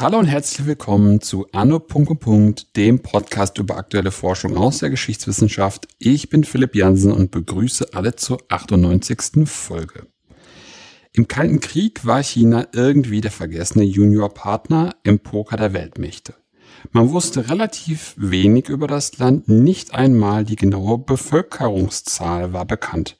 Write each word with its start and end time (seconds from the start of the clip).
Hallo 0.00 0.18
und 0.18 0.26
herzlich 0.26 0.66
willkommen 0.66 1.20
zu 1.20 1.46
Anno. 1.52 1.84
dem 2.76 3.00
Podcast 3.00 3.58
über 3.58 3.76
aktuelle 3.76 4.10
Forschung 4.10 4.56
aus 4.56 4.78
der 4.78 4.90
Geschichtswissenschaft. 4.90 5.86
Ich 5.98 6.28
bin 6.28 6.44
Philipp 6.44 6.74
Jansen 6.74 7.12
und 7.12 7.30
begrüße 7.30 7.94
alle 7.94 8.16
zur 8.16 8.38
98. 8.48 9.46
Folge. 9.46 10.06
Im 11.12 11.28
Kalten 11.28 11.60
Krieg 11.60 12.06
war 12.06 12.22
China 12.22 12.68
irgendwie 12.72 13.20
der 13.20 13.30
vergessene 13.30 13.84
Juniorpartner 13.84 14.96
im 15.02 15.18
Poker 15.18 15.56
der 15.56 15.72
Weltmächte. 15.72 16.34
Man 16.92 17.10
wusste 17.10 17.48
relativ 17.50 18.14
wenig 18.16 18.68
über 18.68 18.86
das 18.86 19.18
Land, 19.18 19.48
nicht 19.48 19.94
einmal 19.94 20.44
die 20.44 20.56
genaue 20.56 20.98
Bevölkerungszahl 20.98 22.52
war 22.52 22.64
bekannt. 22.64 23.16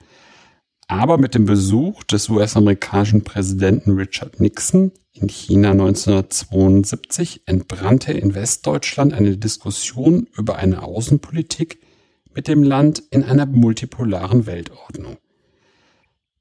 Aber 0.86 1.18
mit 1.18 1.34
dem 1.34 1.44
Besuch 1.44 2.02
des 2.04 2.28
US-amerikanischen 2.30 3.22
Präsidenten 3.22 3.92
Richard 3.92 4.40
Nixon 4.40 4.92
in 5.12 5.28
China 5.28 5.72
1972 5.72 7.42
entbrannte 7.46 8.12
in 8.12 8.34
Westdeutschland 8.34 9.12
eine 9.12 9.36
Diskussion 9.36 10.28
über 10.36 10.56
eine 10.56 10.82
Außenpolitik 10.82 11.80
mit 12.34 12.48
dem 12.48 12.62
Land 12.62 13.02
in 13.10 13.24
einer 13.24 13.46
multipolaren 13.46 14.46
Weltordnung. 14.46 15.18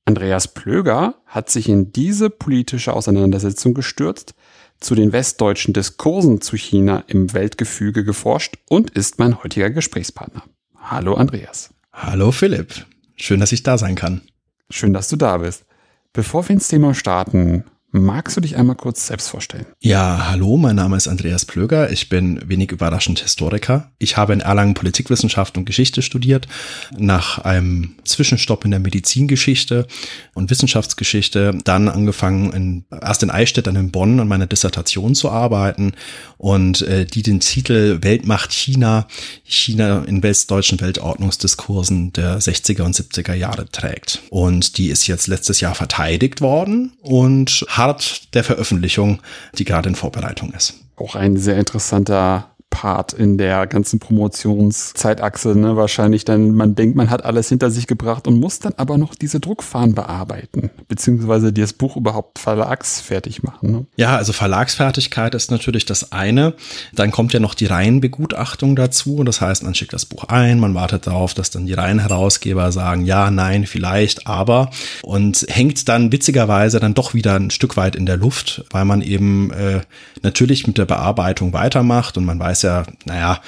Andreas 0.05 0.53
Plöger 0.53 1.15
hat 1.25 1.49
sich 1.49 1.67
in 1.67 1.91
diese 1.91 2.29
politische 2.29 2.93
Auseinandersetzung 2.93 3.73
gestürzt, 3.73 4.35
zu 4.79 4.95
den 4.95 5.11
westdeutschen 5.11 5.73
Diskursen 5.73 6.41
zu 6.41 6.55
China 6.55 7.03
im 7.07 7.33
Weltgefüge 7.33 8.03
geforscht 8.03 8.55
und 8.69 8.91
ist 8.91 9.19
mein 9.19 9.43
heutiger 9.43 9.69
Gesprächspartner. 9.69 10.43
Hallo 10.75 11.15
Andreas. 11.15 11.73
Hallo 11.91 12.31
Philipp. 12.31 12.85
Schön, 13.15 13.39
dass 13.39 13.51
ich 13.51 13.63
da 13.63 13.77
sein 13.77 13.95
kann. 13.95 14.21
Schön, 14.69 14.93
dass 14.93 15.09
du 15.09 15.15
da 15.15 15.37
bist. 15.37 15.65
Bevor 16.13 16.47
wir 16.47 16.53
ins 16.53 16.67
Thema 16.67 16.93
starten, 16.93 17.63
Magst 17.91 18.35
du 18.35 18.41
dich 18.41 18.57
einmal 18.57 18.75
kurz 18.75 19.07
selbst 19.07 19.29
vorstellen? 19.29 19.65
Ja, 19.79 20.27
hallo, 20.29 20.57
mein 20.57 20.75
Name 20.75 20.97
ist 20.97 21.07
Andreas 21.07 21.45
Plöger. 21.45 21.89
Ich 21.89 22.09
bin 22.09 22.41
wenig 22.45 22.73
überraschend 22.73 23.21
Historiker. 23.21 23.91
Ich 23.97 24.17
habe 24.17 24.33
in 24.33 24.41
Erlangen 24.41 24.73
Politikwissenschaft 24.73 25.57
und 25.57 25.63
Geschichte 25.63 26.01
studiert. 26.01 26.49
Nach 26.97 27.39
einem 27.39 27.95
Zwischenstopp 28.03 28.65
in 28.65 28.71
der 28.71 28.81
Medizingeschichte 28.81 29.87
und 30.33 30.49
Wissenschaftsgeschichte 30.49 31.57
dann 31.63 31.87
angefangen, 31.87 32.51
in, 32.51 32.85
erst 32.91 33.23
in 33.23 33.29
Eichstätt, 33.29 33.67
dann 33.67 33.77
in 33.77 33.91
Bonn 33.91 34.19
an 34.19 34.27
meiner 34.27 34.47
Dissertation 34.47 35.15
zu 35.15 35.31
arbeiten 35.31 35.93
und 36.37 36.81
äh, 36.81 37.05
die 37.05 37.21
den 37.21 37.39
Titel 37.39 37.99
Weltmacht 38.01 38.51
China, 38.51 39.07
China 39.45 40.03
in 40.05 40.23
westdeutschen 40.23 40.81
Weltordnungsdiskursen 40.81 42.11
der 42.11 42.41
60er 42.41 42.81
und 42.81 42.95
70er 42.95 43.33
Jahre 43.33 43.69
trägt. 43.69 44.23
Und 44.29 44.77
die 44.77 44.89
ist 44.89 45.07
jetzt 45.07 45.27
letztes 45.27 45.61
Jahr 45.61 45.73
verteidigt 45.73 46.41
worden 46.41 46.91
und 47.01 47.65
hart 47.77 48.33
der 48.33 48.43
Veröffentlichung, 48.43 49.21
die 49.57 49.65
gerade 49.65 49.89
in 49.89 49.95
Vorbereitung 49.95 50.51
ist. 50.53 50.75
Auch 50.95 51.15
ein 51.15 51.37
sehr 51.37 51.57
interessanter 51.57 52.49
Part 52.77 53.11
in 53.11 53.39
der 53.39 53.65
ganzen 53.65 53.97
Promotionszeitachse. 53.97 55.57
Ne? 55.57 55.75
Wahrscheinlich 55.75 56.25
dann, 56.25 56.51
man 56.51 56.75
denkt, 56.75 56.95
man 56.95 57.09
hat 57.09 57.25
alles 57.25 57.49
hinter 57.49 57.71
sich 57.71 57.87
gebracht 57.87 58.27
und 58.27 58.39
muss 58.39 58.59
dann 58.59 58.75
aber 58.77 58.99
noch 58.99 59.15
diese 59.15 59.39
Druckfahren 59.39 59.95
bearbeiten, 59.95 60.69
beziehungsweise 60.87 61.51
das 61.51 61.73
Buch 61.73 61.97
überhaupt 61.97 62.37
verlagsfertig 62.37 63.41
machen. 63.41 63.71
Ne? 63.71 63.85
Ja, 63.95 64.15
also 64.15 64.31
Verlagsfertigkeit 64.31 65.33
ist 65.33 65.49
natürlich 65.49 65.85
das 65.85 66.11
eine. 66.11 66.53
Dann 66.93 67.09
kommt 67.09 67.33
ja 67.33 67.39
noch 67.39 67.55
die 67.55 67.65
Reihenbegutachtung 67.65 68.75
dazu. 68.75 69.23
Das 69.23 69.41
heißt, 69.41 69.63
man 69.63 69.73
schickt 69.73 69.93
das 69.93 70.05
Buch 70.05 70.25
ein, 70.25 70.59
man 70.59 70.75
wartet 70.75 71.07
darauf, 71.07 71.33
dass 71.33 71.49
dann 71.49 71.65
die 71.65 71.73
Reihenherausgeber 71.73 72.71
sagen, 72.71 73.05
ja, 73.05 73.31
nein, 73.31 73.65
vielleicht, 73.65 74.27
aber. 74.27 74.69
Und 75.01 75.47
hängt 75.49 75.89
dann 75.89 76.11
witzigerweise 76.11 76.79
dann 76.79 76.93
doch 76.93 77.15
wieder 77.15 77.33
ein 77.33 77.49
Stück 77.49 77.75
weit 77.75 77.95
in 77.95 78.05
der 78.05 78.17
Luft, 78.17 78.65
weil 78.69 78.85
man 78.85 79.01
eben 79.01 79.49
äh, 79.49 79.81
natürlich 80.21 80.67
mit 80.67 80.77
der 80.77 80.85
Bearbeitung 80.85 81.53
weitermacht 81.53 82.19
und 82.19 82.25
man 82.25 82.39
weiß 82.39 82.61
ja, 82.61 82.66
naja, 83.05 83.41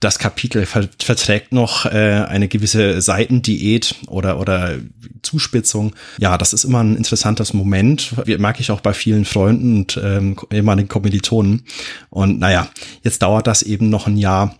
das 0.00 0.18
Kapitel 0.18 0.66
verträgt 0.66 1.52
noch 1.52 1.86
äh, 1.86 2.24
eine 2.28 2.48
gewisse 2.48 3.00
Seitendiät 3.00 3.94
oder, 4.08 4.38
oder 4.38 4.76
Zuspitzung. 5.22 5.94
Ja, 6.18 6.36
das 6.36 6.52
ist 6.52 6.64
immer 6.64 6.82
ein 6.82 6.96
interessantes 6.96 7.54
Moment. 7.54 8.14
Mag 8.38 8.60
ich 8.60 8.70
auch 8.70 8.80
bei 8.80 8.92
vielen 8.92 9.24
Freunden 9.24 9.78
und 9.78 10.00
ähm, 10.02 10.36
ehemaligen 10.52 10.88
Kommilitonen. 10.88 11.64
Und 12.10 12.38
naja, 12.38 12.68
jetzt 13.02 13.22
dauert 13.22 13.46
das 13.46 13.62
eben 13.62 13.88
noch 13.88 14.06
ein 14.06 14.18
Jahr, 14.18 14.56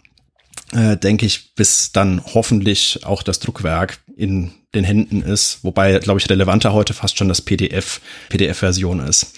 äh, 0.73 0.97
denke 0.97 1.27
ich, 1.27 1.55
bis 1.55 1.93
dann 1.93 2.23
hoffentlich 2.35 3.05
auch 3.05 3.23
das 3.23 3.39
Druckwerk 3.39 3.99
in 4.17 4.53
den 4.75 4.85
Händen 4.85 5.23
ist. 5.23 5.63
Wobei, 5.63 5.99
glaube 5.99 6.19
ich, 6.19 6.31
relevanter 6.31 6.73
heute 6.73 6.95
fast 6.95 7.19
schon 7.19 7.29
das 7.29 7.43
PDF, 7.43 8.01
PDF-Version 8.31 9.01
ist 9.01 9.33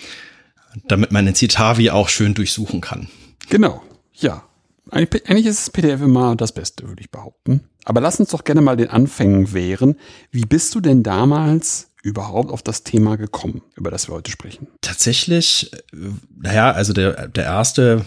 damit 0.86 1.12
man 1.12 1.26
den 1.26 1.34
Citavi 1.34 1.90
auch 1.90 2.08
schön 2.08 2.34
durchsuchen 2.34 2.80
kann. 2.80 3.08
Genau, 3.48 3.82
ja. 4.14 4.44
Eigentlich 4.90 5.46
ist 5.46 5.66
das 5.66 5.70
PDF 5.70 6.02
immer 6.02 6.36
das 6.36 6.52
Beste, 6.52 6.88
würde 6.88 7.00
ich 7.00 7.10
behaupten. 7.10 7.64
Aber 7.84 8.00
lass 8.00 8.20
uns 8.20 8.30
doch 8.30 8.44
gerne 8.44 8.60
mal 8.60 8.76
den 8.76 8.90
Anfängen 8.90 9.52
wehren. 9.52 9.96
Wie 10.30 10.44
bist 10.44 10.74
du 10.74 10.80
denn 10.80 11.02
damals 11.02 11.90
überhaupt 12.02 12.50
auf 12.50 12.62
das 12.62 12.84
Thema 12.84 13.16
gekommen, 13.16 13.62
über 13.76 13.90
das 13.90 14.08
wir 14.08 14.14
heute 14.14 14.30
sprechen? 14.30 14.68
Tatsächlich, 14.80 15.72
äh, 15.92 15.96
naja, 16.36 16.70
also 16.70 16.92
der, 16.92 17.28
der 17.28 17.44
erste 17.44 18.04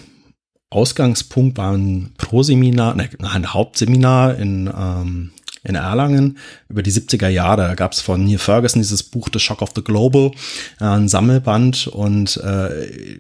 Ausgangspunkt 0.70 1.58
war 1.58 1.76
ein 1.76 2.14
Proseminar, 2.18 2.96
ne, 2.96 3.10
ein 3.20 3.54
Hauptseminar 3.54 4.36
in 4.36 4.72
ähm, 4.74 5.32
in 5.64 5.76
Erlangen 5.76 6.38
über 6.70 6.82
die 6.82 6.92
70er 6.92 7.28
Jahre. 7.28 7.68
Da 7.68 7.76
gab 7.76 7.94
es 7.94 8.02
von 8.02 8.24
Neil 8.24 8.38
Ferguson 8.38 8.82
dieses 8.82 9.04
Buch 9.04 9.30
The 9.32 9.40
Shock 9.40 9.62
of 9.62 9.72
the 9.76 9.84
Global, 9.84 10.32
äh, 10.80 10.86
ein 10.86 11.08
Sammelband 11.08 11.88
und 11.88 12.38
äh, 12.38 13.20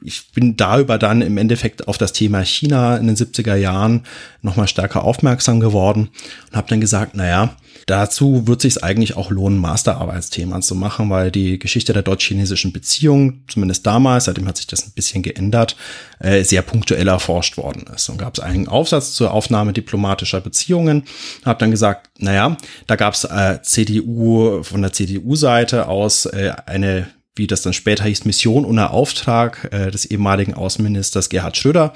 ich 0.00 0.30
bin 0.30 0.56
darüber 0.56 0.96
dann 0.96 1.22
im 1.22 1.38
Endeffekt 1.38 1.88
auf 1.88 1.98
das 1.98 2.12
Thema 2.12 2.44
China 2.44 2.96
in 2.96 3.08
den 3.08 3.16
70er 3.16 3.56
Jahren 3.56 4.04
nochmal 4.42 4.68
stärker 4.68 5.02
aufmerksam 5.02 5.58
geworden 5.58 6.10
und 6.50 6.56
habe 6.56 6.68
dann 6.68 6.80
gesagt, 6.80 7.16
naja, 7.16 7.56
dazu 7.86 8.46
wird 8.46 8.60
sich 8.60 8.84
eigentlich 8.84 9.16
auch 9.16 9.30
lohnen, 9.30 9.58
Masterarbeitsthema 9.58 10.60
zu 10.60 10.76
machen, 10.76 11.10
weil 11.10 11.32
die 11.32 11.58
Geschichte 11.58 11.92
der 11.92 12.02
deutsch-chinesischen 12.02 12.72
Beziehung, 12.72 13.42
zumindest 13.48 13.86
damals, 13.86 14.26
seitdem 14.26 14.46
hat 14.46 14.58
sich 14.58 14.68
das 14.68 14.86
ein 14.86 14.92
bisschen 14.94 15.24
geändert, 15.24 15.74
äh, 16.20 16.44
sehr 16.44 16.62
punktuell 16.62 17.08
erforscht 17.08 17.56
worden 17.56 17.90
ist. 17.92 18.08
Und 18.08 18.18
gab 18.18 18.34
es 18.34 18.40
einen 18.40 18.68
Aufsatz 18.68 19.14
zur 19.14 19.32
Aufnahme 19.32 19.72
diplomatischer 19.72 20.40
Beziehungen, 20.40 21.04
habe 21.44 21.58
dann 21.58 21.72
gesagt, 21.72 22.08
naja, 22.18 22.56
da 22.86 22.94
gab 22.94 23.14
es 23.14 23.24
äh, 23.24 23.58
CDU 23.62 24.62
von 24.62 24.80
der 24.80 24.92
CDU-Seite 24.92 25.88
aus 25.88 26.26
äh, 26.26 26.52
eine 26.66 27.08
wie 27.38 27.46
das 27.46 27.62
dann 27.62 27.72
später 27.72 28.04
hieß, 28.04 28.24
Mission 28.24 28.64
ohne 28.64 28.90
Auftrag 28.90 29.68
äh, 29.72 29.90
des 29.90 30.04
ehemaligen 30.06 30.54
Außenministers 30.54 31.28
Gerhard 31.28 31.56
Schröder. 31.56 31.92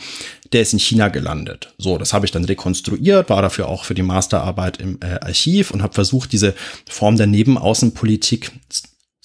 Der 0.52 0.62
ist 0.62 0.72
in 0.72 0.78
China 0.78 1.08
gelandet. 1.08 1.74
So, 1.78 1.98
das 1.98 2.12
habe 2.12 2.26
ich 2.26 2.32
dann 2.32 2.44
rekonstruiert, 2.44 3.30
war 3.30 3.42
dafür 3.42 3.68
auch 3.68 3.84
für 3.84 3.94
die 3.94 4.02
Masterarbeit 4.02 4.78
im 4.78 4.98
äh, 5.00 5.18
Archiv 5.20 5.70
und 5.70 5.82
habe 5.82 5.94
versucht, 5.94 6.32
diese 6.32 6.54
Form 6.88 7.16
der 7.16 7.26
Nebenaußenpolitik 7.26 8.52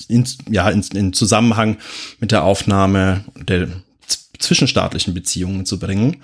in, 0.07 0.28
ja, 0.50 0.69
in, 0.69 0.83
in 0.94 1.13
Zusammenhang 1.13 1.78
mit 2.19 2.31
der 2.31 2.44
Aufnahme 2.44 3.23
der 3.35 3.67
zwischenstaatlichen 4.39 5.13
Beziehungen 5.13 5.66
zu 5.66 5.79
bringen 5.79 6.17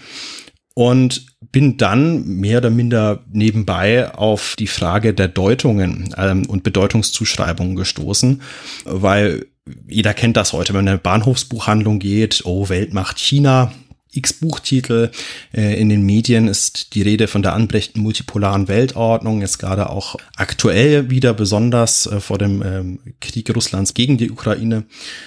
und 0.76 1.26
bin 1.52 1.78
dann 1.78 2.26
mehr 2.26 2.60
oder 2.60 2.70
minder 2.70 3.24
nebenbei 3.32 4.14
auf 4.14 4.56
die 4.58 4.68
Frage 4.68 5.14
der 5.14 5.28
Deutungen 5.28 6.14
ähm, 6.18 6.46
und 6.48 6.64
Bedeutungszuschreibungen 6.64 7.76
gestoßen, 7.76 8.42
weil 8.86 9.46
jeder 9.88 10.14
kennt 10.14 10.38
das 10.38 10.54
heute, 10.54 10.70
wenn 10.70 10.80
man 10.80 10.88
in 10.88 10.90
eine 10.90 10.98
Bahnhofsbuchhandlung 10.98 12.00
geht, 12.00 12.42
oh, 12.46 12.70
Weltmacht 12.70 13.20
China, 13.20 13.72
X-Buchtitel. 14.14 15.12
Äh, 15.54 15.80
in 15.80 15.90
den 15.90 16.04
Medien 16.04 16.48
ist 16.48 16.96
die 16.96 17.02
Rede 17.02 17.28
von 17.28 17.42
der 17.42 17.54
anbrechenden 17.54 18.04
multipolaren 18.04 18.68
Weltordnung, 18.68 19.42
jetzt 19.42 19.60
gerade 19.60 19.90
auch 19.90 20.16
aktuell 20.36 21.10
wieder 21.10 21.34
besonders 21.34 22.06
äh, 22.08 22.20
vor 22.20 22.38
dem 22.38 22.64
ähm, 22.64 23.00
Krieg 23.20 23.54
Russlands 23.56 23.94
gegen 23.94 24.18
die 24.18 24.32
Ukraine. 24.32 24.84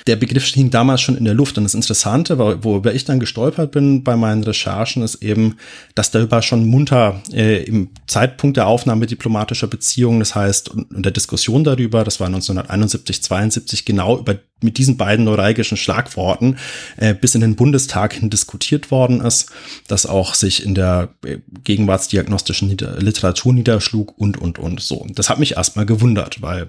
Der 0.06 0.16
Begriff 0.16 0.46
hing 0.46 0.70
damals 0.70 1.00
schon 1.00 1.16
in 1.16 1.24
der 1.24 1.34
Luft 1.34 1.58
und 1.58 1.64
das 1.64 1.74
Interessante, 1.74 2.38
worüber 2.38 2.94
ich 2.94 3.04
dann 3.04 3.20
gestolpert 3.20 3.72
bin 3.72 4.04
bei 4.04 4.16
meinen 4.16 4.44
Recherchen, 4.44 5.02
ist 5.02 5.22
eben, 5.22 5.56
dass 5.94 6.10
darüber 6.10 6.42
schon 6.42 6.66
munter 6.66 7.22
äh, 7.32 7.62
im 7.64 7.90
Zeitpunkt 8.06 8.56
der 8.56 8.66
Aufnahme 8.66 9.06
diplomatischer 9.06 9.66
Beziehungen, 9.66 10.20
das 10.20 10.34
heißt, 10.34 10.70
und 10.70 11.04
der 11.04 11.12
Diskussion 11.12 11.64
darüber, 11.64 12.04
das 12.04 12.20
war 12.20 12.26
1971, 12.26 13.22
72, 13.22 13.84
genau 13.84 14.18
über 14.18 14.36
mit 14.62 14.78
diesen 14.78 14.96
beiden 14.96 15.26
neuralgischen 15.26 15.76
Schlagworten 15.76 16.56
äh, 16.96 17.14
bis 17.14 17.34
in 17.34 17.42
den 17.42 17.56
Bundestag 17.56 18.14
hin 18.14 18.30
diskutiert 18.30 18.90
worden 18.90 19.20
ist, 19.20 19.50
das 19.86 20.06
auch 20.06 20.34
sich 20.34 20.64
in 20.64 20.74
der 20.74 21.10
äh, 21.24 21.38
gegenwartsdiagnostischen 21.62 22.70
Literatur 22.70 23.52
niederschlug 23.52 24.16
und, 24.16 24.38
und, 24.38 24.58
und 24.58 24.80
so. 24.80 25.06
Das 25.10 25.28
hat 25.28 25.38
mich 25.38 25.56
erstmal 25.56 25.84
gewundert, 25.84 26.40
weil 26.40 26.68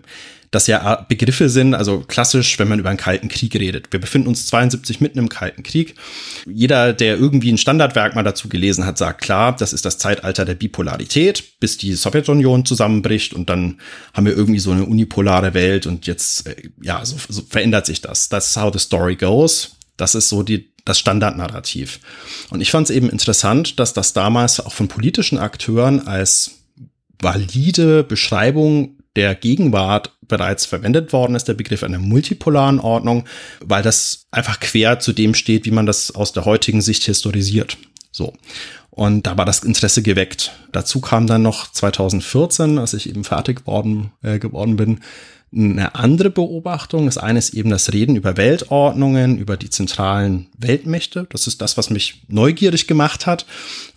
das 0.52 0.68
ja 0.68 1.06
Begriffe 1.08 1.50
sind, 1.50 1.74
also 1.74 2.00
klassisch, 2.02 2.58
wenn 2.58 2.68
man 2.68 2.80
über 2.80 2.90
einen 2.90 2.98
Kalten 2.98 3.28
Krieg 3.28 3.54
redet. 3.56 3.92
Wir 3.92 4.00
befinden 4.00 4.30
uns 4.30 4.46
72 4.48 5.02
mitten 5.02 5.20
im 5.20 5.30
Kalten 5.30 5.64
Krieg. 5.64 5.96
Jeder, 6.46 6.94
der 6.94 7.18
irgendwie 7.18 7.52
ein 7.52 7.58
Standardwerk 7.58 8.16
mal 8.16 8.24
dazu 8.24 8.48
gelesen 8.48 8.86
hat, 8.86 8.98
sagt 8.98 9.22
klar, 9.22 9.56
das 9.56 9.74
ist 9.74 9.86
das 9.86 9.98
Zeitalter 9.98 10.46
der 10.46 10.56
Bipolarität, 10.56 11.60
bis 11.60 11.78
die 11.78 11.94
Sowjetunion 11.94 12.66
zusammenbricht 12.66 13.34
und 13.34 13.50
dann 13.50 13.80
haben 14.14 14.26
wir 14.26 14.36
irgendwie 14.36 14.60
so 14.60 14.72
eine 14.72 14.86
unipolare 14.86 15.54
Welt 15.54 15.86
und 15.86 16.08
jetzt, 16.08 16.48
äh, 16.48 16.56
ja, 16.82 17.04
so, 17.04 17.18
so 17.28 17.44
verändert 17.48 17.86
sich 17.86 18.02
das. 18.02 18.30
That's 18.30 18.56
how 18.56 18.72
the 18.72 18.80
story 18.80 19.16
goes. 19.16 19.76
Das 19.98 20.16
ist 20.16 20.30
so 20.30 20.44
die, 20.44 20.70
das 20.86 21.00
Standardnarrativ. 21.00 22.00
Und 22.50 22.62
ich 22.62 22.72
fand 22.72 22.90
es 22.90 22.96
eben 22.96 23.10
interessant, 23.10 23.80
dass 23.80 23.94
das 23.94 24.14
damals 24.14 24.60
auch 24.60 24.74
von 24.74 24.88
politischen 24.88 25.40
Akteuren 25.40 26.08
als 26.08 26.52
valide 27.20 28.04
Beschreibung 28.04 28.97
der 29.18 29.36
Gegenwart 29.36 30.16
bereits 30.22 30.66
verwendet 30.66 31.12
worden 31.12 31.36
ist, 31.36 31.48
der 31.48 31.56
Begriff 31.56 31.84
einer 31.84 31.98
multipolaren 31.98 32.80
Ordnung, 32.80 33.26
weil 33.60 33.82
das 33.82 34.28
einfach 34.32 34.60
quer 34.60 35.00
zu 35.00 35.12
dem 35.12 35.34
steht, 35.34 35.66
wie 35.66 35.72
man 35.72 35.88
das 35.88 36.14
aus 36.14 36.34
der 36.34 36.46
heutigen 36.46 36.82
Sicht 36.82 37.04
historisiert. 37.04 37.78
So. 38.12 38.34
Und 38.92 39.28
da 39.28 39.38
war 39.38 39.46
das 39.46 39.64
Interesse 39.64 40.02
geweckt. 40.02 40.54
Dazu 40.72 41.02
kam 41.02 41.28
dann 41.28 41.42
noch 41.42 41.72
2014, 41.72 42.78
als 42.78 42.94
ich 42.94 43.10
eben 43.10 43.24
fertig 43.24 43.66
worden, 43.68 44.12
äh, 44.22 44.40
geworden 44.40 44.76
bin, 44.76 45.02
eine 45.54 45.96
andere 45.96 46.30
Beobachtung. 46.30 47.08
Ist 47.08 47.18
eben 47.54 47.70
das 47.70 47.94
Reden 47.94 48.16
über 48.16 48.38
Weltordnungen, 48.38 49.38
über 49.38 49.58
die 49.58 49.70
zentralen 49.70 50.48
Weltmächte. 50.58 51.28
Das 51.30 51.48
ist 51.48 51.62
das, 51.62 51.78
was 51.78 51.90
mich 51.90 52.24
neugierig 52.28 52.88
gemacht 52.88 53.26
hat. 53.26 53.46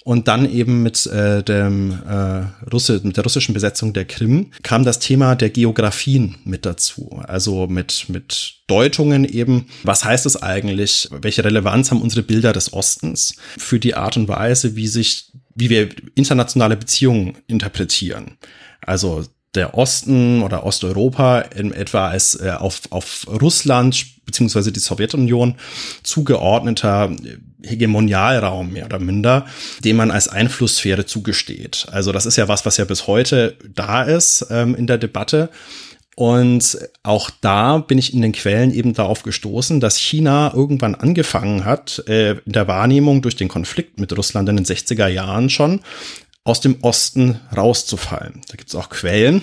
Und 0.05 0.29
dann 0.29 0.51
eben 0.51 0.83
mit, 0.83 1.07
äh, 1.07 1.43
dem, 1.43 1.93
äh, 1.93 2.71
Russe, 2.73 3.01
mit 3.03 3.17
der 3.17 3.25
russischen 3.25 3.53
Besetzung 3.53 3.93
der 3.93 4.07
Krim 4.07 4.51
kam 4.63 4.85
das 4.85 4.99
Thema 4.99 5.35
der 5.35 5.51
Geografien 5.51 6.37
mit 6.45 6.65
dazu. 6.65 7.21
Also 7.27 7.67
mit, 7.67 8.07
mit 8.09 8.61
Deutungen 8.67 9.25
eben, 9.25 9.67
was 9.83 10.05
heißt 10.05 10.27
es 10.27 10.43
eigentlich, 10.43 11.09
welche 11.11 11.45
Relevanz 11.45 11.91
haben 11.91 12.01
unsere 12.01 12.23
Bilder 12.23 12.53
des 12.53 12.73
Ostens 12.73 13.37
für 13.59 13.79
die 13.79 13.95
Art 13.95 14.17
und 14.17 14.29
Weise, 14.29 14.75
wie 14.77 14.87
sich, 14.87 15.33
wie 15.55 15.69
wir 15.69 15.91
internationale 16.15 16.77
Beziehungen 16.77 17.37
interpretieren. 17.47 18.39
Also 18.81 19.25
der 19.55 19.75
Osten 19.77 20.43
oder 20.43 20.65
Osteuropa 20.65 21.41
in 21.41 21.73
etwa 21.73 22.09
als 22.09 22.37
äh, 22.41 22.51
auf, 22.51 22.83
auf 22.91 23.27
Russland 23.29 24.07
beziehungsweise 24.25 24.71
die 24.71 24.81
Sowjetunion 24.81 25.57
zugeordneter 26.05 27.11
Hegemonialraum 27.63 28.73
mehr 28.73 28.87
oder 28.87 29.01
minder, 29.01 29.47
dem 29.85 29.97
man 29.97 30.11
als 30.11 30.29
Einflusssphäre 30.29 31.05
zugesteht. 31.05 31.87
Also 31.91 32.13
das 32.13 32.27
ist 32.27 32.37
ja 32.37 32.47
was, 32.47 32.65
was 32.65 32.77
ja 32.77 32.85
bis 32.85 33.07
heute 33.07 33.57
da 33.75 34.03
ist 34.03 34.47
ähm, 34.51 34.75
in 34.77 34.87
der 34.87 34.99
Debatte. 34.99 35.51
Und 36.17 36.79
auch 37.03 37.31
da 37.41 37.79
bin 37.79 37.97
ich 37.97 38.13
in 38.13 38.21
den 38.21 38.33
Quellen 38.33 38.75
eben 38.75 38.93
darauf 38.93 39.23
gestoßen, 39.23 39.81
dass 39.81 39.97
China 39.97 40.53
irgendwann 40.55 40.95
angefangen 40.95 41.65
hat, 41.65 42.05
äh, 42.09 42.33
in 42.33 42.53
der 42.53 42.69
Wahrnehmung 42.69 43.23
durch 43.23 43.37
den 43.37 43.49
Konflikt 43.49 43.99
mit 43.99 44.17
Russland 44.17 44.49
in 44.49 44.57
den 44.57 44.67
60er 44.67 45.07
Jahren 45.07 45.49
schon, 45.49 45.81
aus 46.45 46.61
dem 46.61 46.83
Osten 46.83 47.41
rauszufallen. 47.55 48.41
Da 48.49 48.57
gibt 48.57 48.71
es 48.71 48.75
auch 48.75 48.89
Quellen, 48.89 49.43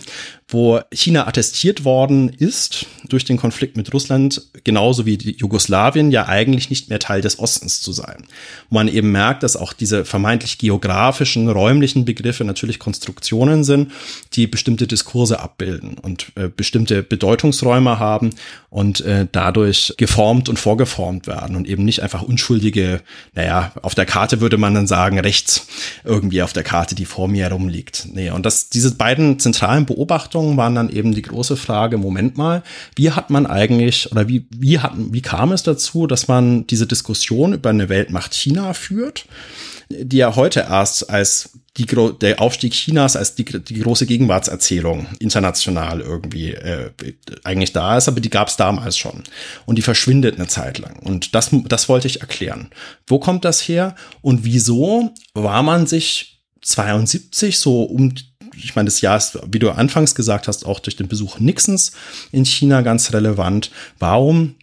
wo 0.49 0.79
China 0.93 1.27
attestiert 1.27 1.83
worden 1.83 2.29
ist 2.29 2.85
durch 3.09 3.25
den 3.25 3.35
Konflikt 3.35 3.75
mit 3.75 3.93
Russland, 3.93 4.41
genauso 4.63 5.05
wie 5.05 5.17
Jugoslawien, 5.17 6.09
ja 6.09 6.27
eigentlich 6.27 6.69
nicht 6.69 6.89
mehr 6.89 6.99
Teil 6.99 7.19
des 7.19 7.37
Ostens 7.37 7.81
zu 7.81 7.91
sein. 7.91 8.23
Wo 8.69 8.75
man 8.75 8.87
eben 8.87 9.11
merkt, 9.11 9.43
dass 9.43 9.57
auch 9.57 9.73
diese 9.73 10.05
vermeintlich 10.05 10.57
geografischen, 10.57 11.49
räumlichen 11.49 12.05
Begriffe 12.05 12.45
natürlich 12.45 12.79
Konstruktionen 12.79 13.65
sind, 13.65 13.91
die 14.33 14.47
bestimmte 14.47 14.87
Diskurse 14.87 15.41
abbilden 15.41 15.97
und 15.97 16.31
äh, 16.35 16.47
bestimmte 16.47 17.03
Bedeutungsräume 17.03 17.99
haben 17.99 18.29
und 18.69 19.01
äh, 19.01 19.27
dadurch 19.29 19.95
geformt 19.97 20.47
und 20.47 20.59
vorgeformt 20.59 21.27
werden 21.27 21.57
und 21.57 21.67
eben 21.67 21.83
nicht 21.83 22.01
einfach 22.03 22.21
unschuldige, 22.21 23.01
naja, 23.33 23.73
auf 23.81 23.95
der 23.95 24.05
Karte 24.05 24.39
würde 24.39 24.57
man 24.57 24.73
dann 24.73 24.87
sagen, 24.87 25.19
rechts 25.19 25.67
irgendwie 26.05 26.41
auf 26.41 26.53
der 26.53 26.63
Karte, 26.63 26.95
die 26.95 27.05
vor 27.05 27.27
mir 27.27 27.43
herumliegt. 27.43 28.07
Nee, 28.13 28.29
und 28.29 28.45
das, 28.45 28.69
diese 28.69 28.95
beiden 28.95 29.39
zentralen 29.39 29.85
Beobachtungen 29.85 30.36
Beobachtungen 30.37 30.57
waren 30.57 30.75
dann 30.75 30.89
eben 30.89 31.13
die 31.13 31.21
große 31.21 31.57
Frage, 31.57 31.97
Moment 31.97 32.37
mal, 32.37 32.63
wie 32.95 33.11
hat 33.11 33.29
man 33.29 33.45
eigentlich 33.45 34.11
oder 34.11 34.27
wie, 34.27 34.47
wie, 34.55 34.79
hat, 34.79 34.93
wie 34.95 35.21
kam 35.21 35.51
es 35.51 35.63
dazu, 35.63 36.07
dass 36.07 36.27
man 36.27 36.67
diese 36.67 36.87
Diskussion 36.87 37.53
über 37.53 37.69
eine 37.69 37.89
Weltmacht 37.89 38.33
China 38.33 38.73
führt, 38.73 39.25
die 39.89 40.17
ja 40.17 40.35
heute 40.35 40.61
erst 40.69 41.09
als 41.09 41.57
die, 41.77 41.85
der 41.85 42.41
Aufstieg 42.41 42.73
Chinas 42.73 43.15
als 43.15 43.35
die, 43.35 43.45
die 43.45 43.79
große 43.81 44.05
Gegenwartserzählung 44.05 45.07
international 45.19 46.01
irgendwie 46.01 46.53
äh, 46.53 46.91
eigentlich 47.43 47.73
da 47.73 47.97
ist, 47.97 48.07
aber 48.07 48.19
die 48.19 48.31
gab 48.31 48.47
es 48.47 48.57
damals 48.57 48.97
schon. 48.97 49.23
Und 49.65 49.77
die 49.77 49.83
verschwindet 49.83 50.35
eine 50.35 50.47
Zeit 50.47 50.79
lang. 50.79 50.99
Und 50.99 51.35
das, 51.35 51.51
das 51.67 51.87
wollte 51.87 52.07
ich 52.07 52.21
erklären. 52.21 52.69
Wo 53.05 53.19
kommt 53.19 53.45
das 53.45 53.61
her 53.61 53.95
und 54.21 54.43
wieso 54.43 55.13
war 55.33 55.63
man 55.63 55.87
sich 55.87 56.41
72 56.61 57.59
so 57.59 57.83
um 57.83 58.13
ich 58.63 58.75
meine, 58.75 58.87
das 58.87 59.01
Jahr 59.01 59.17
ist, 59.17 59.39
wie 59.51 59.59
du 59.59 59.71
anfangs 59.71 60.15
gesagt 60.15 60.47
hast, 60.47 60.65
auch 60.65 60.79
durch 60.79 60.95
den 60.95 61.07
Besuch 61.07 61.39
Nixons 61.39 61.91
in 62.31 62.45
China 62.45 62.81
ganz 62.81 63.13
relevant. 63.13 63.71
Warum 63.99 64.55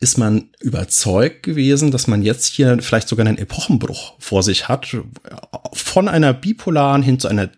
ist 0.00 0.18
man 0.18 0.50
überzeugt 0.60 1.42
gewesen, 1.42 1.90
dass 1.90 2.06
man 2.06 2.22
jetzt 2.22 2.46
hier 2.46 2.78
vielleicht 2.82 3.08
sogar 3.08 3.26
einen 3.26 3.38
Epochenbruch 3.38 4.14
vor 4.18 4.42
sich 4.42 4.68
hat, 4.68 4.96
von 5.72 6.08
einer 6.08 6.34
bipolaren 6.34 7.02
hin 7.02 7.18
zu 7.18 7.28
einer 7.28 7.50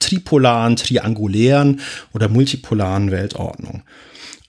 tripolaren, 0.00 0.76
triangulären 0.76 1.80
oder 2.12 2.28
multipolaren 2.28 3.10
Weltordnung. 3.10 3.84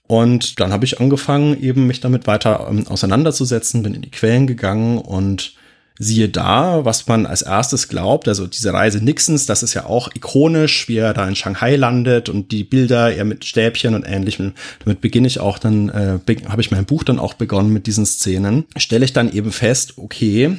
Und 0.07 0.59
dann 0.59 0.71
habe 0.71 0.85
ich 0.85 0.99
angefangen, 0.99 1.59
eben 1.61 1.87
mich 1.87 2.01
damit 2.01 2.27
weiter 2.27 2.67
ähm, 2.69 2.85
auseinanderzusetzen, 2.87 3.81
bin 3.83 3.93
in 3.93 4.01
die 4.01 4.11
Quellen 4.11 4.47
gegangen 4.47 4.97
und 4.97 5.55
siehe 5.97 6.29
da, 6.29 6.83
was 6.83 7.07
man 7.07 7.25
als 7.25 7.41
erstes 7.41 7.87
glaubt, 7.87 8.27
also 8.27 8.47
diese 8.47 8.73
Reise 8.73 9.03
Nixons, 9.03 9.45
das 9.45 9.63
ist 9.63 9.73
ja 9.73 9.85
auch 9.85 10.09
ikonisch, 10.13 10.87
wie 10.87 10.97
er 10.97 11.13
da 11.13 11.27
in 11.27 11.35
Shanghai 11.35 11.75
landet 11.75 12.27
und 12.29 12.51
die 12.51 12.63
Bilder 12.63 13.13
er 13.13 13.25
mit 13.25 13.45
Stäbchen 13.45 13.95
und 13.95 14.03
ähnlichem. 14.03 14.53
Damit 14.83 15.01
beginne 15.01 15.27
ich 15.27 15.39
auch 15.39 15.57
dann, 15.57 15.89
äh, 15.89 16.19
habe 16.49 16.61
ich 16.61 16.71
mein 16.71 16.85
Buch 16.85 17.03
dann 17.03 17.19
auch 17.19 17.33
begonnen 17.33 17.71
mit 17.71 17.87
diesen 17.87 18.05
Szenen. 18.05 18.65
Stelle 18.77 19.05
ich 19.05 19.13
dann 19.13 19.31
eben 19.31 19.51
fest, 19.51 19.93
okay, 19.97 20.57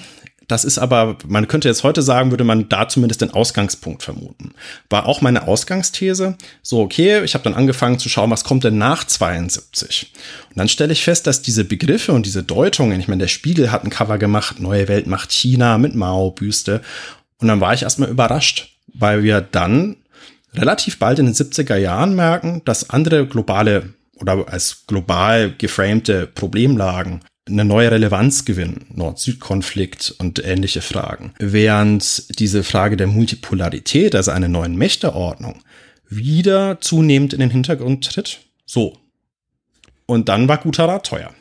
das 0.48 0.64
ist 0.64 0.78
aber, 0.78 1.16
man 1.26 1.48
könnte 1.48 1.68
jetzt 1.68 1.82
heute 1.82 2.02
sagen, 2.02 2.30
würde 2.30 2.44
man 2.44 2.68
da 2.68 2.88
zumindest 2.88 3.20
den 3.20 3.30
Ausgangspunkt 3.30 4.02
vermuten. 4.02 4.52
War 4.88 5.06
auch 5.06 5.20
meine 5.20 5.48
Ausgangsthese. 5.48 6.36
So, 6.62 6.80
okay, 6.80 7.24
ich 7.24 7.34
habe 7.34 7.44
dann 7.44 7.54
angefangen 7.54 7.98
zu 7.98 8.08
schauen, 8.08 8.30
was 8.30 8.44
kommt 8.44 8.64
denn 8.64 8.78
nach 8.78 9.04
72? 9.04 10.12
Und 10.50 10.58
dann 10.58 10.68
stelle 10.68 10.92
ich 10.92 11.02
fest, 11.02 11.26
dass 11.26 11.42
diese 11.42 11.64
Begriffe 11.64 12.12
und 12.12 12.26
diese 12.26 12.44
Deutungen, 12.44 13.00
ich 13.00 13.08
meine, 13.08 13.22
der 13.22 13.28
Spiegel 13.28 13.72
hat 13.72 13.84
ein 13.84 13.90
Cover 13.90 14.18
gemacht, 14.18 14.60
Neue 14.60 14.88
Welt 14.88 15.06
macht 15.06 15.32
China 15.32 15.78
mit 15.78 15.94
Mao-Büste. 15.94 16.80
Und 17.38 17.48
dann 17.48 17.60
war 17.60 17.74
ich 17.74 17.82
erstmal 17.82 18.08
überrascht, 18.08 18.78
weil 18.94 19.22
wir 19.24 19.40
dann 19.40 19.96
relativ 20.54 20.98
bald 20.98 21.18
in 21.18 21.26
den 21.26 21.34
70er 21.34 21.76
Jahren 21.76 22.14
merken, 22.14 22.62
dass 22.64 22.90
andere 22.90 23.26
globale 23.26 23.94
oder 24.20 24.48
als 24.48 24.84
global 24.86 25.52
geframte 25.58 26.26
Problemlagen 26.26 27.20
eine 27.48 27.64
neue 27.64 27.90
Relevanz 27.90 28.44
gewinnen, 28.44 28.86
Nord-Süd-Konflikt 28.94 30.14
und 30.18 30.44
ähnliche 30.44 30.80
Fragen. 30.80 31.32
Während 31.38 32.38
diese 32.38 32.64
Frage 32.64 32.96
der 32.96 33.06
Multipolarität, 33.06 34.14
also 34.14 34.32
einer 34.32 34.48
neuen 34.48 34.76
Mächteordnung, 34.76 35.62
wieder 36.08 36.80
zunehmend 36.80 37.32
in 37.32 37.40
den 37.40 37.50
Hintergrund 37.50 38.04
tritt. 38.12 38.40
So. 38.64 38.98
Und 40.06 40.28
dann 40.28 40.48
war 40.48 40.58
guter 40.58 40.86
Rat 40.86 41.06
teuer. 41.06 41.34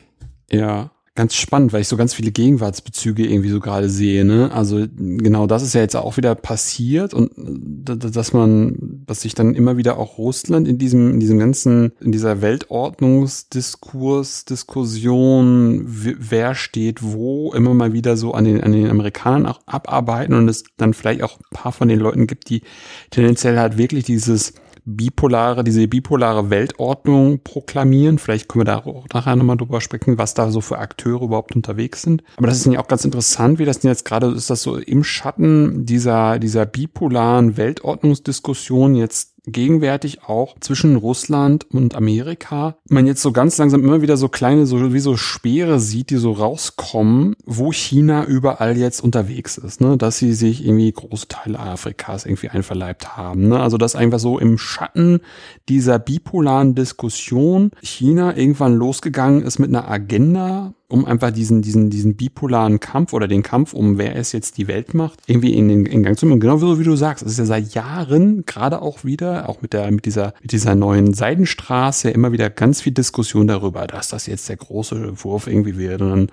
Ja 0.50 0.90
ganz 1.16 1.34
spannend, 1.34 1.72
weil 1.72 1.80
ich 1.80 1.88
so 1.88 1.96
ganz 1.96 2.14
viele 2.14 2.30
Gegenwartsbezüge 2.30 3.26
irgendwie 3.26 3.48
so 3.48 3.58
gerade 3.58 3.88
sehe. 3.88 4.24
Ne? 4.24 4.50
Also 4.52 4.86
genau 4.96 5.46
das 5.46 5.62
ist 5.62 5.74
ja 5.74 5.80
jetzt 5.80 5.96
auch 5.96 6.16
wieder 6.16 6.34
passiert 6.34 7.14
und 7.14 7.32
dass 7.36 8.32
man, 8.32 9.02
dass 9.06 9.22
sich 9.22 9.34
dann 9.34 9.54
immer 9.54 9.76
wieder 9.76 9.98
auch 9.98 10.18
Russland 10.18 10.68
in 10.68 10.78
diesem, 10.78 11.12
in 11.12 11.20
diesem 11.20 11.38
ganzen, 11.38 11.92
in 12.00 12.12
dieser 12.12 12.42
Weltordnungsdiskurs, 12.42 14.44
Diskussion, 14.44 15.82
wer 15.86 16.54
steht 16.54 17.02
wo, 17.02 17.52
immer 17.52 17.74
mal 17.74 17.92
wieder 17.92 18.16
so 18.16 18.32
an 18.32 18.44
den, 18.44 18.62
an 18.62 18.72
den 18.72 18.88
Amerikanern 18.88 19.46
auch 19.46 19.60
abarbeiten 19.66 20.34
und 20.34 20.48
es 20.48 20.64
dann 20.76 20.94
vielleicht 20.94 21.22
auch 21.22 21.40
ein 21.40 21.56
paar 21.56 21.72
von 21.72 21.88
den 21.88 21.98
Leuten 21.98 22.26
gibt, 22.26 22.50
die 22.50 22.62
tendenziell 23.10 23.58
halt 23.58 23.78
wirklich 23.78 24.04
dieses 24.04 24.52
bipolare, 24.86 25.64
diese 25.64 25.88
bipolare 25.88 26.48
Weltordnung 26.48 27.40
proklamieren. 27.42 28.18
Vielleicht 28.18 28.48
können 28.48 28.60
wir 28.60 28.72
da 28.72 28.78
auch 28.78 29.04
nachher 29.12 29.34
nochmal 29.34 29.56
drüber 29.56 29.80
sprechen, 29.80 30.16
was 30.16 30.34
da 30.34 30.50
so 30.50 30.60
für 30.60 30.78
Akteure 30.78 31.22
überhaupt 31.22 31.54
unterwegs 31.56 32.02
sind. 32.02 32.22
Aber 32.36 32.46
das 32.46 32.58
ist 32.58 32.72
ja 32.72 32.80
auch 32.80 32.88
ganz 32.88 33.04
interessant, 33.04 33.58
wie 33.58 33.64
das 33.64 33.80
denn 33.80 33.90
jetzt 33.90 34.04
gerade 34.04 34.28
ist, 34.28 34.48
das 34.48 34.62
so 34.62 34.76
im 34.76 35.02
Schatten 35.02 35.84
dieser, 35.84 36.38
dieser 36.38 36.66
bipolaren 36.66 37.56
Weltordnungsdiskussion 37.56 38.94
jetzt 38.94 39.35
gegenwärtig 39.46 40.24
auch 40.24 40.58
zwischen 40.60 40.96
Russland 40.96 41.66
und 41.72 41.94
Amerika 41.94 42.76
man 42.88 43.06
jetzt 43.06 43.22
so 43.22 43.32
ganz 43.32 43.58
langsam 43.58 43.82
immer 43.82 44.02
wieder 44.02 44.16
so 44.16 44.28
kleine, 44.28 44.66
so 44.66 44.92
wie 44.92 45.00
so 45.00 45.16
Speere 45.16 45.80
sieht, 45.80 46.10
die 46.10 46.16
so 46.16 46.32
rauskommen, 46.32 47.36
wo 47.44 47.72
China 47.72 48.24
überall 48.24 48.76
jetzt 48.76 49.00
unterwegs 49.00 49.58
ist, 49.58 49.80
ne? 49.80 49.96
dass 49.96 50.18
sie 50.18 50.32
sich 50.32 50.64
irgendwie 50.64 50.92
große 50.92 51.28
Teile 51.28 51.58
Afrikas 51.58 52.24
irgendwie 52.24 52.48
einverleibt 52.48 53.16
haben. 53.16 53.48
Ne? 53.48 53.60
Also 53.60 53.78
dass 53.78 53.96
einfach 53.96 54.18
so 54.18 54.38
im 54.38 54.58
Schatten 54.58 55.20
dieser 55.68 55.98
bipolaren 55.98 56.74
Diskussion 56.74 57.70
China 57.82 58.36
irgendwann 58.36 58.74
losgegangen 58.74 59.42
ist 59.42 59.58
mit 59.58 59.68
einer 59.68 59.88
Agenda, 59.88 60.74
um 60.88 61.04
einfach 61.04 61.30
diesen, 61.30 61.62
diesen, 61.62 61.90
diesen 61.90 62.16
bipolaren 62.16 62.78
Kampf 62.80 63.12
oder 63.12 63.26
den 63.26 63.42
Kampf 63.42 63.72
um 63.72 63.98
wer 63.98 64.16
es 64.16 64.32
jetzt 64.32 64.58
die 64.58 64.68
Welt 64.68 64.94
macht, 64.94 65.20
irgendwie 65.26 65.54
in 65.54 65.68
den 65.68 65.86
in 65.86 66.02
Gang 66.02 66.16
zu 66.16 66.26
bringen. 66.26 66.40
Genau 66.40 66.58
so 66.58 66.78
wie 66.78 66.84
du 66.84 66.96
sagst. 66.96 67.24
Es 67.24 67.32
ist 67.32 67.38
ja 67.38 67.44
seit 67.46 67.74
Jahren, 67.74 68.44
gerade 68.46 68.82
auch 68.82 69.04
wieder, 69.04 69.35
auch 69.44 69.62
mit 69.62 69.72
der, 69.72 69.90
mit 69.90 70.04
dieser, 70.06 70.34
mit 70.42 70.52
dieser 70.52 70.74
neuen 70.74 71.14
Seidenstraße, 71.14 72.10
immer 72.10 72.32
wieder 72.32 72.50
ganz 72.50 72.80
viel 72.80 72.92
Diskussion 72.92 73.46
darüber, 73.46 73.86
dass 73.86 74.08
das 74.08 74.26
jetzt 74.26 74.48
der 74.48 74.56
große 74.56 75.24
Wurf 75.24 75.46
irgendwie 75.46 75.78
wird. 75.78 76.02
Und 76.02 76.10
dann 76.10 76.30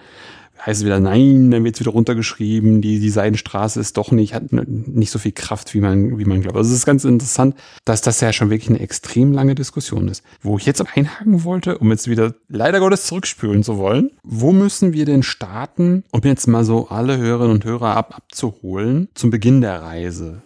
heißt 0.65 0.81
es 0.81 0.86
wieder, 0.86 1.00
nein, 1.00 1.51
dann 1.51 1.63
wird 1.63 1.75
es 1.75 1.81
wieder 1.81 1.91
runtergeschrieben, 1.91 2.81
die, 2.81 3.00
die 3.00 3.10
Seidenstraße 3.10 3.79
ist 3.79 3.98
doch 3.98 4.12
nicht, 4.12 4.33
hat 4.33 4.51
nicht 4.51 5.12
so 5.12 5.19
viel 5.19 5.33
Kraft, 5.33 5.74
wie 5.74 5.81
man, 5.81 6.17
wie 6.17 6.25
man 6.25 6.41
glaubt. 6.41 6.57
Also 6.57 6.72
es 6.72 6.77
ist 6.77 6.86
ganz 6.86 7.03
interessant, 7.03 7.55
dass 7.86 8.01
das 8.01 8.22
ja 8.22 8.31
schon 8.31 8.50
wirklich 8.50 8.69
eine 8.69 8.79
extrem 8.79 9.33
lange 9.33 9.55
Diskussion 9.55 10.07
ist. 10.07 10.24
Wo 10.41 10.57
ich 10.57 10.65
jetzt 10.65 10.83
einhaken 10.95 11.43
wollte, 11.43 11.77
um 11.77 11.91
jetzt 11.91 12.10
wieder 12.10 12.33
leider 12.48 12.79
Gottes 12.79 13.05
zurückspülen 13.05 13.63
zu 13.63 13.77
wollen, 13.77 14.12
wo 14.24 14.53
müssen 14.53 14.93
wir 14.93 15.05
denn 15.05 15.24
starten, 15.24 16.03
um 16.12 16.22
jetzt 16.24 16.48
mal 16.48 16.63
so 16.63 16.88
alle 16.88 17.17
Hörerinnen 17.17 17.55
und 17.55 17.65
Hörer 17.65 17.95
ab, 17.95 18.15
abzuholen 18.15 19.10
zum 19.15 19.31
Beginn 19.31 19.62
der 19.62 19.81
Reise? 19.81 20.41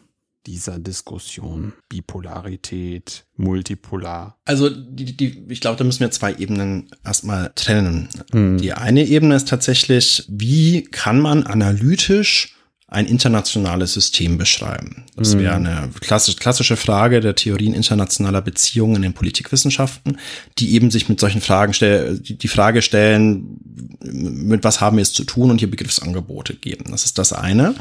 Dieser 0.48 0.80
Diskussion? 0.80 1.74
Bipolarität, 1.90 3.26
multipolar? 3.36 4.38
Also 4.46 4.70
die, 4.70 5.16
die, 5.16 5.46
ich 5.50 5.62
glaube, 5.62 5.78
da 5.78 5.84
müssen 5.84 6.00
wir 6.00 6.12
zwei 6.12 6.34
Ebenen 6.34 6.90
erstmal 7.06 7.52
trennen. 7.54 8.10
Mhm. 8.34 8.58
Die 8.58 8.74
eine 8.74 9.06
Ebene 9.06 9.36
ist 9.36 9.48
tatsächlich, 9.48 10.26
wie 10.30 10.84
kann 10.84 11.20
man 11.20 11.44
analytisch 11.44 12.56
ein 12.90 13.06
internationales 13.06 13.94
System 13.94 14.38
beschreiben? 14.38 15.04
Das 15.18 15.36
mhm. 15.36 15.40
wäre 15.40 15.56
eine 15.56 15.90
klassisch, 16.00 16.38
klassische 16.38 16.78
Frage 16.78 17.20
der 17.20 17.36
Theorien 17.36 17.74
internationaler 17.74 18.42
Beziehungen 18.42 18.96
in 18.96 19.02
den 19.02 19.14
Politikwissenschaften, 19.14 20.18
die 20.58 20.74
eben 20.74 20.90
sich 20.90 21.10
mit 21.10 21.20
solchen 21.20 21.42
Fragen 21.42 21.74
stellen, 21.74 22.24
die 22.24 22.48
Frage 22.48 22.82
stellen, 22.82 23.60
mit 24.02 24.64
was 24.64 24.80
haben 24.80 24.98
wir 24.98 25.02
es 25.02 25.12
zu 25.12 25.26
tun 25.26 25.52
und 25.52 25.60
hier 25.60 25.70
Begriffsangebote 25.70 26.56
geben. 26.56 26.86
Das 26.92 27.04
ist 27.04 27.18
das 27.18 27.34
eine. 27.34 27.76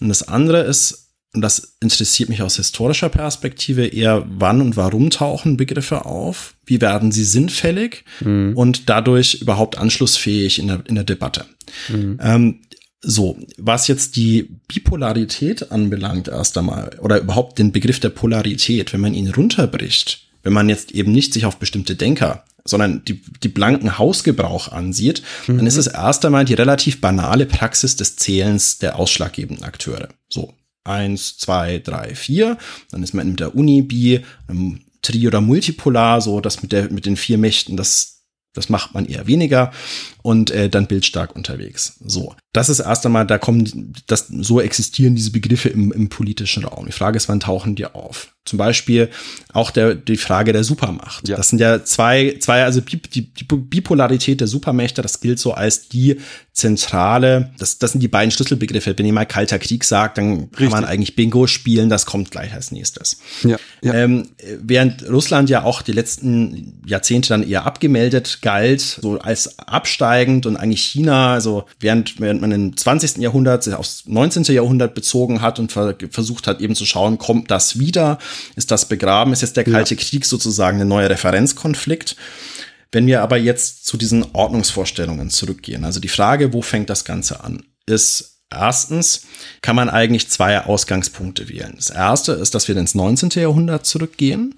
Und 0.00 0.08
das 0.08 0.26
andere 0.28 0.62
ist, 0.62 1.03
und 1.34 1.40
das 1.40 1.76
interessiert 1.80 2.28
mich 2.28 2.42
aus 2.42 2.56
historischer 2.56 3.08
Perspektive 3.08 3.86
eher, 3.86 4.24
wann 4.28 4.60
und 4.60 4.76
warum 4.76 5.10
tauchen 5.10 5.56
Begriffe 5.56 6.04
auf, 6.04 6.54
wie 6.64 6.80
werden 6.80 7.12
sie 7.12 7.24
sinnfällig 7.24 8.04
mhm. 8.20 8.52
und 8.56 8.88
dadurch 8.88 9.42
überhaupt 9.42 9.76
anschlussfähig 9.76 10.58
in 10.58 10.68
der, 10.68 10.82
in 10.86 10.94
der 10.94 11.04
Debatte. 11.04 11.46
Mhm. 11.88 12.18
Ähm, 12.22 12.60
so, 13.00 13.36
was 13.58 13.88
jetzt 13.88 14.16
die 14.16 14.48
Bipolarität 14.68 15.70
anbelangt 15.72 16.28
erst 16.28 16.56
einmal, 16.56 16.98
oder 17.00 17.18
überhaupt 17.18 17.58
den 17.58 17.72
Begriff 17.72 18.00
der 18.00 18.08
Polarität, 18.08 18.92
wenn 18.92 19.00
man 19.00 19.12
ihn 19.12 19.28
runterbricht, 19.28 20.28
wenn 20.42 20.52
man 20.52 20.68
jetzt 20.68 20.92
eben 20.92 21.12
nicht 21.12 21.34
sich 21.34 21.44
auf 21.46 21.58
bestimmte 21.58 21.96
Denker 21.96 22.44
sondern 22.66 23.04
die, 23.04 23.20
die 23.42 23.48
blanken 23.48 23.98
Hausgebrauch 23.98 24.72
ansieht, 24.72 25.22
mhm. 25.46 25.58
dann 25.58 25.66
ist 25.66 25.76
es 25.76 25.86
erst 25.86 26.24
einmal 26.24 26.44
die 26.44 26.54
relativ 26.54 27.00
banale 27.00 27.46
Praxis 27.46 27.96
des 27.96 28.16
Zählens 28.16 28.78
der 28.78 28.98
ausschlaggebenden 28.98 29.64
Akteure. 29.64 30.08
So, 30.28 30.54
eins, 30.84 31.36
zwei, 31.38 31.78
drei, 31.78 32.14
vier. 32.14 32.58
Dann 32.90 33.02
ist 33.02 33.14
man 33.14 33.30
mit 33.30 33.40
der 33.40 33.54
Uni-Bi, 33.54 34.20
einem 34.46 34.80
Tri- 35.02 35.26
oder 35.26 35.40
Multipolar, 35.40 36.20
so 36.20 36.40
das 36.40 36.62
mit 36.62 36.72
der, 36.72 36.90
mit 36.90 37.06
den 37.06 37.16
vier 37.16 37.38
Mächten, 37.38 37.76
das, 37.76 38.22
das 38.54 38.68
macht 38.68 38.94
man 38.94 39.06
eher 39.06 39.26
weniger 39.26 39.72
und 40.24 40.50
äh, 40.50 40.70
dann 40.70 40.86
bildstark 40.86 41.36
unterwegs. 41.36 41.98
So. 42.02 42.34
Das 42.54 42.70
ist 42.70 42.78
erst 42.78 43.04
einmal, 43.04 43.26
da 43.26 43.36
kommen, 43.36 43.92
das, 44.06 44.28
so 44.28 44.58
existieren 44.58 45.14
diese 45.14 45.32
Begriffe 45.32 45.68
im, 45.68 45.92
im 45.92 46.08
politischen 46.08 46.64
Raum. 46.64 46.86
Die 46.86 46.92
Frage 46.92 47.18
ist, 47.18 47.28
wann 47.28 47.40
tauchen 47.40 47.74
die 47.74 47.84
auf? 47.84 48.28
Zum 48.46 48.58
Beispiel 48.58 49.10
auch 49.52 49.70
der, 49.70 49.94
die 49.94 50.16
Frage 50.16 50.52
der 50.52 50.64
Supermacht. 50.64 51.28
Ja. 51.28 51.36
Das 51.36 51.48
sind 51.48 51.60
ja 51.60 51.82
zwei, 51.84 52.36
zwei, 52.40 52.64
also 52.64 52.80
die, 52.80 53.00
die, 53.00 53.32
die 53.32 53.44
Bipolarität 53.44 54.40
der 54.40 54.48
Supermächte, 54.48 55.02
das 55.02 55.20
gilt 55.20 55.38
so 55.38 55.52
als 55.52 55.88
die 55.88 56.18
zentrale, 56.52 57.50
das, 57.58 57.78
das 57.78 57.92
sind 57.92 58.00
die 58.00 58.08
beiden 58.08 58.30
Schlüsselbegriffe. 58.30 58.96
Wenn 58.96 59.06
ihr 59.06 59.12
mal 59.12 59.24
Kalter 59.24 59.58
Krieg 59.58 59.82
sagt, 59.82 60.18
dann 60.18 60.34
Richtig. 60.34 60.58
kann 60.58 60.68
man 60.68 60.84
eigentlich 60.84 61.16
Bingo 61.16 61.46
spielen, 61.46 61.88
das 61.88 62.06
kommt 62.06 62.30
gleich 62.30 62.52
als 62.52 62.70
nächstes. 62.70 63.18
Ja, 63.42 63.56
ja. 63.82 63.94
Ähm, 63.94 64.28
während 64.60 65.08
Russland 65.08 65.50
ja 65.50 65.64
auch 65.64 65.82
die 65.82 65.92
letzten 65.92 66.80
Jahrzehnte 66.86 67.30
dann 67.30 67.48
eher 67.48 67.64
abgemeldet 67.64 68.38
galt, 68.42 68.80
so 68.80 69.18
als 69.18 69.58
absteigend 70.14 70.46
und 70.46 70.56
eigentlich 70.56 70.82
China, 70.82 71.34
also 71.34 71.64
während, 71.80 72.20
während 72.20 72.40
man 72.40 72.52
im 72.52 72.76
20. 72.76 73.18
Jahrhundert 73.18 73.72
aufs 73.74 74.04
19. 74.06 74.44
Jahrhundert 74.44 74.94
bezogen 74.94 75.40
hat 75.40 75.58
und 75.58 75.72
ver 75.72 75.96
versucht 76.10 76.46
hat 76.46 76.60
eben 76.60 76.74
zu 76.74 76.86
schauen, 76.86 77.18
kommt 77.18 77.50
das 77.50 77.78
wieder? 77.78 78.18
Ist 78.56 78.70
das 78.70 78.88
begraben? 78.88 79.32
Ist 79.32 79.42
jetzt 79.42 79.56
der 79.56 79.64
Kalte 79.64 79.94
ja. 79.94 80.00
Krieg 80.00 80.24
sozusagen 80.24 80.80
ein 80.80 80.88
neuer 80.88 81.10
Referenzkonflikt? 81.10 82.16
Wenn 82.92 83.06
wir 83.06 83.22
aber 83.22 83.36
jetzt 83.36 83.86
zu 83.86 83.96
diesen 83.96 84.24
Ordnungsvorstellungen 84.34 85.30
zurückgehen, 85.30 85.84
also 85.84 85.98
die 85.98 86.08
Frage, 86.08 86.52
wo 86.52 86.62
fängt 86.62 86.90
das 86.90 87.04
Ganze 87.04 87.42
an, 87.42 87.64
ist 87.86 88.33
Erstens 88.50 89.26
kann 89.62 89.74
man 89.74 89.88
eigentlich 89.90 90.28
zwei 90.28 90.60
Ausgangspunkte 90.60 91.48
wählen. 91.48 91.72
Das 91.76 91.90
erste 91.90 92.32
ist, 92.32 92.54
dass 92.54 92.68
wir 92.68 92.76
ins 92.76 92.94
19. 92.94 93.30
Jahrhundert 93.30 93.84
zurückgehen 93.86 94.54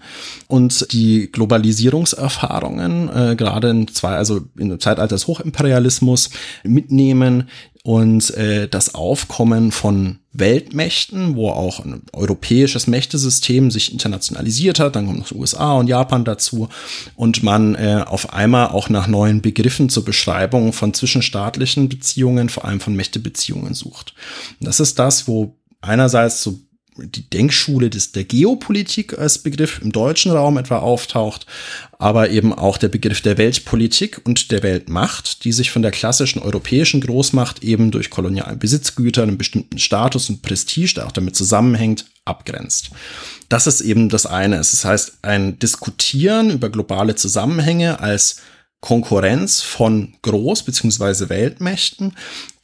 und 0.48 0.92
die 0.92 1.30
Globalisierungserfahrungen 1.32 3.08
äh, 3.08 3.36
gerade 3.36 3.70
in 3.70 3.88
zwei, 3.88 4.16
also 4.16 4.42
in 4.58 4.68
der 4.68 4.78
Zeitalter 4.78 5.14
des 5.14 5.26
Hochimperialismus 5.26 6.30
mitnehmen, 6.62 7.48
und 7.86 8.34
äh, 8.34 8.66
das 8.66 8.96
Aufkommen 8.96 9.70
von 9.70 10.18
Weltmächten, 10.32 11.36
wo 11.36 11.50
auch 11.50 11.78
ein 11.78 12.02
europäisches 12.12 12.88
Mächtesystem 12.88 13.70
sich 13.70 13.92
internationalisiert 13.92 14.80
hat, 14.80 14.96
dann 14.96 15.06
kommen 15.06 15.20
noch 15.20 15.30
USA 15.30 15.74
und 15.74 15.86
Japan 15.86 16.24
dazu 16.24 16.68
und 17.14 17.44
man 17.44 17.76
äh, 17.76 18.02
auf 18.04 18.32
einmal 18.32 18.70
auch 18.70 18.88
nach 18.88 19.06
neuen 19.06 19.40
Begriffen 19.40 19.88
zur 19.88 20.04
Beschreibung 20.04 20.72
von 20.72 20.94
zwischenstaatlichen 20.94 21.88
Beziehungen, 21.88 22.48
vor 22.48 22.64
allem 22.64 22.80
von 22.80 22.96
Mächtebeziehungen 22.96 23.74
sucht. 23.74 24.14
Und 24.58 24.66
das 24.66 24.80
ist 24.80 24.98
das, 24.98 25.28
wo 25.28 25.54
einerseits 25.80 26.42
so 26.42 26.58
die 26.98 27.28
Denkschule 27.28 27.90
des, 27.90 28.12
der 28.12 28.24
Geopolitik 28.24 29.18
als 29.18 29.38
Begriff 29.38 29.80
im 29.82 29.92
deutschen 29.92 30.32
Raum 30.32 30.56
etwa 30.56 30.78
auftaucht, 30.78 31.46
aber 31.98 32.30
eben 32.30 32.52
auch 32.52 32.78
der 32.78 32.88
Begriff 32.88 33.20
der 33.20 33.38
Weltpolitik 33.38 34.20
und 34.24 34.50
der 34.50 34.62
Weltmacht, 34.62 35.44
die 35.44 35.52
sich 35.52 35.70
von 35.70 35.82
der 35.82 35.90
klassischen 35.90 36.40
europäischen 36.40 37.00
Großmacht 37.00 37.62
eben 37.62 37.90
durch 37.90 38.10
kolonialen 38.10 38.58
Besitzgüter, 38.58 39.22
einen 39.22 39.38
bestimmten 39.38 39.78
Status 39.78 40.28
und 40.28 40.42
Prestige, 40.42 40.94
der 40.94 41.06
auch 41.06 41.12
damit 41.12 41.36
zusammenhängt, 41.36 42.06
abgrenzt. 42.24 42.90
Das 43.48 43.66
ist 43.66 43.80
eben 43.80 44.08
das 44.08 44.26
eine. 44.26 44.56
Das 44.56 44.84
heißt, 44.84 45.18
ein 45.22 45.58
Diskutieren 45.58 46.50
über 46.50 46.68
globale 46.68 47.14
Zusammenhänge 47.14 48.00
als 48.00 48.40
Konkurrenz 48.80 49.62
von 49.62 50.14
Groß- 50.22 50.64
bzw. 50.64 51.28
Weltmächten, 51.28 52.14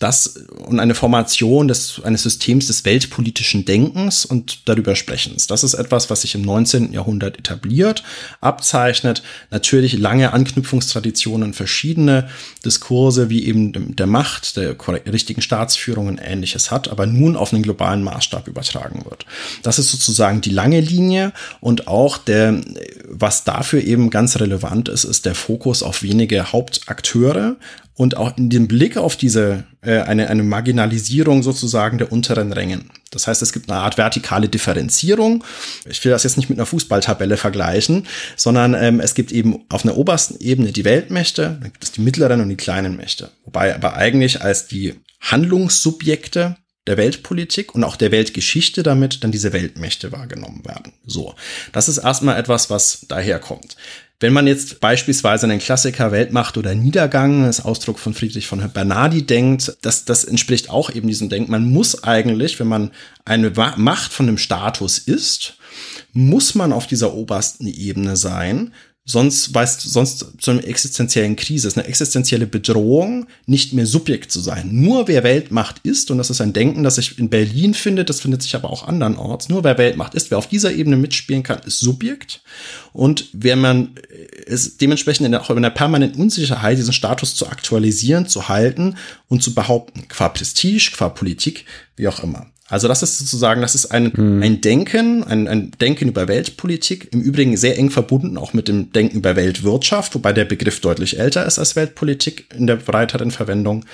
das 0.03 0.35
und 0.67 0.81
eine 0.81 0.95
Formation 0.95 1.69
des, 1.69 2.01
eines 2.03 2.23
Systems 2.23 2.67
des 2.67 2.85
weltpolitischen 2.85 3.65
Denkens 3.65 4.25
und 4.25 4.69
darüber 4.69 4.97
Sprechens. 4.97 5.47
Das 5.47 5.63
ist 5.63 5.75
etwas, 5.75 6.11
was 6.11 6.23
sich 6.23 6.35
im 6.35 6.43
19. 6.43 6.93
Jahrhundert 6.93 7.39
etabliert, 7.39 8.03
abzeichnet. 8.41 9.23
Natürlich 9.51 9.97
lange 9.99 10.33
Anknüpfungstraditionen, 10.33 11.55
verschiedene 11.55 12.29
Diskurse, 12.65 13.31
wie 13.31 13.45
eben 13.47 13.95
der 13.95 14.07
Macht, 14.07 14.57
der 14.57 14.77
richtigen 15.13 15.43
Staatsführung 15.43 16.09
und 16.09 16.19
ähnliches 16.19 16.71
hat, 16.71 16.89
aber 16.89 17.07
nun 17.07 17.37
auf 17.37 17.53
einen 17.53 17.63
globalen 17.63 18.03
Maßstab 18.03 18.49
übertragen 18.49 19.05
wird. 19.05 19.27
Das 19.63 19.79
ist 19.79 19.91
sozusagen 19.91 20.41
die 20.41 20.51
lange 20.51 20.81
Linie 20.81 21.33
und 21.61 21.87
auch 21.87 22.19
der, 22.19 22.61
was 23.09 23.45
dafür 23.45 23.83
eben 23.83 24.11
ganz 24.11 24.41
relevant 24.41 24.89
ist, 24.89 25.05
ist 25.05 25.27
der 25.27 25.35
Fokus 25.35 25.83
auf 25.83 26.03
wenige 26.03 26.53
Hauptakteure, 26.53 27.57
und 27.95 28.17
auch 28.17 28.37
in 28.37 28.49
dem 28.51 28.69
Blick 28.69 28.97
auf 28.97 29.17
diese 29.17 29.65
äh, 29.83 29.99
eine, 29.99 30.29
eine 30.29 30.43
Marginalisierung 30.43 31.43
sozusagen 31.43 31.99
der 31.99 32.11
unteren 32.11 32.53
Rängen. 32.53 32.91
Das 33.11 33.27
heißt, 33.27 33.43
es 33.43 33.53
gibt 33.53 33.71
eine 33.71 33.81
Art 33.81 33.99
vertikale 33.99 34.49
Differenzierung. 34.49 35.45
Ich 35.89 36.03
will 36.05 36.13
das 36.13 36.23
jetzt 36.23 36.37
nicht 36.37 36.49
mit 36.49 36.59
einer 36.59 36.67
Fußballtabelle 36.67 37.37
vergleichen, 37.37 38.07
sondern 38.37 38.75
ähm, 38.75 39.01
es 39.01 39.15
gibt 39.15 39.33
eben 39.33 39.65
auf 39.69 39.85
einer 39.85 39.97
obersten 39.97 40.39
Ebene 40.41 40.73
die 40.73 40.85
Weltmächte, 40.85 41.59
dann 41.61 41.73
gibt 41.73 41.85
es 41.85 41.93
die 41.93 42.01
mittleren 42.01 42.41
und 42.41 42.49
die 42.49 42.57
kleinen 42.57 42.97
Mächte. 42.97 43.31
Wobei 43.45 43.75
aber 43.75 43.95
eigentlich 43.95 44.41
als 44.41 44.67
die 44.67 44.95
Handlungssubjekte 45.21 46.57
der 46.87 46.97
Weltpolitik 46.97 47.75
und 47.75 47.85
auch 47.85 47.97
der 47.97 48.11
Weltgeschichte 48.11 48.83
damit 48.83 49.23
dann 49.23 49.31
diese 49.31 49.53
Weltmächte 49.53 50.11
wahrgenommen 50.11 50.65
werden. 50.65 50.93
So, 51.07 51.35
das 51.73 51.89
ist 51.89 51.99
erstmal 51.99 52.39
etwas, 52.39 52.71
was 52.71 53.07
daherkommt. 53.09 53.77
Wenn 54.23 54.33
man 54.33 54.47
jetzt 54.47 54.79
beispielsweise 54.79 55.47
an 55.47 55.51
den 55.51 55.59
Klassiker 55.59 56.13
Weltmacht 56.13 56.57
oder 56.57 56.77
Niedergang, 56.77 57.43
das 57.43 57.65
Ausdruck 57.65 57.99
von 57.99 58.15
Friedrich 58.15 58.47
von 58.47 58.71
Bernardi 58.73 59.27
denkt, 59.27 59.77
das, 59.83 60.05
das 60.05 60.23
entspricht 60.23 60.71
auch 60.71 60.91
eben 60.91 61.09
diesem 61.09 61.29
Denken. 61.29 61.51
Man 61.51 61.69
muss 61.69 62.05
eigentlich, 62.05 62.61
wenn 62.61 62.69
man 62.69 62.93
eine 63.25 63.51
Macht 63.51 64.13
von 64.13 64.29
einem 64.29 64.39
Status 64.39 64.99
ist, 64.99 65.57
muss 66.13 66.55
man 66.55 66.73
auf 66.73 66.87
dieser 66.87 67.15
obersten 67.15 67.67
Ebene 67.67 68.15
sein, 68.15 68.73
sonst 69.05 69.53
weißt 69.53 69.81
sonst 69.81 70.41
zu 70.41 70.51
einer 70.53 70.65
existenziellen 70.65 71.35
Krise 71.35 71.67
ist 71.67 71.77
eine 71.77 71.89
existenzielle 71.89 72.47
Bedrohung, 72.47 73.27
nicht 73.47 73.73
mehr 73.73 73.87
Subjekt 73.87 74.31
zu 74.31 74.41
sein. 74.41 74.69
Nur 74.71 75.09
wer 75.09 75.25
Weltmacht 75.25 75.81
ist, 75.83 76.11
und 76.11 76.19
das 76.19 76.31
ist 76.31 76.41
ein 76.41 76.53
Denken, 76.53 76.85
das 76.85 76.95
sich 76.95 77.19
in 77.19 77.29
Berlin 77.29 77.75
findet, 77.75 78.09
das 78.09 78.21
findet 78.21 78.43
sich 78.43 78.55
aber 78.55 78.71
auch 78.71 78.87
andernorts, 78.87 79.49
nur 79.49 79.65
wer 79.65 79.77
Weltmacht 79.77 80.15
ist, 80.15 80.31
wer 80.31 80.39
auf 80.39 80.49
dieser 80.49 80.73
Ebene 80.73 80.97
mitspielen 80.97 81.43
kann, 81.43 81.61
ist 81.65 81.81
Subjekt. 81.81 82.43
Und 82.93 83.29
wer 83.33 83.57
man 83.57 83.95
ist 84.47 84.81
dementsprechend 84.81 85.27
in 85.27 85.33
der, 85.33 85.43
auch 85.43 85.51
in 85.51 85.63
der 85.63 85.71
permanenten 85.71 86.21
Unsicherheit, 86.21 86.79
diesen 86.79 86.93
Status 86.93 87.35
zu 87.35 87.49
aktualisieren, 87.49 88.29
zu 88.29 88.49
halten 88.49 88.97
und 89.29 89.43
zu 89.43 89.55
behaupten, 89.55 90.07
qua 90.09 90.29
Prestige, 90.29 90.93
qua 90.95 91.09
Politik, 91.09 91.65
wie 91.97 92.07
auch 92.07 92.23
immer. 92.23 92.52
Also 92.73 92.89
das 92.89 93.03
ist 93.03 93.19
sozusagen, 93.19 93.61
das 93.61 93.75
ist 93.75 93.93
ein, 93.93 94.13
mhm. 94.17 94.43
ein 94.43 94.61
Denken, 94.63 95.25
ein, 95.25 95.47
ein 95.47 95.73
Denken 95.79 96.09
über 96.09 96.27
Weltpolitik, 96.27 97.13
im 97.13 97.21
Übrigen 97.21 97.55
sehr 97.59 97.77
eng 97.77 97.91
verbunden 97.91 98.39
auch 98.39 98.55
mit 98.55 98.67
dem 98.67 98.91
Denken 98.93 99.19
über 99.19 99.37
Weltwirtschaft, 99.37 100.15
wobei 100.15 100.33
der 100.33 100.47
Begriff 100.47 100.81
deutlich 100.81 101.19
älter 101.19 101.45
ist 101.45 101.59
als 101.59 101.77
Weltpolitik 101.77 102.47
in 102.57 102.67
der 102.67 102.77
breiteren 102.77 103.31
Verwendung. 103.31 103.85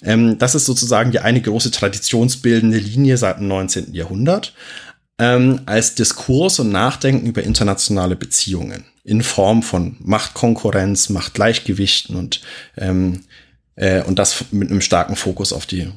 Ähm, 0.00 0.38
das 0.38 0.54
ist 0.54 0.66
sozusagen 0.66 1.10
die 1.10 1.18
eine 1.18 1.40
große 1.40 1.72
traditionsbildende 1.72 2.78
Linie 2.78 3.16
seit 3.16 3.38
dem 3.40 3.48
19. 3.48 3.94
Jahrhundert 3.94 4.54
ähm, 5.18 5.62
als 5.66 5.96
Diskurs 5.96 6.60
und 6.60 6.70
Nachdenken 6.70 7.26
über 7.26 7.42
internationale 7.42 8.14
Beziehungen 8.14 8.84
in 9.02 9.24
Form 9.24 9.64
von 9.64 9.96
Machtkonkurrenz, 9.98 11.08
Machtgleichgewichten 11.08 12.14
und 12.14 12.42
ähm, 12.76 13.22
äh, 13.74 14.04
und 14.04 14.20
das 14.20 14.44
mit 14.52 14.70
einem 14.70 14.82
starken 14.82 15.16
Fokus 15.16 15.52
auf 15.52 15.66
die 15.66 15.90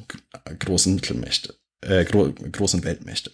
großen 0.58 0.96
Mittelmächte 0.96 1.54
äh, 1.88 2.04
gro 2.04 2.32
großen 2.32 2.84
Weltmächte. 2.84 3.30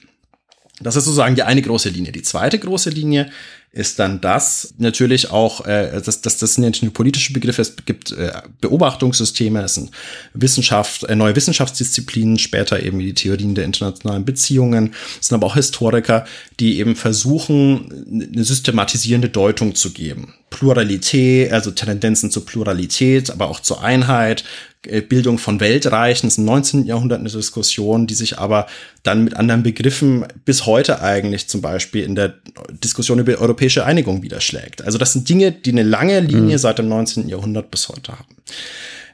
Das 0.80 0.97
ist 0.97 1.04
sozusagen 1.04 1.35
die 1.35 1.42
eine 1.42 1.61
große 1.61 1.90
Linie. 1.90 2.12
Die 2.12 2.23
zweite 2.23 2.59
große 2.59 2.90
Linie 2.90 3.30
ist 3.72 4.00
dann 4.00 4.20
das 4.20 4.74
natürlich 4.78 5.30
auch, 5.30 5.64
äh, 5.64 6.00
das, 6.04 6.20
das, 6.22 6.38
das 6.38 6.54
sind 6.54 6.64
ja 6.64 6.70
nicht 6.70 6.82
nur 6.82 6.92
politische 6.92 7.32
Begriffe, 7.32 7.62
es 7.62 7.76
gibt 7.84 8.10
äh, 8.10 8.32
Beobachtungssysteme, 8.60 9.62
es 9.62 9.74
sind 9.74 9.92
Wissenschaft, 10.34 11.04
äh, 11.04 11.14
neue 11.14 11.36
Wissenschaftsdisziplinen, 11.36 12.38
später 12.38 12.82
eben 12.82 12.98
die 12.98 13.14
Theorien 13.14 13.54
der 13.54 13.64
internationalen 13.64 14.24
Beziehungen, 14.24 14.94
es 15.20 15.28
sind 15.28 15.36
aber 15.36 15.46
auch 15.46 15.54
Historiker, 15.54 16.24
die 16.58 16.80
eben 16.80 16.96
versuchen, 16.96 18.32
eine 18.32 18.42
systematisierende 18.42 19.28
Deutung 19.28 19.76
zu 19.76 19.92
geben. 19.92 20.34
Pluralität, 20.50 21.52
also 21.52 21.70
Tendenzen 21.70 22.32
zur 22.32 22.44
Pluralität, 22.44 23.30
aber 23.30 23.48
auch 23.48 23.60
zur 23.60 23.84
Einheit, 23.84 24.44
äh, 24.86 25.02
Bildung 25.02 25.36
von 25.36 25.60
Weltreichen, 25.60 26.26
das 26.26 26.34
ist 26.34 26.38
im 26.38 26.46
19. 26.46 26.86
Jahrhundert 26.86 27.20
eine 27.20 27.28
Diskussion, 27.28 28.06
die 28.06 28.14
sich 28.14 28.38
aber 28.38 28.66
dann 29.02 29.24
mit 29.24 29.36
anderen 29.36 29.62
Begriffen 29.62 30.26
bis 30.46 30.64
heute 30.64 31.02
eigentlich 31.02 31.48
zum 31.48 31.60
Beispiel 31.60 32.02
in 32.02 32.14
der 32.14 32.34
Diskussion 32.70 33.18
über 33.18 33.38
europäische 33.38 33.60
Einigung 33.85 34.23
widerschlägt. 34.23 34.83
Also 34.83 34.99
das 34.99 35.12
sind 35.12 35.29
Dinge, 35.29 35.52
die 35.52 35.73
eine 35.73 35.83
lange 35.83 36.21
Linie 36.21 36.57
mhm. 36.57 36.59
seit 36.59 36.79
dem 36.79 36.88
19. 36.88 37.29
Jahrhundert 37.29 37.71
bis 37.71 37.88
heute 37.88 38.12
haben. 38.12 38.37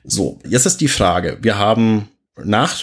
So, 0.04 0.38
jetzt 0.48 0.66
ist 0.66 0.80
die 0.80 0.88
Frage, 0.88 1.38
wir 1.42 1.58
haben 1.58 2.08
nach 2.42 2.76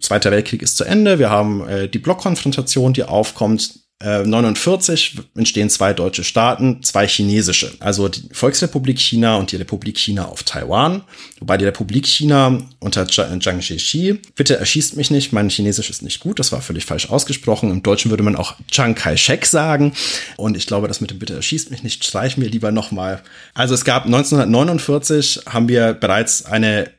Zweiter 0.00 0.30
Weltkrieg 0.30 0.62
ist 0.62 0.76
zu 0.76 0.84
Ende, 0.84 1.18
wir 1.18 1.30
haben 1.30 1.66
äh, 1.66 1.88
die 1.88 1.98
Blockkonfrontation, 1.98 2.92
die 2.92 3.04
aufkommt, 3.04 3.85
49 4.02 5.16
äh, 5.16 5.38
entstehen 5.38 5.70
zwei 5.70 5.94
deutsche 5.94 6.22
Staaten, 6.22 6.82
zwei 6.82 7.08
chinesische, 7.08 7.72
also 7.80 8.08
die 8.08 8.28
Volksrepublik 8.30 9.00
China 9.00 9.36
und 9.36 9.52
die 9.52 9.56
Republik 9.56 9.96
China 9.98 10.26
auf 10.26 10.42
Taiwan, 10.42 11.02
wobei 11.40 11.56
die 11.56 11.64
Republik 11.64 12.06
China 12.06 12.58
unter 12.78 13.08
Zhang 13.08 13.60
Jiechi, 13.60 14.20
bitte 14.34 14.58
erschießt 14.58 14.96
mich 14.98 15.10
nicht, 15.10 15.32
mein 15.32 15.48
Chinesisch 15.48 15.88
ist 15.88 16.02
nicht 16.02 16.20
gut, 16.20 16.38
das 16.38 16.52
war 16.52 16.60
völlig 16.60 16.84
falsch 16.84 17.08
ausgesprochen, 17.08 17.70
im 17.70 17.82
Deutschen 17.82 18.10
würde 18.10 18.22
man 18.22 18.36
auch 18.36 18.56
Chiang 18.70 18.94
Kai-shek 18.94 19.46
sagen. 19.46 19.94
Und 20.36 20.58
ich 20.58 20.66
glaube, 20.66 20.88
das 20.88 21.00
mit 21.00 21.10
dem 21.10 21.18
bitte 21.18 21.34
erschießt 21.34 21.70
mich 21.70 21.82
nicht 21.82 22.04
streichen 22.04 22.42
wir 22.42 22.50
lieber 22.50 22.72
nochmal. 22.72 23.22
Also 23.54 23.72
es 23.72 23.86
gab 23.86 24.04
1949 24.04 25.40
haben 25.46 25.68
wir 25.68 25.94
bereits 25.94 26.44
eine 26.44 26.90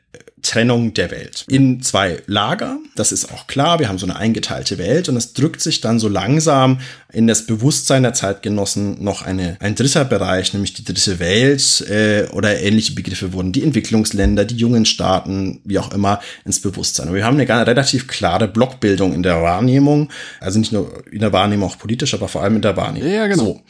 Trennung 0.48 0.94
der 0.94 1.10
Welt 1.10 1.44
in 1.48 1.82
zwei 1.82 2.22
Lager. 2.26 2.78
Das 2.96 3.12
ist 3.12 3.30
auch 3.30 3.46
klar. 3.46 3.78
Wir 3.80 3.88
haben 3.88 3.98
so 3.98 4.06
eine 4.06 4.16
eingeteilte 4.16 4.78
Welt 4.78 5.10
und 5.10 5.16
es 5.16 5.34
drückt 5.34 5.60
sich 5.60 5.82
dann 5.82 5.98
so 5.98 6.08
langsam 6.08 6.80
in 7.12 7.26
das 7.26 7.44
Bewusstsein 7.44 8.02
der 8.02 8.14
Zeitgenossen 8.14 9.04
noch 9.04 9.20
eine, 9.20 9.58
ein 9.60 9.74
dritter 9.74 10.06
Bereich, 10.06 10.54
nämlich 10.54 10.72
die 10.72 10.84
dritte 10.84 11.18
Welt 11.18 11.84
äh, 11.90 12.28
oder 12.32 12.60
ähnliche 12.60 12.94
Begriffe 12.94 13.34
wurden 13.34 13.52
die 13.52 13.62
Entwicklungsländer, 13.62 14.46
die 14.46 14.56
jungen 14.56 14.86
Staaten, 14.86 15.60
wie 15.64 15.78
auch 15.78 15.92
immer, 15.92 16.20
ins 16.46 16.60
Bewusstsein. 16.60 17.08
Und 17.08 17.14
wir 17.14 17.26
haben 17.26 17.38
eine 17.38 17.66
relativ 17.66 18.08
klare 18.08 18.48
Blockbildung 18.48 19.12
in 19.12 19.22
der 19.22 19.42
Wahrnehmung, 19.42 20.08
also 20.40 20.58
nicht 20.58 20.72
nur 20.72 21.04
in 21.12 21.20
der 21.20 21.34
Wahrnehmung 21.34 21.68
auch 21.68 21.78
politisch, 21.78 22.14
aber 22.14 22.28
vor 22.28 22.42
allem 22.42 22.56
in 22.56 22.62
der 22.62 22.76
Wahrnehmung. 22.76 23.12
Ja, 23.12 23.26
genau. 23.26 23.44
So 23.44 23.62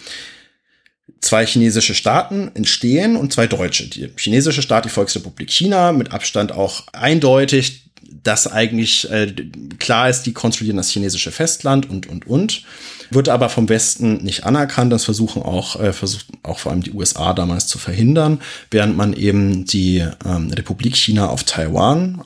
zwei 1.20 1.46
chinesische 1.46 1.94
Staaten 1.94 2.50
entstehen 2.54 3.16
und 3.16 3.32
zwei 3.32 3.46
deutsche. 3.46 3.88
Die 3.88 4.10
chinesische 4.16 4.62
Staat, 4.62 4.84
die 4.84 4.90
Volksrepublik 4.90 5.50
China, 5.50 5.92
mit 5.92 6.12
Abstand 6.12 6.52
auch 6.52 6.84
eindeutig, 6.92 7.84
dass 8.22 8.50
eigentlich 8.50 9.10
äh, 9.10 9.32
klar 9.78 10.08
ist, 10.08 10.22
die 10.22 10.32
kontrollieren 10.32 10.76
das 10.76 10.90
chinesische 10.90 11.30
Festland 11.30 11.88
und, 11.88 12.06
und, 12.06 12.26
und. 12.26 12.62
Wird 13.10 13.28
aber 13.28 13.48
vom 13.48 13.68
Westen 13.68 14.22
nicht 14.22 14.44
anerkannt. 14.44 14.92
Das 14.92 15.04
versuchen 15.04 15.42
auch, 15.42 15.80
äh, 15.80 15.92
versucht 15.92 16.26
auch 16.42 16.58
vor 16.58 16.72
allem 16.72 16.82
die 16.82 16.92
USA 16.92 17.32
damals 17.32 17.66
zu 17.66 17.78
verhindern, 17.78 18.40
während 18.70 18.96
man 18.96 19.12
eben 19.12 19.64
die 19.64 20.04
ähm, 20.24 20.50
Republik 20.52 20.96
China 20.96 21.28
auf 21.28 21.44
Taiwan 21.44 22.22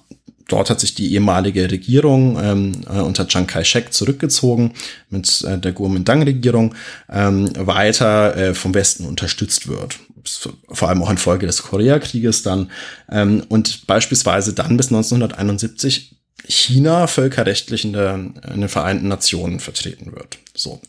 Dort 0.49 0.71
hat 0.71 0.81
sich 0.81 0.95
die 0.95 1.13
ehemalige 1.13 1.71
Regierung 1.71 2.39
ähm, 2.43 2.73
äh, 2.89 3.01
unter 3.01 3.27
Chiang 3.27 3.47
Kai-shek 3.47 3.93
zurückgezogen 3.93 4.73
mit 5.11 5.43
äh, 5.43 5.59
der 5.59 5.73
Kuomintang-Regierung 5.73 6.75
ähm, 7.11 7.49
weiter 7.57 8.37
äh, 8.37 8.55
vom 8.55 8.75
Westen 8.75 9.07
unterstützt 9.07 9.69
wird. 9.69 9.99
Vor 10.69 10.89
allem 10.89 11.03
auch 11.03 11.11
infolge 11.11 11.47
des 11.47 11.63
Koreakrieges 11.63 12.43
dann. 12.43 12.71
Ähm, 13.11 13.45
und 13.49 13.87
beispielsweise 13.87 14.53
dann 14.53 14.77
bis 14.77 14.89
1971 14.89 16.17
China 16.49 17.07
völkerrechtlich 17.07 17.85
in, 17.85 17.93
der, 17.93 18.15
in 18.15 18.61
den 18.61 18.69
Vereinten 18.69 19.09
Nationen 19.09 19.61
vertreten 19.61 20.13
wird. 20.13 20.39
So. 20.55 20.81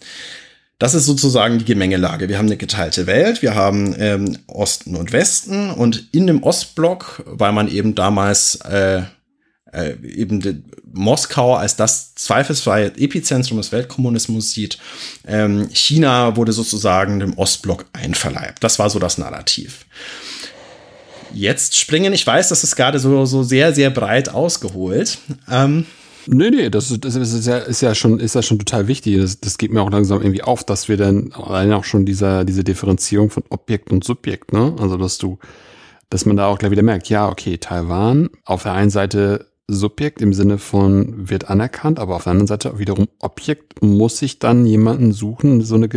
Das 0.80 0.96
ist 0.96 1.06
sozusagen 1.06 1.60
die 1.60 1.66
Gemengelage. 1.66 2.28
Wir 2.28 2.38
haben 2.38 2.48
eine 2.48 2.58
geteilte 2.58 3.08
Welt, 3.08 3.42
wir 3.42 3.56
haben 3.56 3.96
ähm, 3.98 4.38
Osten 4.48 4.96
und 4.96 5.13
Westen 5.13 5.70
und 5.70 6.10
in 6.12 6.28
dem 6.28 6.44
Ostblock, 6.44 7.24
weil 7.26 7.54
man 7.54 7.70
eben 7.70 7.96
damals 7.96 8.56
äh, 8.66 9.04
äh, 9.74 9.96
eben 10.04 10.64
Moskau 10.94 11.56
als 11.56 11.76
das 11.76 12.16
zweifelsfreie 12.16 12.94
Epizentrum 12.98 13.58
des 13.58 13.72
Weltkommunismus 13.72 14.52
sieht. 14.52 14.78
Ähm, 15.28 15.70
China 15.74 16.36
wurde 16.36 16.54
sozusagen 16.54 17.20
dem 17.20 17.38
Ostblock 17.38 17.86
einverleibt. 17.94 18.64
Das 18.64 18.80
war 18.80 18.90
so 18.90 19.00
das 19.00 19.18
Narrativ. 19.18 19.86
Jetzt 21.34 21.76
springen, 21.78 22.14
ich 22.14 22.26
weiß, 22.26 22.50
das 22.50 22.64
ist 22.64 22.76
gerade 22.76 23.00
so, 23.00 23.26
so 23.26 23.42
sehr, 23.42 23.74
sehr 23.74 23.90
breit 23.90 24.30
ausgeholt. 24.30 25.18
Ähm, 25.50 25.86
Nee, 26.26 26.52
nee, 26.52 26.70
das, 26.70 26.90
ist, 26.90 27.04
das 27.04 27.16
ist, 27.16 27.46
ja, 27.46 27.58
ist, 27.58 27.82
ja 27.82 27.94
schon, 27.94 28.20
ist 28.20 28.36
ja 28.36 28.42
schon 28.42 28.58
total 28.58 28.88
wichtig. 28.88 29.18
Das, 29.18 29.42
das 29.42 29.58
geht 29.58 29.74
mir 29.74 29.82
auch 29.82 29.92
langsam 29.92 30.22
irgendwie 30.22 30.42
auf, 30.42 30.64
dass 30.64 30.88
wir 30.88 30.96
dann 30.96 31.34
allein 31.34 31.74
auch 31.74 31.84
schon 31.84 32.06
dieser, 32.06 32.46
diese 32.46 32.64
Differenzierung 32.64 33.30
von 33.30 33.44
Objekt 33.50 33.92
und 33.92 34.04
Subjekt, 34.06 34.54
ne? 34.54 34.74
Also, 34.80 34.96
dass 34.98 35.18
du, 35.18 35.38
dass 36.10 36.26
man 36.26 36.38
da 36.38 36.48
auch 36.48 36.58
gleich 36.58 36.72
wieder 36.72 36.82
merkt, 36.82 37.10
ja, 37.10 37.28
okay, 37.28 37.58
Taiwan, 37.58 38.30
auf 38.46 38.64
der 38.64 38.72
einen 38.72 38.90
Seite 38.90 39.48
Subjekt 39.67 40.21
im 40.21 40.34
Sinne 40.34 40.58
von 40.58 41.30
wird 41.30 41.49
anerkannt, 41.49 41.99
aber 41.99 42.15
auf 42.15 42.23
der 42.23 42.32
anderen 42.32 42.47
Seite 42.47 42.80
wiederum 42.80 43.08
Objekt 43.19 43.82
muss 43.82 44.17
sich 44.17 44.39
dann 44.39 44.65
jemanden 44.65 45.13
suchen, 45.13 45.62
so 45.62 45.76
eine 45.76 45.88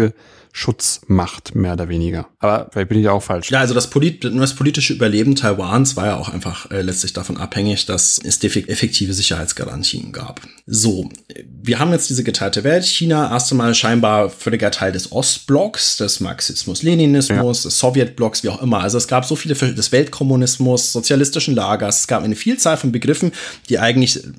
Schutzmacht, 0.57 1.55
mehr 1.55 1.75
oder 1.75 1.91
weniger. 1.91 2.29
Aber 2.39 2.71
vielleicht 2.73 2.89
bin 2.89 2.99
ich 2.99 3.09
auch 3.11 3.23
falsch. 3.23 3.51
Ja, 3.51 3.61
also 3.61 3.75
das, 3.75 3.91
Polit 3.91 4.25
das 4.25 4.55
politische 4.55 4.95
Überleben 4.95 5.37
Taiwans 5.37 5.97
war 5.97 6.07
ja 6.07 6.17
auch 6.17 6.31
einfach 6.31 6.71
äh, 6.71 6.81
letztlich 6.81 7.13
davon 7.13 7.37
abhängig, 7.37 7.85
dass 7.85 8.19
es 8.25 8.43
effektive 8.43 9.13
Sicherheitsgarantien 9.13 10.13
gab. 10.13 10.41
So, 10.65 11.11
wir 11.45 11.79
haben 11.79 11.93
jetzt 11.93 12.09
diese 12.09 12.25
geteilte 12.25 12.65
Welt. 12.65 12.87
China 12.87 13.31
erst 13.31 13.53
einmal 13.53 13.75
scheinbar 13.75 14.31
völliger 14.31 14.71
Teil 14.71 14.93
des 14.93 15.13
Ostblocks, 15.13 15.99
des 15.99 16.21
Marxismus-Leninismus, 16.21 17.65
ja. 17.65 17.69
des 17.69 17.79
Sowjetblocks, 17.79 18.43
wie 18.43 18.49
auch 18.49 18.63
immer. 18.63 18.81
Also 18.81 18.97
es 18.97 19.09
gab 19.09 19.27
so 19.27 19.37
viele 19.37 19.55
des 19.55 19.93
Weltkommunismus, 19.93 20.91
sozialistischen 20.91 21.55
Lagers. 21.55 22.01
Es 22.01 22.07
gab 22.07 22.25
eine 22.25 22.35
Vielzahl 22.35 22.79
von 22.79 22.93
Begriffen, 22.93 23.33
die 23.69 23.79
eigentlich 23.79 24.25
äh, 24.25 24.33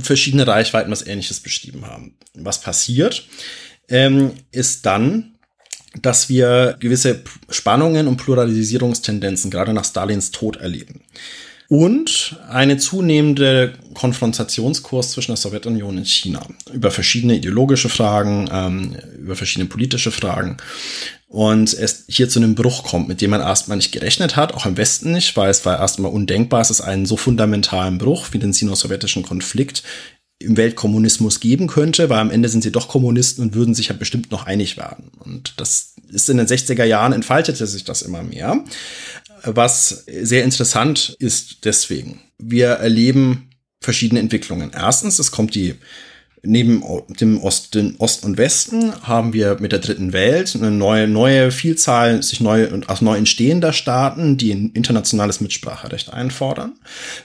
verschiedene 0.00 0.46
Reichweiten 0.46 0.90
was 0.90 1.06
Ähnliches 1.06 1.40
beschrieben 1.40 1.86
haben. 1.86 2.16
Was 2.32 2.62
passiert? 2.62 3.26
Ähm, 3.92 4.32
ist 4.50 4.86
dann, 4.86 5.34
dass 6.00 6.28
wir 6.28 6.76
gewisse 6.80 7.20
Spannungen 7.50 8.08
und 8.08 8.16
Pluralisierungstendenzen 8.16 9.50
gerade 9.50 9.74
nach 9.74 9.84
Stalins 9.84 10.30
Tod 10.30 10.56
erleben. 10.56 11.02
Und 11.68 12.36
eine 12.48 12.76
zunehmende 12.76 13.74
Konfrontationskurs 13.94 15.12
zwischen 15.12 15.32
der 15.32 15.36
Sowjetunion 15.36 15.98
und 15.98 16.08
China 16.08 16.46
über 16.72 16.90
verschiedene 16.90 17.36
ideologische 17.36 17.88
Fragen, 17.88 18.48
ähm, 18.52 18.96
über 19.18 19.36
verschiedene 19.36 19.68
politische 19.68 20.10
Fragen. 20.10 20.56
Und 21.28 21.72
es 21.72 22.04
hier 22.08 22.28
zu 22.28 22.40
einem 22.40 22.54
Bruch 22.54 22.84
kommt, 22.84 23.08
mit 23.08 23.22
dem 23.22 23.30
man 23.30 23.40
erstmal 23.40 23.78
nicht 23.78 23.92
gerechnet 23.92 24.36
hat, 24.36 24.52
auch 24.52 24.66
im 24.66 24.76
Westen 24.76 25.12
nicht, 25.12 25.34
weil 25.36 25.50
es 25.50 25.64
war 25.64 25.78
erstmal 25.78 26.12
undenkbar, 26.12 26.60
es 26.60 26.82
einen 26.82 27.06
so 27.06 27.16
fundamentalen 27.16 27.96
Bruch 27.96 28.28
wie 28.32 28.38
den 28.38 28.52
sino-sowjetischen 28.52 29.22
Konflikt 29.22 29.82
im 30.42 30.56
Weltkommunismus 30.56 31.40
geben 31.40 31.66
könnte, 31.66 32.08
weil 32.08 32.18
am 32.18 32.30
Ende 32.30 32.48
sind 32.48 32.62
sie 32.62 32.72
doch 32.72 32.88
Kommunisten 32.88 33.42
und 33.42 33.54
würden 33.54 33.74
sich 33.74 33.88
ja 33.88 33.94
bestimmt 33.94 34.30
noch 34.30 34.46
einig 34.46 34.76
werden. 34.76 35.10
Und 35.18 35.54
das 35.58 35.94
ist 36.08 36.28
in 36.28 36.36
den 36.36 36.46
60er 36.46 36.84
Jahren 36.84 37.12
entfaltete 37.12 37.66
sich 37.66 37.84
das 37.84 38.02
immer 38.02 38.22
mehr, 38.22 38.64
was 39.44 40.04
sehr 40.06 40.44
interessant 40.44 41.16
ist 41.18 41.64
deswegen. 41.64 42.20
Wir 42.38 42.68
erleben 42.68 43.50
verschiedene 43.80 44.20
Entwicklungen. 44.20 44.70
Erstens, 44.74 45.18
es 45.18 45.30
kommt 45.30 45.54
die 45.54 45.74
neben 46.44 46.82
dem 47.20 47.40
Osten, 47.40 47.94
Ost 47.98 48.24
und 48.24 48.36
Westen 48.36 48.92
haben 49.02 49.32
wir 49.32 49.58
mit 49.60 49.70
der 49.70 49.78
dritten 49.78 50.12
Welt 50.12 50.56
eine 50.56 50.72
neue, 50.72 51.06
neue 51.06 51.52
Vielzahl 51.52 52.22
sich 52.22 52.40
neu 52.40 52.68
und 52.68 52.88
aus 52.88 53.00
neu 53.00 53.16
entstehender 53.16 53.72
Staaten, 53.72 54.36
die 54.36 54.52
ein 54.52 54.70
internationales 54.74 55.40
Mitspracherecht 55.40 56.12
einfordern. 56.12 56.72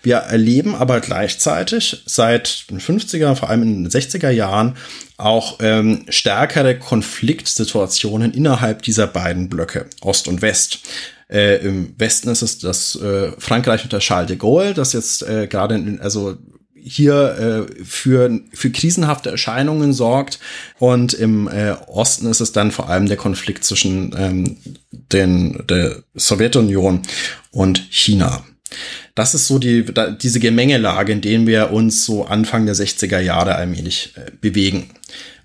Wir 0.03 0.17
erleben 0.17 0.75
aber 0.75 0.99
gleichzeitig 0.99 2.03
seit 2.05 2.69
den 2.69 2.79
50er, 2.79 3.33
vor 3.33 3.49
allem 3.49 3.63
in 3.63 3.83
den 3.83 3.91
60er 3.91 4.29
Jahren 4.29 4.75
auch 5.17 5.57
ähm, 5.61 6.05
stärkere 6.09 6.77
Konfliktsituationen 6.77 8.33
innerhalb 8.33 8.83
dieser 8.83 9.07
beiden 9.07 9.49
Blöcke, 9.49 9.87
Ost 10.01 10.27
und 10.27 10.43
West. 10.43 10.81
Äh, 11.27 11.57
Im 11.65 11.95
Westen 11.97 12.29
ist 12.29 12.43
es 12.43 12.59
das 12.59 12.95
äh, 12.97 13.31
Frankreich 13.39 13.83
unter 13.83 13.99
Charles 13.99 14.27
de 14.27 14.37
Gaulle, 14.37 14.75
das 14.75 14.93
jetzt 14.93 15.23
äh, 15.23 15.47
gerade 15.47 15.97
also 16.01 16.37
hier 16.87 17.67
äh, 17.69 17.83
für, 17.83 18.39
für 18.53 18.69
krisenhafte 18.71 19.29
Erscheinungen 19.29 19.93
sorgt. 19.93 20.39
Und 20.79 21.13
im 21.13 21.47
äh, 21.47 21.71
Osten 21.87 22.27
ist 22.27 22.39
es 22.39 22.51
dann 22.51 22.71
vor 22.71 22.89
allem 22.89 23.07
der 23.07 23.17
Konflikt 23.17 23.63
zwischen 23.63 24.15
ähm, 24.17 24.57
den, 24.91 25.63
der 25.69 26.03
Sowjetunion 26.15 27.01
und 27.51 27.87
China. 27.89 28.45
Das 29.15 29.33
ist 29.33 29.47
so 29.47 29.59
die, 29.59 29.85
da, 29.85 30.11
diese 30.11 30.39
Gemengelage, 30.39 31.11
in 31.11 31.21
denen 31.21 31.47
wir 31.47 31.71
uns 31.71 32.05
so 32.05 32.25
Anfang 32.25 32.65
der 32.65 32.75
60er 32.75 33.19
Jahre 33.19 33.55
allmählich 33.55 34.13
äh, 34.15 34.31
bewegen. 34.39 34.89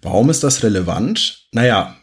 Warum 0.02 0.31
ist 0.31 0.42
das 0.42 0.62
relevant? 0.62 1.46
Naja, 1.52 1.96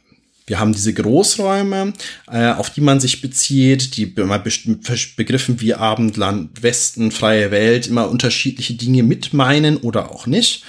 wir 0.49 0.59
haben 0.59 0.73
diese 0.73 0.93
Großräume, 0.93 1.93
äh, 2.31 2.51
auf 2.51 2.71
die 2.71 2.81
man 2.81 2.99
sich 2.99 3.21
bezieht, 3.21 3.95
die 3.95 4.03
immer 4.03 4.39
Begriffen 4.39 5.61
wie 5.61 5.75
Abendland, 5.75 6.63
Westen, 6.63 7.11
freie 7.11 7.51
Welt 7.51 7.85
immer 7.85 8.09
unterschiedliche 8.09 8.73
Dinge 8.73 9.03
mit 9.03 9.31
meinen 9.31 9.77
oder 9.77 10.11
auch 10.11 10.25
nicht. 10.25 10.63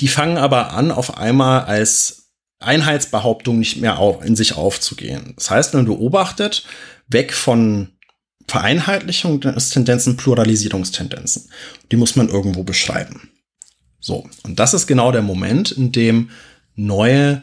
Die 0.00 0.08
fangen 0.08 0.38
aber 0.38 0.72
an, 0.72 0.92
auf 0.92 1.18
einmal 1.18 1.64
als 1.64 2.30
Einheitsbehauptung 2.60 3.58
nicht 3.58 3.78
mehr 3.78 3.98
in 4.24 4.36
sich 4.36 4.54
aufzugehen. 4.54 5.34
Das 5.36 5.50
heißt, 5.50 5.74
man 5.74 5.86
beobachtet 5.86 6.64
weg 7.08 7.32
von 7.32 7.88
Vereinheitlichungstendenzen, 8.46 10.16
Pluralisierungstendenzen. 10.16 11.50
Die 11.90 11.96
muss 11.96 12.14
man 12.14 12.28
irgendwo 12.28 12.62
beschreiben. 12.62 13.30
So. 13.98 14.28
Und 14.44 14.60
das 14.60 14.72
ist 14.72 14.86
genau 14.86 15.10
der 15.10 15.22
Moment, 15.22 15.72
in 15.72 15.90
dem 15.90 16.30
neue 16.76 17.42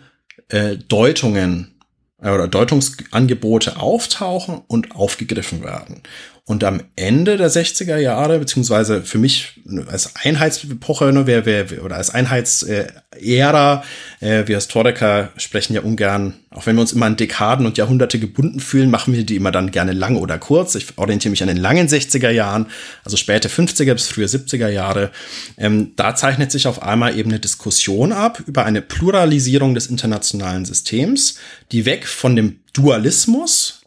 äh, 0.52 0.78
Deutungen 0.78 1.76
äh, 2.22 2.30
oder 2.30 2.48
Deutungsangebote 2.48 3.78
auftauchen 3.78 4.62
und 4.68 4.96
aufgegriffen 4.96 5.64
werden. 5.64 6.04
Und 6.52 6.66
am 6.66 6.84
Ende 6.98 7.38
der 7.38 7.50
60er 7.50 7.96
Jahre, 7.96 8.38
beziehungsweise 8.38 9.04
für 9.04 9.20
mich 9.20 9.62
als 9.88 10.18
Einheitsepoche 10.18 11.14
ne, 11.14 11.26
wer, 11.26 11.46
wer, 11.46 11.82
oder 11.82 11.96
als 11.96 12.10
Einheitsära, 12.10 13.86
äh, 14.20 14.48
wir 14.48 14.58
Historiker 14.58 15.30
sprechen 15.38 15.74
ja 15.74 15.80
ungern, 15.80 16.34
auch 16.50 16.66
wenn 16.66 16.76
wir 16.76 16.82
uns 16.82 16.92
immer 16.92 17.06
an 17.06 17.16
Dekaden 17.16 17.66
und 17.66 17.78
Jahrhunderte 17.78 18.20
gebunden 18.20 18.60
fühlen, 18.60 18.92
machen 18.92 19.14
wir 19.14 19.26
die 19.26 19.38
immer 19.38 19.54
dann 19.54 19.72
gerne 19.72 19.94
lang 19.94 20.18
oder 20.18 20.38
kurz. 20.40 20.76
Ich 20.76 20.98
orientiere 20.98 21.30
mich 21.30 21.42
an 21.42 21.48
den 21.48 21.56
langen 21.56 21.88
60er 21.88 22.32
Jahren, 22.32 22.66
also 23.06 23.16
späte 23.16 23.48
50er 23.48 23.94
bis 23.94 24.10
frühe 24.10 24.26
70er 24.26 24.68
Jahre. 24.68 25.12
Ähm, 25.58 25.94
da 25.96 26.16
zeichnet 26.16 26.52
sich 26.52 26.68
auf 26.68 26.84
einmal 26.84 27.18
eben 27.18 27.30
eine 27.30 27.40
Diskussion 27.40 28.12
ab 28.12 28.44
über 28.46 28.66
eine 28.66 28.82
Pluralisierung 28.82 29.74
des 29.74 29.88
internationalen 29.88 30.66
Systems, 30.66 31.36
die 31.72 31.86
weg 31.86 32.06
von 32.06 32.36
dem 32.36 32.60
Dualismus 32.74 33.84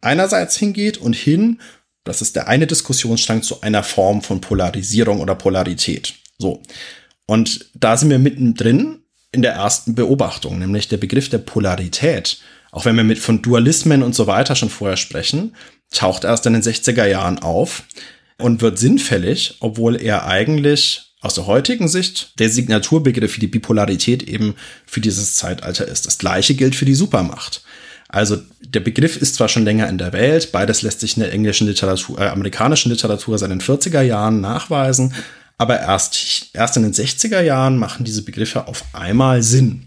einerseits 0.00 0.56
hingeht 0.56 0.96
und 0.96 1.14
hin 1.14 1.58
das 2.06 2.22
ist 2.22 2.36
der 2.36 2.48
eine 2.48 2.66
Diskussionsstrang 2.66 3.42
zu 3.42 3.60
einer 3.60 3.82
Form 3.82 4.22
von 4.22 4.40
Polarisierung 4.40 5.20
oder 5.20 5.34
Polarität. 5.34 6.14
So. 6.38 6.62
Und 7.26 7.66
da 7.74 7.96
sind 7.96 8.10
wir 8.10 8.18
mittendrin 8.18 9.00
in 9.32 9.42
der 9.42 9.52
ersten 9.52 9.94
Beobachtung, 9.94 10.58
nämlich 10.58 10.88
der 10.88 10.96
Begriff 10.96 11.28
der 11.28 11.38
Polarität. 11.38 12.38
Auch 12.70 12.84
wenn 12.84 12.96
wir 12.96 13.04
mit 13.04 13.18
von 13.18 13.42
Dualismen 13.42 14.02
und 14.02 14.14
so 14.14 14.26
weiter 14.26 14.54
schon 14.54 14.70
vorher 14.70 14.96
sprechen, 14.96 15.54
taucht 15.90 16.24
erst 16.24 16.46
in 16.46 16.52
den 16.52 16.62
60er 16.62 17.06
Jahren 17.06 17.38
auf 17.40 17.82
und 18.38 18.62
wird 18.62 18.78
sinnfällig, 18.78 19.56
obwohl 19.60 20.00
er 20.00 20.26
eigentlich 20.26 21.14
aus 21.20 21.34
der 21.34 21.46
heutigen 21.46 21.88
Sicht 21.88 22.38
der 22.38 22.50
Signaturbegriff 22.50 23.32
für 23.32 23.40
die 23.40 23.46
Bipolarität 23.46 24.22
eben 24.22 24.54
für 24.84 25.00
dieses 25.00 25.34
Zeitalter 25.34 25.86
ist. 25.88 26.06
Das 26.06 26.18
gleiche 26.18 26.54
gilt 26.54 26.76
für 26.76 26.84
die 26.84 26.94
Supermacht. 26.94 27.62
Also 28.08 28.38
der 28.60 28.80
Begriff 28.80 29.16
ist 29.16 29.34
zwar 29.34 29.48
schon 29.48 29.64
länger 29.64 29.88
in 29.88 29.98
der 29.98 30.12
Welt, 30.12 30.52
beides 30.52 30.82
lässt 30.82 31.00
sich 31.00 31.16
in 31.16 31.22
der 31.22 31.32
englischen 31.32 31.66
Literatur, 31.66 32.20
äh, 32.20 32.28
amerikanischen 32.28 32.90
Literatur 32.90 33.36
seit 33.38 33.50
den 33.50 33.60
40er 33.60 34.02
Jahren 34.02 34.40
nachweisen, 34.40 35.12
aber 35.58 35.80
erst, 35.80 36.50
erst 36.52 36.76
in 36.76 36.82
den 36.82 36.92
60er 36.92 37.40
Jahren 37.40 37.78
machen 37.78 38.04
diese 38.04 38.22
Begriffe 38.22 38.68
auf 38.68 38.84
einmal 38.92 39.42
Sinn. 39.42 39.86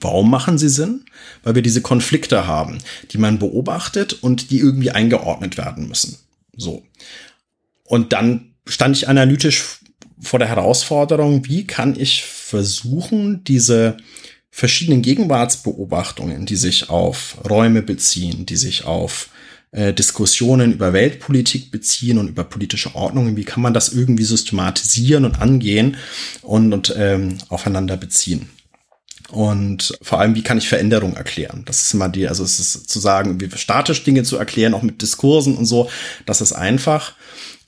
Warum 0.00 0.30
machen 0.30 0.58
sie 0.58 0.68
Sinn? 0.68 1.04
Weil 1.42 1.54
wir 1.54 1.62
diese 1.62 1.80
Konflikte 1.80 2.46
haben, 2.46 2.78
die 3.10 3.18
man 3.18 3.38
beobachtet 3.38 4.12
und 4.22 4.50
die 4.50 4.58
irgendwie 4.58 4.90
eingeordnet 4.90 5.56
werden 5.56 5.88
müssen. 5.88 6.18
So. 6.56 6.84
Und 7.84 8.12
dann 8.12 8.54
stand 8.66 8.96
ich 8.96 9.08
analytisch 9.08 9.78
vor 10.20 10.38
der 10.38 10.48
Herausforderung, 10.48 11.46
wie 11.46 11.66
kann 11.66 11.98
ich 11.98 12.24
versuchen, 12.24 13.44
diese 13.44 13.96
verschiedenen 14.50 15.02
Gegenwartsbeobachtungen, 15.02 16.46
die 16.46 16.56
sich 16.56 16.90
auf 16.90 17.36
Räume 17.48 17.82
beziehen, 17.82 18.46
die 18.46 18.56
sich 18.56 18.84
auf 18.84 19.28
äh, 19.70 19.92
Diskussionen 19.92 20.72
über 20.72 20.92
Weltpolitik 20.92 21.70
beziehen 21.70 22.18
und 22.18 22.28
über 22.28 22.44
politische 22.44 22.94
Ordnungen, 22.94 23.36
wie 23.36 23.44
kann 23.44 23.62
man 23.62 23.74
das 23.74 23.90
irgendwie 23.90 24.24
systematisieren 24.24 25.24
und 25.24 25.40
angehen 25.40 25.96
und, 26.42 26.72
und 26.72 26.94
ähm, 26.96 27.38
aufeinander 27.48 27.96
beziehen. 27.96 28.48
Und 29.30 29.98
vor 30.00 30.20
allem, 30.20 30.34
wie 30.34 30.42
kann 30.42 30.56
ich 30.56 30.68
Veränderung 30.68 31.14
erklären? 31.14 31.62
Das 31.66 31.82
ist 31.82 31.92
immer 31.92 32.08
die, 32.08 32.26
also 32.26 32.44
es 32.44 32.58
ist 32.58 32.88
zu 32.88 32.98
sagen, 32.98 33.40
wie 33.40 33.50
statisch 33.58 34.02
Dinge 34.02 34.22
zu 34.22 34.38
erklären, 34.38 34.72
auch 34.72 34.82
mit 34.82 35.02
Diskursen 35.02 35.56
und 35.56 35.66
so, 35.66 35.90
das 36.24 36.40
ist 36.40 36.52
einfach. 36.54 37.14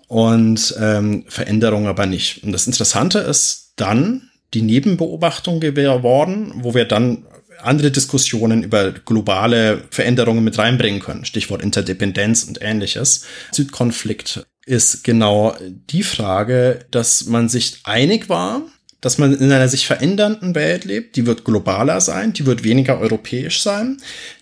Und 0.06 0.74
ähm, 0.80 1.24
Veränderung 1.28 1.86
aber 1.86 2.06
nicht. 2.06 2.42
Und 2.42 2.52
das 2.52 2.66
Interessante 2.66 3.18
ist 3.18 3.74
dann, 3.76 4.29
die 4.54 4.62
Nebenbeobachtung 4.62 5.60
geworden, 5.60 6.52
wo 6.56 6.74
wir 6.74 6.84
dann 6.84 7.26
andere 7.62 7.90
Diskussionen 7.90 8.62
über 8.62 8.92
globale 8.92 9.82
Veränderungen 9.90 10.44
mit 10.44 10.58
reinbringen 10.58 11.00
können. 11.00 11.24
Stichwort 11.24 11.62
Interdependenz 11.62 12.44
und 12.44 12.62
ähnliches. 12.62 13.24
Südkonflikt 13.52 14.46
ist 14.66 15.04
genau 15.04 15.54
die 15.90 16.02
Frage, 16.02 16.86
dass 16.90 17.26
man 17.26 17.48
sich 17.48 17.80
einig 17.84 18.28
war, 18.28 18.62
dass 19.00 19.18
man 19.18 19.34
in 19.34 19.50
einer 19.50 19.68
sich 19.68 19.86
verändernden 19.86 20.54
Welt 20.54 20.84
lebt. 20.84 21.16
Die 21.16 21.26
wird 21.26 21.44
globaler 21.44 22.00
sein, 22.00 22.32
die 22.32 22.46
wird 22.46 22.64
weniger 22.64 22.98
europäisch 22.98 23.62
sein. 23.62 23.98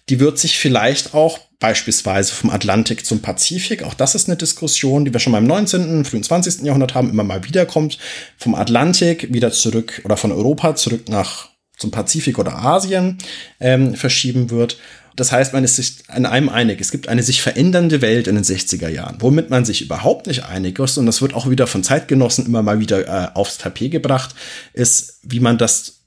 Die 0.08 0.20
wird 0.20 0.38
sich 0.38 0.58
vielleicht 0.58 1.14
auch 1.14 1.38
beispielsweise 1.60 2.32
vom 2.32 2.50
Atlantik 2.50 3.04
zum 3.04 3.20
Pazifik. 3.20 3.82
Auch 3.82 3.94
das 3.94 4.14
ist 4.14 4.28
eine 4.28 4.36
Diskussion, 4.36 5.04
die 5.04 5.12
wir 5.12 5.20
schon 5.20 5.32
mal 5.32 5.38
im 5.38 5.46
19., 5.46 6.04
frühen 6.04 6.22
20. 6.22 6.62
Jahrhundert 6.62 6.94
haben, 6.94 7.10
immer 7.10 7.24
mal 7.24 7.44
wieder 7.44 7.66
kommt. 7.66 7.98
Vom 8.36 8.54
Atlantik 8.54 9.32
wieder 9.32 9.50
zurück 9.50 10.02
oder 10.04 10.16
von 10.16 10.30
Europa 10.32 10.76
zurück 10.76 11.08
nach 11.08 11.48
zum 11.76 11.90
Pazifik 11.90 12.38
oder 12.38 12.56
Asien 12.58 13.18
ähm, 13.60 13.94
verschieben 13.94 14.50
wird. 14.50 14.78
Das 15.14 15.32
heißt, 15.32 15.52
man 15.52 15.64
ist 15.64 15.76
sich 15.76 15.96
an 16.08 16.26
einem 16.26 16.48
einig. 16.48 16.80
Es 16.80 16.92
gibt 16.92 17.08
eine 17.08 17.24
sich 17.24 17.42
verändernde 17.42 18.02
Welt 18.02 18.28
in 18.28 18.36
den 18.36 18.44
60er 18.44 18.88
Jahren, 18.88 19.16
womit 19.20 19.50
man 19.50 19.64
sich 19.64 19.82
überhaupt 19.82 20.28
nicht 20.28 20.44
einig 20.44 20.78
ist. 20.78 20.96
Und 20.96 21.06
das 21.06 21.22
wird 21.22 21.34
auch 21.34 21.50
wieder 21.50 21.66
von 21.66 21.82
Zeitgenossen 21.82 22.46
immer 22.46 22.62
mal 22.62 22.78
wieder 22.78 23.06
äh, 23.06 23.34
aufs 23.34 23.58
Tapet 23.58 23.90
gebracht, 23.90 24.34
ist, 24.74 25.18
wie 25.22 25.40
man 25.40 25.58
das 25.58 26.04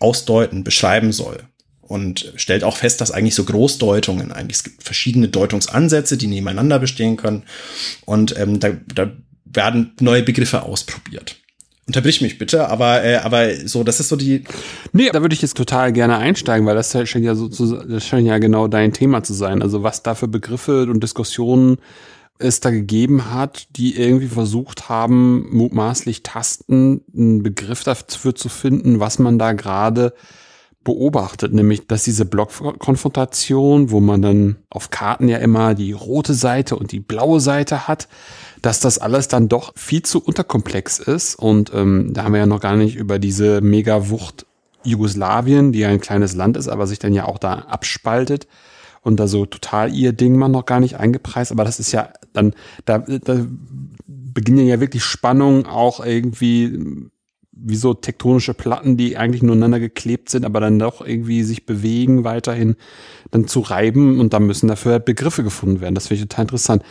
ausdeuten, 0.00 0.64
beschreiben 0.64 1.12
soll 1.12 1.47
und 1.88 2.32
stellt 2.36 2.62
auch 2.62 2.76
fest, 2.76 3.00
dass 3.00 3.10
eigentlich 3.10 3.34
so 3.34 3.44
Großdeutungen, 3.44 4.30
eigentlich 4.30 4.58
es 4.58 4.64
gibt 4.64 4.82
verschiedene 4.82 5.28
Deutungsansätze, 5.28 6.16
die 6.16 6.26
nebeneinander 6.28 6.78
bestehen 6.78 7.16
können 7.16 7.42
und 8.04 8.38
ähm, 8.38 8.60
da, 8.60 8.70
da 8.94 9.10
werden 9.44 9.92
neue 10.00 10.22
Begriffe 10.22 10.62
ausprobiert. 10.62 11.36
Unterbrich 11.86 12.20
mich 12.20 12.36
bitte, 12.36 12.68
aber 12.68 13.02
äh, 13.02 13.16
aber 13.16 13.54
so, 13.66 13.82
das 13.82 13.98
ist 13.98 14.10
so 14.10 14.16
die. 14.16 14.44
Nee, 14.92 15.08
da 15.10 15.22
würde 15.22 15.34
ich 15.34 15.40
jetzt 15.40 15.56
total 15.56 15.90
gerne 15.94 16.18
einsteigen, 16.18 16.66
weil 16.66 16.74
das 16.74 16.92
scheint 16.92 17.24
ja 17.24 17.34
so 17.34 17.48
zu, 17.48 17.76
das 17.76 18.06
scheint 18.06 18.26
ja 18.26 18.36
genau 18.36 18.68
dein 18.68 18.92
Thema 18.92 19.22
zu 19.22 19.32
sein. 19.32 19.62
Also 19.62 19.82
was 19.82 20.02
da 20.02 20.14
für 20.14 20.28
Begriffe 20.28 20.82
und 20.82 21.02
Diskussionen 21.02 21.78
es 22.38 22.60
da 22.60 22.70
gegeben 22.70 23.32
hat, 23.32 23.68
die 23.76 23.96
irgendwie 23.96 24.28
versucht 24.28 24.90
haben, 24.90 25.48
mutmaßlich 25.50 26.22
tasten, 26.22 27.00
einen 27.16 27.42
Begriff 27.42 27.84
dafür 27.84 28.34
zu 28.34 28.50
finden, 28.50 29.00
was 29.00 29.18
man 29.18 29.38
da 29.38 29.54
gerade 29.54 30.12
beobachtet, 30.88 31.52
nämlich 31.52 31.86
dass 31.86 32.04
diese 32.04 32.24
Blockkonfrontation, 32.24 33.90
wo 33.90 34.00
man 34.00 34.22
dann 34.22 34.56
auf 34.70 34.88
Karten 34.88 35.28
ja 35.28 35.36
immer 35.36 35.74
die 35.74 35.92
rote 35.92 36.32
Seite 36.32 36.76
und 36.76 36.92
die 36.92 37.00
blaue 37.00 37.40
Seite 37.40 37.86
hat, 37.86 38.08
dass 38.62 38.80
das 38.80 38.96
alles 38.96 39.28
dann 39.28 39.50
doch 39.50 39.74
viel 39.76 40.02
zu 40.02 40.24
unterkomplex 40.24 40.98
ist. 40.98 41.34
Und 41.34 41.74
ähm, 41.74 42.14
da 42.14 42.24
haben 42.24 42.32
wir 42.32 42.40
ja 42.40 42.46
noch 42.46 42.60
gar 42.60 42.74
nicht 42.74 42.96
über 42.96 43.18
diese 43.18 43.60
Megawucht 43.60 44.46
Jugoslawien, 44.82 45.72
die 45.72 45.80
ja 45.80 45.88
ein 45.88 46.00
kleines 46.00 46.34
Land 46.34 46.56
ist, 46.56 46.68
aber 46.68 46.86
sich 46.86 46.98
dann 46.98 47.12
ja 47.12 47.26
auch 47.26 47.36
da 47.36 47.52
abspaltet 47.52 48.46
und 49.02 49.20
da 49.20 49.28
so 49.28 49.44
total 49.44 49.94
ihr 49.94 50.14
Ding 50.14 50.36
man 50.36 50.52
noch 50.52 50.64
gar 50.64 50.80
nicht 50.80 50.96
eingepreist. 50.96 51.52
Aber 51.52 51.64
das 51.64 51.80
ist 51.80 51.92
ja 51.92 52.08
dann, 52.32 52.54
da, 52.86 53.00
da 53.00 53.44
beginnen 54.06 54.66
ja 54.66 54.80
wirklich 54.80 55.04
Spannungen 55.04 55.66
auch 55.66 56.02
irgendwie 56.02 57.10
wie 57.60 57.76
so 57.76 57.94
tektonische 57.94 58.54
Platten, 58.54 58.96
die 58.96 59.16
eigentlich 59.16 59.42
nureinander 59.42 59.80
geklebt 59.80 60.28
sind, 60.28 60.44
aber 60.44 60.60
dann 60.60 60.78
doch 60.78 61.04
irgendwie 61.04 61.42
sich 61.42 61.66
bewegen, 61.66 62.24
weiterhin 62.24 62.76
dann 63.30 63.46
zu 63.46 63.60
reiben 63.60 64.20
und 64.20 64.32
da 64.32 64.40
müssen 64.40 64.68
dafür 64.68 64.92
halt 64.92 65.04
Begriffe 65.04 65.42
gefunden 65.42 65.80
werden. 65.80 65.94
Das 65.94 66.08
finde 66.08 66.22
ich 66.22 66.28
total 66.28 66.44
interessant. 66.44 66.82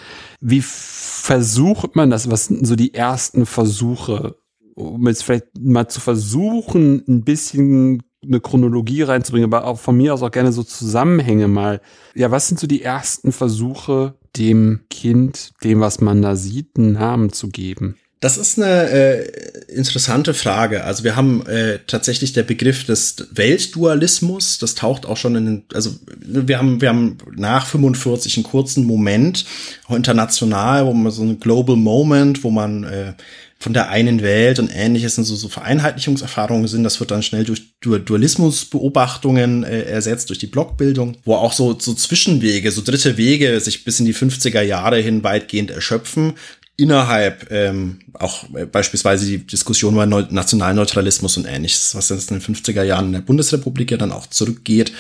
Wie 0.42 0.62
versucht 0.64 1.96
man 1.96 2.10
das? 2.10 2.30
Was 2.30 2.46
sind 2.46 2.66
so 2.68 2.76
die 2.76 2.94
ersten 2.94 3.46
Versuche, 3.46 4.36
um 4.76 5.08
jetzt 5.08 5.24
vielleicht 5.24 5.48
mal 5.60 5.88
zu 5.88 6.00
versuchen, 6.00 7.04
ein 7.08 7.24
bisschen 7.24 8.04
eine 8.24 8.40
Chronologie 8.42 9.04
reinzubringen, 9.04 9.52
aber 9.52 9.66
auch 9.66 9.80
von 9.80 9.96
mir 9.96 10.14
aus 10.14 10.24
auch 10.24 10.32
gerne 10.32 10.52
so 10.52 10.64
Zusammenhänge 10.64 11.48
mal. 11.48 11.82
Ja, 12.16 12.32
was 12.32 12.48
sind 12.48 12.60
so 12.60 12.68
die 12.68 12.82
ersten 12.82 13.32
Versuche, 13.32 14.16
dem 14.36 14.82
Kind, 14.90 15.54
dem, 15.64 15.80
was 15.80 16.02
man 16.02 16.22
da 16.22 16.36
sieht, 16.36 16.78
einen 16.78 16.94
Namen 16.94 17.32
zu 17.32 17.50
geben? 17.50 17.98
Das 18.20 18.38
ist 18.38 18.58
eine 18.58 18.90
äh, 18.90 19.32
interessante 19.68 20.34
Frage. 20.34 20.86
Also 20.86 21.04
wir 21.04 21.16
haben 21.16 21.46
äh, 21.46 21.78
tatsächlich 21.86 22.34
der 22.34 22.42
Begriff 22.42 22.84
des 22.84 23.28
Weltdualismus, 23.30 24.58
das 24.58 24.74
taucht 24.74 25.06
auch 25.06 25.18
schon 25.18 25.36
in 25.36 25.46
den, 25.46 25.64
also 25.72 25.92
wir 26.26 26.58
haben, 26.58 26.82
wir 26.82 26.90
haben 26.90 27.18
nach 27.36 27.68
45 27.68 28.38
einen 28.38 28.44
kurzen 28.44 28.86
Moment, 28.86 29.46
auch 29.88 29.96
international, 29.96 30.88
wo 30.88 30.94
man 30.94 31.12
so 31.12 31.22
ein 31.22 31.40
Global 31.40 31.76
Moment, 31.76 32.44
wo 32.44 32.50
man 32.50 32.86
äh, 32.86 33.14
von 33.60 33.74
der 33.74 33.90
einen 33.90 34.22
Welt 34.22 34.60
und 34.60 34.70
ähnliches 34.74 35.18
und 35.18 35.24
so, 35.24 35.36
so 35.36 35.50
Vereinheitlichungserfahrungen 35.50 36.68
sind. 36.68 36.84
Das 36.84 37.00
wird 37.00 37.10
dann 37.10 37.24
schnell 37.24 37.44
durch 37.44 37.64
Dualismusbeobachtungen 37.82 39.64
äh, 39.64 39.82
ersetzt, 39.84 40.30
durch 40.30 40.38
die 40.38 40.48
Blockbildung, 40.48 41.18
wo 41.26 41.36
auch 41.36 41.54
so, 41.54 41.76
so 41.80 41.94
Zwischenwege, 41.94 42.72
so 42.72 42.82
dritte 42.84 43.18
Wege 43.18 43.60
sich 43.60 43.84
bis 43.84 44.00
in 44.00 44.06
die 44.06 44.14
50er 44.14 44.62
Jahre 44.62 45.00
hin 45.00 45.24
weitgehend 45.24 45.72
erschöpfen 45.72 46.34
innerhalb 46.78 47.52
ähm, 47.52 48.00
auch 48.14 48.44
äh, 48.54 48.66
beispielsweise 48.66 49.26
die 49.26 49.46
Diskussion 49.46 49.96
über 49.96 50.06
Neu 50.06 50.26
Nationalneutralismus 50.30 51.36
und 51.36 51.46
ähnliches, 51.46 51.96
was 51.96 52.10
jetzt 52.10 52.32
in 52.32 52.40
den 52.40 52.56
50er 52.56 52.84
Jahren 52.84 53.08
in 53.08 53.14
der 53.14 53.22
Bundesrepublik 53.22 53.92
ja 53.92 53.98
dann 53.98 54.12
auch 54.12 54.28
zurückgeht, 54.28 54.94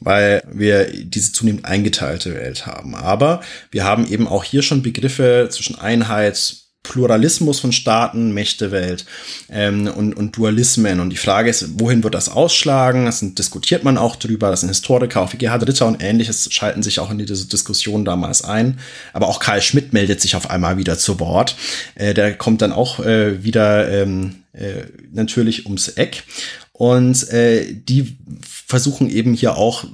weil 0.00 0.42
wir 0.50 0.90
diese 0.92 1.32
zunehmend 1.32 1.64
eingeteilte 1.64 2.34
Welt 2.34 2.66
haben. 2.66 2.96
Aber 2.96 3.40
wir 3.70 3.84
haben 3.84 4.06
eben 4.06 4.26
auch 4.26 4.42
hier 4.42 4.62
schon 4.62 4.82
Begriffe 4.82 5.48
zwischen 5.50 5.78
Einheit, 5.78 6.56
Pluralismus 6.82 7.60
von 7.60 7.72
Staaten, 7.72 8.32
Mächtewelt 8.32 9.04
ähm, 9.50 9.86
und, 9.86 10.14
und 10.14 10.36
Dualismen. 10.36 11.00
Und 11.00 11.10
die 11.10 11.16
Frage 11.16 11.50
ist, 11.50 11.78
wohin 11.78 12.02
wird 12.02 12.14
das 12.14 12.28
ausschlagen? 12.28 13.04
Das 13.04 13.20
diskutiert 13.20 13.84
man 13.84 13.98
auch 13.98 14.16
drüber. 14.16 14.50
Das 14.50 14.60
sind 14.60 14.70
Historiker, 14.70 15.20
auch 15.20 15.32
wie 15.32 15.36
Gerhard 15.36 15.68
Ritter 15.68 15.86
und 15.86 16.02
ähnliches, 16.02 16.52
schalten 16.52 16.82
sich 16.82 16.98
auch 16.98 17.10
in 17.10 17.18
diese 17.18 17.46
Diskussion 17.46 18.04
damals 18.04 18.42
ein. 18.42 18.80
Aber 19.12 19.28
auch 19.28 19.40
Karl 19.40 19.62
Schmidt 19.62 19.92
meldet 19.92 20.20
sich 20.20 20.36
auf 20.36 20.50
einmal 20.50 20.78
wieder 20.78 20.98
zu 20.98 21.20
Wort. 21.20 21.54
Äh, 21.94 22.14
der 22.14 22.34
kommt 22.34 22.62
dann 22.62 22.72
auch 22.72 22.98
äh, 23.00 23.44
wieder 23.44 23.88
ähm, 23.90 24.36
äh, 24.52 24.84
natürlich 25.12 25.66
ums 25.66 25.88
Eck. 25.88 26.24
Und 26.72 27.28
äh, 27.28 27.74
die 27.74 28.16
versuchen 28.42 29.10
eben 29.10 29.34
hier 29.34 29.56
auch 29.56 29.84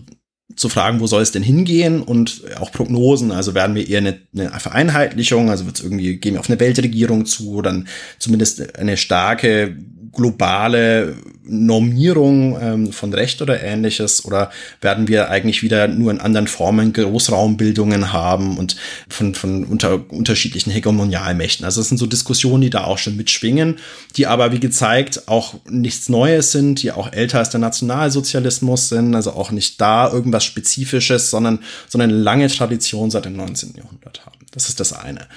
zu 0.56 0.68
fragen, 0.68 1.00
wo 1.00 1.06
soll 1.06 1.22
es 1.22 1.32
denn 1.32 1.42
hingehen 1.42 2.02
und 2.02 2.42
auch 2.58 2.72
Prognosen. 2.72 3.30
Also 3.30 3.54
werden 3.54 3.76
wir 3.76 3.88
eher 3.88 3.98
eine, 3.98 4.18
eine 4.34 4.50
Vereinheitlichung, 4.58 5.50
also 5.50 5.66
wird 5.66 5.76
es 5.76 5.84
irgendwie, 5.84 6.16
gehen 6.16 6.34
wir 6.34 6.40
auf 6.40 6.48
eine 6.48 6.58
Weltregierung 6.58 7.26
zu, 7.26 7.54
oder 7.54 7.84
zumindest 8.18 8.76
eine 8.76 8.96
starke 8.96 9.76
globale 10.16 11.14
Normierung 11.48 12.58
ähm, 12.60 12.92
von 12.92 13.14
Recht 13.14 13.40
oder 13.40 13.62
ähnliches 13.62 14.24
oder 14.24 14.50
werden 14.80 15.06
wir 15.06 15.30
eigentlich 15.30 15.62
wieder 15.62 15.86
nur 15.86 16.10
in 16.10 16.20
anderen 16.20 16.48
Formen 16.48 16.92
Großraumbildungen 16.92 18.12
haben 18.12 18.58
und 18.58 18.76
von, 19.08 19.34
von 19.34 19.64
unter, 19.64 20.10
unterschiedlichen 20.10 20.72
Hegemonialmächten. 20.72 21.64
Also 21.64 21.80
das 21.80 21.88
sind 21.88 21.98
so 21.98 22.06
Diskussionen, 22.06 22.62
die 22.62 22.70
da 22.70 22.84
auch 22.84 22.98
schon 22.98 23.16
mitschwingen, 23.16 23.76
die 24.16 24.26
aber 24.26 24.52
wie 24.52 24.60
gezeigt 24.60 25.28
auch 25.28 25.54
nichts 25.68 26.08
Neues 26.08 26.50
sind, 26.50 26.82
die 26.82 26.90
auch 26.90 27.12
älter 27.12 27.38
als 27.38 27.50
der 27.50 27.60
Nationalsozialismus 27.60 28.88
sind, 28.88 29.14
also 29.14 29.32
auch 29.32 29.52
nicht 29.52 29.80
da 29.80 30.10
irgendwas 30.10 30.44
Spezifisches, 30.44 31.30
sondern, 31.30 31.60
sondern 31.88 32.10
eine 32.10 32.18
lange 32.18 32.48
Tradition 32.48 33.10
seit 33.10 33.24
dem 33.24 33.36
19. 33.36 33.74
Jahrhundert 33.76 34.26
haben. 34.26 34.36
Das 34.50 34.68
ist 34.68 34.80
das 34.80 34.92
eine. 34.92 35.28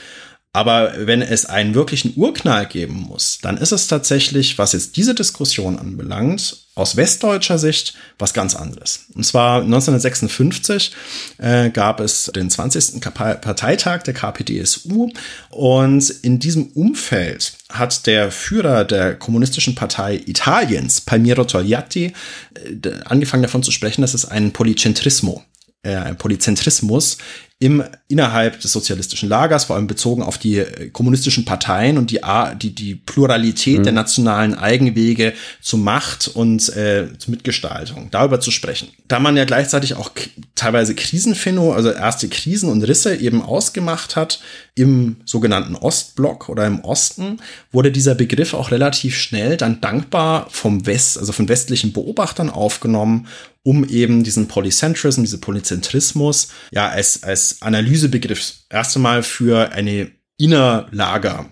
Aber 0.52 0.94
wenn 1.06 1.22
es 1.22 1.46
einen 1.46 1.76
wirklichen 1.76 2.14
Urknall 2.16 2.66
geben 2.66 3.06
muss, 3.08 3.38
dann 3.40 3.58
ist 3.58 3.72
es 3.72 3.88
tatsächlich, 3.88 4.58
was 4.58 4.74
jetzt 4.74 4.98
diese 4.98 5.14
Diskussion 5.14 5.78
anbelangt, 5.78 6.66
aus 6.74 6.96
westdeutscher 6.96 7.60
Sicht 7.60 7.94
was 8.18 8.34
ganz 8.34 8.56
anderes. 8.56 9.06
Und 9.14 9.26
zwar 9.26 9.62
1956 9.62 10.92
äh, 11.38 11.70
gab 11.70 12.00
es 12.00 12.32
den 12.34 12.50
20. 12.50 13.00
Parteitag 13.14 14.02
der 14.04 14.16
KPDSU 14.16 15.12
und 15.52 16.10
in 16.24 16.40
diesem 16.40 16.68
Umfeld 16.68 17.54
hat 17.70 18.08
der 18.08 18.32
Führer 18.32 18.86
der 18.86 19.16
kommunistischen 19.16 19.76
Partei 19.76 20.16
Italiens, 20.26 21.02
Palmiro 21.02 21.44
Togliatti, 21.44 22.14
äh, 22.56 22.92
angefangen 23.06 23.44
davon 23.44 23.62
zu 23.62 23.72
sprechen, 23.72 24.02
dass 24.02 24.16
es 24.16 24.26
einen 24.26 24.52
Policentrismo 24.52 25.44
äh, 25.84 26.14
Polyzentrismus 26.16 27.18
im 27.62 27.84
innerhalb 28.08 28.62
des 28.62 28.72
sozialistischen 28.72 29.28
Lagers, 29.28 29.66
vor 29.66 29.76
allem 29.76 29.86
bezogen 29.86 30.24
auf 30.24 30.38
die 30.38 30.60
äh, 30.60 30.90
kommunistischen 30.90 31.44
Parteien 31.44 31.98
und 31.98 32.10
die 32.10 32.22
die, 32.62 32.74
die 32.74 32.96
Pluralität 32.96 33.80
mhm. 33.80 33.84
der 33.84 33.92
nationalen 33.92 34.56
Eigenwege 34.56 35.34
zu 35.62 35.78
Macht 35.78 36.30
und 36.30 36.70
äh, 36.70 37.08
zur 37.18 37.32
Mitgestaltung, 37.32 38.08
darüber 38.12 38.40
zu 38.40 38.52
sprechen. 38.52 38.88
Da 39.10 39.20
man 39.20 39.36
ja 39.36 39.44
gleichzeitig 39.44 39.96
auch 39.96 40.12
teilweise 40.56 40.96
Krisenphänomen, 40.96 41.76
also 41.76 41.92
erste 41.92 42.30
Krisen 42.30 42.70
und 42.70 42.82
Risse 42.84 43.16
eben 43.18 43.42
ausgemacht 43.42 44.16
hat 44.16 44.40
im 44.76 45.18
sogenannten 45.26 45.76
Ostblock 45.76 46.48
oder 46.48 46.66
im 46.66 46.80
Osten, 46.86 47.42
wurde 47.74 47.92
dieser 47.92 48.16
Begriff 48.16 48.54
auch 48.54 48.72
relativ 48.72 49.18
schnell 49.18 49.58
dann 49.58 49.82
dankbar 49.82 50.48
vom 50.50 50.86
West, 50.86 51.18
also 51.18 51.34
von 51.34 51.50
westlichen 51.50 51.92
Beobachtern 51.92 52.50
aufgenommen 52.50 53.28
um 53.70 53.88
eben 53.88 54.24
diesen 54.24 54.48
Polycentrism, 54.48 55.22
diese 55.22 55.38
Polyzentrismus, 55.38 56.48
ja, 56.72 56.90
als, 56.90 57.22
als 57.22 57.62
Analysebegriff 57.62 58.54
erst 58.68 58.96
einmal 58.96 59.22
für 59.22 59.72
eine 59.74 60.10
Innerlager, 60.38 61.52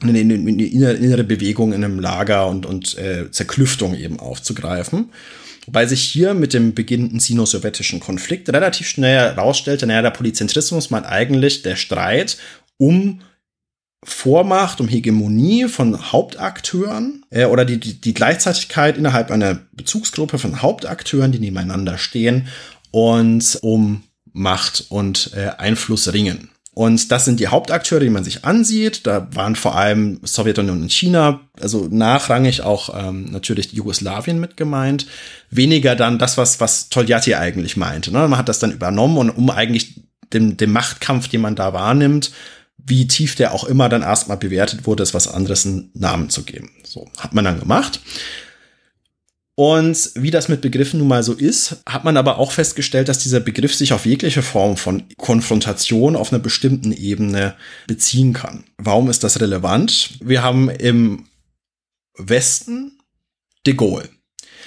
eine, 0.00 0.18
eine, 0.18 0.32
eine 0.32 0.64
innere 0.64 1.24
Bewegung 1.24 1.74
in 1.74 1.84
einem 1.84 2.00
Lager 2.00 2.46
und, 2.46 2.64
und 2.64 2.96
äh, 2.96 3.30
Zerklüftung 3.30 3.94
eben 3.94 4.18
aufzugreifen. 4.18 5.12
Wobei 5.66 5.84
sich 5.84 6.00
hier 6.00 6.32
mit 6.32 6.54
dem 6.54 6.72
beginnenden 6.72 7.20
sino-sowjetischen 7.20 8.00
Konflikt 8.00 8.48
relativ 8.48 8.88
schnell 8.88 9.18
herausstellte, 9.18 9.86
naja, 9.86 10.00
der 10.00 10.10
Polyzentrismus 10.10 10.88
meint 10.88 11.04
eigentlich 11.04 11.60
der 11.60 11.76
Streit 11.76 12.38
um 12.78 13.20
Vormacht, 14.04 14.80
um 14.80 14.88
Hegemonie 14.88 15.68
von 15.68 16.12
Hauptakteuren 16.12 17.24
äh, 17.30 17.44
oder 17.44 17.64
die, 17.64 17.78
die, 17.78 18.00
die 18.00 18.14
Gleichzeitigkeit 18.14 18.96
innerhalb 18.96 19.30
einer 19.30 19.60
Bezugsgruppe 19.72 20.38
von 20.38 20.60
Hauptakteuren, 20.60 21.30
die 21.30 21.38
nebeneinander 21.38 21.98
stehen 21.98 22.48
und 22.90 23.58
um 23.62 24.02
Macht 24.32 24.86
und 24.88 25.32
äh, 25.34 25.50
Einfluss 25.58 26.12
ringen. 26.12 26.50
Und 26.74 27.12
das 27.12 27.26
sind 27.26 27.38
die 27.38 27.48
Hauptakteure, 27.48 28.00
die 28.00 28.08
man 28.08 28.24
sich 28.24 28.46
ansieht. 28.46 29.06
Da 29.06 29.28
waren 29.34 29.56
vor 29.56 29.76
allem 29.76 30.20
Sowjetunion 30.22 30.80
und 30.80 30.92
China, 30.92 31.40
also 31.60 31.86
nachrangig 31.90 32.62
auch 32.62 32.90
ähm, 32.98 33.26
natürlich 33.30 33.72
Jugoslawien 33.72 34.40
mit 34.40 34.56
gemeint. 34.56 35.06
Weniger 35.50 35.94
dann 35.94 36.18
das, 36.18 36.38
was, 36.38 36.60
was 36.60 36.88
Toljatti 36.88 37.34
eigentlich 37.34 37.76
meinte. 37.76 38.10
Ne? 38.10 38.26
Man 38.26 38.38
hat 38.38 38.48
das 38.48 38.58
dann 38.58 38.72
übernommen 38.72 39.18
und 39.18 39.30
um 39.30 39.50
eigentlich 39.50 40.00
dem, 40.32 40.56
dem 40.56 40.72
Machtkampf, 40.72 41.28
den 41.28 41.42
man 41.42 41.56
da 41.56 41.74
wahrnimmt, 41.74 42.32
wie 42.76 43.06
tief 43.06 43.34
der 43.34 43.54
auch 43.54 43.64
immer 43.64 43.88
dann 43.88 44.02
erstmal 44.02 44.36
bewertet 44.36 44.86
wurde, 44.86 45.02
ist 45.02 45.14
was 45.14 45.28
anderes 45.28 45.66
einen 45.66 45.90
Namen 45.94 46.30
zu 46.30 46.44
geben. 46.44 46.70
So, 46.84 47.08
hat 47.18 47.32
man 47.32 47.44
dann 47.44 47.60
gemacht. 47.60 48.00
Und 49.54 50.10
wie 50.14 50.30
das 50.30 50.48
mit 50.48 50.62
Begriffen 50.62 50.98
nun 50.98 51.08
mal 51.08 51.22
so 51.22 51.34
ist, 51.34 51.82
hat 51.86 52.04
man 52.04 52.16
aber 52.16 52.38
auch 52.38 52.52
festgestellt, 52.52 53.08
dass 53.08 53.18
dieser 53.18 53.40
Begriff 53.40 53.74
sich 53.74 53.92
auf 53.92 54.06
jegliche 54.06 54.42
Form 54.42 54.76
von 54.76 55.04
Konfrontation 55.18 56.16
auf 56.16 56.32
einer 56.32 56.42
bestimmten 56.42 56.92
Ebene 56.92 57.54
beziehen 57.86 58.32
kann. 58.32 58.64
Warum 58.78 59.10
ist 59.10 59.24
das 59.24 59.40
relevant? 59.40 60.14
Wir 60.20 60.42
haben 60.42 60.70
im 60.70 61.26
Westen 62.16 62.98
de 63.66 63.74
Gaulle. 63.74 64.08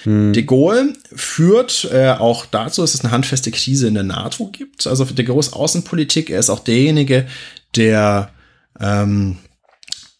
Hm. 0.04 0.32
De 0.32 0.44
Gaulle 0.44 0.92
führt 1.14 1.88
äh, 1.92 2.10
auch 2.10 2.46
dazu, 2.46 2.80
dass 2.80 2.94
es 2.94 3.00
eine 3.00 3.10
handfeste 3.10 3.50
Krise 3.50 3.88
in 3.88 3.94
der 3.94 4.04
NATO 4.04 4.46
gibt. 4.46 4.86
Also 4.86 5.04
für 5.04 5.14
de 5.14 5.24
Gaulles 5.24 5.52
Außenpolitik, 5.52 6.30
er 6.30 6.38
ist 6.38 6.50
auch 6.50 6.60
derjenige, 6.60 7.26
der 7.74 8.30
ähm, 8.80 9.38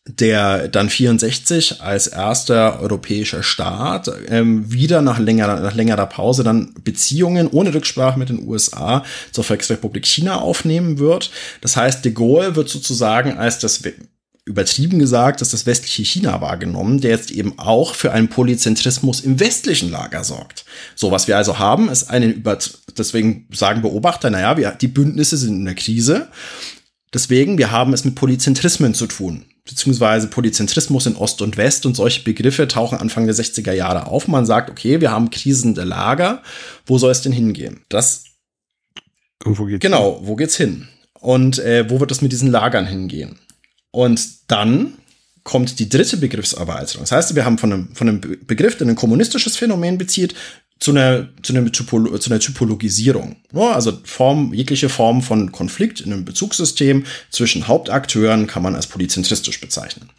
der 0.08 0.68
dann 0.68 0.88
64 0.88 1.82
als 1.82 2.06
erster 2.06 2.80
europäischer 2.80 3.42
Staat 3.42 4.08
ähm, 4.28 4.72
wieder 4.72 5.02
nach 5.02 5.18
längerer, 5.18 5.60
nach 5.60 5.74
längerer 5.74 6.06
Pause 6.06 6.44
dann 6.44 6.74
Beziehungen 6.84 7.48
ohne 7.48 7.74
Rücksprache 7.74 8.18
mit 8.18 8.28
den 8.28 8.46
USA 8.46 9.04
zur 9.32 9.42
Volksrepublik 9.42 10.06
China 10.06 10.36
aufnehmen 10.36 10.98
wird. 10.98 11.32
Das 11.60 11.76
heißt, 11.76 12.04
de 12.04 12.12
Gaulle 12.12 12.54
wird 12.54 12.68
sozusagen 12.68 13.36
als 13.36 13.58
das 13.58 13.82
übertrieben 14.44 15.00
gesagt, 15.00 15.40
dass 15.40 15.50
das 15.50 15.66
westliche 15.66 16.04
China 16.04 16.40
wahrgenommen, 16.40 17.00
der 17.00 17.10
jetzt 17.10 17.32
eben 17.32 17.58
auch 17.58 17.96
für 17.96 18.12
einen 18.12 18.28
Polyzentrismus 18.28 19.20
im 19.20 19.40
westlichen 19.40 19.90
Lager 19.90 20.22
sorgt. 20.22 20.64
So, 20.94 21.10
was 21.10 21.26
wir 21.26 21.36
also 21.36 21.58
haben, 21.58 21.88
ist 21.88 22.10
eine 22.10 22.26
über, 22.26 22.56
deswegen 22.96 23.48
sagen 23.52 23.82
Beobachter, 23.82 24.30
naja, 24.30 24.56
wir, 24.56 24.70
die 24.70 24.86
Bündnisse 24.86 25.36
sind 25.36 25.56
in 25.56 25.64
der 25.64 25.74
Krise. 25.74 26.28
Deswegen, 27.14 27.58
wir 27.58 27.70
haben 27.70 27.92
es 27.92 28.04
mit 28.04 28.14
Polyzentrismen 28.14 28.94
zu 28.94 29.06
tun 29.06 29.46
beziehungsweise 29.66 30.28
Polyzentrismus 30.28 31.06
in 31.06 31.16
Ost 31.16 31.42
und 31.42 31.56
West 31.56 31.84
und 31.86 31.96
solche 31.96 32.22
Begriffe 32.22 32.68
tauchen 32.68 32.98
Anfang 32.98 33.26
der 33.26 33.34
60er 33.34 33.72
Jahre 33.72 34.06
auf. 34.06 34.28
Man 34.28 34.46
sagt, 34.46 34.70
okay, 34.70 35.00
wir 35.00 35.10
haben 35.10 35.30
krisende 35.30 35.84
Lager, 35.84 36.42
wo 36.86 36.98
soll 36.98 37.10
es 37.10 37.20
denn 37.20 37.32
hingehen? 37.32 37.80
Das 37.88 38.24
und 39.44 39.58
wo 39.58 39.64
geht's 39.64 39.82
genau, 39.82 40.18
hin? 40.18 40.26
wo 40.26 40.36
geht's 40.36 40.56
hin? 40.56 40.88
Und 41.20 41.58
äh, 41.58 41.90
wo 41.90 42.00
wird 42.00 42.10
es 42.10 42.22
mit 42.22 42.32
diesen 42.32 42.50
Lagern 42.50 42.86
hingehen? 42.86 43.38
Und 43.90 44.50
dann 44.50 44.94
kommt 45.42 45.78
die 45.78 45.88
dritte 45.88 46.16
Begriffserweiterung. 46.16 47.02
Das 47.02 47.12
heißt, 47.12 47.34
wir 47.34 47.44
haben 47.44 47.58
von 47.58 47.72
einem, 47.72 47.94
von 47.94 48.08
einem 48.08 48.20
Begriff, 48.20 48.76
der 48.78 48.86
ein 48.86 48.96
kommunistisches 48.96 49.56
Phänomen 49.56 49.98
bezieht, 49.98 50.34
zu 50.78 50.90
einer, 50.90 51.28
zu 51.42 51.54
einer, 51.54 51.70
Typolo 51.72 52.18
zu 52.18 52.30
einer 52.30 52.40
Typologisierung. 52.40 53.36
Also 53.54 53.98
Form, 54.04 54.52
jegliche 54.52 54.88
Form 54.88 55.22
von 55.22 55.52
Konflikt 55.52 56.00
in 56.00 56.12
einem 56.12 56.24
Bezugssystem 56.24 57.04
zwischen 57.30 57.66
Hauptakteuren 57.66 58.46
kann 58.46 58.62
man 58.62 58.74
als 58.74 58.86
polyzentristisch 58.86 59.60
bezeichnen. 59.60 60.10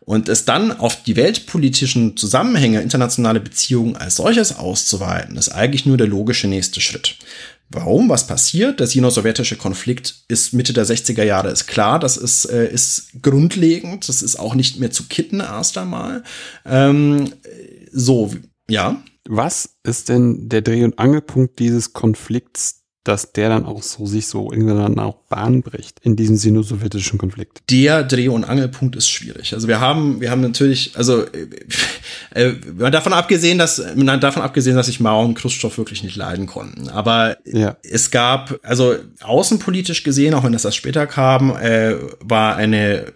Und 0.00 0.28
es 0.28 0.46
dann 0.46 0.72
auf 0.72 1.02
die 1.02 1.16
weltpolitischen 1.16 2.16
Zusammenhänge, 2.16 2.80
internationale 2.80 3.38
Beziehungen 3.40 3.96
als 3.96 4.16
solches 4.16 4.56
auszuweiten, 4.56 5.36
ist 5.36 5.50
eigentlich 5.50 5.86
nur 5.86 5.98
der 5.98 6.06
logische 6.06 6.48
nächste 6.48 6.80
Schritt. 6.80 7.16
Warum? 7.68 8.08
Was 8.08 8.26
passiert? 8.26 8.80
Der 8.80 8.88
sino-sowjetische 8.88 9.56
Konflikt 9.56 10.24
ist 10.26 10.52
Mitte 10.52 10.72
der 10.72 10.84
60er 10.84 11.22
Jahre, 11.22 11.50
ist 11.50 11.66
klar, 11.66 12.00
das 12.00 12.16
ist, 12.16 12.46
äh, 12.46 12.68
ist 12.68 13.22
grundlegend, 13.22 14.08
das 14.08 14.22
ist 14.22 14.36
auch 14.36 14.56
nicht 14.56 14.80
mehr 14.80 14.90
zu 14.90 15.04
kitten 15.04 15.38
erst 15.38 15.78
einmal. 15.78 16.24
Ähm, 16.66 17.32
so, 17.92 18.34
ja. 18.68 19.00
Was 19.28 19.76
ist 19.82 20.08
denn 20.08 20.48
der 20.48 20.62
Dreh- 20.62 20.84
und 20.84 20.98
Angelpunkt 20.98 21.58
dieses 21.58 21.92
Konflikts, 21.92 22.80
dass 23.04 23.32
der 23.32 23.48
dann 23.48 23.64
auch 23.64 23.82
so 23.82 24.04
sich 24.06 24.26
so 24.26 24.52
irgendwann 24.52 24.98
auch 24.98 25.16
Bahn 25.28 25.62
bricht 25.62 26.00
in 26.00 26.16
diesem 26.16 26.36
sino-sowjetischen 26.36 27.18
Konflikt? 27.18 27.62
Der 27.70 28.04
Dreh- 28.04 28.28
und 28.28 28.44
Angelpunkt 28.44 28.94
ist 28.94 29.08
schwierig. 29.08 29.54
Also 29.54 29.68
wir 29.68 29.80
haben, 29.80 30.20
wir 30.20 30.30
haben 30.30 30.42
natürlich, 30.42 30.96
also 30.96 31.24
äh, 31.24 31.48
äh 32.34 32.90
davon 32.90 33.12
abgesehen, 33.12 33.58
dass 33.58 33.82
davon 33.96 34.42
abgesehen, 34.42 34.76
dass 34.76 34.86
sich 34.86 35.00
Mao 35.00 35.24
und 35.24 35.34
Khrushchev 35.34 35.78
wirklich 35.78 36.02
nicht 36.02 36.16
leiden 36.16 36.46
konnten. 36.46 36.88
Aber 36.88 37.38
ja. 37.46 37.76
es 37.82 38.10
gab, 38.10 38.60
also 38.62 38.96
außenpolitisch 39.20 40.02
gesehen, 40.02 40.34
auch 40.34 40.44
wenn 40.44 40.52
das 40.52 40.64
erst 40.64 40.76
später 40.76 41.06
kam, 41.06 41.56
äh, 41.56 41.94
war 42.20 42.56
eine 42.56 43.12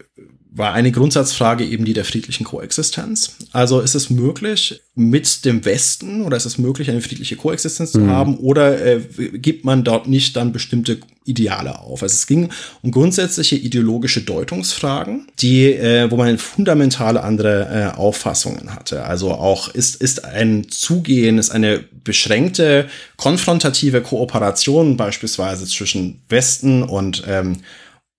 war 0.57 0.73
eine 0.73 0.93
Grundsatzfrage 0.93 1.65
eben 1.65 1.85
die 1.85 1.95
der 1.95 2.05
friedlichen 2.05 2.45
Koexistenz. 2.45 3.37
Also 3.51 3.81
ist 3.81 3.97
es 3.97 4.09
möglich, 4.09 4.81
mit 4.95 5.45
dem 5.45 5.65
Westen 5.65 6.23
oder 6.23 6.37
ist 6.37 6.47
es 6.47 6.59
möglich, 6.59 6.89
eine 6.89 7.01
friedliche 7.01 7.35
Koexistenz 7.35 7.91
zu 7.91 7.99
mhm. 7.99 8.11
haben 8.11 8.37
oder 8.39 8.81
äh, 8.85 9.01
gibt 9.33 9.65
man 9.65 9.83
dort 9.83 10.07
nicht 10.07 10.37
dann 10.37 10.53
bestimmte 10.53 11.01
Ideale 11.25 11.81
auf? 11.81 12.05
Also 12.05 12.13
es 12.13 12.29
ging 12.29 12.51
um 12.83 12.93
grundsätzliche 12.93 13.57
ideologische 13.57 14.21
Deutungsfragen, 14.21 15.27
die, 15.41 15.73
äh, 15.73 16.09
wo 16.13 16.17
man 16.17 16.39
fundamentale 16.39 17.25
andere 17.25 17.93
äh, 17.93 17.97
Auffassungen 17.99 18.77
hatte. 18.77 19.05
Also 19.05 19.33
auch 19.33 19.69
ist, 19.75 19.97
ist 19.97 20.25
ein 20.25 20.69
Zugehen, 20.71 21.39
ist 21.39 21.51
eine 21.51 21.83
beschränkte 22.05 22.87
konfrontative 23.17 24.03
Kooperation 24.03 24.97
beispielsweise 24.97 25.67
zwischen 25.67 26.23
Westen 26.29 26.85
und 26.85 27.25
ähm, 27.27 27.57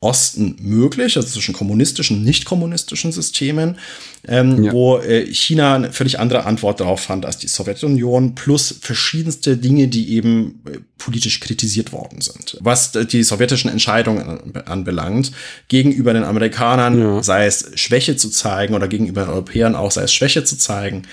Osten 0.05 0.55
möglich, 0.61 1.17
also 1.17 1.27
zwischen 1.27 1.55
kommunistischen 1.55 2.17
und 2.17 2.23
nicht 2.23 2.45
kommunistischen 2.45 3.11
Systemen, 3.11 3.79
ähm, 4.27 4.65
ja. 4.65 4.71
wo 4.71 4.99
äh, 4.99 5.25
China 5.33 5.75
eine 5.75 5.91
völlig 5.91 6.19
andere 6.19 6.45
Antwort 6.45 6.79
darauf 6.79 7.01
fand 7.01 7.25
als 7.25 7.39
die 7.39 7.47
Sowjetunion, 7.47 8.35
plus 8.35 8.75
verschiedenste 8.79 9.57
Dinge, 9.57 9.87
die 9.87 10.13
eben 10.13 10.61
äh, 10.65 10.77
politisch 10.99 11.39
kritisiert 11.39 11.91
worden 11.91 12.21
sind. 12.21 12.57
Was 12.61 12.91
die 12.91 13.23
sowjetischen 13.23 13.71
Entscheidungen 13.71 14.55
anbelangt, 14.65 15.31
gegenüber 15.69 16.13
den 16.13 16.23
Amerikanern, 16.23 16.99
ja. 16.99 17.23
sei 17.23 17.47
es 17.47 17.71
Schwäche 17.73 18.15
zu 18.15 18.29
zeigen 18.29 18.75
oder 18.75 18.87
gegenüber 18.87 19.21
den 19.21 19.31
Europäern 19.31 19.73
auch, 19.73 19.89
sei 19.89 20.03
es 20.03 20.13
Schwäche 20.13 20.43
zu 20.43 20.55
zeigen, 20.55 21.03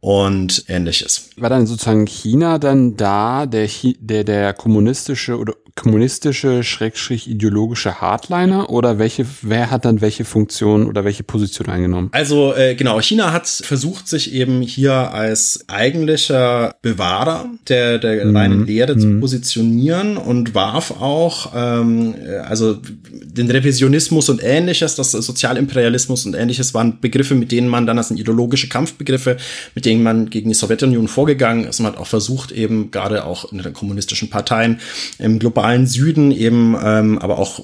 und 0.00 0.64
ähnliches. 0.68 1.30
War 1.36 1.50
dann 1.50 1.66
sozusagen 1.66 2.06
China 2.06 2.58
dann 2.58 2.96
da, 2.96 3.46
der, 3.46 3.68
der, 3.98 4.24
der 4.24 4.54
kommunistische 4.54 5.36
oder 5.36 5.54
kommunistische, 5.78 6.62
schrägstrich 6.64 7.28
ideologische 7.28 8.00
Hardliner 8.00 8.70
oder 8.70 8.98
welche, 8.98 9.24
wer 9.42 9.70
hat 9.70 9.84
dann 9.84 10.00
welche 10.00 10.24
Funktion 10.24 10.86
oder 10.86 11.04
welche 11.04 11.22
Position 11.22 11.68
eingenommen? 11.68 12.08
Also 12.12 12.54
äh, 12.54 12.74
genau, 12.74 13.00
China 13.00 13.32
hat 13.32 13.46
versucht, 13.46 14.08
sich 14.08 14.32
eben 14.34 14.60
hier 14.60 14.92
als 14.92 15.64
eigentlicher 15.68 16.74
Bewahrer 16.82 17.46
der, 17.68 17.98
der 17.98 18.24
mhm. 18.24 18.36
reinen 18.36 18.66
Lehre 18.66 18.94
mhm. 18.94 19.00
zu 19.00 19.20
positionieren 19.20 20.16
und 20.16 20.54
warf 20.54 20.90
auch, 20.90 21.52
ähm, 21.54 22.14
also 22.44 22.78
den 23.10 23.50
Revisionismus 23.50 24.28
und 24.28 24.42
ähnliches, 24.42 24.96
das 24.96 25.12
Sozialimperialismus 25.12 26.26
und 26.26 26.34
ähnliches 26.34 26.74
waren 26.74 27.00
Begriffe, 27.00 27.34
mit 27.34 27.52
denen 27.52 27.68
man 27.68 27.86
dann, 27.86 27.96
das 27.96 28.08
sind 28.08 28.18
ideologische 28.18 28.68
Kampfbegriffe, 28.68 29.36
mit 29.74 29.84
denen 29.84 30.02
man 30.02 30.28
gegen 30.28 30.48
die 30.48 30.54
Sowjetunion 30.54 31.08
vorgegangen 31.08 31.64
ist. 31.66 31.78
Man 31.78 31.92
hat 31.92 32.00
auch 32.00 32.06
versucht, 32.06 32.50
eben 32.50 32.90
gerade 32.90 33.24
auch 33.24 33.52
in 33.52 33.58
den 33.58 33.72
kommunistischen 33.72 34.28
Parteien 34.28 34.80
im 35.18 35.38
globalen 35.38 35.67
globalen 35.68 35.86
Süden 35.86 36.30
eben, 36.30 36.76
ähm, 36.82 37.18
aber 37.18 37.38
auch 37.38 37.60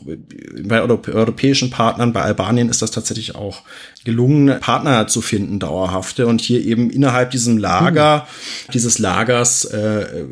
bei 0.62 0.82
europäischen 0.82 1.70
Partnern, 1.70 2.12
bei 2.12 2.22
Albanien 2.22 2.68
ist 2.68 2.82
das 2.82 2.90
tatsächlich 2.90 3.34
auch 3.34 3.62
gelungen, 4.04 4.60
Partner 4.60 5.06
zu 5.06 5.20
finden, 5.20 5.58
dauerhafte 5.58 6.26
und 6.26 6.40
hier 6.40 6.62
eben 6.64 6.90
innerhalb 6.90 7.30
diesem 7.30 7.56
Lager, 7.56 8.26
mhm. 8.66 8.72
dieses 8.72 8.98
Lagers 8.98 9.64
äh, 9.64 10.26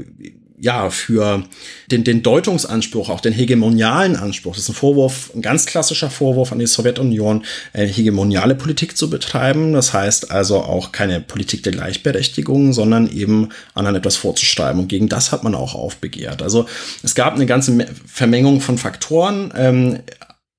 ja, 0.62 0.90
für 0.90 1.42
den, 1.90 2.04
den 2.04 2.22
Deutungsanspruch, 2.22 3.08
auch 3.08 3.20
den 3.20 3.32
hegemonialen 3.32 4.14
Anspruch. 4.14 4.54
Das 4.54 4.62
ist 4.62 4.68
ein 4.68 4.76
Vorwurf, 4.76 5.32
ein 5.34 5.42
ganz 5.42 5.66
klassischer 5.66 6.08
Vorwurf 6.08 6.52
an 6.52 6.60
die 6.60 6.66
Sowjetunion, 6.66 7.44
eine 7.72 7.88
hegemoniale 7.88 8.54
Politik 8.54 8.96
zu 8.96 9.10
betreiben. 9.10 9.72
Das 9.72 9.92
heißt 9.92 10.30
also 10.30 10.58
auch 10.62 10.92
keine 10.92 11.20
Politik 11.20 11.64
der 11.64 11.72
Gleichberechtigung, 11.72 12.72
sondern 12.72 13.10
eben 13.10 13.48
anderen 13.74 13.96
etwas 13.96 14.14
vorzuschreiben. 14.14 14.82
Und 14.82 14.86
gegen 14.86 15.08
das 15.08 15.32
hat 15.32 15.42
man 15.42 15.56
auch 15.56 15.74
aufbegehrt. 15.74 16.42
Also 16.42 16.66
es 17.02 17.16
gab 17.16 17.34
eine 17.34 17.46
ganze 17.46 17.84
Vermengung 18.06 18.60
von 18.60 18.78
Faktoren. 18.78 19.52
Ähm, 19.56 19.98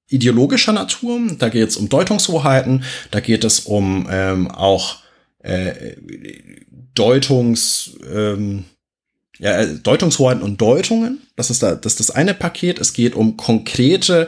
ideologischer 0.09 0.73
Natur, 0.73 1.21
da 1.39 1.47
geht 1.47 1.69
es 1.69 1.77
um 1.77 1.87
Deutungshoheiten, 1.87 2.83
da 3.11 3.21
geht 3.21 3.45
es 3.45 3.61
um 3.61 4.05
ähm, 4.11 4.51
auch 4.51 4.97
äh, 5.39 5.95
Deutungs, 6.93 7.91
ähm, 8.13 8.65
ja, 9.39 9.61
äh, 9.61 9.75
Deutungshoheiten 9.75 10.43
und 10.43 10.61
Deutungen. 10.61 11.21
Das 11.35 11.49
ist, 11.49 11.63
da, 11.63 11.75
das 11.75 11.93
ist 11.93 11.99
das 11.99 12.11
eine 12.11 12.33
Paket. 12.33 12.79
Es 12.79 12.93
geht 12.93 13.15
um 13.15 13.37
konkrete, 13.37 14.27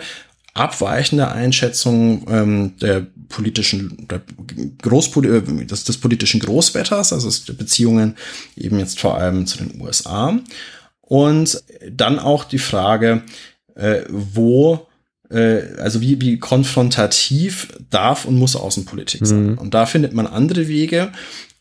abweichende 0.54 1.30
Einschätzungen 1.32 2.26
ähm, 2.30 2.78
der 2.80 3.06
politischen, 3.28 4.08
der 4.10 4.22
Großpoli 4.82 5.30
äh, 5.38 5.66
des, 5.66 5.84
des 5.84 5.98
politischen 5.98 6.40
Großwetters, 6.40 7.12
also 7.12 7.30
der 7.46 7.54
Beziehungen 7.54 8.16
eben 8.56 8.80
jetzt 8.80 9.00
vor 9.00 9.18
allem 9.18 9.46
zu 9.48 9.58
den 9.58 9.80
USA. 9.82 10.40
Und 11.02 11.62
dann 11.92 12.20
auch 12.20 12.46
die 12.46 12.58
Frage, 12.58 13.24
äh, 13.76 14.02
wo 14.10 14.88
äh, 15.30 15.62
also 15.78 16.02
wie, 16.02 16.22
wie 16.22 16.40
konfrontativ 16.40 17.68
darf 17.90 18.26
und 18.26 18.38
muss 18.38 18.56
Außenpolitik 18.56 19.26
sein. 19.26 19.52
Mhm. 19.52 19.58
Und 19.58 19.74
da 19.74 19.86
findet 19.86 20.14
man 20.14 20.26
andere 20.26 20.68
Wege 20.68 21.12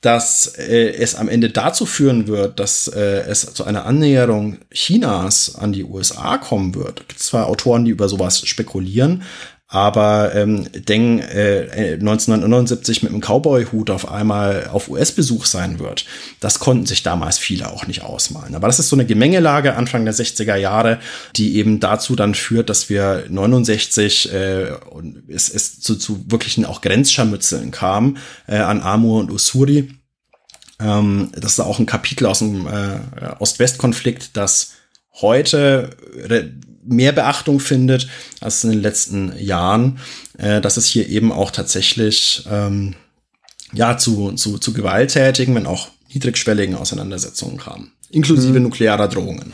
dass 0.05 0.47
äh, 0.59 0.90
es 0.90 1.14
am 1.14 1.29
Ende 1.29 1.49
dazu 1.49 1.87
führen 1.87 2.27
wird, 2.27 2.61
dass 2.61 2.88
äh, 2.88 3.25
es 3.27 3.55
zu 3.55 3.64
einer 3.64 3.87
Annäherung 3.87 4.59
Chinas 4.71 5.55
an 5.55 5.73
die 5.73 5.85
USA 5.85 6.37
kommen 6.37 6.75
wird. 6.75 7.01
Es 7.01 7.09
gibt 7.09 7.21
zwar 7.21 7.47
Autoren, 7.47 7.87
die 7.87 7.90
über 7.90 8.09
sowas 8.09 8.47
spekulieren, 8.47 9.23
aber 9.66 10.35
ähm, 10.35 10.68
Deng 10.72 11.20
äh, 11.20 11.94
1979 11.94 13.03
mit 13.03 13.12
dem 13.12 13.20
Cowboy-Hut 13.20 13.90
auf 13.90 14.11
einmal 14.11 14.68
auf 14.70 14.88
US-Besuch 14.88 15.46
sein 15.46 15.79
wird, 15.79 16.05
das 16.40 16.59
konnten 16.59 16.87
sich 16.87 17.03
damals 17.03 17.38
viele 17.38 17.70
auch 17.70 17.87
nicht 17.87 18.03
ausmalen. 18.03 18.55
Aber 18.55 18.66
das 18.66 18.79
ist 18.79 18.88
so 18.88 18.96
eine 18.96 19.07
Gemengelage 19.07 19.74
Anfang 19.74 20.05
der 20.05 20.14
60er 20.14 20.57
Jahre, 20.57 21.00
die 21.35 21.57
eben 21.57 21.81
dazu 21.81 22.14
dann 22.14 22.35
führt, 22.35 22.68
dass 22.68 22.90
wir 22.90 23.24
69 23.29 24.33
äh, 24.33 24.68
es, 25.29 25.48
es 25.48 25.81
zu, 25.81 25.96
zu 25.96 26.31
wirklichen 26.31 26.66
auch 26.66 26.83
Grenzscharmützeln 26.83 27.70
kam 27.70 28.18
äh, 28.46 28.59
an 28.59 28.83
Amur 28.83 29.20
und 29.20 29.33
Usuri. 29.33 29.90
Ähm, 30.79 31.33
das 31.35 31.53
ist 31.53 31.61
auch 31.61 31.79
ein 31.79 31.87
Kapitel 31.87 32.27
aus 32.27 32.40
dem 32.40 32.66
äh, 32.66 32.98
Ost-West-Konflikt, 33.38 34.37
das 34.37 34.72
heute 35.20 35.90
mehr 36.87 37.12
Beachtung 37.12 37.61
findet 37.61 38.09
als 38.40 38.64
in 38.64 38.70
den 38.70 38.83
letzten 38.83 39.32
Jahren, 39.39 39.99
äh, 40.39 40.61
dass 40.61 40.76
es 40.76 40.87
hier 40.87 41.09
eben 41.09 41.32
auch 41.32 41.51
tatsächlich 41.51 42.45
ähm, 42.51 42.95
ja 43.72 43.97
zu, 43.97 44.32
zu, 44.32 44.59
zu 44.59 44.72
gewalttätigen, 44.72 45.55
wenn 45.55 45.66
auch 45.66 45.89
niedrigschwelligen 46.12 46.76
Auseinandersetzungen 46.76 47.59
kam, 47.59 47.91
inklusive 48.11 48.59
mhm. 48.59 48.64
nuklearer 48.64 49.09
Drohungen. 49.09 49.53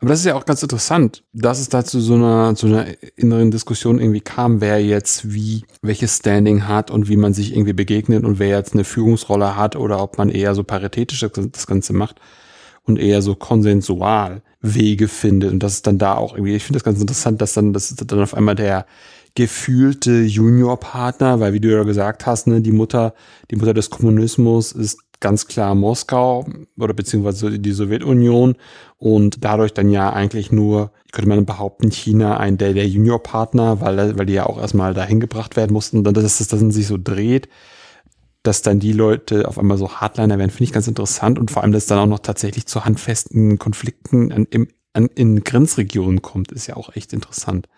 Aber 0.00 0.10
das 0.10 0.20
ist 0.20 0.26
ja 0.26 0.34
auch 0.34 0.44
ganz 0.44 0.62
interessant, 0.62 1.24
dass 1.32 1.58
es 1.58 1.68
da 1.68 1.84
zu 1.84 2.00
so 2.00 2.14
einer, 2.14 2.54
zu 2.54 2.66
einer 2.66 2.86
inneren 3.16 3.50
Diskussion 3.50 3.98
irgendwie 3.98 4.20
kam, 4.20 4.60
wer 4.60 4.84
jetzt 4.84 5.32
wie, 5.32 5.64
welches 5.82 6.16
Standing 6.16 6.68
hat 6.68 6.90
und 6.90 7.08
wie 7.08 7.16
man 7.16 7.34
sich 7.34 7.52
irgendwie 7.52 7.72
begegnet 7.72 8.24
und 8.24 8.38
wer 8.38 8.56
jetzt 8.56 8.74
eine 8.74 8.84
Führungsrolle 8.84 9.56
hat 9.56 9.76
oder 9.76 10.00
ob 10.00 10.16
man 10.18 10.28
eher 10.28 10.54
so 10.54 10.62
paritätisch 10.62 11.26
das 11.52 11.66
Ganze 11.66 11.92
macht 11.92 12.20
und 12.88 12.98
eher 12.98 13.22
so 13.22 13.34
konsensual 13.34 14.42
Wege 14.60 15.08
findet. 15.08 15.52
Und 15.52 15.62
das 15.62 15.74
ist 15.74 15.86
dann 15.86 15.98
da 15.98 16.14
auch 16.14 16.34
irgendwie, 16.34 16.56
ich 16.56 16.64
finde 16.64 16.78
das 16.78 16.84
ganz 16.84 17.00
interessant, 17.00 17.40
dass 17.40 17.54
dann, 17.54 17.72
das 17.72 17.94
dann 17.94 18.20
auf 18.20 18.34
einmal 18.34 18.54
der 18.54 18.86
gefühlte 19.34 20.22
Juniorpartner, 20.22 21.38
weil 21.38 21.52
wie 21.52 21.60
du 21.60 21.70
ja 21.70 21.84
gesagt 21.84 22.26
hast, 22.26 22.48
ne, 22.48 22.60
die 22.60 22.72
Mutter, 22.72 23.14
die 23.50 23.56
Mutter 23.56 23.74
des 23.74 23.90
Kommunismus 23.90 24.72
ist 24.72 24.98
ganz 25.20 25.46
klar 25.46 25.74
Moskau 25.74 26.46
oder 26.78 26.94
beziehungsweise 26.94 27.58
die 27.58 27.72
Sowjetunion 27.72 28.56
und 28.98 29.44
dadurch 29.44 29.74
dann 29.74 29.90
ja 29.90 30.12
eigentlich 30.12 30.52
nur, 30.52 30.92
könnte 31.12 31.28
man 31.28 31.44
behaupten, 31.44 31.90
China 31.90 32.38
ein 32.38 32.58
der, 32.58 32.72
der 32.72 32.86
Juniorpartner, 32.86 33.80
weil, 33.80 34.18
weil 34.18 34.26
die 34.26 34.34
ja 34.34 34.46
auch 34.46 34.60
erstmal 34.60 34.94
dahin 34.94 35.20
gebracht 35.20 35.56
werden 35.56 35.72
mussten 35.72 35.98
und 35.98 36.04
dann, 36.04 36.14
dass 36.14 36.40
es 36.40 36.48
dann 36.48 36.70
sich 36.70 36.86
so 36.86 36.98
dreht, 37.02 37.48
dass 38.48 38.62
dann 38.62 38.80
die 38.80 38.94
Leute 38.94 39.46
auf 39.46 39.58
einmal 39.58 39.76
so 39.76 39.92
Hardliner 39.92 40.38
werden, 40.38 40.50
finde 40.50 40.64
ich 40.64 40.72
ganz 40.72 40.88
interessant 40.88 41.38
und 41.38 41.50
vor 41.50 41.62
allem, 41.62 41.72
dass 41.72 41.82
es 41.82 41.88
dann 41.88 41.98
auch 41.98 42.06
noch 42.06 42.20
tatsächlich 42.20 42.64
zu 42.64 42.86
handfesten 42.86 43.58
Konflikten 43.58 44.32
an, 44.32 44.46
im, 44.50 44.68
an, 44.94 45.08
in 45.14 45.44
Grenzregionen 45.44 46.22
kommt, 46.22 46.50
ist 46.50 46.66
ja 46.66 46.78
auch 46.78 46.96
echt 46.96 47.12
interessant. 47.12 47.68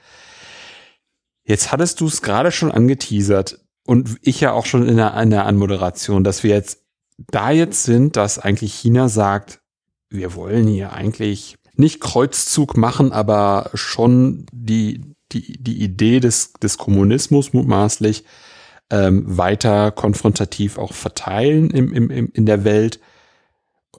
Jetzt 1.42 1.72
hattest 1.72 2.00
du 2.00 2.06
es 2.06 2.22
gerade 2.22 2.52
schon 2.52 2.70
angeteasert 2.70 3.58
und 3.84 4.16
ich 4.22 4.40
ja 4.40 4.52
auch 4.52 4.64
schon 4.64 4.86
in 4.86 4.96
der, 4.96 5.20
in 5.20 5.30
der 5.30 5.44
Anmoderation, 5.46 6.22
dass 6.22 6.44
wir 6.44 6.54
jetzt 6.54 6.84
da 7.18 7.50
jetzt 7.50 7.82
sind, 7.82 8.14
dass 8.14 8.38
eigentlich 8.38 8.72
China 8.72 9.08
sagt, 9.08 9.60
wir 10.08 10.36
wollen 10.36 10.68
hier 10.68 10.92
eigentlich 10.92 11.56
nicht 11.74 12.00
Kreuzzug 12.00 12.76
machen, 12.76 13.10
aber 13.10 13.70
schon 13.74 14.46
die, 14.52 15.16
die, 15.32 15.60
die 15.60 15.82
Idee 15.82 16.20
des, 16.20 16.52
des 16.52 16.78
Kommunismus 16.78 17.52
mutmaßlich 17.52 18.24
ähm, 18.90 19.24
weiter 19.26 19.90
konfrontativ 19.92 20.78
auch 20.78 20.92
verteilen 20.92 21.70
im, 21.70 21.92
im, 21.92 22.10
im, 22.10 22.30
in 22.32 22.46
der 22.46 22.64
Welt. 22.64 23.00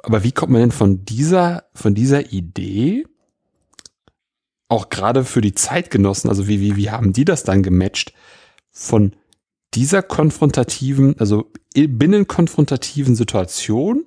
Aber 0.04 0.24
wie 0.24 0.32
kommt 0.32 0.52
man 0.52 0.62
denn 0.62 0.72
von 0.72 1.06
dieser, 1.06 1.66
von 1.74 1.96
dieser 1.96 2.32
Idee, 2.32 3.06
auch 4.68 4.90
gerade 4.90 5.26
für 5.26 5.42
die 5.42 5.54
Zeitgenossen, 5.54 6.30
also 6.30 6.48
wie, 6.48 6.62
wie, 6.62 6.76
wie 6.76 6.92
haben 6.92 7.14
die 7.14 7.26
das 7.26 7.44
dann 7.44 7.64
gematcht, 7.64 8.14
von 8.72 9.14
dieser 9.74 10.02
konfrontativen, 10.02 11.18
also 11.20 11.52
binnenkonfrontativen 11.74 13.16
Situation, 13.16 14.06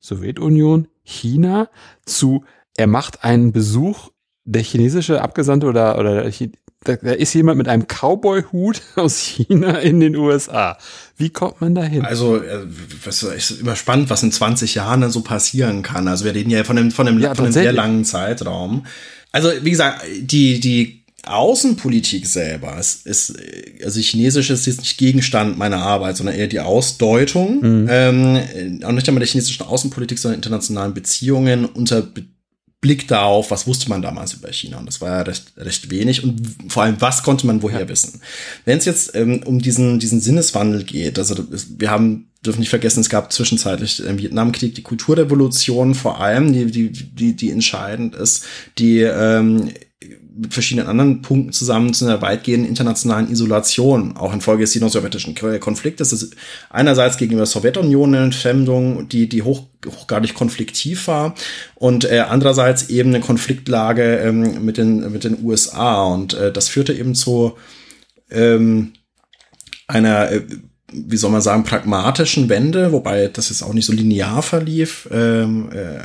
Sowjetunion, 0.00 0.88
China, 1.02 1.68
zu, 2.04 2.44
er 2.76 2.86
macht 2.86 3.24
einen 3.24 3.52
Besuch, 3.52 4.10
der 4.44 4.62
chinesische 4.62 5.20
Abgesandte 5.20 5.66
oder, 5.66 5.98
oder 5.98 6.24
da, 6.84 6.96
da 6.96 7.12
ist 7.12 7.34
jemand 7.34 7.58
mit 7.58 7.68
einem 7.68 7.86
Cowboy-Hut 7.86 8.82
aus 8.96 9.18
China 9.18 9.78
in 9.78 10.00
den 10.00 10.16
USA. 10.16 10.78
Wie 11.16 11.30
kommt 11.30 11.60
man 11.60 11.74
da 11.74 11.82
hin? 11.82 12.04
Also, 12.04 12.36
äh, 12.36 12.66
was 13.04 13.22
ist 13.22 13.60
immer 13.60 13.76
spannend, 13.76 14.10
was 14.10 14.22
in 14.22 14.32
20 14.32 14.74
Jahren 14.74 15.00
dann 15.00 15.10
so 15.10 15.22
passieren 15.22 15.82
kann. 15.82 16.08
Also, 16.08 16.24
wir 16.24 16.34
reden 16.34 16.50
ja 16.50 16.64
von 16.64 16.78
einem, 16.78 16.90
von 16.90 17.08
einem, 17.08 17.18
ja, 17.18 17.34
von 17.34 17.46
einem 17.46 17.52
sehr 17.52 17.72
langen 17.72 18.04
Zeitraum. 18.04 18.86
Also, 19.32 19.50
wie 19.62 19.70
gesagt, 19.70 20.04
die, 20.20 20.60
die 20.60 20.98
Außenpolitik 21.26 22.26
selber 22.26 22.78
ist, 22.78 23.06
ist 23.06 23.34
also 23.84 24.00
Chinesisch 24.00 24.50
ist 24.50 24.66
jetzt 24.66 24.80
nicht 24.80 24.96
Gegenstand 24.98 25.58
meiner 25.58 25.78
Arbeit, 25.78 26.16
sondern 26.16 26.36
eher 26.36 26.46
die 26.46 26.60
Ausdeutung, 26.60 27.60
mhm. 27.60 27.86
ähm, 27.90 28.80
auch 28.84 28.92
nicht 28.92 29.08
einmal 29.08 29.20
der 29.20 29.28
chinesischen 29.28 29.66
Außenpolitik, 29.66 30.18
sondern 30.18 30.38
internationalen 30.38 30.94
Beziehungen 30.94 31.66
unter 31.66 32.06
Blick 32.80 33.08
darauf, 33.08 33.50
was 33.50 33.66
wusste 33.66 33.88
man 33.88 34.02
damals 34.02 34.34
über 34.34 34.52
China. 34.52 34.78
Und 34.78 34.86
das 34.86 35.00
war 35.00 35.10
ja 35.10 35.22
recht, 35.22 35.52
recht 35.56 35.90
wenig. 35.90 36.22
Und 36.22 36.40
vor 36.68 36.84
allem, 36.84 37.00
was 37.00 37.24
konnte 37.24 37.46
man 37.46 37.62
woher 37.62 37.80
ja. 37.80 37.88
wissen? 37.88 38.20
Wenn 38.64 38.78
es 38.78 38.84
jetzt 38.84 39.16
ähm, 39.16 39.42
um 39.44 39.58
diesen, 39.58 39.98
diesen 39.98 40.20
Sinneswandel 40.20 40.84
geht, 40.84 41.18
also 41.18 41.34
wir 41.76 41.90
haben, 41.90 42.30
dürfen 42.44 42.60
nicht 42.60 42.68
vergessen, 42.68 43.00
es 43.00 43.08
gab 43.08 43.32
zwischenzeitlich 43.32 44.04
im 44.04 44.18
Vietnamkrieg 44.18 44.76
die 44.76 44.82
Kulturrevolution 44.82 45.96
vor 45.96 46.20
allem, 46.20 46.52
die, 46.52 46.66
die, 46.66 46.92
die, 46.92 47.34
die 47.34 47.50
entscheidend 47.50 48.14
ist, 48.14 48.44
die 48.78 49.00
ähm, 49.00 49.72
mit 50.40 50.54
verschiedenen 50.54 50.86
anderen 50.86 51.20
Punkten 51.20 51.52
zusammen 51.52 51.92
zu 51.92 52.04
einer 52.04 52.22
weitgehenden 52.22 52.68
internationalen 52.68 53.30
Isolation, 53.30 54.16
auch 54.16 54.32
infolge 54.32 54.62
des 54.62 54.72
sino-sowjetischen 54.72 55.34
Konfliktes. 55.58 56.10
Das 56.10 56.22
ist 56.22 56.36
einerseits 56.70 57.16
gegenüber 57.16 57.40
der 57.40 57.46
Sowjetunion 57.46 58.14
eine 58.14 58.24
Entfremdung, 58.24 59.08
die, 59.08 59.28
die 59.28 59.42
hoch, 59.42 59.66
hochgradig 59.84 60.34
konfliktiv 60.34 61.08
war 61.08 61.34
und 61.74 62.04
äh, 62.04 62.20
andererseits 62.20 62.88
eben 62.88 63.10
eine 63.10 63.20
Konfliktlage 63.20 64.18
ähm, 64.18 64.64
mit, 64.64 64.76
den, 64.76 65.10
mit 65.12 65.24
den 65.24 65.44
USA 65.44 66.04
und 66.04 66.34
äh, 66.34 66.52
das 66.52 66.68
führte 66.68 66.92
eben 66.92 67.16
zu 67.16 67.56
ähm, 68.30 68.92
einer 69.88 70.30
äh, 70.30 70.42
wie 70.90 71.16
soll 71.18 71.30
man 71.30 71.42
sagen, 71.42 71.64
pragmatischen 71.64 72.48
Wende, 72.48 72.92
wobei 72.92 73.28
das 73.28 73.50
jetzt 73.50 73.62
auch 73.62 73.74
nicht 73.74 73.84
so 73.84 73.92
linear 73.92 74.42
verlief. 74.42 75.06
Ähm, 75.12 75.70
äh, 75.70 75.98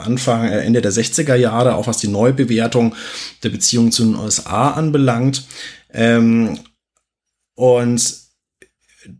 Anfang, 0.00 0.44
äh, 0.44 0.60
Ende 0.60 0.82
der 0.82 0.92
60er 0.92 1.34
Jahre, 1.34 1.74
auch 1.74 1.86
was 1.86 1.98
die 1.98 2.08
Neubewertung 2.08 2.94
der 3.42 3.50
Beziehungen 3.50 3.92
zu 3.92 4.04
den 4.04 4.16
USA 4.16 4.70
anbelangt. 4.70 5.46
Ähm, 5.92 6.58
und 7.54 8.20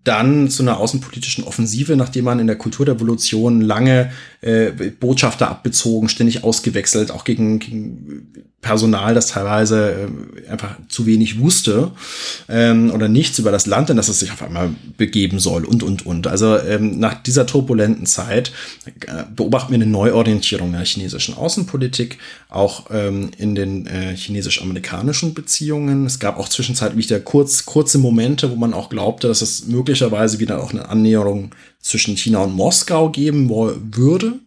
dann 0.04 0.48
zu 0.50 0.62
einer 0.62 0.78
außenpolitischen 0.78 1.44
Offensive, 1.44 1.96
nachdem 1.96 2.24
man 2.24 2.38
in 2.38 2.46
der 2.46 2.56
Kulturrevolution 2.56 3.60
lange 3.60 4.12
äh, 4.42 4.70
Botschafter 4.70 5.48
abbezogen, 5.50 6.08
ständig 6.08 6.44
ausgewechselt, 6.44 7.10
auch 7.10 7.24
gegen, 7.24 7.58
gegen 7.58 8.50
Personal, 8.62 9.14
das 9.14 9.28
teilweise 9.28 10.08
äh, 10.46 10.50
einfach 10.50 10.76
zu 10.88 11.06
wenig 11.06 11.40
wusste 11.40 11.92
ähm, 12.48 12.90
oder 12.90 13.08
nichts 13.08 13.38
über 13.38 13.50
das 13.50 13.66
Land, 13.66 13.88
in 13.88 13.96
das 13.96 14.08
es 14.08 14.20
sich 14.20 14.32
auf 14.32 14.42
einmal 14.42 14.70
begeben 14.98 15.38
soll 15.38 15.64
und, 15.64 15.82
und, 15.82 16.04
und. 16.04 16.26
Also 16.26 16.58
ähm, 16.58 16.98
nach 16.98 17.14
dieser 17.22 17.46
turbulenten 17.46 18.04
Zeit 18.04 18.52
äh, 18.86 19.24
beobachten 19.34 19.72
wir 19.72 19.76
eine 19.76 19.86
Neuorientierung 19.86 20.72
der 20.72 20.84
chinesischen 20.84 21.34
Außenpolitik, 21.34 22.18
auch 22.50 22.90
ähm, 22.90 23.30
in 23.38 23.54
den 23.54 23.86
äh, 23.86 24.14
chinesisch-amerikanischen 24.14 25.32
Beziehungen. 25.32 26.04
Es 26.04 26.18
gab 26.18 26.38
auch 26.38 26.48
zwischenzeitlich 26.48 27.08
wieder 27.08 27.20
kurz, 27.20 27.64
kurze 27.64 27.96
Momente, 27.96 28.50
wo 28.50 28.56
man 28.56 28.74
auch 28.74 28.90
glaubte, 28.90 29.28
dass 29.28 29.40
es 29.40 29.68
möglicherweise 29.68 30.38
wieder 30.38 30.62
auch 30.62 30.72
eine 30.72 30.86
Annäherung 30.88 31.52
zwischen 31.80 32.16
China 32.16 32.40
und 32.40 32.54
Moskau 32.54 33.10
geben 33.10 33.48
würde. 33.48 34.40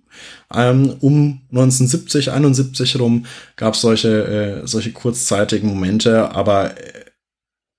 Ähm, 0.54 0.96
um 1.00 1.42
1970, 1.52 2.32
71 2.32 3.00
rum 3.00 3.26
gab 3.56 3.74
es 3.74 3.82
solche, 3.82 4.62
äh, 4.64 4.68
solche 4.68 4.92
kurzzeitigen 4.92 5.68
Momente, 5.68 6.32
aber 6.32 6.78
äh, 6.78 7.06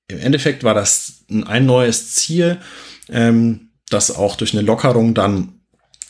im 0.08 0.18
Endeffekt 0.18 0.64
war 0.64 0.74
das 0.74 1.24
ein, 1.46 1.66
neues 1.66 2.14
Ziel, 2.14 2.58
ähm, 3.08 3.70
das 3.88 4.14
auch 4.14 4.36
durch 4.36 4.52
eine 4.52 4.62
Lockerung 4.62 5.14
dann 5.14 5.60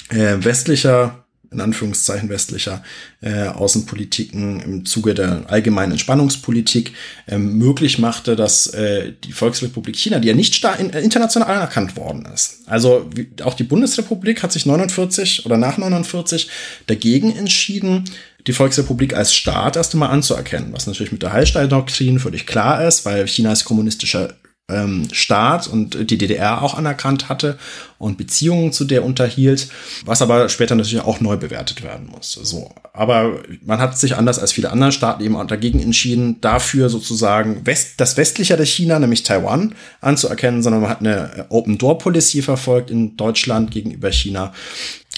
äh, 0.08 0.36
westlicher 0.38 1.23
in 1.54 1.60
Anführungszeichen 1.60 2.28
westlicher 2.28 2.82
äh, 3.20 3.46
Außenpolitiken 3.46 4.60
im 4.60 4.84
Zuge 4.84 5.14
der 5.14 5.44
allgemeinen 5.48 5.92
Entspannungspolitik 5.92 6.92
ähm, 7.28 7.56
möglich 7.58 7.98
machte, 7.98 8.36
dass 8.36 8.66
äh, 8.68 9.12
die 9.24 9.32
Volksrepublik 9.32 9.96
China, 9.96 10.18
die 10.18 10.28
ja 10.28 10.34
nicht 10.34 10.62
in, 10.78 10.90
äh, 10.90 11.00
international 11.00 11.48
anerkannt 11.48 11.96
worden 11.96 12.26
ist, 12.32 12.60
also 12.66 13.08
wie, 13.14 13.28
auch 13.42 13.54
die 13.54 13.64
Bundesrepublik 13.64 14.42
hat 14.42 14.52
sich 14.52 14.66
49 14.66 15.46
oder 15.46 15.56
nach 15.56 15.78
49 15.78 16.50
dagegen 16.86 17.34
entschieden, 17.34 18.04
die 18.46 18.52
Volksrepublik 18.52 19.14
als 19.14 19.34
Staat 19.34 19.76
erst 19.76 19.94
einmal 19.94 20.10
anzuerkennen, 20.10 20.72
was 20.72 20.86
natürlich 20.86 21.12
mit 21.12 21.22
der 21.22 21.32
Hallstein-Doktrin 21.32 22.18
völlig 22.18 22.46
klar 22.46 22.86
ist, 22.86 23.06
weil 23.06 23.26
China 23.26 23.52
ist 23.52 23.64
kommunistischer 23.64 24.34
ähm, 24.70 25.08
Staat 25.12 25.66
und 25.66 26.10
die 26.10 26.16
DDR 26.16 26.62
auch 26.62 26.74
anerkannt 26.74 27.28
hatte 27.28 27.58
und 27.98 28.16
Beziehungen 28.16 28.72
zu 28.72 28.86
der 28.86 29.04
unterhielt, 29.04 29.68
was 30.06 30.22
aber 30.22 30.48
später 30.48 30.74
natürlich 30.74 31.04
auch 31.04 31.20
neu 31.20 31.36
bewertet 31.36 31.82
werden 31.82 32.06
muss. 32.06 32.32
So, 32.32 32.74
aber 32.94 33.42
man 33.62 33.78
hat 33.78 33.98
sich 33.98 34.16
anders 34.16 34.38
als 34.38 34.52
viele 34.52 34.70
andere 34.70 34.92
Staaten 34.92 35.22
eben 35.22 35.46
dagegen 35.46 35.80
entschieden, 35.80 36.40
dafür 36.40 36.88
sozusagen 36.88 37.66
West, 37.66 37.94
das 37.98 38.16
westlichere 38.16 38.64
China, 38.64 38.98
nämlich 38.98 39.22
Taiwan, 39.22 39.74
anzuerkennen, 40.00 40.62
sondern 40.62 40.80
man 40.80 40.90
hat 40.90 41.00
eine 41.00 41.46
Open 41.50 41.76
Door 41.76 41.98
Policy 41.98 42.40
verfolgt 42.40 42.90
in 42.90 43.16
Deutschland 43.16 43.70
gegenüber 43.70 44.10
China 44.12 44.54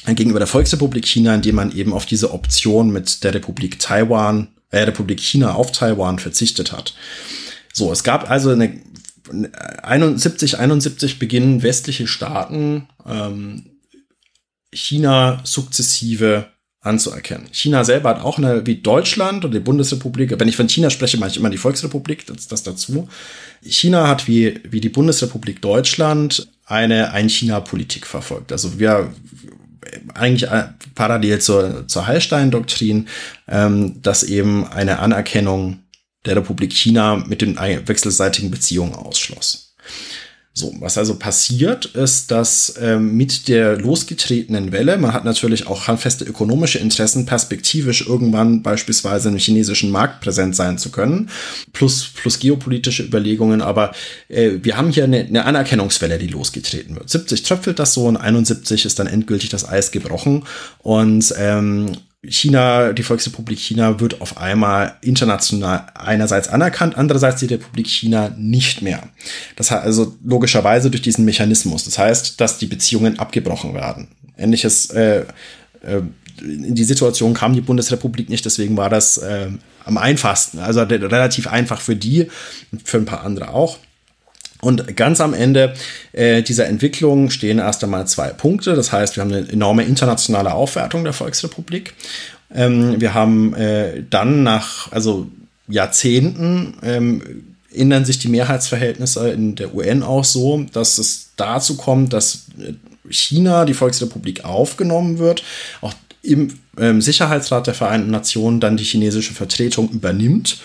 äh, 0.06 0.14
gegenüber 0.14 0.40
der 0.40 0.48
Volksrepublik 0.48 1.06
China, 1.06 1.36
indem 1.36 1.54
man 1.54 1.70
eben 1.70 1.92
auf 1.92 2.06
diese 2.06 2.32
Option 2.32 2.90
mit 2.90 3.22
der 3.22 3.32
Republik 3.34 3.78
Taiwan, 3.78 4.48
äh, 4.70 4.80
Republik 4.80 5.20
China 5.20 5.54
auf 5.54 5.70
Taiwan 5.70 6.18
verzichtet 6.18 6.72
hat. 6.72 6.94
So, 7.72 7.92
es 7.92 8.02
gab 8.02 8.28
also 8.30 8.50
eine 8.50 8.80
71, 9.82 10.58
71 10.58 11.18
beginnen 11.18 11.62
westliche 11.62 12.06
Staaten 12.06 12.88
ähm, 13.06 13.78
China 14.72 15.40
sukzessive 15.44 16.46
anzuerkennen. 16.80 17.48
China 17.50 17.84
selber 17.84 18.10
hat 18.10 18.20
auch 18.22 18.38
eine, 18.38 18.64
wie 18.66 18.76
Deutschland 18.76 19.44
und 19.44 19.52
die 19.52 19.60
Bundesrepublik, 19.60 20.38
wenn 20.38 20.48
ich 20.48 20.56
von 20.56 20.68
China 20.68 20.88
spreche, 20.90 21.18
meine 21.18 21.32
ich 21.32 21.36
immer 21.36 21.50
die 21.50 21.58
Volksrepublik, 21.58 22.26
das, 22.26 22.46
das 22.46 22.62
dazu. 22.62 23.08
China 23.62 24.06
hat 24.06 24.28
wie, 24.28 24.60
wie 24.68 24.80
die 24.80 24.88
Bundesrepublik 24.88 25.60
Deutschland 25.60 26.48
eine 26.64 27.12
Ein-China-Politik 27.12 28.06
verfolgt. 28.06 28.52
Also 28.52 28.78
wir 28.78 29.12
eigentlich 30.14 30.50
äh, 30.50 30.68
parallel 30.94 31.40
zur, 31.40 31.88
zur 31.88 32.06
Hallstein-Doktrin, 32.06 33.08
ähm, 33.48 34.02
dass 34.02 34.22
eben 34.22 34.66
eine 34.66 34.98
Anerkennung 35.00 35.80
der 36.26 36.36
Republik 36.36 36.72
China 36.72 37.16
mit 37.26 37.42
den 37.42 37.56
wechselseitigen 37.56 38.50
Beziehungen 38.50 38.94
ausschloss. 38.94 39.66
So, 40.58 40.74
was 40.80 40.96
also 40.96 41.16
passiert, 41.16 41.84
ist, 41.84 42.30
dass 42.30 42.76
ähm, 42.80 43.14
mit 43.14 43.46
der 43.46 43.76
losgetretenen 43.76 44.72
Welle, 44.72 44.96
man 44.96 45.12
hat 45.12 45.26
natürlich 45.26 45.66
auch 45.66 45.86
handfeste 45.86 46.24
ökonomische 46.24 46.78
Interessen, 46.78 47.26
perspektivisch 47.26 48.06
irgendwann 48.06 48.62
beispielsweise 48.62 49.28
im 49.28 49.36
chinesischen 49.36 49.90
Markt 49.90 50.22
präsent 50.22 50.56
sein 50.56 50.78
zu 50.78 50.90
können, 50.90 51.28
plus, 51.74 52.08
plus 52.14 52.38
geopolitische 52.38 53.02
Überlegungen, 53.02 53.60
aber 53.60 53.92
äh, 54.30 54.52
wir 54.62 54.78
haben 54.78 54.90
hier 54.90 55.04
eine, 55.04 55.26
eine 55.26 55.44
Anerkennungswelle, 55.44 56.16
die 56.16 56.28
losgetreten 56.28 56.96
wird. 56.96 57.10
70 57.10 57.42
tröpfelt 57.42 57.78
das 57.78 57.92
so 57.92 58.06
und 58.06 58.16
71 58.16 58.86
ist 58.86 58.98
dann 58.98 59.08
endgültig 59.08 59.50
das 59.50 59.68
Eis 59.68 59.90
gebrochen 59.90 60.44
und 60.78 61.34
ähm, 61.36 61.98
China, 62.28 62.92
die 62.92 63.02
Volksrepublik 63.02 63.58
China 63.58 64.00
wird 64.00 64.20
auf 64.20 64.38
einmal 64.38 64.96
international 65.00 65.86
einerseits 65.94 66.48
anerkannt, 66.48 66.96
andererseits 66.96 67.40
die 67.40 67.46
Republik 67.46 67.86
China 67.86 68.30
nicht 68.36 68.82
mehr. 68.82 69.02
Das 69.56 69.70
heißt 69.70 69.84
also 69.84 70.16
logischerweise 70.24 70.90
durch 70.90 71.02
diesen 71.02 71.24
Mechanismus. 71.24 71.84
Das 71.84 71.98
heißt, 71.98 72.40
dass 72.40 72.58
die 72.58 72.66
Beziehungen 72.66 73.18
abgebrochen 73.18 73.74
werden. 73.74 74.08
Ähnliches, 74.36 74.90
äh, 74.90 75.24
äh, 75.82 76.02
in 76.40 76.74
die 76.74 76.84
Situation 76.84 77.34
kam 77.34 77.54
die 77.54 77.60
Bundesrepublik 77.60 78.28
nicht, 78.28 78.44
deswegen 78.44 78.76
war 78.76 78.90
das 78.90 79.18
äh, 79.18 79.48
am 79.84 79.96
einfachsten. 79.96 80.58
Also 80.58 80.82
relativ 80.82 81.46
einfach 81.46 81.80
für 81.80 81.96
die 81.96 82.28
für 82.84 82.98
ein 82.98 83.06
paar 83.06 83.24
andere 83.24 83.50
auch. 83.50 83.78
Und 84.60 84.96
ganz 84.96 85.20
am 85.20 85.34
Ende 85.34 85.74
äh, 86.12 86.42
dieser 86.42 86.66
Entwicklung 86.66 87.30
stehen 87.30 87.58
erst 87.58 87.84
einmal 87.84 88.06
zwei 88.06 88.28
Punkte. 88.28 88.74
Das 88.74 88.92
heißt, 88.92 89.16
wir 89.16 89.22
haben 89.22 89.32
eine 89.32 89.48
enorme 89.48 89.84
internationale 89.84 90.54
Aufwertung 90.54 91.04
der 91.04 91.12
Volksrepublik. 91.12 91.94
Ähm, 92.54 93.00
wir 93.00 93.14
haben 93.14 93.54
äh, 93.54 94.02
dann 94.08 94.42
nach 94.42 94.90
also 94.92 95.28
Jahrzehnten 95.68 96.74
ähm, 96.82 97.44
ändern 97.72 98.04
sich 98.04 98.18
die 98.18 98.28
Mehrheitsverhältnisse 98.28 99.30
in 99.30 99.56
der 99.56 99.74
UN 99.74 100.02
auch 100.02 100.24
so, 100.24 100.64
dass 100.72 100.98
es 100.98 101.30
dazu 101.36 101.76
kommt, 101.76 102.12
dass 102.12 102.46
äh, 102.58 102.72
China, 103.10 103.64
die 103.64 103.74
Volksrepublik, 103.74 104.44
aufgenommen 104.44 105.18
wird, 105.18 105.42
auch 105.80 105.92
im 106.22 106.54
ähm, 106.78 107.00
Sicherheitsrat 107.00 107.66
der 107.66 107.74
Vereinten 107.74 108.10
Nationen 108.10 108.60
dann 108.60 108.76
die 108.76 108.84
chinesische 108.84 109.34
Vertretung 109.34 109.90
übernimmt, 109.90 110.58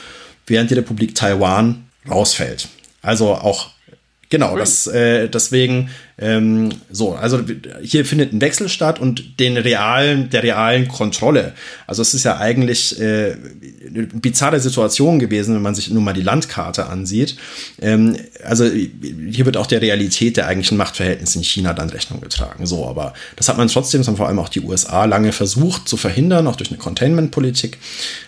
während 0.48 0.72
die 0.72 0.76
Republik 0.76 1.14
Taiwan 1.14 1.86
rausfällt. 2.10 2.68
Also 3.02 3.34
auch 3.36 3.72
Genau, 4.32 4.56
das, 4.56 4.88
äh, 4.88 5.28
deswegen 5.28 5.90
ähm, 6.22 6.70
so, 6.92 7.16
also 7.16 7.40
hier 7.82 8.06
findet 8.06 8.32
ein 8.32 8.42
Wechsel 8.42 8.70
statt 8.70 9.00
und 9.00 9.40
den 9.40 9.58
realen, 9.58 10.30
der 10.30 10.44
realen 10.44 10.88
Kontrolle. 10.88 11.54
Also 11.88 12.04
es 12.04 12.14
ist 12.14 12.24
ja 12.24 12.38
eigentlich 12.38 13.00
äh, 13.00 13.36
eine 13.88 14.04
bizarre 14.04 14.60
Situation 14.60 15.18
gewesen, 15.18 15.56
wenn 15.56 15.64
man 15.64 15.74
sich 15.74 15.90
nur 15.90 16.04
mal 16.04 16.14
die 16.14 16.22
Landkarte 16.22 16.86
ansieht. 16.86 17.38
Ähm, 17.82 18.16
also 18.44 18.66
hier 18.66 19.46
wird 19.48 19.58
auch 19.58 19.66
der 19.66 19.82
Realität 19.82 20.38
der 20.38 20.46
eigentlichen 20.46 20.78
Machtverhältnisse 20.78 21.40
in 21.40 21.44
China 21.44 21.74
dann 21.74 21.90
Rechnung 21.90 22.22
getragen. 22.22 22.68
So, 22.68 22.86
aber 22.86 23.14
das 23.36 23.50
hat 23.50 23.58
man 23.58 23.68
trotzdem, 23.68 24.02
das 24.02 24.08
haben 24.08 24.18
vor 24.18 24.28
allem 24.28 24.38
auch 24.38 24.50
die 24.50 24.62
USA 24.62 25.06
lange 25.06 25.32
versucht 25.32 25.90
zu 25.90 25.98
verhindern, 25.98 26.46
auch 26.46 26.56
durch 26.56 26.70
eine 26.70 26.78
Containment-Politik 26.78 27.80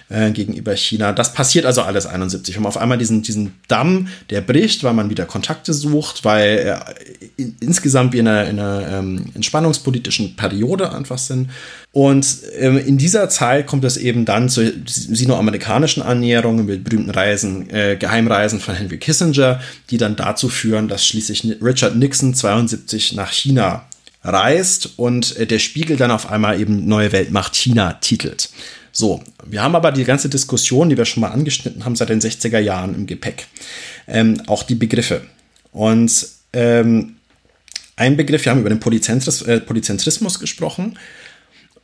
äh, 0.10 0.32
gegenüber 0.32 0.76
China. 0.76 1.12
Das 1.12 1.36
passiert 1.36 1.68
also 1.68 1.84
alles 1.84 2.08
71. 2.08 2.56
Wir 2.56 2.60
haben 2.60 2.66
auf 2.66 2.78
einmal 2.78 2.98
diesen, 2.98 3.22
diesen 3.22 3.54
Damm, 3.68 4.08
der 4.32 4.42
bricht, 4.42 4.84
weil 4.84 4.94
man 4.94 5.12
wieder 5.12 5.26
Kontakte 5.26 5.74
sucht, 5.74 6.26
weil 6.26 6.80
äh, 7.38 7.44
insgesamt 7.60 7.83
wir 8.14 8.20
in 8.20 8.28
einer, 8.28 8.50
in 8.50 8.60
einer 8.60 9.00
ähm, 9.00 9.26
entspannungspolitischen 9.34 10.36
Periode 10.36 10.94
einfach 10.94 11.18
sind. 11.18 11.50
Und 11.92 12.26
ähm, 12.58 12.78
in 12.78 12.98
dieser 12.98 13.30
Zeit 13.30 13.68
kommt 13.68 13.84
es 13.84 13.98
eben 13.98 14.26
dann 14.26 14.50
zu 14.50 14.72
sinoamerikanischen 14.86 16.02
Annäherungen 16.02 16.66
mit 16.66 16.84
berühmten 16.84 17.12
Reisen, 17.12 17.70
äh, 17.70 17.98
Geheimreisen 17.98 18.60
von 18.60 18.76
Henry 18.76 18.98
Kissinger, 18.98 19.62
die 19.90 19.98
dann 19.98 20.16
dazu 20.16 20.50
führen, 20.50 20.88
dass 20.88 21.06
schließlich 21.06 21.58
Richard 21.62 21.96
Nixon 21.96 22.34
72 22.34 23.14
nach 23.14 23.32
China 23.32 23.86
reist 24.24 24.94
und 24.98 25.38
äh, 25.38 25.46
der 25.46 25.60
Spiegel 25.60 25.98
dann 25.98 26.12
auf 26.12 26.32
einmal 26.32 26.60
eben 26.60 26.88
Neue 26.88 27.12
Weltmacht 27.12 27.56
China 27.56 27.94
titelt. 27.94 28.50
So, 28.92 29.24
wir 29.44 29.64
haben 29.64 29.76
aber 29.76 29.92
die 29.92 30.04
ganze 30.04 30.30
Diskussion, 30.30 30.90
die 30.90 30.98
wir 30.98 31.06
schon 31.06 31.22
mal 31.22 31.32
angeschnitten 31.32 31.84
haben, 31.84 31.96
seit 31.96 32.10
den 32.10 32.22
60er 32.22 32.60
Jahren 32.60 32.94
im 32.94 33.08
Gepäck. 33.08 33.48
Ähm, 34.08 34.42
auch 34.46 34.64
die 34.64 34.76
Begriffe. 34.76 35.22
Und 35.72 36.28
ähm, 36.54 37.16
ein 37.96 38.18
Begriff, 38.18 38.46
wir 38.46 38.52
haben 38.52 38.60
über 38.60 38.70
den 38.70 38.80
Polyzentris, 38.80 39.42
äh, 39.44 39.60
Polyzentrismus 39.60 40.40
gesprochen. 40.40 40.98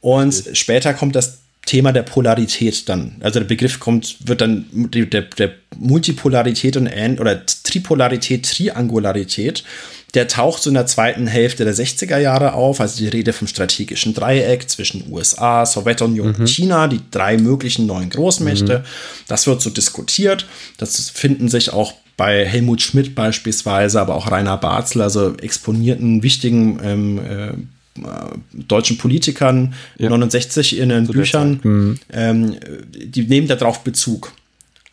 Und 0.01 0.39
okay. 0.39 0.55
später 0.55 0.93
kommt 0.93 1.15
das 1.15 1.39
Thema 1.65 1.91
der 1.91 2.03
Polarität 2.03 2.89
dann. 2.89 3.17
Also 3.19 3.39
der 3.39 3.47
Begriff 3.47 3.79
kommt, 3.79 4.27
wird 4.27 4.41
dann 4.41 4.65
der, 4.71 5.21
der 5.21 5.51
Multipolarität 5.77 6.77
und 6.77 6.89
oder 7.19 7.45
Tripolarität, 7.45 8.49
Triangularität. 8.49 9.63
Der 10.15 10.27
taucht 10.27 10.63
so 10.63 10.71
in 10.71 10.73
der 10.73 10.87
zweiten 10.87 11.27
Hälfte 11.27 11.65
der 11.65 11.75
60er 11.75 12.17
Jahre 12.17 12.53
auf, 12.53 12.81
also 12.81 12.97
die 12.97 13.09
Rede 13.09 13.33
vom 13.33 13.47
strategischen 13.47 14.15
Dreieck 14.15 14.67
zwischen 14.67 15.11
USA, 15.11 15.67
Sowjetunion 15.67 16.29
mhm. 16.29 16.35
und 16.35 16.47
China, 16.47 16.87
die 16.87 17.01
drei 17.11 17.37
möglichen 17.37 17.85
neuen 17.85 18.09
Großmächte. 18.09 18.79
Mhm. 18.79 18.83
Das 19.27 19.45
wird 19.45 19.61
so 19.61 19.69
diskutiert. 19.69 20.47
Das 20.77 21.11
finden 21.11 21.49
sich 21.49 21.71
auch 21.71 21.93
bei 22.19 22.45
Helmut 22.45 22.81
Schmidt 22.81 23.15
beispielsweise, 23.15 24.01
aber 24.01 24.13
auch 24.13 24.29
Rainer 24.29 24.57
Barzel, 24.57 25.01
also 25.01 25.37
exponierten 25.37 26.21
wichtigen 26.21 26.77
ähm, 26.83 27.17
äh, 27.17 27.53
deutschen 28.51 28.97
Politikern 28.97 29.73
ja. 29.97 30.09
69 30.09 30.79
in 30.79 30.89
den 30.89 31.05
Zu 31.05 31.13
Büchern, 31.13 31.59
mhm. 31.63 31.99
ähm, 32.11 32.57
die 32.93 33.23
nehmen 33.23 33.47
darauf 33.47 33.85
Bezug. 33.85 34.33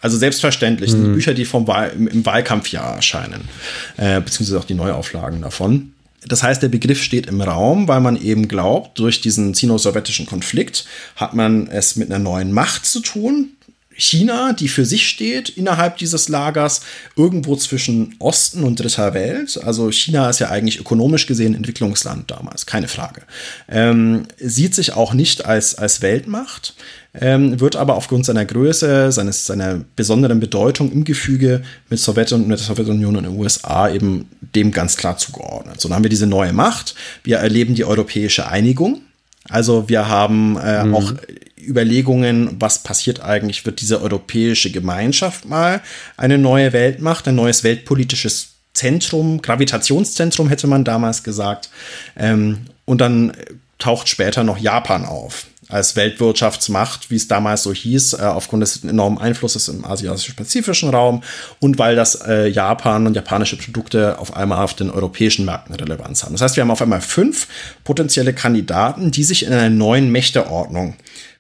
Also 0.01 0.17
selbstverständlich, 0.17 0.93
mhm. 0.93 1.03
die 1.05 1.11
Bücher, 1.15 1.35
die 1.35 1.45
vom 1.45 1.67
Wahl, 1.67 1.91
im 1.97 2.25
Wahlkampfjahr 2.25 2.95
erscheinen, 2.95 3.49
äh, 3.97 4.21
beziehungsweise 4.21 4.61
auch 4.61 4.65
die 4.65 4.75
Neuauflagen 4.75 5.43
davon. 5.43 5.95
Das 6.29 6.45
heißt, 6.45 6.63
der 6.63 6.69
Begriff 6.69 7.03
steht 7.03 7.27
im 7.27 7.41
Raum, 7.41 7.89
weil 7.89 8.01
man 8.01 8.17
eben 8.23 8.47
glaubt, 8.47 9.01
durch 9.01 9.21
diesen 9.21 9.53
sino-sowjetischen 9.53 10.27
Konflikt 10.27 10.87
hat 11.17 11.35
man 11.35 11.67
es 11.67 11.97
mit 11.97 12.09
einer 12.09 12.23
neuen 12.23 12.53
Macht 12.53 12.87
zu 12.87 13.01
tun, 13.01 13.56
China, 13.97 14.53
die 14.53 14.69
für 14.69 14.85
sich 14.85 15.09
steht 15.09 15.49
innerhalb 15.49 15.97
dieses 15.97 16.29
Lagers, 16.29 16.83
irgendwo 17.17 17.57
zwischen 17.57 18.15
Osten 18.19 18.63
und 18.63 18.81
Dritter 18.81 19.15
Welt. 19.15 19.59
Also 19.65 19.91
China 19.91 20.29
ist 20.29 20.39
ja 20.39 20.51
eigentlich 20.51 20.79
ökonomisch 20.79 21.27
gesehen 21.27 21.55
Entwicklungsland 21.55 22.31
damals, 22.31 22.67
keine 22.67 22.89
Frage. 22.89 23.23
Ähm, 23.69 24.25
sieht 24.39 24.75
sich 24.75 24.93
auch 24.93 25.15
nicht 25.15 25.47
als, 25.47 25.77
als 25.77 26.03
Weltmacht, 26.03 26.75
ähm, 27.19 27.59
wird 27.61 27.77
aber 27.77 27.97
aufgrund 27.97 28.27
seiner 28.27 28.45
Größe, 28.45 29.11
seines, 29.11 29.47
seiner 29.47 29.81
besonderen 29.97 30.41
Bedeutung 30.41 30.93
im 30.93 31.05
Gefüge 31.05 31.63
mit, 31.89 31.99
Sowjet 31.99 32.33
und, 32.33 32.47
mit 32.49 32.59
der 32.59 32.67
Sowjetunion 32.67 33.17
und 33.17 33.25
den 33.25 33.39
USA 33.39 33.89
eben 33.89 34.29
dem 34.55 34.73
ganz 34.73 34.97
klar 34.97 35.17
zugeordnet. 35.17 35.81
So, 35.81 35.89
dann 35.89 35.97
haben 35.97 36.05
wir 36.05 36.11
diese 36.11 36.27
neue 36.27 36.53
Macht. 36.53 36.95
Wir 37.25 37.39
erleben 37.39 37.75
die 37.75 37.85
europäische 37.85 38.49
Einigung. 38.49 39.01
Also 39.49 39.89
wir 39.89 40.09
haben 40.09 40.59
äh, 40.59 40.85
mhm. 40.85 40.95
auch 40.95 41.15
Überlegungen, 41.61 42.57
was 42.61 42.83
passiert 42.83 43.23
eigentlich, 43.23 43.67
wird 43.67 43.81
diese 43.81 44.01
europäische 44.01 44.71
Gemeinschaft 44.71 45.47
mal 45.47 45.81
eine 46.17 46.39
neue 46.39 46.73
Weltmacht, 46.73 47.27
ein 47.29 47.35
neues 47.35 47.65
weltpolitisches 47.65 48.51
Zentrum, 48.73 49.41
Gravitationszentrum 49.43 50.49
hätte 50.49 50.67
man 50.67 50.85
damals 50.85 51.23
gesagt. 51.23 51.71
Ähm, 52.17 52.67
und 52.85 53.01
dann 53.01 53.33
taucht 53.79 54.09
später 54.09 54.45
noch 54.45 54.59
Japan 54.59 55.05
auf 55.05 55.47
als 55.69 55.97
Weltwirtschaftsmacht, 55.97 57.11
wie 57.11 57.17
es 57.17 57.29
damals 57.29 57.63
so 57.63 57.73
hieß, 57.73 58.15
äh, 58.15 58.23
aufgrund 58.23 58.63
des 58.63 58.85
enormen 58.85 59.19
Einflusses 59.19 59.69
im 59.69 59.85
asiatisch-pazifischen 59.85 60.91
Raum 60.91 61.23
und 61.61 61.79
weil 61.79 61.97
das 61.97 62.15
äh, 62.27 62.49
Japan 62.49 63.07
und 63.07 63.15
japanische 63.15 63.57
Produkte 63.57 64.19
auf 64.19 64.37
einmal 64.37 64.63
auf 64.63 64.75
den 64.75 64.91
europäischen 64.91 65.45
Märkten 65.45 65.75
Relevanz 65.75 66.23
haben. 66.23 66.33
Das 66.33 66.43
heißt, 66.43 66.57
wir 66.57 66.63
haben 66.63 66.71
auf 66.71 66.83
einmal 66.83 67.01
fünf 67.01 67.49
potenzielle 67.85 68.33
Kandidaten, 68.33 69.11
die 69.11 69.25
sich 69.25 69.45
in 69.45 69.53
einer 69.53 69.71
neuen 69.71 70.11
Mächteordnung 70.11 70.95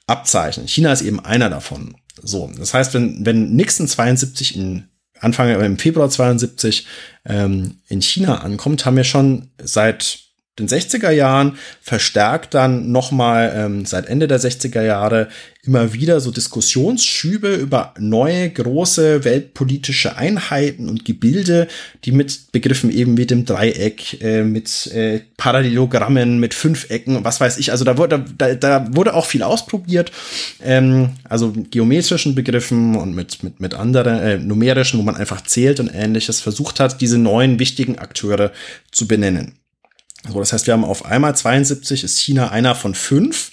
abzeichnen. 0.06 0.68
China 0.68 0.92
ist 0.92 1.02
eben 1.02 1.24
einer 1.24 1.50
davon. 1.50 1.96
So, 2.22 2.50
das 2.58 2.74
heißt, 2.74 2.94
wenn, 2.94 3.24
wenn 3.24 3.54
Nixon 3.54 3.86
72 3.86 4.56
in 4.56 4.88
Anfang 5.20 5.48
im 5.48 5.78
Februar 5.78 6.10
72 6.10 6.86
ähm, 7.24 7.78
in 7.88 8.02
China 8.02 8.38
ankommt, 8.42 8.84
haben 8.84 8.96
wir 8.96 9.04
schon 9.04 9.50
seit 9.62 10.25
den 10.58 10.68
60er 10.68 11.10
Jahren, 11.10 11.58
verstärkt 11.82 12.54
dann 12.54 12.90
nochmal 12.90 13.52
ähm, 13.54 13.84
seit 13.84 14.06
Ende 14.06 14.26
der 14.26 14.40
60er 14.40 14.82
Jahre 14.82 15.28
immer 15.66 15.92
wieder 15.92 16.20
so 16.20 16.30
Diskussionsschübe 16.30 17.54
über 17.54 17.92
neue 17.98 18.50
große 18.50 19.24
weltpolitische 19.24 20.16
Einheiten 20.16 20.88
und 20.88 21.04
Gebilde, 21.04 21.68
die 22.04 22.12
mit 22.12 22.52
Begriffen 22.52 22.90
eben 22.90 23.14
mit 23.14 23.30
dem 23.30 23.44
Dreieck, 23.44 24.20
äh, 24.22 24.44
mit 24.44 24.86
äh, 24.92 25.20
Parallelogrammen, 25.36 26.38
mit 26.38 26.54
Fünfecken, 26.54 27.24
was 27.24 27.40
weiß 27.40 27.58
ich. 27.58 27.72
Also 27.72 27.84
da 27.84 27.98
wurde, 27.98 28.24
da, 28.38 28.54
da 28.54 28.86
wurde 28.94 29.14
auch 29.14 29.26
viel 29.26 29.42
ausprobiert, 29.42 30.12
ähm, 30.62 31.10
also 31.24 31.52
geometrischen 31.70 32.34
Begriffen 32.34 32.96
und 32.96 33.14
mit, 33.14 33.42
mit, 33.42 33.60
mit 33.60 33.74
anderen 33.74 34.18
äh, 34.18 34.38
numerischen, 34.38 34.98
wo 35.00 35.02
man 35.02 35.16
einfach 35.16 35.42
zählt 35.42 35.80
und 35.80 35.90
ähnliches, 35.92 36.40
versucht 36.40 36.80
hat, 36.80 37.00
diese 37.00 37.18
neuen 37.18 37.58
wichtigen 37.58 37.98
Akteure 37.98 38.52
zu 38.92 39.08
benennen. 39.08 39.54
So, 40.28 40.38
das 40.38 40.52
heißt, 40.52 40.66
wir 40.66 40.74
haben 40.74 40.84
auf 40.84 41.04
einmal 41.04 41.34
72 41.34 42.04
ist 42.04 42.18
China 42.18 42.50
einer 42.50 42.74
von 42.74 42.94
fünf. 42.94 43.52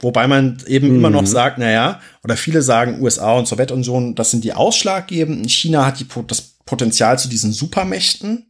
Wobei 0.00 0.28
man 0.28 0.62
eben 0.66 0.88
mhm. 0.88 0.96
immer 0.96 1.10
noch 1.10 1.22
mhm. 1.22 1.26
sagt, 1.26 1.58
naja, 1.58 2.00
oder 2.22 2.36
viele 2.36 2.62
sagen, 2.62 3.00
USA 3.02 3.32
und 3.32 3.48
Sowjetunion, 3.48 4.14
das 4.14 4.30
sind 4.30 4.44
die 4.44 4.52
ausschlaggebenden. 4.52 5.48
China 5.48 5.84
hat 5.84 6.00
die, 6.00 6.06
das 6.26 6.40
Potenzial 6.64 7.18
zu 7.18 7.28
diesen 7.28 7.52
Supermächten 7.52 8.46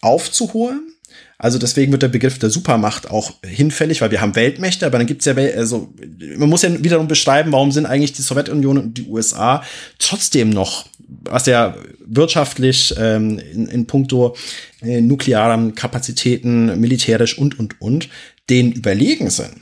aufzuholen. 0.00 0.93
Also 1.38 1.58
deswegen 1.58 1.92
wird 1.92 2.02
der 2.02 2.08
Begriff 2.08 2.38
der 2.38 2.50
Supermacht 2.50 3.10
auch 3.10 3.32
hinfällig, 3.44 4.00
weil 4.00 4.10
wir 4.10 4.20
haben 4.20 4.36
Weltmächte, 4.36 4.86
aber 4.86 4.98
dann 4.98 5.06
gibt's 5.06 5.24
ja, 5.24 5.34
also 5.34 5.92
man 6.36 6.48
muss 6.48 6.62
ja 6.62 6.82
wiederum 6.82 7.08
beschreiben, 7.08 7.52
warum 7.52 7.72
sind 7.72 7.86
eigentlich 7.86 8.12
die 8.12 8.22
Sowjetunion 8.22 8.78
und 8.78 8.98
die 8.98 9.08
USA 9.08 9.62
trotzdem 9.98 10.50
noch, 10.50 10.86
was 11.06 11.46
ja 11.46 11.76
wirtschaftlich 12.06 12.94
ähm, 12.98 13.38
in, 13.38 13.66
in 13.66 13.86
puncto 13.86 14.36
äh, 14.82 15.00
nuklearen 15.00 15.74
Kapazitäten, 15.74 16.78
militärisch 16.80 17.36
und, 17.36 17.58
und, 17.58 17.80
und, 17.80 18.08
denen 18.48 18.72
überlegen 18.72 19.30
sind. 19.30 19.54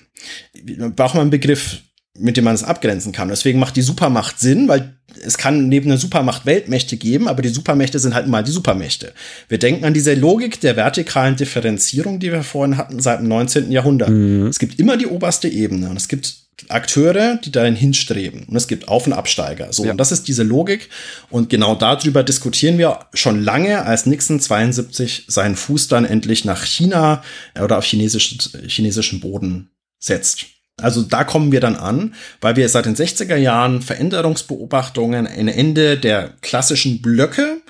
Braucht 0.97 1.15
man 1.15 1.23
einen 1.23 1.31
Begriff, 1.31 1.83
mit 2.19 2.37
dem 2.37 2.45
man 2.45 2.55
es 2.55 2.63
abgrenzen 2.63 3.13
kann. 3.13 3.29
Deswegen 3.29 3.59
macht 3.59 3.77
die 3.77 3.83
Supermacht 3.83 4.39
Sinn, 4.39 4.69
weil 4.69 4.97
es 5.25 5.39
kann 5.39 5.69
neben 5.69 5.89
der 5.89 5.99
Supermacht 5.99 6.45
Weltmächte 6.45 6.97
geben, 6.97 7.27
aber 7.27 7.43
die 7.43 7.49
Supermächte 7.49 7.99
sind 7.99 8.15
halt 8.15 8.29
mal 8.29 8.45
die 8.45 8.51
Supermächte. 8.51 9.13
Wir 9.49 9.59
denken 9.59 9.85
an 9.85 9.95
diese 9.95 10.15
Logik 10.15 10.61
der 10.61 10.77
vertikalen 10.77 11.37
Differenzierung, 11.37 12.19
die 12.19 12.31
wir 12.31 12.43
vorhin 12.43 12.77
hatten, 12.77 13.01
seit 13.01 13.21
dem 13.21 13.29
19. 13.29 13.73
Jahrhundert. 13.73 14.11
Mhm. 14.11 14.47
Es 14.47 14.59
gibt 14.59 14.79
immer 14.79 14.97
die 14.97 15.07
oberste 15.07 15.49
Ebene 15.49 15.89
und 15.89 15.97
es 15.97 16.09
gibt 16.09 16.43
Akteure, 16.69 17.39
die 17.43 17.51
dahin 17.51 17.75
hinstreben. 17.75 18.45
Und 18.45 18.57
es 18.57 18.69
gibt 18.69 18.89
Auf- 18.89 19.07
und 19.07 19.15
Absteiger. 19.15 19.73
So, 19.73 19.85
ja. 19.85 19.93
und 19.93 19.97
das 19.97 20.13
ist 20.13 20.29
diese 20.29 20.43
Logik. 20.43 20.91
Und 21.31 21.49
genau 21.49 21.75
darüber 21.75 22.23
diskutieren 22.23 22.79
wir 22.79 23.07
schon 23.15 23.43
lange, 23.43 23.85
als 23.85 24.07
Nixon 24.07 24.39
72 24.39 25.25
seinen 25.29 25.57
Fuß 25.57 25.89
dann 25.89 26.05
endlich 26.05 26.45
nach 26.45 26.65
China 26.65 27.23
oder 27.61 27.79
auf 27.79 27.85
chinesisch, 27.85 28.39
chinesischem 28.69 29.21
Boden 29.21 29.71
setzt. 29.99 30.47
Also 30.83 31.03
da 31.03 31.25
kommen 31.25 31.53
wir 31.53 31.61
dann 31.61 31.77
an, 31.77 32.15
weil 32.41 32.57
wir 32.57 32.69
seit 32.69 32.87
den 32.87 32.97
60er 32.97 33.37
Jahren 33.37 33.83
Veränderungsbeobachtungen, 33.83 35.27
ein 35.27 35.49
Ende 35.49 35.97
der 35.99 36.35
klassischen 36.41 37.01
Blöcke, 37.03 37.63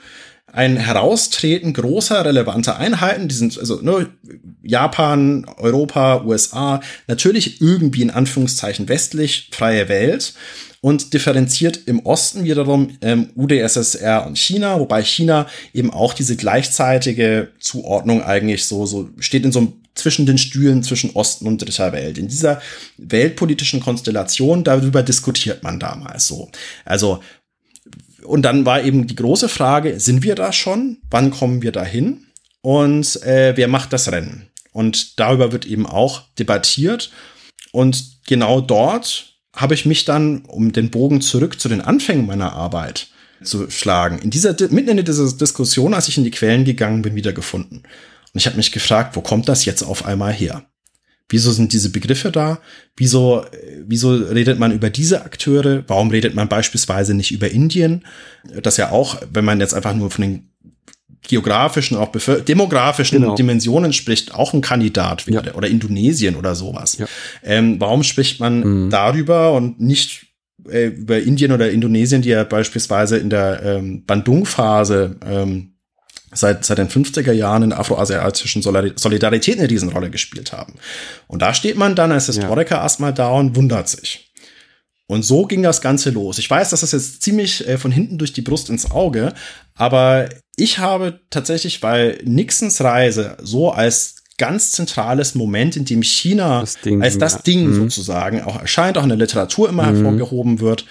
ein 0.53 0.77
Heraustreten 0.77 1.73
großer 1.73 2.25
relevanter 2.25 2.77
Einheiten, 2.77 3.29
die 3.29 3.35
sind 3.35 3.59
also 3.59 3.81
ne, 3.81 4.09
Japan, 4.63 5.47
Europa, 5.57 6.25
USA, 6.25 6.81
natürlich 7.09 7.61
irgendwie 7.63 8.03
in 8.03 8.11
Anführungszeichen 8.11 8.89
westlich, 8.89 9.49
freie 9.53 9.89
Welt 9.89 10.35
und 10.83 11.15
differenziert 11.15 11.81
im 11.87 12.01
Osten 12.01 12.45
wiederum 12.45 12.99
ähm, 13.01 13.31
UdSSR 13.35 14.27
und 14.27 14.37
China, 14.37 14.79
wobei 14.79 15.03
China 15.03 15.47
eben 15.73 15.91
auch 15.91 16.13
diese 16.13 16.37
gleichzeitige 16.37 17.49
Zuordnung 17.59 18.23
eigentlich 18.23 18.67
so 18.67 18.85
so 18.85 19.09
steht 19.21 19.45
in 19.45 19.53
so 19.53 19.61
einem 19.61 19.73
zwischen 19.95 20.27
den 20.27 20.39
Stühlen 20.39 20.83
zwischen 20.83 21.11
Osten 21.11 21.47
und 21.47 21.59
dritter 21.59 21.93
Welt. 21.93 22.19
In 22.19 22.29
dieser 22.29 22.61
weltpolitischen 22.97 23.81
Konstellation, 23.81 24.65
darüber 24.65 25.03
diskutiert 25.03 25.63
man 25.63 25.79
damals 25.79 26.27
so. 26.27 26.51
Also, 26.85 27.23
und 28.25 28.43
dann 28.43 28.65
war 28.65 28.83
eben 28.83 29.07
die 29.07 29.17
große 29.17 29.49
Frage, 29.49 29.99
sind 30.01 30.23
wir 30.23 30.35
da 30.35 30.53
schon? 30.53 30.99
Wann 31.11 31.31
kommen 31.31 31.63
wir 31.63 31.73
dahin? 31.73 32.27
Und 32.61 33.23
äh, 33.23 33.57
wer 33.57 33.69
macht 33.69 33.93
das 33.93 34.11
Rennen? 34.11 34.49
Und 34.73 35.19
darüber 35.19 35.53
wird 35.53 35.67
eben 35.67 35.87
auch 35.87 36.23
debattiert. 36.39 37.11
Und 37.73 38.21
genau 38.27 38.61
dort 38.61 39.35
habe 39.55 39.75
ich 39.75 39.85
mich 39.85 40.05
dann, 40.05 40.45
um 40.47 40.73
den 40.73 40.91
Bogen 40.91 41.21
zurück 41.21 41.61
zu 41.61 41.69
den 41.69 41.81
Anfängen 41.81 42.27
meiner 42.27 42.53
Arbeit 42.53 43.09
zu 43.43 43.69
schlagen, 43.71 44.21
in 44.21 44.31
dieser, 44.31 44.55
mitten 44.71 44.97
in 44.97 45.05
dieser 45.05 45.31
Diskussion, 45.33 45.95
als 45.95 46.09
ich 46.09 46.17
in 46.17 46.25
die 46.25 46.31
Quellen 46.31 46.65
gegangen 46.65 47.03
bin, 47.03 47.17
wiedergefunden. 47.17 47.83
Und 48.33 48.41
ich 48.41 48.47
habe 48.47 48.57
mich 48.57 48.73
gefragt, 48.73 49.17
wo 49.17 49.21
kommt 49.21 49.49
das 49.49 49.65
jetzt 49.65 49.83
auf 49.83 50.07
einmal 50.07 50.33
her? 50.33 50.65
Wieso 51.29 51.51
sind 51.53 51.73
diese 51.73 51.91
Begriffe 51.91 52.31
da? 52.31 52.59
Wieso, 52.97 53.45
wieso 53.87 54.15
redet 54.15 54.59
man 54.59 54.73
über 54.73 54.91
diese 54.91 55.25
Akteure? 55.25 55.83
Warum 55.87 56.11
redet 56.11 56.35
man 56.35 56.49
beispielsweise 56.49 57.15
nicht 57.15 57.31
über 57.31 57.51
Indien? 57.51 58.05
Das 58.63 58.77
ja 58.77 58.91
auch, 58.91 59.23
wenn 59.33 59.45
man 59.45 59.61
jetzt 59.61 59.73
einfach 59.73 59.95
nur 59.95 60.11
von 60.11 60.23
den 60.23 60.53
geografischen, 61.23 61.97
auch 61.97 62.11
demografischen 62.47 63.21
genau. 63.21 63.35
Dimensionen 63.35 63.93
spricht, 63.93 64.35
auch 64.35 64.53
ein 64.53 64.61
Kandidat 64.61 65.27
wäre 65.27 65.47
ja. 65.47 65.55
oder 65.55 65.69
Indonesien 65.69 66.37
oder 66.37 66.55
sowas. 66.55 66.99
Ja. 66.99 67.07
Ähm, 67.43 67.81
warum 67.81 68.03
spricht 68.03 68.41
man 68.41 68.85
mhm. 68.85 68.91
darüber 68.91 69.53
und 69.53 69.81
nicht 69.81 70.27
äh, 70.69 70.87
über 70.87 71.21
Indien 71.21 71.53
oder 71.53 71.71
Indonesien, 71.71 72.23
die 72.23 72.31
ja 72.31 72.45
beispielsweise 72.45 73.19
in 73.19 73.31
der 73.31 73.63
ähm, 73.63 74.05
Bandung-Phase 74.05 75.17
ähm, 75.25 75.72
seit, 76.35 76.65
seit 76.65 76.79
den 76.79 76.89
50er 76.89 77.33
Jahren 77.33 77.63
in 77.63 77.73
afroasiatischen 77.73 78.63
Solidarität 78.63 79.59
eine 79.59 79.71
Riesenrolle 79.71 80.11
gespielt 80.11 80.53
haben. 80.53 80.75
Und 81.27 81.43
da 81.43 81.55
steht 81.55 81.77
man 81.77 81.95
dann 81.95 82.13
als 82.13 82.27
Historiker 82.27 82.77
ja. 82.77 82.83
erstmal 82.83 83.13
da 83.13 83.31
und 83.31 83.57
wundert 83.57 83.89
sich. 83.89 84.33
Und 85.07 85.25
so 85.25 85.45
ging 85.45 85.63
das 85.63 85.83
Ganze 85.83 86.11
los. 86.11 86.39
Ich 86.39 86.49
weiß, 86.49 86.71
das 86.71 86.83
ist 86.83 86.93
jetzt 86.93 87.23
ziemlich 87.23 87.69
äh, 87.69 87.77
von 87.77 87.93
hinten 87.93 88.19
durch 88.19 88.33
die 88.33 88.41
Brust 88.41 88.71
ins 88.71 88.91
Auge, 88.91 89.35
aber 89.75 90.29
ich 90.57 90.79
habe 90.79 91.21
tatsächlich, 91.29 91.83
weil 91.83 92.19
Nixons 92.25 92.81
Reise 92.81 93.37
so 93.43 93.71
als 93.71 94.23
ganz 94.39 94.73
zentrales 94.73 95.35
Moment, 95.35 95.77
in 95.77 95.85
dem 95.85 96.03
China 96.03 96.61
das 96.61 96.81
Ding, 96.81 97.03
als 97.03 97.19
das 97.19 97.35
ja. 97.35 97.39
Ding 97.43 97.67
mhm. 97.67 97.75
sozusagen 97.75 98.43
auch 98.43 98.61
erscheint, 98.61 98.97
auch 98.97 99.03
in 99.03 99.09
der 99.11 99.19
Literatur 99.19 99.69
immer 99.69 99.85
mhm. 99.85 99.97
hervorgehoben 99.97 100.61
wird, 100.61 100.87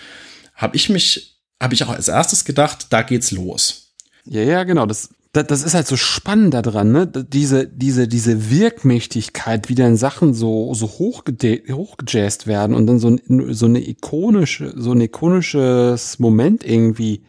habe 0.56 0.76
ich 0.76 0.90
mich, 0.90 1.40
habe 1.60 1.74
ich 1.74 1.84
auch 1.84 1.90
als 1.90 2.08
erstes 2.08 2.46
gedacht, 2.46 2.88
da 2.92 3.02
geht's 3.02 3.32
los. 3.32 3.94
Ja, 4.26 4.42
ja, 4.44 4.64
genau. 4.64 4.86
Das, 4.86 5.10
das, 5.34 5.48
das 5.48 5.64
ist 5.64 5.74
halt 5.74 5.88
so 5.88 5.96
spannend 5.96 6.54
daran, 6.54 6.92
ne? 6.92 7.08
Diese, 7.08 7.68
diese, 7.68 8.08
diese 8.08 8.50
Wirkmächtigkeit, 8.50 9.70
wie 9.70 9.76
dann 9.76 9.96
Sachen 9.96 10.34
so, 10.34 10.74
so 10.74 10.88
hochgejazzt 10.88 12.48
werden 12.48 12.76
und 12.76 12.88
dann 12.88 13.00
so, 13.00 13.16
so 13.50 13.66
eine 13.66 13.88
ikonische, 13.88 14.74
so 14.76 14.92
ein 14.92 15.02
ikonisches 15.02 16.20
Moment 16.20 16.66
irgendwie 16.66 17.24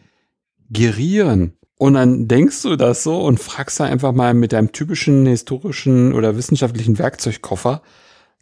gerieren. 0.69 1.53
Und 1.77 1.93
dann 1.95 2.27
denkst 2.27 2.61
du 2.63 2.75
das 2.75 3.03
so 3.03 3.21
und 3.21 3.39
fragst 3.39 3.79
da 3.79 3.85
einfach 3.85 4.11
mal 4.11 4.33
mit 4.33 4.53
deinem 4.53 4.71
typischen 4.71 5.25
historischen 5.25 6.13
oder 6.13 6.37
wissenschaftlichen 6.37 6.99
Werkzeugkoffer 6.99 7.81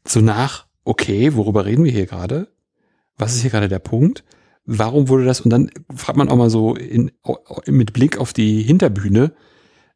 so 0.07 0.21
nach, 0.21 0.65
okay, 0.83 1.35
worüber 1.35 1.65
reden 1.65 1.83
wir 1.83 1.91
hier 1.91 2.07
gerade? 2.07 2.47
Was 3.17 3.35
ist 3.35 3.41
hier 3.41 3.51
gerade 3.51 3.67
der 3.67 3.79
Punkt? 3.79 4.23
Warum 4.65 5.07
wurde 5.07 5.25
das? 5.25 5.41
Und 5.41 5.51
dann 5.51 5.69
fragt 5.95 6.17
man 6.17 6.29
auch 6.29 6.35
mal 6.35 6.49
so 6.49 6.75
in, 6.75 7.11
mit 7.67 7.93
Blick 7.93 8.17
auf 8.17 8.33
die 8.33 8.61
Hinterbühne, 8.63 9.33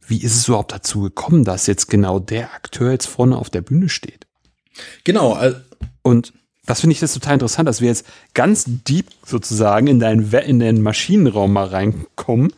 wie 0.07 0.21
ist 0.21 0.35
es 0.35 0.47
überhaupt 0.47 0.71
dazu 0.71 1.01
gekommen, 1.01 1.43
dass 1.43 1.67
jetzt 1.67 1.89
genau 1.89 2.19
der 2.19 2.53
Akteur 2.53 2.91
jetzt 2.91 3.07
vorne 3.07 3.37
auf 3.37 3.49
der 3.49 3.61
Bühne 3.61 3.89
steht? 3.89 4.27
Genau. 5.03 5.37
Und 6.01 6.33
das 6.65 6.81
finde 6.81 6.93
ich 6.93 6.99
das 6.99 7.13
total 7.13 7.33
interessant, 7.33 7.69
dass 7.69 7.81
wir 7.81 7.87
jetzt 7.87 8.05
ganz 8.33 8.65
deep 8.67 9.07
sozusagen 9.25 9.87
in 9.87 9.99
deinen, 9.99 10.31
in 10.31 10.59
den 10.59 10.81
Maschinenraum 10.81 11.53
mal 11.53 11.67
reinkommen, 11.67 12.53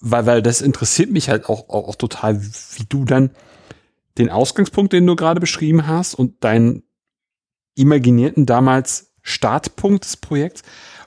weil, 0.00 0.26
weil 0.26 0.42
das 0.42 0.60
interessiert 0.60 1.10
mich 1.10 1.28
halt 1.28 1.48
auch, 1.48 1.68
auch, 1.68 1.88
auch 1.88 1.94
total, 1.96 2.42
wie 2.42 2.84
du 2.88 3.04
dann 3.04 3.30
den 4.18 4.30
Ausgangspunkt, 4.30 4.92
den 4.92 5.06
du 5.06 5.14
gerade 5.14 5.40
beschrieben 5.40 5.86
hast 5.86 6.14
und 6.14 6.42
deinen 6.42 6.82
imaginierten 7.74 8.46
damals 8.46 9.12
Startpunkt 9.22 10.04
des 10.04 10.16
Projekts 10.16 10.62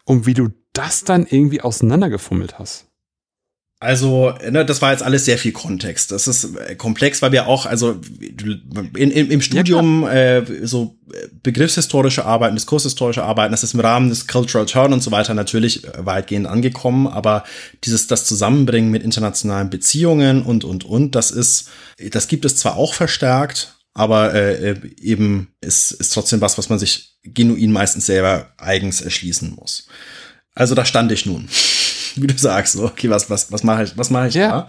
und 0.06 0.26
wie 0.26 0.34
du 0.34 0.50
das 0.74 1.04
dann 1.04 1.26
irgendwie 1.26 1.62
auseinandergefummelt 1.62 2.60
hast. 2.60 2.89
Also, 3.82 4.34
ne, 4.50 4.66
das 4.66 4.82
war 4.82 4.92
jetzt 4.92 5.04
alles 5.04 5.24
sehr 5.24 5.38
viel 5.38 5.54
Kontext. 5.54 6.12
Das 6.12 6.28
ist 6.28 6.54
äh, 6.58 6.76
komplex, 6.76 7.22
weil 7.22 7.32
wir 7.32 7.48
auch, 7.48 7.66
also 7.66 8.02
in, 8.20 8.92
in, 9.12 9.32
im 9.32 9.42
Studium 9.42 10.04
ja, 10.04 10.40
äh, 10.40 10.68
so 10.68 10.98
äh, 11.14 11.28
begriffshistorische 11.42 12.26
Arbeiten, 12.26 12.56
diskurshistorische 12.58 13.24
Arbeiten, 13.24 13.54
das 13.54 13.64
ist 13.64 13.74
im 13.74 13.80
Rahmen 13.80 14.10
des 14.10 14.28
Cultural 14.28 14.66
Turn 14.66 14.92
und 14.92 15.02
so 15.02 15.12
weiter 15.12 15.34
natürlich 15.34 15.86
äh, 15.86 16.06
weitgehend 16.06 16.46
angekommen, 16.46 17.08
aber 17.08 17.46
dieses 17.86 18.08
das 18.08 18.26
Zusammenbringen 18.26 18.92
mit 18.92 19.02
internationalen 19.02 19.70
Beziehungen 19.70 20.42
und 20.42 20.66
und 20.66 20.84
und, 20.84 21.16
das 21.16 21.32
ist, 21.32 21.70
das 22.12 22.28
gibt 22.28 22.44
es 22.44 22.58
zwar 22.58 22.76
auch 22.76 22.94
verstärkt, 22.94 23.76
aber 23.94 24.34
äh, 24.34 24.76
eben 25.02 25.54
ist, 25.62 25.92
ist 25.92 26.14
trotzdem 26.14 26.42
was, 26.42 26.58
was 26.58 26.68
man 26.68 26.80
sich 26.80 27.18
genuin 27.24 27.72
meistens 27.72 28.08
selber 28.08 28.52
eigens 28.58 29.00
erschließen 29.00 29.56
muss. 29.56 29.88
Also 30.54 30.76
da 30.76 30.84
stand 30.84 31.14
ich 31.14 31.26
nun 31.26 31.48
wie 32.22 32.28
du 32.28 32.38
sagst, 32.38 32.74
so, 32.74 32.86
okay, 32.86 33.10
was, 33.10 33.30
was, 33.30 33.52
was 33.52 33.64
mache 33.64 33.84
ich, 33.84 33.98
was 33.98 34.10
mache 34.10 34.28
ich 34.28 34.36
ja. 34.36 34.50
da? 34.50 34.68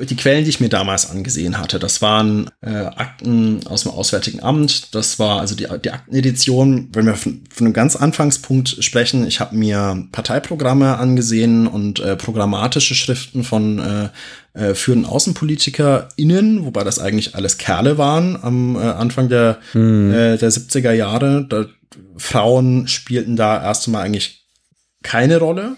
äh, 0.00 0.06
die 0.06 0.16
Quellen, 0.16 0.44
die 0.44 0.50
ich 0.50 0.60
mir 0.60 0.68
damals 0.68 1.10
angesehen 1.10 1.58
hatte, 1.58 1.78
das 1.78 2.02
waren 2.02 2.50
äh, 2.60 2.70
Akten 2.70 3.66
aus 3.66 3.82
dem 3.82 3.92
Auswärtigen 3.92 4.42
Amt, 4.42 4.94
das 4.94 5.18
war 5.18 5.40
also 5.40 5.54
die, 5.54 5.66
die 5.84 5.90
Aktenedition, 5.90 6.88
wenn 6.92 7.06
wir 7.06 7.14
von, 7.14 7.44
von 7.50 7.66
einem 7.66 7.74
ganz 7.74 7.96
Anfangspunkt 7.96 8.76
sprechen, 8.80 9.26
ich 9.26 9.40
habe 9.40 9.56
mir 9.56 10.06
Parteiprogramme 10.12 10.98
angesehen 10.98 11.66
und 11.66 12.00
äh, 12.00 12.16
programmatische 12.16 12.94
Schriften 12.94 13.44
von 13.44 13.78
äh, 13.78 14.08
äh, 14.56 14.74
führenden 14.74 15.10
AußenpolitikerInnen, 15.10 16.64
wobei 16.64 16.82
das 16.82 16.98
eigentlich 16.98 17.34
alles 17.34 17.58
Kerle 17.58 17.98
waren 17.98 18.42
am 18.42 18.76
äh, 18.76 18.80
Anfang 18.80 19.28
der, 19.28 19.58
hm. 19.72 20.10
äh, 20.10 20.38
der 20.38 20.50
70er 20.50 20.92
Jahre. 20.92 21.46
Da, 21.48 21.66
Frauen 22.16 22.88
spielten 22.88 23.36
da 23.36 23.62
erst 23.62 23.86
einmal 23.86 24.04
eigentlich 24.04 24.46
keine 25.02 25.38
Rolle. 25.38 25.76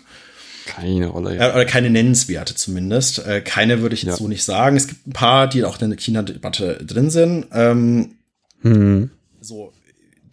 Keine 0.69 1.07
Rolle, 1.07 1.37
ja. 1.37 1.49
Äh, 1.49 1.55
oder 1.55 1.65
keine 1.65 1.91
nennenswerte 1.91 2.55
zumindest. 2.55 3.27
Äh, 3.27 3.41
keine 3.41 3.81
würde 3.81 3.95
ich 3.95 4.03
jetzt 4.03 4.13
ja. 4.13 4.17
so 4.17 4.29
nicht 4.29 4.45
sagen. 4.45 4.77
Es 4.77 4.87
gibt 4.87 5.07
ein 5.07 5.13
paar, 5.13 5.49
die 5.49 5.65
auch 5.65 5.81
in 5.81 5.91
der 5.91 5.99
China-Debatte 5.99 6.85
drin 6.85 7.11
sind. 7.11 7.47
Ähm, 7.53 8.17
hm. 8.63 9.11
So, 9.41 9.73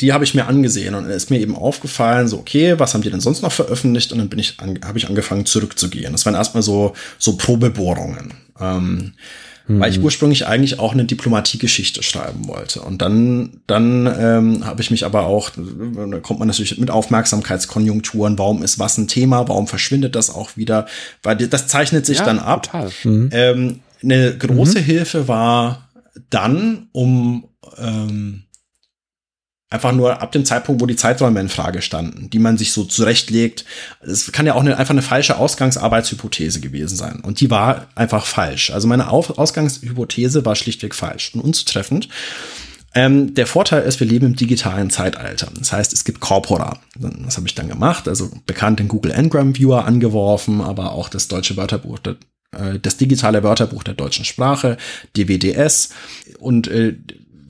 die 0.02 0.12
habe 0.12 0.24
ich 0.24 0.34
mir 0.34 0.48
angesehen 0.48 0.94
und 0.96 1.06
es 1.06 1.24
ist 1.24 1.30
mir 1.30 1.40
eben 1.40 1.56
aufgefallen, 1.56 2.28
so, 2.28 2.38
okay, 2.38 2.78
was 2.80 2.94
haben 2.94 3.02
die 3.02 3.10
denn 3.10 3.22
sonst 3.22 3.42
noch 3.42 3.52
veröffentlicht? 3.52 4.12
Und 4.12 4.18
dann 4.18 4.30
bin 4.30 4.40
ich, 4.40 4.58
habe 4.60 4.98
ich 4.98 5.08
angefangen 5.08 5.46
zurückzugehen. 5.46 6.12
Das 6.12 6.26
waren 6.26 6.36
erstmal 6.36 6.64
so, 6.64 6.94
so 7.18 7.38
Probebohrungen. 7.38 8.34
Ähm, 8.60 9.14
mhm. 9.68 9.80
weil 9.80 9.92
ich 9.92 10.02
ursprünglich 10.02 10.48
eigentlich 10.48 10.80
auch 10.80 10.94
eine 10.94 11.06
Diplomatiegeschichte 11.06 12.04
schreiben 12.04 12.48
wollte. 12.48 12.82
Und 12.82 13.02
dann, 13.02 13.62
dann 13.68 14.08
ähm, 14.20 14.66
habe 14.66 14.82
ich 14.82 14.92
mich 14.92 15.06
aber 15.06 15.26
auch, 15.26 15.52
da 15.52 16.20
kommt 16.20 16.40
man 16.40 16.48
natürlich 16.48 16.78
mit 16.78 16.92
Aufmerksamkeitskonjunkturen, 16.92 18.38
warum 18.38 18.64
ist 18.64 18.80
was 18.80 18.98
ein 18.98 19.08
Thema, 19.08 19.48
warum 19.48 19.68
verschwindet 19.68 20.16
das 20.16 20.30
auch 20.30 20.58
wieder, 20.58 20.88
weil 21.24 21.36
das 21.36 21.68
zeichnet 21.68 22.06
sich 22.06 22.20
ja, 22.20 22.26
dann 22.26 22.40
ab. 22.40 22.70
Mhm. 23.04 23.30
Ähm, 23.32 23.80
eine 24.04 24.38
große 24.38 24.80
mhm. 24.80 24.84
Hilfe 24.84 25.28
war 25.28 25.90
dann, 26.30 26.88
um 26.92 27.48
ähm, 27.78 28.45
Einfach 29.72 29.94
nur 29.94 30.22
ab 30.22 30.32
dem 30.32 30.46
Zeitpunkt, 30.46 30.80
wo 30.82 30.86
die 30.86 30.96
Zeiträume 30.96 31.40
in 31.40 31.50
Frage 31.50 31.82
standen, 31.82 32.30
die 32.30 32.38
man 32.38 32.56
sich 32.58 32.72
so 32.72 32.84
zurechtlegt. 32.84 33.66
Es 34.02 34.32
kann 34.32 34.46
ja 34.46 34.54
auch 34.54 34.62
eine, 34.62 34.78
einfach 34.78 34.94
eine 34.94 35.02
falsche 35.02 35.38
Ausgangsarbeitshypothese 35.38 36.60
gewesen 36.60 36.96
sein. 36.96 37.22
Und 37.22 37.40
die 37.40 37.50
war 37.50 37.88
einfach 37.96 38.28
falsch. 38.28 38.70
Also 38.70 38.88
meine 38.88 39.10
Ausgangshypothese 39.10 40.46
war 40.46 40.56
schlichtweg 40.56 40.94
falsch 40.94 41.34
und 41.34 41.42
unzutreffend. 41.42 42.10
Ähm, 42.94 43.34
der 43.34 43.48
Vorteil 43.48 43.84
ist, 43.84 44.00
wir 44.00 44.08
leben 44.08 44.28
im 44.28 44.36
digitalen 44.36 44.90
Zeitalter. 44.90 45.52
Das 45.60 45.74
heißt, 45.74 45.92
es 45.92 46.06
gibt 46.06 46.22
Corpora. 46.22 46.80
Das 46.98 47.36
habe 47.36 47.48
ich 47.48 47.54
dann 47.54 47.68
gemacht. 47.68 48.08
Also 48.08 48.32
bekannt 48.46 48.80
den 48.80 48.88
Google 48.88 49.14
Ngram 49.14 49.58
Viewer 49.58 49.86
angeworfen, 49.86 50.62
aber 50.62 50.94
auch 50.94 51.10
das 51.10 51.28
deutsche 51.28 51.58
Wörterbuch, 51.58 52.00
äh, 52.52 52.80
das 52.80 52.96
digitale 52.96 53.44
Wörterbuch 53.44 53.84
der 53.84 53.96
deutschen 53.96 54.24
Sprache, 54.24 54.78
DWDS. 55.18 55.90
Und 56.40 56.70
äh, 56.70 56.96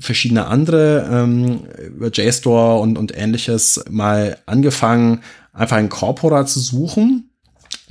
verschiedene 0.05 0.47
andere 0.47 1.09
ähm, 1.11 1.61
über 1.95 2.09
JSTOR 2.11 2.79
und, 2.79 2.97
und 2.97 3.17
ähnliches 3.17 3.83
mal 3.89 4.37
angefangen, 4.45 5.21
einfach 5.53 5.77
einen 5.77 5.89
Corpora 5.89 6.45
zu 6.45 6.59
suchen 6.59 7.29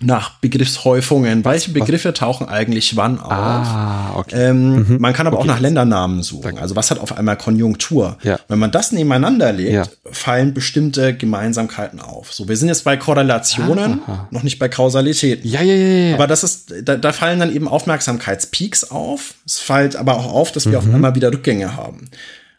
nach 0.00 0.40
Begriffshäufungen. 0.40 1.44
Welche 1.44 1.70
Begriffe 1.70 2.12
tauchen 2.12 2.48
eigentlich 2.48 2.96
wann 2.96 3.20
auf? 3.20 3.30
Ah, 3.30 4.12
okay. 4.16 4.48
Ähm, 4.50 4.74
mhm. 4.74 4.96
Man 5.00 5.12
kann 5.12 5.26
aber 5.26 5.38
okay. 5.38 5.44
auch 5.44 5.54
nach 5.54 5.60
Ländernamen 5.60 6.22
suchen. 6.22 6.58
Also 6.58 6.74
was 6.74 6.90
hat 6.90 6.98
auf 6.98 7.16
einmal 7.16 7.36
Konjunktur? 7.36 8.18
Ja. 8.22 8.38
Wenn 8.48 8.58
man 8.58 8.72
das 8.72 8.90
nebeneinander 8.90 9.52
legt, 9.52 9.72
ja. 9.72 9.84
fallen 10.10 10.52
bestimmte 10.52 11.14
Gemeinsamkeiten 11.14 12.00
auf. 12.00 12.32
So, 12.32 12.48
wir 12.48 12.56
sind 12.56 12.68
jetzt 12.68 12.84
bei 12.84 12.96
Korrelationen, 12.96 14.00
ah, 14.06 14.26
noch 14.30 14.42
nicht 14.42 14.58
bei 14.58 14.68
Kausalitäten. 14.68 15.48
Ja, 15.48 15.62
ja, 15.62 15.74
ja, 15.74 16.08
ja. 16.08 16.14
Aber 16.14 16.26
das 16.26 16.42
ist, 16.42 16.74
da, 16.82 16.96
da 16.96 17.12
fallen 17.12 17.38
dann 17.38 17.54
eben 17.54 17.68
Aufmerksamkeitspeaks 17.68 18.90
auf. 18.90 19.34
Es 19.46 19.60
fällt 19.60 19.94
aber 19.94 20.16
auch 20.16 20.32
auf, 20.32 20.50
dass 20.50 20.66
wir 20.66 20.80
mhm. 20.80 20.88
auf 20.88 20.94
einmal 20.94 21.14
wieder 21.14 21.32
Rückgänge 21.32 21.76
haben. 21.76 22.10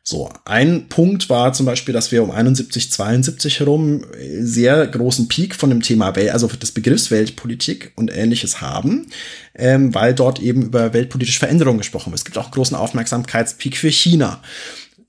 So, 0.07 0.29
ein 0.45 0.87
Punkt 0.87 1.31
war 1.31 1.53
zum 1.53 1.65
Beispiel, 1.65 1.91
dass 1.91 2.11
wir 2.11 2.21
um 2.21 2.29
71, 2.29 2.91
72 2.91 3.59
herum 3.59 4.05
sehr 4.39 4.85
großen 4.85 5.27
Peak 5.27 5.55
von 5.55 5.71
dem 5.71 5.81
Thema 5.81 6.15
Welt, 6.15 6.29
also 6.29 6.45
des 6.45 6.73
Begriffs 6.73 7.09
Weltpolitik 7.09 7.91
und 7.95 8.15
ähnliches 8.15 8.61
haben, 8.61 9.07
ähm, 9.55 9.95
weil 9.95 10.13
dort 10.13 10.39
eben 10.39 10.61
über 10.61 10.93
weltpolitische 10.93 11.39
Veränderungen 11.39 11.79
gesprochen 11.79 12.11
wird. 12.11 12.19
Es 12.19 12.25
gibt 12.25 12.37
auch 12.37 12.51
großen 12.51 12.77
Aufmerksamkeitspeak 12.77 13.77
für 13.77 13.89
China. 13.89 14.43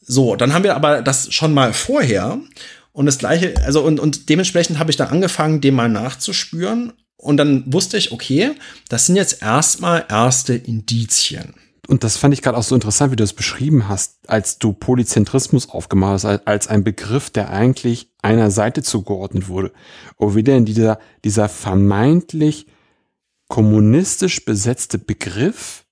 So, 0.01 0.35
dann 0.35 0.55
haben 0.55 0.65
wir 0.65 0.75
aber 0.75 1.03
das 1.03 1.31
schon 1.31 1.53
mal 1.53 1.75
vorher 1.75 2.41
und 2.93 3.05
das 3.05 3.19
gleiche, 3.19 3.53
also 3.67 3.83
und, 3.83 4.01
und 4.01 4.31
dementsprechend 4.31 4.79
habe 4.79 4.91
ich 4.91 4.97
dann 4.97 5.09
angefangen, 5.09 5.61
dem 5.61 5.75
mal 5.75 5.91
nachzuspüren 5.91 6.95
und 7.19 7.37
dann 7.37 7.71
wusste 7.71 7.99
ich, 7.99 8.13
okay, 8.13 8.53
das 8.89 9.05
sind 9.05 9.17
jetzt 9.17 9.43
erstmal 9.43 10.07
erste 10.09 10.55
Indizien 10.55 11.53
und 11.89 12.03
das 12.03 12.17
fand 12.17 12.35
ich 12.35 12.43
gerade 12.43 12.59
auch 12.59 12.65
so 12.65 12.75
interessant, 12.75 13.13
wie 13.13 13.17
du 13.17 13.23
es 13.23 13.33
beschrieben 13.33 13.89
hast, 13.89 14.29
als 14.29 14.59
du 14.59 14.73
Polyzentrismus 14.73 15.69
aufgemacht 15.69 16.25
hast, 16.25 16.47
als 16.47 16.67
ein 16.67 16.83
Begriff, 16.83 17.31
der 17.31 17.51
eigentlich 17.51 18.11
einer 18.23 18.51
Seite 18.51 18.83
zugeordnet 18.83 19.49
wurde. 19.49 19.73
Und 20.17 20.35
wie 20.35 20.43
denn 20.43 20.65
dieser, 20.65 20.99
dieser 21.25 21.49
vermeintlich 21.49 22.67
kommunistisch 23.49 24.45
besetzte 24.45 24.99
Begriff, 24.99 25.85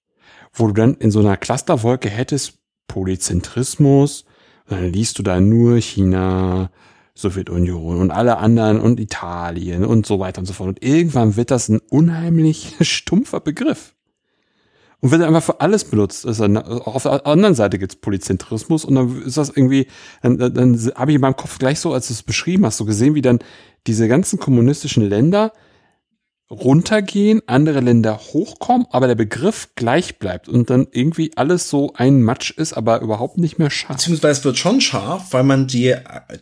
wo 0.53 0.66
du 0.66 0.72
dann 0.72 0.95
in 0.95 1.12
so 1.12 1.20
einer 1.20 1.36
Clusterwolke 1.36 2.09
hättest, 2.09 2.59
Polyzentrismus, 2.88 4.24
dann 4.66 4.92
liest 4.92 5.18
du 5.18 5.22
da 5.22 5.40
nur 5.40 5.76
China, 5.76 6.70
Sowjetunion 7.14 8.01
und 8.01 8.11
alle 8.11 8.38
anderen 8.38 8.80
und 8.80 8.99
Italien 8.99 9.84
und 9.84 10.07
so 10.07 10.18
weiter 10.18 10.40
und 10.40 10.47
so 10.47 10.55
fort. 10.55 10.70
Und 10.70 10.82
irgendwann 10.82 11.36
wird 11.36 11.53
das 11.53 11.68
ein 11.68 11.80
unheimlich 11.90 12.74
stumpfer 12.80 13.38
Begriff 13.38 13.95
und 15.05 15.11
wird 15.11 15.21
einfach 15.21 15.43
für 15.43 15.61
alles 15.61 15.85
benutzt. 15.85 16.25
Also 16.25 16.47
auch 16.47 16.95
auf 16.95 17.03
der 17.03 17.27
anderen 17.27 17.55
Seite 17.55 17.79
gibt 17.79 17.93
es 17.93 17.97
Polyzentrismus 17.97 18.87
und 18.87 18.95
dann 18.95 19.23
ist 19.23 19.37
das 19.37 19.51
irgendwie, 19.51 19.87
dann, 20.23 20.39
dann, 20.39 20.55
dann 20.55 20.93
habe 20.95 21.11
ich 21.11 21.17
in 21.17 21.21
meinem 21.21 21.37
Kopf 21.37 21.59
gleich 21.59 21.79
so, 21.79 21.93
als 21.93 22.09
du 22.09 22.15
es 22.15 22.23
beschrieben 22.23 22.65
hast, 22.65 22.79
so 22.79 22.87
gesehen, 22.87 23.15
wie 23.15 23.21
dann 23.21 23.41
diese 23.87 24.09
ganzen 24.09 24.39
kommunistischen 24.39 25.07
Länder 25.07 25.53
runtergehen, 26.51 27.40
andere 27.47 27.80
Länder 27.80 28.18
hochkommen, 28.18 28.86
aber 28.90 29.07
der 29.07 29.14
Begriff 29.14 29.70
gleich 29.76 30.18
bleibt 30.18 30.49
und 30.49 30.68
dann 30.68 30.86
irgendwie 30.92 31.32
alles 31.36 31.70
so 31.70 31.95
ein 31.95 32.22
Matsch 32.22 32.51
ist, 32.51 32.74
aber 32.74 33.01
überhaupt 33.01 33.38
nicht 33.38 33.59
mehr 33.59 33.70
scharf. 33.70 33.97
Beziehungsweise 33.97 34.40
es 34.40 34.45
wird 34.45 34.59
schon 34.59 34.80
scharf, 34.80 35.32
weil 35.32 35.42
man 35.42 35.66
die, 35.66 35.95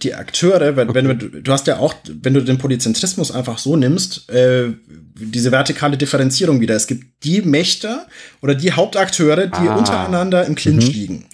die 0.03 0.15
Akteure, 0.15 0.77
wenn, 0.77 0.89
okay. 0.89 1.05
wenn 1.05 1.19
du, 1.19 1.29
du 1.41 1.53
hast 1.53 1.67
ja 1.67 1.79
auch, 1.79 1.95
wenn 2.21 2.35
du 2.35 2.41
den 2.43 2.59
Polyzentrismus 2.59 3.31
einfach 3.31 3.59
so 3.59 3.77
nimmst, 3.77 4.29
äh, 4.31 4.73
diese 5.15 5.53
vertikale 5.53 5.97
Differenzierung 5.97 6.61
wieder. 6.61 6.75
Es 6.75 6.87
gibt 6.87 7.25
die 7.25 7.43
Mächte 7.43 8.07
oder 8.41 8.55
die 8.55 8.73
Hauptakteure, 8.73 9.47
die 9.47 9.69
ah. 9.69 9.77
untereinander 9.77 10.45
im 10.47 10.55
Clinch 10.55 10.89
mhm. 10.89 10.93
liegen. 10.93 11.25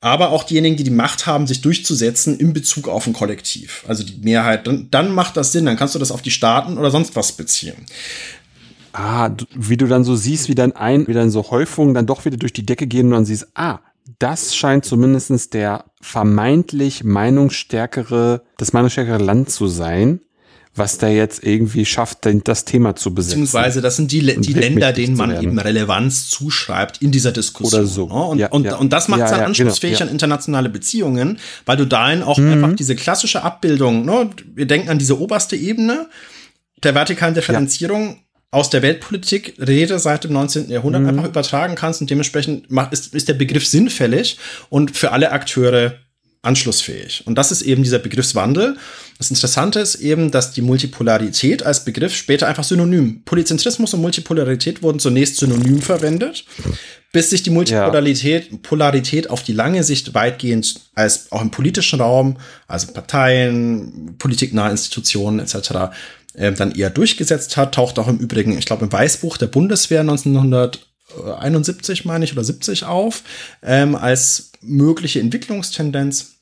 Aber 0.00 0.30
auch 0.30 0.44
diejenigen, 0.44 0.76
die 0.76 0.84
die 0.84 0.90
Macht 0.90 1.26
haben, 1.26 1.46
sich 1.46 1.60
durchzusetzen 1.60 2.38
in 2.38 2.54
Bezug 2.54 2.88
auf 2.88 3.06
ein 3.06 3.12
Kollektiv. 3.12 3.84
Also 3.86 4.02
die 4.02 4.18
Mehrheit. 4.22 4.66
Dann, 4.66 4.88
dann 4.90 5.14
macht 5.14 5.36
das 5.36 5.52
Sinn. 5.52 5.66
Dann 5.66 5.76
kannst 5.76 5.94
du 5.94 5.98
das 5.98 6.10
auf 6.10 6.22
die 6.22 6.30
Staaten 6.30 6.78
oder 6.78 6.90
sonst 6.90 7.16
was 7.16 7.32
beziehen. 7.32 7.76
Ah, 8.92 9.30
wie 9.54 9.76
du 9.76 9.86
dann 9.86 10.04
so 10.04 10.16
siehst, 10.16 10.48
wie 10.48 10.54
dann 10.54 10.72
ein, 10.72 11.06
wie 11.06 11.12
dann 11.12 11.30
so 11.30 11.50
Häufungen 11.50 11.94
dann 11.94 12.06
doch 12.06 12.24
wieder 12.24 12.38
durch 12.38 12.52
die 12.52 12.66
Decke 12.66 12.86
gehen 12.86 13.06
und 13.06 13.12
dann 13.12 13.24
siehst, 13.24 13.48
ah, 13.54 13.80
das 14.18 14.56
scheint 14.56 14.84
zumindestens 14.84 15.50
der 15.50 15.84
vermeintlich 16.00 17.04
meinungsstärkere, 17.04 18.42
das 18.56 18.72
meinungsstärkere 18.72 19.22
Land 19.22 19.50
zu 19.50 19.68
sein 19.68 20.20
was 20.74 20.98
da 20.98 21.08
jetzt 21.08 21.44
irgendwie 21.44 21.84
schafft, 21.84 22.18
das 22.44 22.64
Thema 22.64 22.94
zu 22.94 23.12
besetzen. 23.12 23.40
Beziehungsweise 23.40 23.80
das 23.80 23.96
sind 23.96 24.12
die, 24.12 24.20
die 24.40 24.52
Länder, 24.52 24.92
denen 24.92 25.16
man 25.16 25.42
eben 25.42 25.58
Relevanz 25.58 26.30
zuschreibt 26.30 27.02
in 27.02 27.10
dieser 27.10 27.32
Diskussion. 27.32 27.80
Oder 27.80 27.90
so. 27.90 28.06
Ne? 28.06 28.14
Und, 28.14 28.38
ja, 28.38 28.48
und, 28.48 28.64
ja. 28.64 28.76
und 28.76 28.92
das 28.92 29.08
macht 29.08 29.22
es 29.22 29.30
ja, 29.30 29.38
dann 29.38 29.46
anschlussfähig 29.46 29.98
genau, 29.98 30.08
an 30.08 30.14
internationale 30.14 30.68
Beziehungen, 30.68 31.38
weil 31.66 31.76
du 31.76 31.86
dahin 31.86 32.22
auch 32.22 32.38
mhm. 32.38 32.52
einfach 32.52 32.76
diese 32.76 32.94
klassische 32.94 33.42
Abbildung, 33.42 34.04
ne? 34.04 34.30
wir 34.54 34.66
denken 34.66 34.88
an 34.88 34.98
diese 34.98 35.20
oberste 35.20 35.56
Ebene 35.56 36.08
der 36.82 36.94
vertikalen 36.94 37.34
Differenzierung, 37.34 38.20
aus 38.52 38.68
der 38.68 38.82
Weltpolitik 38.82 39.54
Rede 39.60 39.98
seit 39.98 40.24
dem 40.24 40.32
19. 40.32 40.70
Jahrhundert 40.70 41.02
mhm. 41.02 41.08
einfach 41.10 41.26
übertragen 41.26 41.76
kannst 41.76 42.00
und 42.00 42.10
dementsprechend 42.10 42.66
ist, 42.90 43.14
ist 43.14 43.28
der 43.28 43.34
Begriff 43.34 43.66
sinnfällig 43.66 44.38
und 44.70 44.96
für 44.96 45.12
alle 45.12 45.30
Akteure 45.30 45.94
anschlussfähig. 46.42 47.26
Und 47.26 47.36
das 47.36 47.52
ist 47.52 47.62
eben 47.62 47.82
dieser 47.82 47.98
Begriffswandel. 47.98 48.76
Das 49.18 49.30
Interessante 49.30 49.80
ist 49.80 49.96
eben, 49.96 50.30
dass 50.30 50.52
die 50.52 50.62
Multipolarität 50.62 51.62
als 51.62 51.84
Begriff 51.84 52.14
später 52.14 52.48
einfach 52.48 52.64
synonym. 52.64 53.22
Polyzentrismus 53.24 53.92
und 53.92 54.00
Multipolarität 54.00 54.82
wurden 54.82 55.00
zunächst 55.00 55.36
synonym 55.36 55.82
verwendet, 55.82 56.46
bis 57.12 57.28
sich 57.28 57.42
die 57.42 57.50
Multipolarität 57.50 58.50
ja. 58.50 58.58
Polarität 58.62 59.28
auf 59.28 59.42
die 59.42 59.52
lange 59.52 59.84
Sicht 59.84 60.14
weitgehend 60.14 60.80
als 60.94 61.30
auch 61.30 61.42
im 61.42 61.50
politischen 61.50 62.00
Raum, 62.00 62.38
also 62.66 62.90
Parteien, 62.92 64.14
politiknahe 64.16 64.70
Institutionen 64.70 65.40
etc., 65.40 65.92
äh, 66.32 66.52
dann 66.52 66.72
eher 66.72 66.88
durchgesetzt 66.88 67.58
hat. 67.58 67.74
Taucht 67.74 67.98
auch 67.98 68.08
im 68.08 68.16
Übrigen, 68.16 68.56
ich 68.56 68.64
glaube, 68.64 68.86
im 68.86 68.92
Weißbuch 68.92 69.36
der 69.36 69.48
Bundeswehr 69.48 70.00
1971, 70.00 72.06
meine 72.06 72.24
ich, 72.24 72.32
oder 72.32 72.44
70 72.44 72.84
auf, 72.84 73.24
ähm, 73.62 73.94
als 73.94 74.49
mögliche 74.60 75.20
Entwicklungstendenz. 75.20 76.36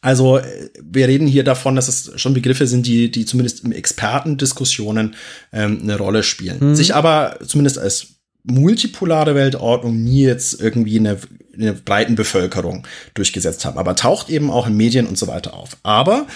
Also 0.00 0.38
äh, 0.38 0.70
wir 0.82 1.08
reden 1.08 1.26
hier 1.26 1.44
davon, 1.44 1.76
dass 1.76 1.88
es 1.88 2.12
schon 2.20 2.34
Begriffe 2.34 2.66
sind, 2.66 2.86
die, 2.86 3.10
die 3.10 3.24
zumindest 3.24 3.64
in 3.64 3.72
Expertendiskussionen 3.72 5.14
ähm, 5.52 5.80
eine 5.82 5.96
Rolle 5.96 6.22
spielen. 6.22 6.58
Mhm. 6.60 6.74
Sich 6.74 6.94
aber 6.94 7.38
zumindest 7.46 7.78
als 7.78 8.08
multipolare 8.44 9.34
Weltordnung 9.34 10.02
nie 10.02 10.22
jetzt 10.22 10.60
irgendwie 10.60 10.96
in 10.96 11.04
der, 11.04 11.18
in 11.52 11.62
der 11.62 11.72
breiten 11.72 12.14
Bevölkerung 12.14 12.86
durchgesetzt 13.14 13.64
haben. 13.64 13.78
Aber 13.78 13.96
taucht 13.96 14.30
eben 14.30 14.50
auch 14.50 14.66
in 14.68 14.76
Medien 14.76 15.06
und 15.06 15.18
so 15.18 15.26
weiter 15.26 15.54
auf. 15.54 15.76
Aber 15.82 16.26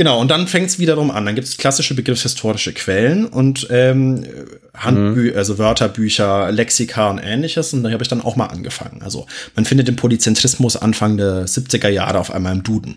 Genau, 0.00 0.18
und 0.18 0.30
dann 0.30 0.46
fängt 0.46 0.70
es 0.70 0.78
wiederum 0.78 1.10
an. 1.10 1.26
Dann 1.26 1.34
gibt 1.34 1.46
es 1.46 1.58
klassische 1.58 1.92
begriffshistorische 1.92 2.72
Quellen 2.72 3.26
und 3.26 3.66
ähm, 3.68 4.24
Handbü 4.72 5.30
mhm. 5.30 5.36
also 5.36 5.58
Wörterbücher, 5.58 6.50
Lexika 6.50 7.10
und 7.10 7.18
ähnliches. 7.18 7.74
Und 7.74 7.82
da 7.82 7.90
habe 7.90 8.02
ich 8.02 8.08
dann 8.08 8.22
auch 8.22 8.34
mal 8.34 8.46
angefangen. 8.46 9.02
Also 9.02 9.26
man 9.54 9.66
findet 9.66 9.88
den 9.88 9.96
Polyzentrismus 9.96 10.78
Anfang 10.78 11.18
der 11.18 11.46
70er 11.46 11.90
Jahre 11.90 12.18
auf 12.18 12.30
einmal 12.30 12.54
im 12.54 12.62
Duden. 12.62 12.96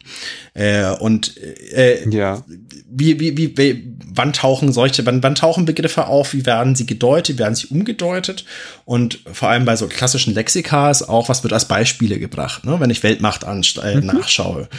Äh, 0.54 0.91
und 0.91 1.36
äh, 1.74 2.08
ja. 2.10 2.41
wie, 2.89 3.20
wie, 3.20 3.36
wie, 3.36 3.58
wie, 3.58 3.97
wann 4.16 4.32
tauchen 4.32 4.72
solche, 4.72 5.06
wann, 5.06 5.22
wann 5.22 5.36
tauchen 5.36 5.66
Begriffe 5.66 6.08
auf, 6.08 6.34
wie 6.34 6.45
werden 6.45 6.74
sie 6.74 6.86
gedeutet, 6.86 7.36
wie 7.36 7.39
werden 7.39 7.56
sie 7.56 7.68
umgedeutet? 7.68 8.45
Und 8.86 9.20
vor 9.30 9.49
allem 9.49 9.66
bei 9.66 9.76
so 9.76 9.88
klassischen 9.88 10.34
Lexika 10.34 10.89
ist 10.89 11.10
auch, 11.10 11.28
was 11.28 11.43
wird 11.43 11.51
als 11.51 11.68
Beispiele 11.68 12.18
gebracht, 12.18 12.64
ne? 12.64 12.80
wenn 12.80 12.89
ich 12.89 13.04
Weltmacht 13.04 13.43
äh, 13.43 13.95
mhm. 13.95 14.06
nachschaue. 14.06 14.70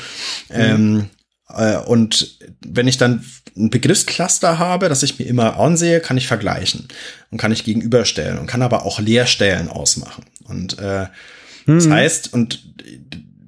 Mhm. 0.49 0.55
Ähm, 0.55 1.01
äh, 1.01 1.14
und 1.87 2.39
wenn 2.65 2.89
ich 2.89 2.97
dann 2.97 3.25
ein 3.57 3.71
Begriffscluster 3.71 4.59
habe, 4.59 4.89
das 4.89 5.03
ich 5.03 5.19
mir 5.19 5.27
immer 5.27 5.59
ansehe, 5.59 6.01
kann 6.01 6.17
ich 6.17 6.27
vergleichen 6.27 6.89
und 7.31 7.39
kann 7.39 7.53
ich 7.53 7.65
gegenüberstellen 7.65 8.39
und 8.39 8.47
kann 8.47 8.63
aber 8.63 8.85
auch 8.85 8.99
Leerstellen 8.99 9.69
ausmachen. 9.69 10.25
Und 10.45 10.79
äh, 10.79 11.07
hm. 11.67 11.77
das 11.77 11.89
heißt, 11.89 12.33
und 12.33 12.65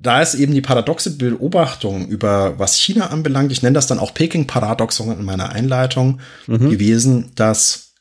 da 0.06 0.22
ist 0.22 0.34
eben 0.34 0.54
die 0.54 0.60
paradoxe 0.60 1.16
Beobachtung 1.16 2.06
über 2.06 2.58
was 2.58 2.76
China 2.76 3.08
anbelangt, 3.08 3.50
ich 3.50 3.62
nenne 3.62 3.74
das 3.74 3.88
dann 3.88 3.98
auch 3.98 4.14
Peking-Paradoxon 4.14 5.18
in 5.18 5.24
meiner 5.24 5.50
Einleitung 5.50 6.20
mhm. 6.46 6.70
gewesen, 6.70 7.32
dass 7.34 7.94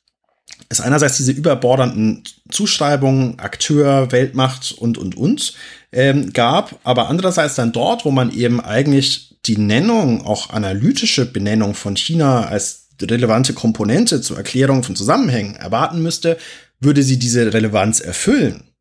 es 0.69 0.81
einerseits 0.81 1.17
diese 1.17 1.31
überbordernden 1.31 2.23
Zuschreibungen, 2.51 3.39
Akteur, 3.39 4.11
Weltmacht 4.11 4.73
und, 4.77 4.97
und, 4.97 5.17
und 5.17 5.53
ähm, 5.91 6.31
gab, 6.31 6.79
aber 6.83 7.09
andererseits 7.09 7.55
dann 7.55 7.71
dort, 7.71 8.05
wo 8.05 8.11
man 8.11 8.31
eben 8.31 8.61
eigentlich 8.61 9.34
die 9.47 9.57
Nennung, 9.57 10.25
auch 10.25 10.49
analytische 10.49 11.25
Benennung 11.25 11.75
von 11.75 11.95
China 11.95 12.47
als 12.47 12.89
relevante 13.01 13.53
Komponente 13.53 14.21
zur 14.21 14.37
Erklärung 14.37 14.83
von 14.83 14.95
Zusammenhängen 14.95 15.55
erwarten 15.55 16.01
müsste, 16.01 16.37
würde 16.79 17.03
sie 17.03 17.19
diese 17.19 17.53
Relevanz 17.53 17.99
erfüllen, 17.99 18.71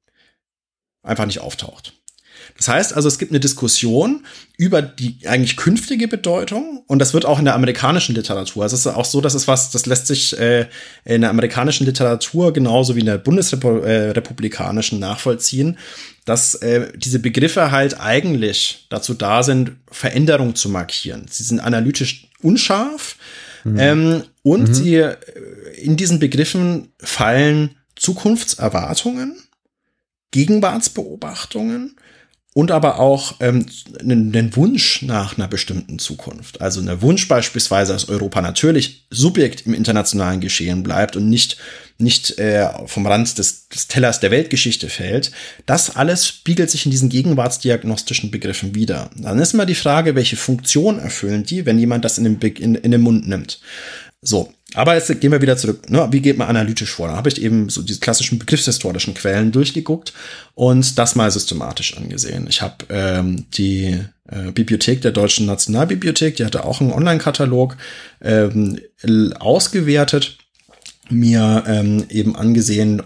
einfach 1.03 1.27
nicht 1.27 1.41
auftaucht. 1.41 1.95
Das 2.57 2.69
heißt 2.69 2.95
also, 2.95 3.09
es 3.09 3.19
gibt 3.19 3.33
eine 3.33 3.41
Diskussion 3.41 4.25
über 4.57 4.81
die 4.81 5.19
eigentlich 5.27 5.57
künftige 5.57 6.07
Bedeutung 6.07 6.85
und 6.87 7.01
das 7.01 7.13
wird 7.13 7.25
auch 7.25 7.41
in 7.41 7.45
der 7.45 7.55
amerikanischen 7.55 8.15
Literatur. 8.15 8.63
Also 8.63 8.75
es 8.75 8.87
ist 8.87 8.93
auch 8.93 9.05
so, 9.05 9.21
dass 9.21 9.35
es 9.35 9.49
was, 9.49 9.73
das 9.73 9.87
lässt 9.87 10.07
sich 10.07 10.39
äh, 10.39 10.69
in 11.05 11.23
der 11.23 11.31
amerikanischen 11.31 11.85
Literatur 11.85 12.53
genauso 12.53 12.95
wie 12.95 13.01
in 13.01 13.07
der 13.07 13.19
bundesrepublikanischen 13.19 15.01
nachvollziehen, 15.01 15.79
dass 16.25 16.55
äh, 16.57 16.93
diese 16.97 17.19
Begriffe 17.19 17.73
halt 17.73 18.01
eigentlich 18.01 18.87
dazu 18.89 19.15
da 19.15 19.43
sind, 19.43 19.73
Veränderung 19.91 20.55
zu 20.55 20.69
markieren. 20.69 21.27
Sie 21.29 21.43
sind 21.43 21.59
analytisch 21.59 22.29
unscharf 22.41 23.17
mhm. 23.65 23.79
ähm, 23.79 24.23
und 24.43 24.69
mhm. 24.69 24.75
sie 24.75 24.95
äh, 24.95 25.17
in 25.77 25.97
diesen 25.97 26.21
Begriffen 26.21 26.93
fallen 26.99 27.77
Zukunftserwartungen, 27.97 29.37
Gegenwartsbeobachtungen 30.31 31.97
und 32.55 32.71
aber 32.71 33.01
auch 33.01 33.35
ähm, 33.41 33.67
einen, 34.01 34.55
Wunsch 34.57 35.03
nach 35.03 35.37
einer 35.37 35.49
bestimmten 35.49 35.99
Zukunft. 35.99 36.61
Also 36.61 36.81
ein 36.81 37.03
Wunsch 37.03 37.27
beispielsweise, 37.27 37.93
dass 37.93 38.09
Europa 38.09 38.41
natürlich 38.41 39.07
Subjekt 39.11 39.67
im 39.67 39.75
internationalen 39.75 40.41
Geschehen 40.41 40.85
bleibt 40.85 41.17
und 41.17 41.29
nicht, 41.29 41.59
nicht 41.99 42.39
äh, 42.39 42.69
vom 42.87 43.07
Rand 43.07 43.37
des, 43.39 43.69
des 43.69 43.89
Tellers 43.89 44.21
der 44.21 44.31
Weltgeschichte 44.31 44.89
fällt. 44.89 45.33
Das 45.67 45.97
alles 45.97 46.29
spiegelt 46.29 46.71
sich 46.71 46.85
in 46.85 46.93
diesen 46.93 47.09
gegenwartsdiagnostischen 47.09 48.31
Begriffen 48.31 48.77
wieder. 48.77 49.11
Dann 49.17 49.41
ist 49.41 49.53
immer 49.53 49.67
die 49.67 49.75
Frage, 49.75 50.15
welche 50.15 50.37
Funktion 50.37 51.01
erfüllen 51.01 51.45
die, 51.45 51.67
wenn 51.67 51.81
jemand 51.81 52.05
das 52.05 52.19
in 52.19 52.25
den, 52.25 52.39
in, 52.41 52.77
in 52.77 52.93
den 52.93 53.01
Mund 53.01 53.27
nimmt. 53.27 53.61
So, 54.23 54.55
aber 54.75 54.95
jetzt 54.95 55.21
gehen 55.21 55.33
wir 55.33 55.41
wieder 55.41 55.57
zurück. 55.57 55.89
Ne? 55.89 56.07
Wie 56.11 56.21
geht 56.21 56.37
man 56.37 56.49
analytisch 56.49 56.91
vor? 56.91 57.09
Da 57.09 57.17
habe 57.17 57.29
ich 57.29 57.41
eben 57.41 57.69
so 57.69 57.83
diese 57.83 58.01
klassischen 58.01 58.39
begriffshistorischen 58.39 59.15
Quellen 59.15 59.53
durchgeguckt 59.53 60.13
und 60.55 60.99
das 60.99 61.15
mal 61.15 61.31
systematisch 61.31 61.97
angesehen. 61.97 62.47
Ich 62.49 62.61
habe 62.61 62.85
ähm, 62.91 63.47
die 63.55 64.01
äh, 64.29 64.51
Bibliothek 64.53 65.01
der 65.03 65.13
Deutschen 65.13 65.47
Nationalbibliothek, 65.47 66.37
die 66.37 66.45
hatte 66.45 66.65
auch 66.65 66.81
einen 66.81 66.93
Online-Katalog 66.93 67.77
ähm, 68.21 68.79
ausgewertet, 69.39 70.39
mir 71.09 71.65
ähm, 71.67 72.05
eben 72.09 72.35
angesehen, 72.35 73.03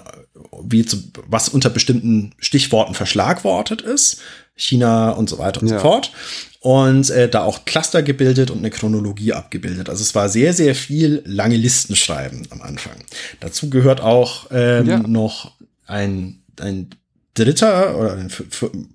wie 0.63 0.85
zu, 0.85 0.99
was 1.27 1.49
unter 1.49 1.71
bestimmten 1.71 2.33
Stichworten 2.39 2.95
verschlagwortet 2.95 3.83
ist, 3.83 4.21
China 4.59 5.11
und 5.13 5.31
so 5.31 5.39
weiter 5.39 5.63
und 5.63 5.69
ja. 5.69 5.77
so 5.77 5.83
fort 5.83 6.13
und 6.61 7.09
äh, 7.11 7.29
da 7.29 7.43
auch 7.45 7.65
Cluster 7.65 8.03
gebildet 8.03 8.51
und 8.51 8.59
eine 8.59 8.71
Chronologie 8.71 9.33
abgebildet. 9.33 9.89
Also 9.89 10.03
es 10.03 10.15
war 10.15 10.29
sehr, 10.29 10.53
sehr 10.53 10.75
viel 10.75 11.23
lange 11.25 11.57
Listen 11.57 11.95
schreiben 11.95 12.47
am 12.51 12.61
Anfang. 12.63 12.97
Dazu 13.41 13.71
gehört 13.71 14.01
auch 14.01 14.47
ähm, 14.51 14.87
ja. 14.87 14.99
noch 14.99 15.53
ein, 15.87 16.41
ein 16.61 16.91
dritter 17.35 17.97
oder 17.97 18.15
ein 18.15 18.33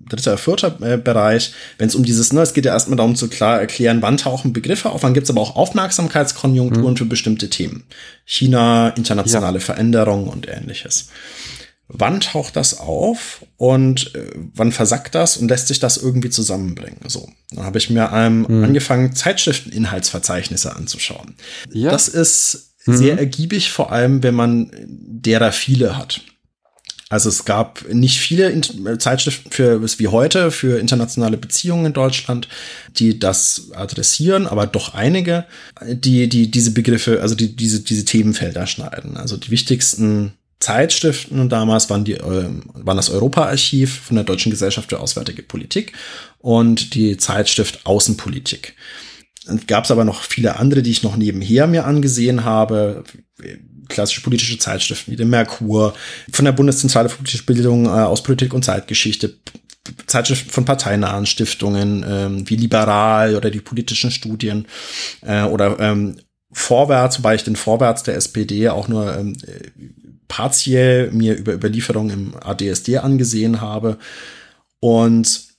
dritter, 0.08 0.36
vierter 0.36 0.76
äh, 0.82 0.98
Bereich, 0.98 1.54
wenn 1.78 1.88
es 1.88 1.94
um 1.94 2.04
dieses, 2.04 2.34
ne, 2.34 2.42
es 2.42 2.52
geht 2.52 2.66
ja 2.66 2.74
erstmal 2.74 2.98
darum 2.98 3.16
zu 3.16 3.28
klar 3.28 3.58
erklären, 3.58 4.02
wann 4.02 4.18
tauchen 4.18 4.52
Begriffe 4.52 4.90
auf, 4.90 5.02
wann 5.02 5.14
gibt 5.14 5.24
es 5.24 5.30
aber 5.30 5.40
auch 5.40 5.56
Aufmerksamkeitskonjunkturen 5.56 6.92
mhm. 6.92 6.96
für 6.98 7.06
bestimmte 7.06 7.48
Themen. 7.48 7.84
China, 8.26 8.90
internationale 8.90 9.58
ja. 9.58 9.64
Veränderungen 9.64 10.28
und 10.28 10.46
ähnliches 10.48 11.08
wann 11.96 12.20
taucht 12.20 12.56
das 12.56 12.78
auf 12.78 13.44
und 13.56 14.14
äh, 14.14 14.30
wann 14.54 14.72
versackt 14.72 15.14
das 15.14 15.36
und 15.36 15.48
lässt 15.48 15.68
sich 15.68 15.78
das 15.78 15.96
irgendwie 15.96 16.30
zusammenbringen. 16.30 17.00
So, 17.06 17.28
dann 17.50 17.64
habe 17.64 17.78
ich 17.78 17.88
mir 17.88 18.10
ähm, 18.12 18.46
mhm. 18.48 18.64
angefangen, 18.64 19.14
Zeitschrifteninhaltsverzeichnisse 19.14 20.74
anzuschauen. 20.74 21.34
Ja. 21.72 21.90
Das 21.90 22.08
ist 22.08 22.74
mhm. 22.84 22.96
sehr 22.96 23.18
ergiebig, 23.18 23.70
vor 23.70 23.92
allem 23.92 24.22
wenn 24.22 24.34
man 24.34 24.70
derer 24.86 25.52
viele 25.52 25.96
hat. 25.96 26.20
Also 27.10 27.28
es 27.28 27.44
gab 27.44 27.86
nicht 27.92 28.18
viele 28.18 28.60
Zeitschriften 28.98 29.50
für 29.50 29.80
wie 29.98 30.08
heute 30.08 30.50
für 30.50 30.80
internationale 30.80 31.36
Beziehungen 31.36 31.86
in 31.86 31.92
Deutschland, 31.92 32.48
die 32.96 33.20
das 33.20 33.70
adressieren, 33.72 34.48
aber 34.48 34.66
doch 34.66 34.94
einige, 34.94 35.44
die 35.86 36.28
die 36.28 36.50
diese 36.50 36.72
Begriffe, 36.72 37.20
also 37.22 37.36
die 37.36 37.54
diese 37.54 37.82
diese 37.82 38.04
Themenfelder 38.04 38.66
schneiden. 38.66 39.16
Also 39.16 39.36
die 39.36 39.50
wichtigsten 39.50 40.32
Zeitschriften 40.64 41.40
und 41.40 41.50
damals 41.50 41.90
waren, 41.90 42.04
die, 42.04 42.14
äh, 42.14 42.48
waren 42.72 42.96
das 42.96 43.10
Europa-Archiv 43.10 44.00
von 44.00 44.16
der 44.16 44.24
Deutschen 44.24 44.50
Gesellschaft 44.50 44.88
für 44.88 44.98
Auswärtige 44.98 45.42
Politik 45.42 45.92
und 46.38 46.94
die 46.94 47.18
Zeitschrift 47.18 47.84
Außenpolitik. 47.84 48.74
Gab 49.66 49.84
es 49.84 49.90
aber 49.90 50.06
noch 50.06 50.22
viele 50.22 50.56
andere, 50.56 50.82
die 50.82 50.90
ich 50.90 51.02
noch 51.02 51.16
nebenher 51.16 51.66
mir 51.66 51.84
angesehen 51.84 52.44
habe. 52.44 53.04
Klassische 53.88 54.22
politische 54.22 54.56
Zeitschriften 54.56 55.12
wie 55.12 55.16
der 55.16 55.26
Merkur, 55.26 55.92
von 56.32 56.46
der 56.46 56.52
Bundeszentrale 56.52 57.10
für 57.10 57.18
politische 57.18 57.44
Bildung 57.44 57.84
äh, 57.84 57.90
aus 57.90 58.22
Politik 58.22 58.54
und 58.54 58.64
Zeitgeschichte, 58.64 59.34
Zeitschriften 60.06 60.48
von 60.48 60.64
parteinahen 60.64 61.26
Stiftungen 61.26 62.06
ähm, 62.08 62.48
wie 62.48 62.56
Liberal 62.56 63.36
oder 63.36 63.50
die 63.50 63.60
politischen 63.60 64.10
Studien 64.10 64.66
äh, 65.20 65.42
oder 65.42 65.78
ähm, 65.78 66.16
Vorwärts, 66.52 67.18
wobei 67.18 67.34
ich 67.34 67.44
den 67.44 67.56
Vorwärts 67.56 68.02
der 68.02 68.16
SPD 68.16 68.70
auch 68.70 68.88
nur 68.88 69.14
ähm, 69.14 69.36
partiell 70.28 71.10
mir 71.12 71.36
über 71.36 71.54
Überlieferung 71.54 72.10
im 72.10 72.34
ADSD 72.36 72.98
angesehen 72.98 73.60
habe. 73.60 73.98
Und 74.80 75.54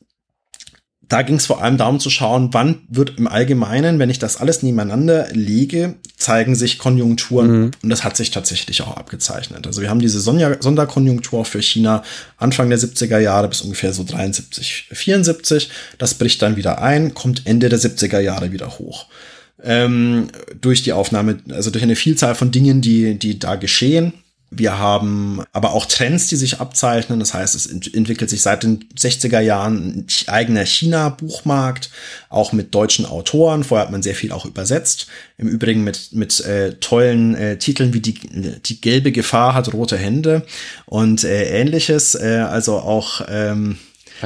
da 1.08 1.22
ging 1.22 1.36
es 1.36 1.46
vor 1.46 1.62
allem 1.62 1.78
darum 1.78 2.00
zu 2.00 2.10
schauen, 2.10 2.50
wann 2.54 2.82
wird 2.90 3.18
im 3.18 3.28
Allgemeinen, 3.28 4.00
wenn 4.00 4.10
ich 4.10 4.20
das 4.20 4.38
alles 4.38 4.64
nebeneinander 4.64 5.28
lege, 5.34 5.96
zeigen 6.18 6.56
sich 6.56 6.78
Konjunkturen. 6.80 7.48
Mhm. 7.48 7.72
Und 7.84 7.90
das 7.90 8.04
hat 8.04 8.18
sich 8.18 8.32
tatsächlich 8.32 8.82
auch 8.82 8.98
abgezeichnet. 8.98 9.68
Also 9.68 9.82
wir 9.82 9.90
haben 9.90 10.00
diese 10.00 10.20
Sonderkonjunktur 10.20 11.46
für 11.46 11.62
China 11.62 12.04
Anfang 12.38 12.70
der 12.70 12.80
70er 12.80 13.20
Jahre 13.20 13.48
bis 13.48 13.62
ungefähr 13.62 13.94
so 13.94 14.04
73, 14.04 14.90
74. 14.92 15.70
Das 15.98 16.16
bricht 16.16 16.42
dann 16.42 16.56
wieder 16.56 16.82
ein, 16.82 17.14
kommt 17.14 17.46
Ende 17.46 17.70
der 17.70 17.80
70er 17.80 18.20
Jahre 18.20 18.52
wieder 18.52 18.80
hoch. 18.80 19.06
Ähm, 19.64 20.28
durch 20.60 20.84
die 20.84 20.94
Aufnahme, 20.94 21.40
also 21.50 21.70
durch 21.70 21.84
eine 21.84 21.96
Vielzahl 21.96 22.36
von 22.36 22.52
Dingen, 22.52 22.82
die, 22.82 23.18
die 23.20 23.38
da 23.40 23.56
geschehen. 23.56 24.14
Wir 24.52 24.78
haben 24.78 25.42
aber 25.52 25.74
auch 25.74 25.86
Trends, 25.86 26.28
die 26.28 26.36
sich 26.36 26.60
abzeichnen. 26.60 27.20
Das 27.20 27.34
heißt, 27.34 27.56
es 27.56 27.66
entwickelt 27.66 28.30
sich 28.30 28.42
seit 28.42 28.64
den 28.64 28.86
60er 28.98 29.40
Jahren 29.40 29.78
ein 29.78 30.08
eigener 30.28 30.66
China-Buchmarkt, 30.66 31.90
auch 32.30 32.54
mit 32.54 32.74
deutschen 32.74 33.06
Autoren. 33.06 33.64
Vorher 33.64 33.86
hat 33.86 33.92
man 33.92 34.04
sehr 34.04 34.16
viel 34.16 34.32
auch 34.32 34.46
übersetzt. 34.46 35.08
Im 35.38 35.48
Übrigen 35.48 35.84
mit, 35.84 36.14
mit 36.14 36.40
äh, 36.42 36.76
tollen 36.76 37.36
äh, 37.36 37.58
Titeln 37.58 37.94
wie 37.94 38.00
die, 38.00 38.14
die 38.14 38.80
gelbe 38.80 39.12
Gefahr 39.12 39.54
hat 39.54 39.74
rote 39.74 39.98
Hände 39.98 40.46
und 40.86 41.24
äh, 41.24 41.60
ähnliches. 41.60 42.16
Äh, 42.16 42.46
also 42.48 42.78
auch 42.78 43.22
ähm, 43.28 43.78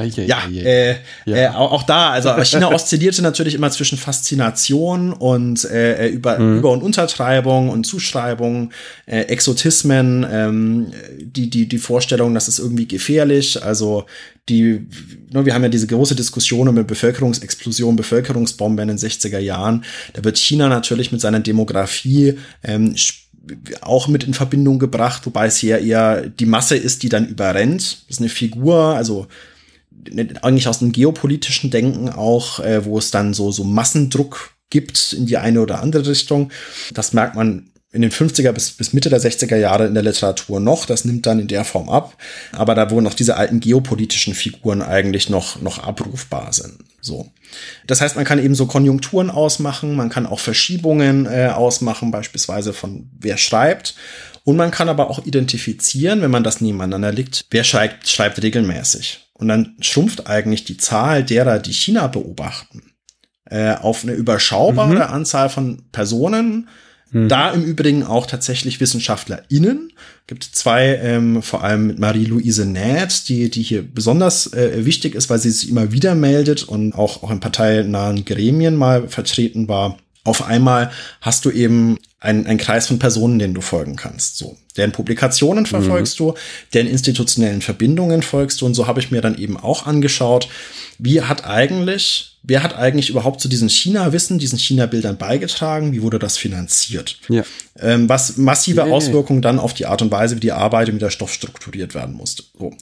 Ja. 0.04 0.42
Äh, 0.48 0.96
ja. 1.24 1.36
Äh, 1.36 1.48
auch, 1.48 1.72
auch, 1.72 1.82
da, 1.82 2.10
also 2.10 2.30
China 2.44 2.72
oszillierte 2.72 3.22
natürlich 3.22 3.54
immer 3.54 3.70
zwischen 3.70 3.98
Faszination 3.98 5.12
und 5.12 5.64
äh, 5.64 6.08
über, 6.08 6.38
mhm. 6.38 6.58
Über- 6.58 6.70
und 6.70 6.82
Untertreibung 6.82 7.68
und 7.68 7.84
Zuschreibung, 7.84 8.70
äh, 9.06 9.22
Exotismen, 9.22 10.26
ähm, 10.30 10.86
die, 11.20 11.50
die, 11.50 11.66
die 11.68 11.78
Vorstellung, 11.78 12.34
das 12.34 12.48
ist 12.48 12.58
irgendwie 12.58 12.88
gefährlich. 12.88 13.62
Also 13.62 14.06
die, 14.48 14.86
ne, 15.32 15.44
wir 15.44 15.54
haben 15.54 15.62
ja 15.62 15.68
diese 15.68 15.86
große 15.86 16.14
Diskussion 16.14 16.68
um 16.68 16.74
eine 16.74 16.84
Bevölkerungsexplosion, 16.84 17.96
Bevölkerungsbombe 17.96 18.82
in 18.82 18.88
den 18.88 18.98
60er 18.98 19.38
Jahren. 19.38 19.84
Da 20.12 20.24
wird 20.24 20.38
China 20.38 20.68
natürlich 20.68 21.12
mit 21.12 21.20
seiner 21.20 21.40
Demografie 21.40 22.38
ähm, 22.62 22.94
auch 23.80 24.08
mit 24.08 24.24
in 24.24 24.34
Verbindung 24.34 24.78
gebracht, 24.78 25.24
wobei 25.26 25.46
es 25.46 25.56
hier 25.56 25.78
eher 25.78 26.28
die 26.28 26.46
Masse 26.46 26.76
ist, 26.76 27.02
die 27.02 27.08
dann 27.08 27.26
überrennt. 27.26 28.04
Das 28.08 28.16
ist 28.16 28.20
eine 28.20 28.28
Figur, 28.28 28.76
also 28.96 29.26
eigentlich 30.42 30.68
aus 30.68 30.78
dem 30.78 30.92
geopolitischen 30.92 31.70
Denken 31.70 32.08
auch, 32.08 32.60
äh, 32.60 32.84
wo 32.84 32.98
es 32.98 33.10
dann 33.10 33.34
so, 33.34 33.52
so 33.52 33.64
Massendruck 33.64 34.52
gibt 34.70 35.12
in 35.12 35.26
die 35.26 35.36
eine 35.36 35.60
oder 35.60 35.82
andere 35.82 36.06
Richtung. 36.06 36.50
Das 36.94 37.12
merkt 37.12 37.34
man 37.34 37.70
in 37.92 38.02
den 38.02 38.12
50er 38.12 38.52
bis, 38.52 38.70
bis 38.70 38.92
Mitte 38.92 39.10
der 39.10 39.20
60er 39.20 39.56
Jahre 39.56 39.86
in 39.86 39.94
der 39.94 40.04
Literatur 40.04 40.60
noch. 40.60 40.86
Das 40.86 41.04
nimmt 41.04 41.26
dann 41.26 41.40
in 41.40 41.48
der 41.48 41.64
Form 41.64 41.88
ab. 41.88 42.16
Aber 42.52 42.76
da, 42.76 42.90
wo 42.90 43.00
noch 43.00 43.14
diese 43.14 43.36
alten 43.36 43.58
geopolitischen 43.58 44.34
Figuren 44.34 44.80
eigentlich 44.80 45.28
noch, 45.28 45.60
noch 45.60 45.80
abrufbar 45.80 46.52
sind. 46.52 46.78
So. 47.00 47.28
Das 47.88 48.00
heißt, 48.00 48.14
man 48.14 48.24
kann 48.24 48.38
eben 48.38 48.54
so 48.54 48.66
Konjunkturen 48.66 49.28
ausmachen, 49.28 49.96
man 49.96 50.08
kann 50.08 50.26
auch 50.26 50.38
Verschiebungen 50.38 51.26
äh, 51.26 51.48
ausmachen, 51.48 52.12
beispielsweise 52.12 52.72
von 52.72 53.10
wer 53.18 53.38
schreibt. 53.38 53.96
Und 54.44 54.56
man 54.56 54.70
kann 54.70 54.88
aber 54.88 55.10
auch 55.10 55.26
identifizieren, 55.26 56.22
wenn 56.22 56.30
man 56.30 56.44
das 56.44 56.60
nebeneinander 56.60 57.12
liegt, 57.12 57.46
wer 57.50 57.64
schreibt, 57.64 58.08
schreibt 58.08 58.40
regelmäßig. 58.40 59.29
Und 59.40 59.48
dann 59.48 59.76
schrumpft 59.80 60.26
eigentlich 60.26 60.64
die 60.64 60.76
Zahl 60.76 61.24
derer, 61.24 61.58
die 61.58 61.72
China 61.72 62.06
beobachten, 62.06 62.92
äh, 63.46 63.74
auf 63.74 64.04
eine 64.04 64.12
überschaubare 64.12 64.94
mhm. 64.94 65.00
Anzahl 65.00 65.48
von 65.48 65.82
Personen, 65.92 66.68
Mhm. 67.12 67.28
Da 67.28 67.50
im 67.50 67.64
Übrigen 67.64 68.04
auch 68.04 68.26
tatsächlich 68.26 68.80
WissenschaftlerInnen. 68.80 69.92
Gibt 70.26 70.44
zwei, 70.44 70.96
ähm, 70.96 71.42
vor 71.42 71.64
allem 71.64 71.88
mit 71.88 71.98
Marie-Louise 71.98 72.66
Nät, 72.66 73.28
die, 73.28 73.50
die 73.50 73.62
hier 73.62 73.82
besonders 73.82 74.52
äh, 74.52 74.84
wichtig 74.84 75.14
ist, 75.14 75.28
weil 75.28 75.38
sie 75.38 75.50
sich 75.50 75.68
immer 75.68 75.92
wieder 75.92 76.14
meldet 76.14 76.62
und 76.62 76.92
auch, 76.94 77.22
auch 77.22 77.30
in 77.30 77.40
parteinahen 77.40 78.24
Gremien 78.24 78.76
mal 78.76 79.08
vertreten 79.08 79.68
war. 79.68 79.98
Auf 80.22 80.46
einmal 80.46 80.90
hast 81.20 81.44
du 81.44 81.50
eben 81.50 81.98
einen, 82.20 82.46
einen 82.46 82.58
Kreis 82.58 82.86
von 82.86 82.98
Personen, 82.98 83.38
denen 83.38 83.54
du 83.54 83.62
folgen 83.62 83.96
kannst. 83.96 84.36
So, 84.36 84.56
deren 84.76 84.92
Publikationen 84.92 85.66
verfolgst 85.66 86.20
mhm. 86.20 86.24
du, 86.24 86.34
deren 86.74 86.86
institutionellen 86.86 87.62
Verbindungen 87.62 88.22
folgst 88.22 88.60
du. 88.60 88.66
Und 88.66 88.74
so 88.74 88.86
habe 88.86 89.00
ich 89.00 89.10
mir 89.10 89.22
dann 89.22 89.38
eben 89.38 89.56
auch 89.56 89.86
angeschaut, 89.86 90.48
wie 90.98 91.22
hat 91.22 91.46
eigentlich, 91.46 92.36
wer 92.42 92.62
hat 92.62 92.76
eigentlich 92.76 93.08
überhaupt 93.08 93.40
zu 93.40 93.48
diesen 93.48 93.70
China-Wissen, 93.70 94.38
diesen 94.38 94.58
China-Bildern 94.58 95.16
beigetragen? 95.16 95.92
Wie 95.92 96.02
wurde 96.02 96.18
das 96.18 96.36
finanziert? 96.36 97.16
Ja. 97.30 97.42
Ähm, 97.78 98.06
was 98.08 98.36
massive 98.36 98.84
nee. 98.84 98.90
Auswirkungen 98.90 99.40
dann 99.40 99.58
auf 99.58 99.72
die 99.72 99.86
Art 99.86 100.02
und 100.02 100.10
Weise, 100.10 100.36
wie 100.36 100.40
die 100.40 100.52
Arbeit, 100.52 100.92
wie 100.92 100.98
der 100.98 101.08
Stoff 101.08 101.32
strukturiert 101.32 101.94
werden 101.94 102.14
musste. 102.14 102.42
So. 102.58 102.74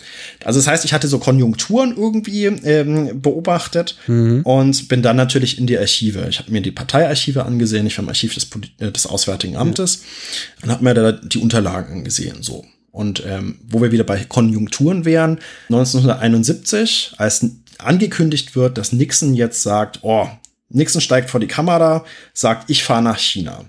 Also 0.44 0.58
das 0.58 0.66
heißt, 0.66 0.84
ich 0.84 0.92
hatte 0.92 1.06
so 1.06 1.20
Konjunkturen 1.20 1.94
irgendwie 1.96 2.46
ähm, 2.46 3.22
beobachtet 3.22 3.96
mhm. 4.08 4.42
und 4.42 4.88
bin 4.88 5.02
dann 5.02 5.16
natürlich 5.16 5.58
in 5.58 5.68
die 5.68 5.78
Archive. 5.78 6.26
Ich 6.28 6.40
habe 6.40 6.50
mir 6.50 6.60
die 6.60 6.72
Parteiarchive 6.72 7.44
angesehen, 7.44 7.86
ich 7.86 7.96
war 7.98 8.02
im 8.02 8.08
Archiv 8.08 8.34
des, 8.34 8.48
äh, 8.80 8.90
des 8.90 9.06
Auswärtigen 9.06 9.27
Amtes 9.56 9.96
ja. 9.96 10.64
und 10.64 10.70
habe 10.70 10.84
mir 10.84 10.94
da 10.94 11.12
die 11.12 11.38
Unterlagen 11.38 11.98
angesehen. 11.98 12.42
So. 12.42 12.64
Und 12.90 13.22
ähm, 13.26 13.58
wo 13.68 13.80
wir 13.80 13.92
wieder 13.92 14.04
bei 14.04 14.24
Konjunkturen 14.24 15.04
wären, 15.04 15.38
1971, 15.68 17.14
als 17.18 17.44
angekündigt 17.78 18.56
wird, 18.56 18.78
dass 18.78 18.92
Nixon 18.92 19.34
jetzt 19.34 19.62
sagt, 19.62 20.00
oh, 20.02 20.28
Nixon 20.70 21.00
steigt 21.00 21.30
vor 21.30 21.40
die 21.40 21.46
Kamera, 21.46 22.04
sagt, 22.34 22.68
ich 22.70 22.82
fahre 22.82 23.02
nach 23.02 23.18
China. 23.18 23.64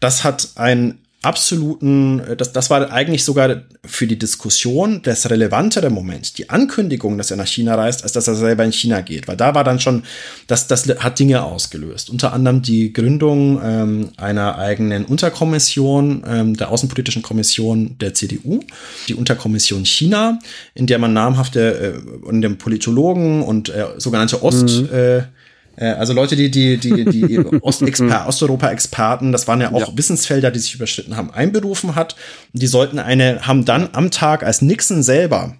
Das 0.00 0.24
hat 0.24 0.50
ein 0.56 0.98
absoluten, 1.22 2.20
äh, 2.20 2.36
das, 2.36 2.52
das 2.52 2.70
war 2.70 2.92
eigentlich 2.92 3.24
sogar 3.24 3.62
für 3.84 4.06
die 4.06 4.18
Diskussion 4.18 5.02
das 5.02 5.28
relevantere 5.28 5.90
Moment, 5.90 6.38
die 6.38 6.48
Ankündigung, 6.48 7.18
dass 7.18 7.30
er 7.30 7.36
nach 7.36 7.46
China 7.46 7.74
reist, 7.74 8.04
als 8.04 8.12
dass 8.12 8.28
er 8.28 8.36
selber 8.36 8.64
in 8.64 8.72
China 8.72 9.00
geht. 9.00 9.26
Weil 9.26 9.36
da 9.36 9.54
war 9.54 9.64
dann 9.64 9.80
schon, 9.80 10.04
das, 10.46 10.68
das 10.68 10.86
hat 10.86 11.18
Dinge 11.18 11.42
ausgelöst. 11.42 12.10
Unter 12.10 12.32
anderem 12.32 12.62
die 12.62 12.92
Gründung 12.92 13.60
ähm, 13.62 14.10
einer 14.16 14.58
eigenen 14.58 15.04
Unterkommission, 15.04 16.22
ähm, 16.26 16.56
der 16.56 16.70
Außenpolitischen 16.70 17.22
Kommission 17.22 17.96
der 17.98 18.14
CDU, 18.14 18.60
die 19.08 19.14
Unterkommission 19.14 19.84
China, 19.84 20.38
in 20.74 20.86
der 20.86 20.98
man 20.98 21.12
namhafte 21.12 22.00
äh, 22.26 22.30
in 22.30 22.42
dem 22.42 22.58
Politologen 22.58 23.42
und 23.42 23.70
äh, 23.70 23.86
sogenannte 23.96 24.42
Ost, 24.42 24.82
mhm. 24.82 24.88
äh, 24.92 25.22
also 25.86 26.12
Leute, 26.12 26.36
die, 26.36 26.50
die, 26.50 26.78
die, 26.78 27.04
die 27.04 27.38
Ostexper 27.62 28.26
Osteuropa-Experten, 28.26 29.32
das 29.32 29.46
waren 29.46 29.60
ja 29.60 29.72
auch 29.72 29.88
ja. 29.88 29.96
Wissensfelder, 29.96 30.50
die 30.50 30.58
sich 30.58 30.74
überschritten 30.74 31.16
haben, 31.16 31.30
einberufen 31.30 31.94
hat. 31.94 32.16
Und 32.52 32.62
die 32.62 32.66
sollten 32.66 32.98
eine, 32.98 33.46
haben 33.46 33.64
dann 33.64 33.90
am 33.92 34.10
Tag, 34.10 34.42
als 34.42 34.62
Nixon 34.62 35.02
selber 35.02 35.54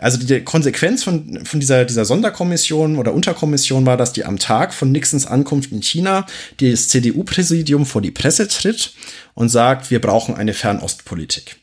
also 0.00 0.18
die 0.18 0.40
Konsequenz 0.40 1.04
von, 1.04 1.44
von 1.44 1.60
dieser, 1.60 1.84
dieser 1.84 2.06
Sonderkommission 2.06 2.96
oder 2.96 3.12
Unterkommission 3.12 3.84
war, 3.84 3.98
dass 3.98 4.12
die 4.12 4.24
am 4.24 4.38
Tag 4.38 4.72
von 4.72 4.90
Nixons 4.90 5.26
Ankunft 5.26 5.72
in 5.72 5.82
China 5.82 6.26
das 6.58 6.88
CDU-Präsidium 6.88 7.84
vor 7.84 8.00
die 8.00 8.10
Presse 8.10 8.48
tritt 8.48 8.94
und 9.34 9.50
sagt, 9.50 9.90
wir 9.90 10.00
brauchen 10.00 10.34
eine 10.34 10.54
Fernostpolitik. 10.54 11.56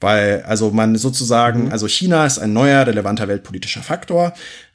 Weil, 0.00 0.42
also 0.42 0.72
man 0.72 0.96
sozusagen, 0.96 1.66
mhm. 1.66 1.72
also 1.72 1.86
China 1.86 2.26
ist 2.26 2.38
ein 2.38 2.52
neuer, 2.52 2.86
relevanter 2.86 3.28
weltpolitischer 3.28 3.82
Faktor 3.82 4.34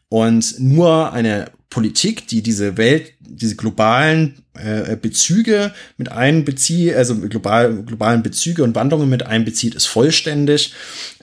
und 0.09 0.59
nur 0.59 1.13
eine 1.13 1.51
Politik, 1.69 2.27
die 2.27 2.41
diese 2.41 2.77
Welt, 2.77 3.13
diese 3.19 3.55
globalen 3.55 4.41
äh, 4.53 4.95
Bezüge 4.95 5.73
mit 5.97 6.11
einbezieht, 6.11 6.95
also 6.95 7.15
global, 7.17 7.83
globalen 7.83 8.23
Bezüge 8.23 8.63
und 8.63 8.75
Wandlungen 8.75 9.09
mit 9.09 9.23
einbezieht, 9.23 9.75
ist 9.75 9.85
vollständig, 9.85 10.73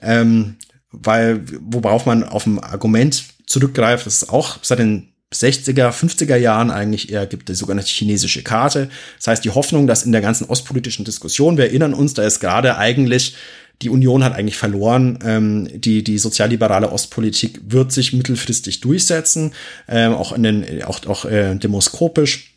ähm, 0.01 0.55
weil 0.91 1.41
worauf 1.59 2.05
man 2.05 2.23
auf 2.23 2.45
ein 2.45 2.59
Argument 2.59 3.23
zurückgreift, 3.47 4.05
das 4.05 4.21
ist 4.21 4.29
auch 4.29 4.59
seit 4.61 4.79
den 4.79 5.09
60er, 5.33 5.91
50er 5.91 6.37
Jahren 6.37 6.71
eigentlich 6.71 7.11
eher 7.11 7.25
gibt, 7.25 7.49
die 7.49 7.55
sogenannte 7.55 7.89
chinesische 7.89 8.43
Karte. 8.43 8.89
Das 9.17 9.27
heißt, 9.27 9.45
die 9.45 9.49
Hoffnung, 9.49 9.87
dass 9.87 10.03
in 10.03 10.11
der 10.11 10.21
ganzen 10.21 10.45
ostpolitischen 10.47 11.03
Diskussion, 11.03 11.57
wir 11.57 11.65
erinnern 11.65 11.93
uns, 11.93 12.13
da 12.13 12.23
ist 12.23 12.39
gerade 12.39 12.77
eigentlich 12.77 13.35
die 13.81 13.89
Union 13.89 14.23
hat 14.23 14.33
eigentlich 14.33 14.57
verloren. 14.57 15.19
Ähm, 15.23 15.69
die, 15.73 16.03
die 16.03 16.17
sozialliberale 16.17 16.91
Ostpolitik 16.91 17.59
wird 17.67 17.91
sich 17.91 18.13
mittelfristig 18.13 18.81
durchsetzen, 18.81 19.53
ähm, 19.87 20.13
auch 20.13 20.31
in 20.31 20.43
den, 20.43 20.83
auch, 20.83 21.05
auch 21.07 21.25
äh, 21.25 21.55
demoskopisch. 21.55 22.55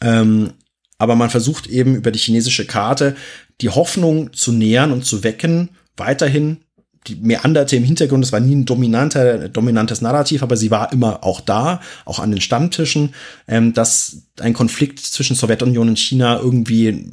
Ähm, 0.00 0.52
aber 0.98 1.16
man 1.16 1.30
versucht 1.30 1.66
eben 1.66 1.96
über 1.96 2.10
die 2.10 2.18
chinesische 2.18 2.66
Karte 2.66 3.16
die 3.60 3.70
Hoffnung 3.70 4.32
zu 4.32 4.52
nähern 4.52 4.92
und 4.92 5.04
zu 5.04 5.24
wecken, 5.24 5.70
weiterhin 5.96 6.58
die 7.06 7.16
meanderte 7.16 7.76
im 7.76 7.84
Hintergrund, 7.84 8.24
es 8.24 8.32
war 8.32 8.40
nie 8.40 8.54
ein 8.54 8.64
dominanter, 8.64 9.48
dominantes 9.48 10.00
Narrativ, 10.00 10.42
aber 10.42 10.56
sie 10.56 10.70
war 10.70 10.92
immer 10.92 11.24
auch 11.24 11.40
da, 11.40 11.80
auch 12.04 12.20
an 12.20 12.30
den 12.30 12.40
Stammtischen, 12.40 13.14
ähm, 13.48 13.72
dass 13.72 14.18
ein 14.40 14.52
Konflikt 14.52 15.00
zwischen 15.00 15.34
Sowjetunion 15.34 15.88
und 15.88 15.98
China 15.98 16.38
irgendwie 16.38 17.12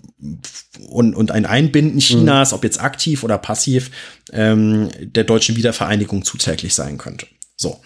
und, 0.87 1.15
und 1.15 1.31
ein 1.31 1.45
Einbinden 1.45 1.99
Chinas, 1.99 2.51
mhm. 2.51 2.57
ob 2.57 2.63
jetzt 2.63 2.81
aktiv 2.81 3.23
oder 3.23 3.37
passiv, 3.37 3.89
ähm, 4.31 4.89
der 5.01 5.23
deutschen 5.23 5.55
Wiedervereinigung 5.55 6.23
zuträglich 6.23 6.75
sein 6.75 6.97
könnte. 6.97 7.25
So. 7.55 7.81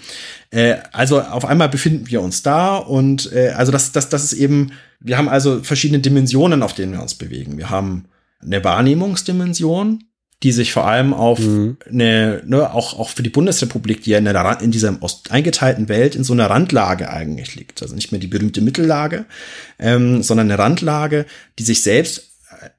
Äh, 0.51 0.77
also 0.91 1.21
auf 1.21 1.45
einmal 1.45 1.69
befinden 1.69 2.07
wir 2.09 2.21
uns 2.21 2.43
da 2.43 2.77
und 2.77 3.31
äh, 3.33 3.49
also 3.49 3.71
das, 3.71 3.91
das, 3.91 4.09
das 4.09 4.23
ist 4.23 4.33
eben, 4.33 4.71
wir 4.99 5.17
haben 5.17 5.29
also 5.29 5.63
verschiedene 5.63 5.99
Dimensionen, 5.99 6.61
auf 6.63 6.73
denen 6.73 6.93
wir 6.93 7.01
uns 7.01 7.15
bewegen. 7.15 7.57
Wir 7.57 7.69
haben 7.69 8.05
eine 8.41 8.63
Wahrnehmungsdimension, 8.63 10.03
die 10.43 10.51
sich 10.51 10.73
vor 10.73 10.85
allem 10.85 11.13
auf 11.13 11.39
mhm. 11.39 11.77
eine, 11.89 12.43
ne, 12.45 12.73
auch, 12.73 12.99
auch 12.99 13.09
für 13.09 13.23
die 13.23 13.29
Bundesrepublik, 13.29 14.03
die 14.03 14.11
ja 14.11 14.17
in, 14.17 14.25
der, 14.25 14.61
in 14.61 14.71
dieser 14.71 14.99
eingeteilten 15.29 15.87
Welt 15.87 16.15
in 16.15 16.25
so 16.25 16.33
einer 16.33 16.49
Randlage 16.49 17.09
eigentlich 17.09 17.55
liegt. 17.55 17.81
Also 17.81 17.95
nicht 17.95 18.11
mehr 18.11 18.19
die 18.19 18.27
berühmte 18.27 18.61
Mittellage, 18.61 19.25
ähm, 19.79 20.21
sondern 20.21 20.51
eine 20.51 20.59
Randlage, 20.59 21.25
die 21.57 21.63
sich 21.63 21.81
selbst 21.81 22.29
äh, 22.61 22.69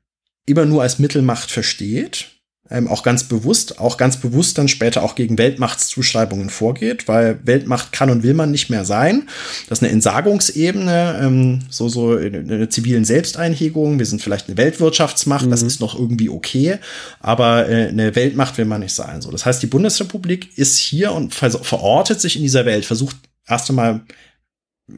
immer 0.45 0.67
nur 0.67 0.83
als 0.83 0.99
Mittelmacht 0.99 1.51
versteht 1.51 2.27
ähm, 2.71 2.89
auch 2.89 3.03
ganz 3.03 3.25
bewusst, 3.25 3.79
auch 3.79 3.99
ganz 3.99 4.17
bewusst 4.17 4.57
dann 4.57 4.69
später 4.69 5.03
auch 5.03 5.15
gegen 5.15 5.37
Weltmachtszuschreibungen 5.37 6.49
vorgeht, 6.49 7.07
weil 7.09 7.39
Weltmacht 7.45 7.93
kann 7.93 8.09
und 8.09 8.23
will 8.23 8.33
man 8.33 8.51
nicht 8.51 8.71
mehr 8.71 8.87
sein. 8.87 9.29
Das 9.69 9.79
ist 9.79 9.83
eine 9.83 9.93
Entsagungsebene, 9.93 11.21
ähm, 11.23 11.61
so, 11.69 11.89
so 11.89 12.17
eine 12.17 12.69
zivilen 12.71 13.05
Selbsteinhegung. 13.05 13.99
Wir 13.99 14.07
sind 14.07 14.23
vielleicht 14.23 14.49
eine 14.49 14.57
Weltwirtschaftsmacht, 14.57 15.47
mhm. 15.47 15.51
das 15.51 15.62
ist 15.62 15.81
noch 15.81 15.99
irgendwie 15.99 16.31
okay, 16.31 16.79
aber 17.21 17.69
äh, 17.69 17.89
eine 17.89 18.17
Weltmacht 18.17 18.57
will 18.57 18.65
man 18.65 18.81
nicht 18.81 18.95
sein. 18.95 19.21
So, 19.21 19.31
das 19.31 19.45
heißt, 19.45 19.62
die 19.62 19.67
Bundesrepublik 19.67 20.57
ist 20.57 20.79
hier 20.79 21.12
und 21.12 21.35
ver 21.35 21.51
verortet 21.51 22.21
sich 22.21 22.37
in 22.37 22.43
dieser 22.43 22.65
Welt, 22.65 22.87
versucht 22.87 23.17
erst 23.47 23.69
einmal 23.69 24.01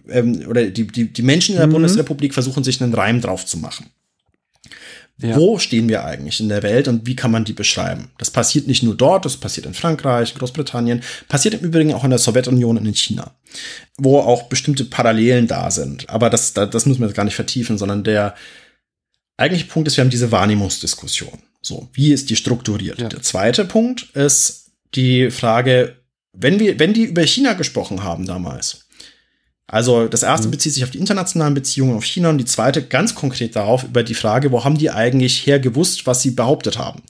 ähm, 0.09 0.45
oder 0.49 0.67
die, 0.67 0.87
die, 0.87 1.13
die 1.13 1.23
Menschen 1.23 1.55
in 1.55 1.59
der 1.59 1.67
mhm. 1.67 1.73
Bundesrepublik 1.73 2.33
versuchen 2.33 2.63
sich 2.63 2.81
einen 2.81 2.95
Reim 2.95 3.21
drauf 3.21 3.45
zu 3.45 3.59
machen. 3.59 3.87
Ja. 5.19 5.35
Wo 5.37 5.59
stehen 5.59 5.89
wir 5.89 6.05
eigentlich 6.05 6.41
in 6.41 6.51
der 6.51 6.63
Welt 6.63 6.89
und 6.89 7.07
wie 7.07 7.17
kann 7.17 7.31
man 7.31 7.47
die 7.47 7.55
beschreiben? 7.55 8.11
Das 8.19 8.31
passiert 8.31 8.67
nicht 8.67 8.83
nur 8.83 8.95
dort, 8.95 9.25
das 9.25 9.39
passiert 9.39 9.65
in 9.65 9.73
Frankreich, 9.73 10.35
Großbritannien, 10.35 11.03
passiert 11.27 11.55
im 11.55 11.61
Übrigen 11.61 11.95
auch 11.95 12.05
in 12.05 12.11
der 12.11 12.19
Sowjetunion 12.19 12.77
und 12.77 12.85
in 12.85 12.95
China, 12.95 13.35
wo 13.97 14.19
auch 14.19 14.45
bestimmte 14.45 14.85
Parallelen 14.85 15.47
da 15.47 15.71
sind. 15.71 16.11
Aber 16.11 16.29
das, 16.29 16.53
das, 16.53 16.85
müssen 16.85 17.01
wir 17.01 17.07
jetzt 17.07 17.17
gar 17.17 17.25
nicht 17.25 17.35
vertiefen, 17.35 17.79
sondern 17.79 18.05
der 18.05 18.35
eigentliche 19.39 19.71
Punkt 19.71 19.89
ist, 19.89 19.97
wir 19.97 20.05
haben 20.05 20.11
diese 20.11 20.33
Wahrnehmungsdiskussion. 20.33 21.39
So, 21.63 21.89
wie 21.95 22.13
ist 22.13 22.29
die 22.29 22.37
strukturiert? 22.37 22.99
Ja. 22.99 23.09
Der 23.09 23.23
zweite 23.23 23.65
Punkt 23.65 24.11
ist 24.15 24.73
die 24.95 25.31
Frage, 25.31 25.97
wenn 26.35 26.61
wir, 26.61 26.79
wenn 26.79 26.93
die 26.93 27.05
über 27.05 27.27
China 27.27 27.55
gesprochen 27.55 28.05
haben 28.05 28.27
damals, 28.27 28.86
also 29.69 30.07
das 30.07 30.23
erste 30.23 30.47
mhm. 30.47 30.53
bezieht 30.53 30.75
sich 30.75 30.85
auf 30.85 30.91
die 30.91 30.99
internationalen 30.99 31.55
Beziehungen 31.55 31.97
auf 31.97 32.05
China 32.05 32.31
und 32.31 32.39
die 32.39 32.45
zweite 32.45 32.83
ganz 32.83 33.15
konkret 33.15 33.57
darauf 33.57 33.83
über 33.85 34.03
die 34.03 34.15
Frage, 34.15 34.53
wo 34.53 34.65
haben 34.65 34.79
die 34.79 34.91
eigentlich 34.91 35.47
her 35.47 35.59
gewusst, 35.59 36.07
was 36.07 36.23
sie 36.23 36.31
behauptet 36.31 36.79
haben. 36.79 37.03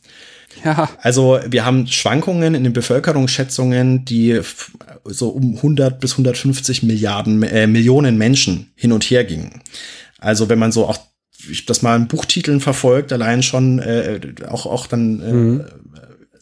Ja. 0.64 0.88
Also 1.02 1.38
wir 1.46 1.66
haben 1.66 1.86
Schwankungen 1.86 2.54
in 2.54 2.64
den 2.64 2.72
Bevölkerungsschätzungen, 2.72 4.06
die 4.06 4.40
so 5.04 5.28
um 5.28 5.56
100 5.56 6.00
bis 6.00 6.12
150 6.12 6.82
Milliarden 6.82 7.42
äh, 7.42 7.66
Millionen 7.66 8.16
Menschen 8.16 8.72
hin 8.74 8.92
und 8.92 9.04
her 9.04 9.24
gingen. 9.24 9.60
Also 10.18 10.48
wenn 10.48 10.58
man 10.58 10.72
so 10.72 10.86
auch 10.86 10.98
das 11.66 11.82
mal 11.82 11.94
in 11.96 12.08
Buchtiteln 12.08 12.60
verfolgt, 12.60 13.12
allein 13.12 13.42
schon 13.42 13.78
äh, 13.80 14.18
auch 14.48 14.64
auch 14.64 14.86
dann 14.86 15.20
äh, 15.20 15.32
mhm. 15.32 15.64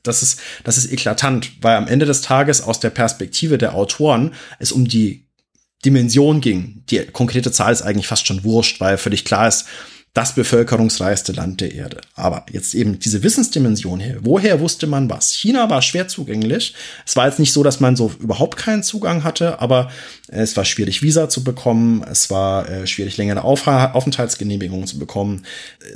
das 0.05 0.23
ist 0.23 0.41
das 0.63 0.79
ist 0.79 0.93
eklatant, 0.93 1.51
weil 1.61 1.77
am 1.77 1.89
Ende 1.89 2.07
des 2.07 2.23
Tages 2.23 2.63
aus 2.63 2.79
der 2.79 2.91
Perspektive 2.91 3.59
der 3.59 3.75
Autoren 3.75 4.33
es 4.61 4.71
um 4.71 4.87
die 4.87 5.24
Dimension 5.85 6.41
ging. 6.41 6.83
Die 6.91 6.99
konkrete 7.07 7.53
Zahl 7.53 7.73
ist 7.73 7.83
eigentlich 7.83 8.07
fast 8.07 8.27
schon 8.27 8.45
wurscht, 8.45 8.81
weil 8.81 8.99
völlig 8.99 9.25
klar 9.25 9.49
ist, 9.49 9.67
das 10.15 10.37
bevölkerungsreichste 10.37 11.33
Land 11.33 11.61
der 11.61 11.75
Erde. 11.75 12.01
Aber 12.15 12.47
jetzt 12.53 12.73
eben 12.75 13.01
diese 13.01 13.25
Wissensdimension 13.25 13.99
hier. 13.99 14.19
Woher 14.21 14.61
wusste 14.61 14.87
man 14.87 15.11
was? 15.11 15.33
China 15.33 15.69
war 15.71 15.83
schwer 15.83 16.07
zugänglich. 16.07 16.73
Es 17.05 17.17
war 17.17 17.27
jetzt 17.27 17.41
nicht 17.41 17.53
so, 17.53 17.65
dass 17.65 17.81
man 17.81 17.97
so 17.97 18.13
überhaupt 18.21 18.57
keinen 18.57 18.85
Zugang 18.85 19.25
hatte, 19.25 19.61
aber 19.61 19.91
es 20.29 20.57
war 20.57 20.65
schwierig, 20.65 21.03
Visa 21.03 21.29
zu 21.29 21.43
bekommen. 21.43 22.05
Es 22.09 22.31
war 22.31 22.69
äh, 22.69 22.87
schwierig, 22.87 23.17
längere 23.17 23.43
Auf 23.43 23.67
Aufenthaltsgenehmigungen 23.67 24.87
zu 24.87 25.01
bekommen. 25.01 25.45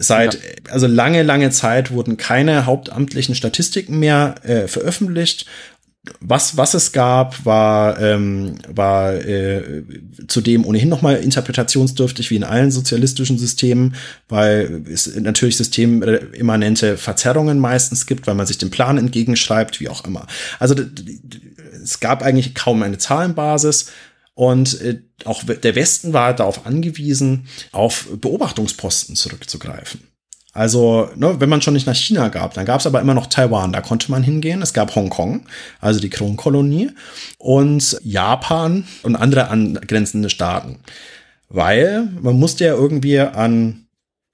Seit, 0.01 0.35
ja. 0.35 0.41
also 0.73 0.89
lange, 0.89 1.23
lange 1.23 1.51
Zeit 1.51 1.93
wurden 1.93 2.17
keine 2.17 2.67
hauptamtlichen 2.67 3.37
Statistiken 3.37 4.01
mehr 4.01 4.35
äh, 4.43 4.67
veröffentlicht 4.67 5.47
was, 6.21 6.57
was 6.57 6.75
es 6.75 6.93
gab, 6.93 7.45
war, 7.45 8.01
ähm, 8.01 8.57
war 8.69 9.15
äh, 9.15 9.83
zudem 10.27 10.65
ohnehin 10.65 10.89
nochmal 10.89 11.17
interpretationsdürftig 11.17 12.31
wie 12.31 12.37
in 12.37 12.45
allen 12.45 12.71
sozialistischen 12.71 13.39
Systemen, 13.39 13.95
weil 14.29 14.83
es 14.91 15.15
natürlich 15.17 15.57
systemimmanente 15.57 16.97
Verzerrungen 16.97 17.59
meistens 17.59 18.07
gibt, 18.07 18.27
weil 18.27 18.35
man 18.35 18.47
sich 18.47 18.59
dem 18.59 18.71
Plan 18.71 18.99
entgegenschreibt, 18.99 19.81
wie 19.81 19.89
auch 19.89 20.05
immer. 20.05 20.27
Also 20.59 20.75
es 21.83 22.01
gab 22.01 22.23
eigentlich 22.23 22.55
kaum 22.55 22.83
eine 22.83 22.99
Zahlenbasis. 22.99 23.91
Und 24.35 24.81
äh, 24.83 25.01
auch 25.25 25.43
der 25.43 25.75
Westen 25.75 26.13
war 26.13 26.33
darauf 26.33 26.65
angewiesen, 26.65 27.49
auf 27.73 28.07
Beobachtungsposten 28.21 29.17
zurückzugreifen. 29.17 30.01
Also, 30.59 31.09
ne, 31.15 31.37
wenn 31.39 31.49
man 31.49 31.63
schon 31.63 31.75
nicht 31.75 31.87
nach 31.87 31.95
China 31.95 32.31
gab, 32.31 32.55
dann 32.55 32.65
gab 32.67 32.81
es 32.81 32.87
aber 32.89 33.01
immer 33.01 33.15
noch 33.15 33.29
Taiwan, 33.29 33.73
da 33.73 33.81
konnte 33.81 34.11
man 34.11 34.25
hingehen. 34.25 34.61
Es 34.61 34.73
gab 34.75 34.93
Hongkong, 34.97 35.47
also 35.81 36.01
die 36.01 36.11
Kronkolonie, 36.11 36.91
und 37.39 37.97
Japan 38.03 38.83
und 39.05 39.15
andere 39.15 39.51
angrenzende 39.51 40.31
Staaten. 40.31 40.81
Weil 41.49 42.09
man 42.21 42.41
musste 42.41 42.65
ja 42.65 42.75
irgendwie 42.75 43.21
an 43.21 43.85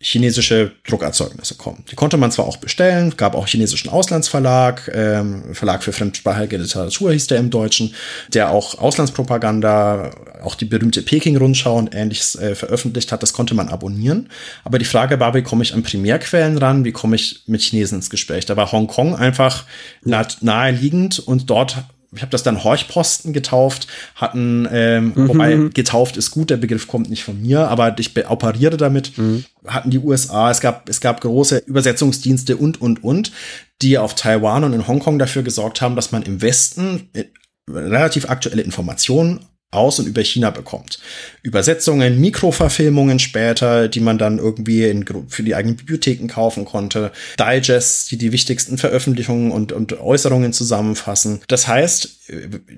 chinesische 0.05 0.73
Druckerzeugnisse 0.87 1.55
kommen. 1.55 1.83
Die 1.91 1.95
konnte 1.97 2.19
man 2.19 2.31
zwar 2.31 2.45
auch 2.45 2.59
bestellen, 2.59 3.15
gab 3.17 3.35
auch 3.35 3.49
chinesischen 3.49 3.89
Auslandsverlag, 3.89 4.91
ähm, 4.95 5.55
Verlag 5.55 5.83
für 5.83 5.95
fremdsprachige 5.95 6.59
Literatur 6.59 7.13
hieß 7.13 7.29
der 7.29 7.39
im 7.39 7.49
Deutschen, 7.49 7.95
der 8.29 8.51
auch 8.51 8.79
Auslandspropaganda, 8.79 10.11
auch 10.43 10.57
die 10.57 10.67
berühmte 10.67 11.01
Peking-Rundschau 11.01 11.79
und 11.79 11.95
ähnliches 11.95 12.37
äh, 12.37 12.55
veröffentlicht 12.55 13.13
hat. 13.13 13.23
Das 13.23 13.33
konnte 13.33 13.55
man 13.55 13.71
abonnieren. 13.71 14.29
Aber 14.63 14.79
die 14.79 14.85
Frage 14.85 15.19
war, 15.21 15.33
wie 15.33 15.43
komme 15.43 15.63
ich 15.63 15.73
an 15.73 15.83
Primärquellen 15.83 16.59
ran? 16.59 16.85
Wie 16.85 16.93
komme 16.93 17.17
ich 17.17 17.43
mit 17.47 17.63
Chinesen 17.63 17.99
ins 17.99 18.11
Gespräch? 18.11 18.45
Da 18.45 18.59
war 18.59 18.73
Hongkong 18.73 19.17
einfach 19.17 19.65
naheliegend 20.03 21.19
und 21.19 21.49
dort 21.49 21.79
ich 22.15 22.23
habe 22.23 22.31
das 22.31 22.43
dann 22.43 22.65
Horchposten 22.65 23.33
getauft, 23.33 23.89
hatten, 24.15 24.69
ähm, 24.71 25.13
mhm. 25.15 25.29
wobei 25.29 25.57
getauft 25.73 26.17
ist 26.17 26.31
gut, 26.31 26.51
der 26.51 26.57
Begriff 26.57 26.87
kommt 26.87 27.11
nicht 27.11 27.25
von 27.25 27.41
mir, 27.41 27.69
aber 27.69 27.97
ich 27.99 28.13
operiere 28.29 28.77
damit, 28.77 29.17
mhm. 29.19 29.45
hatten 29.67 29.91
die 29.91 29.99
USA, 29.99 30.51
es 30.51 30.61
gab, 30.61 30.89
es 30.89 31.01
gab 31.01 31.21
große 31.21 31.59
Übersetzungsdienste 31.67 32.57
und, 32.57 32.81
und, 32.81 33.03
und, 33.03 33.33
die 33.83 33.99
auf 33.99 34.15
Taiwan 34.15 34.65
und 34.65 34.73
in 34.73 34.87
Hongkong 34.87 35.19
dafür 35.19 35.43
gesorgt 35.43 35.81
haben, 35.81 35.97
dass 35.97 36.13
man 36.13 36.23
im 36.23 36.41
Westen 36.43 37.09
äh, 37.13 37.25
relativ 37.69 38.29
aktuelle 38.29 38.63
Informationen 38.63 39.41
aus 39.75 39.99
und 39.99 40.07
über 40.07 40.23
China 40.23 40.51
bekommt. 40.51 40.99
Übersetzungen, 41.43 42.21
Mikroverfilmungen 42.21 43.19
später, 43.19 43.89
die 43.89 44.01
man 44.01 44.19
dann 44.19 44.39
irgendwie 44.39 44.85
in, 44.85 45.05
für 45.29 45.43
die 45.43 45.55
eigenen 45.55 45.77
Bibliotheken 45.77 46.29
kaufen 46.29 46.65
konnte, 46.65 47.13
Digests, 47.39 48.07
die 48.07 48.17
die 48.17 48.33
wichtigsten 48.33 48.79
Veröffentlichungen 48.79 49.51
und, 49.51 49.73
und 49.73 50.01
Äußerungen 50.01 50.53
zusammenfassen. 50.53 51.41
Das 51.49 51.69
heißt, 51.69 52.21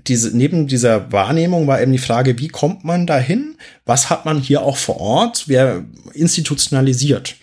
diese, 0.07 0.37
neben 0.37 0.67
dieser 0.67 1.13
Wahrnehmung 1.13 1.67
war 1.67 1.81
eben 1.81 1.93
die 1.93 1.99
Frage, 1.99 2.39
wie 2.39 2.49
kommt 2.49 2.85
man 2.85 3.07
dahin? 3.07 3.57
Was 3.85 4.11
hat 4.11 4.25
man 4.25 4.41
hier 4.41 4.63
auch 4.63 4.77
vor 4.77 5.01
Ort? 5.01 5.45
Wer 5.47 5.85
institutionalisiert? 6.13 7.37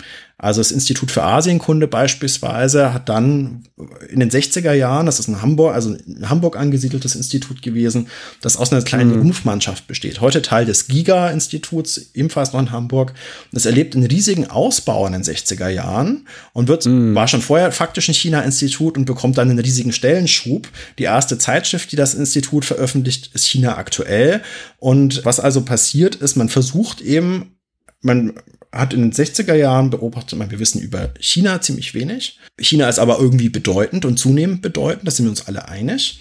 Also 0.43 0.59
das 0.59 0.73
Institut 0.73 1.09
für 1.09 1.23
Asienkunde 1.23 1.87
beispielsweise 1.87 2.93
hat 2.93 3.07
dann 3.07 3.63
in 4.09 4.19
den 4.19 4.29
60er 4.29 4.73
Jahren, 4.73 5.05
das 5.05 5.21
ist 5.21 5.29
in 5.29 5.41
Hamburg, 5.41 5.73
also 5.73 5.93
in 5.93 6.29
Hamburg 6.29 6.57
angesiedeltes 6.57 7.15
Institut 7.15 7.61
gewesen, 7.61 8.07
das 8.41 8.57
aus 8.57 8.73
einer 8.73 8.81
kleinen 8.81 9.11
mhm. 9.11 9.19
Rumpfmannschaft 9.19 9.87
besteht. 9.87 10.19
Heute 10.19 10.41
Teil 10.41 10.65
des 10.65 10.89
GIGA-Instituts, 10.89 12.09
ebenfalls 12.13 12.51
noch 12.51 12.59
in 12.59 12.71
Hamburg. 12.71 13.13
Das 13.53 13.65
erlebt 13.65 13.95
einen 13.95 14.05
riesigen 14.05 14.49
Ausbau 14.49 15.07
in 15.07 15.13
den 15.13 15.23
60er 15.23 15.69
Jahren 15.69 16.27
und 16.51 16.67
wird, 16.67 16.87
mhm. 16.87 17.15
war 17.15 17.29
schon 17.29 17.41
vorher 17.41 17.71
faktisch 17.71 18.09
ein 18.09 18.13
China-Institut 18.13 18.97
und 18.97 19.05
bekommt 19.05 19.37
dann 19.37 19.49
einen 19.49 19.59
riesigen 19.59 19.93
Stellenschub. 19.93 20.67
Die 20.99 21.03
erste 21.03 21.37
Zeitschrift, 21.37 21.89
die 21.93 21.95
das 21.95 22.15
Institut 22.15 22.65
veröffentlicht, 22.65 23.31
ist 23.33 23.45
China 23.45 23.77
aktuell. 23.77 24.41
Und 24.79 25.23
was 25.23 25.39
also 25.39 25.61
passiert 25.61 26.15
ist, 26.15 26.35
man 26.35 26.49
versucht 26.49 26.99
eben, 26.99 27.55
man 28.01 28.33
hat 28.73 28.93
in 28.93 29.01
den 29.01 29.13
60er 29.13 29.53
Jahren 29.53 29.89
beobachtet, 29.89 30.37
man, 30.37 30.51
wir 30.51 30.59
wissen 30.59 30.81
über 30.81 31.13
China 31.19 31.61
ziemlich 31.61 31.93
wenig. 31.93 32.39
China 32.59 32.89
ist 32.89 32.99
aber 32.99 33.19
irgendwie 33.19 33.49
bedeutend 33.49 34.03
und 34.03 34.17
zunehmend 34.17 34.61
bedeutend, 34.61 35.07
da 35.07 35.11
sind 35.11 35.25
wir 35.25 35.29
uns 35.29 35.47
alle 35.47 35.67
einig. 35.67 36.19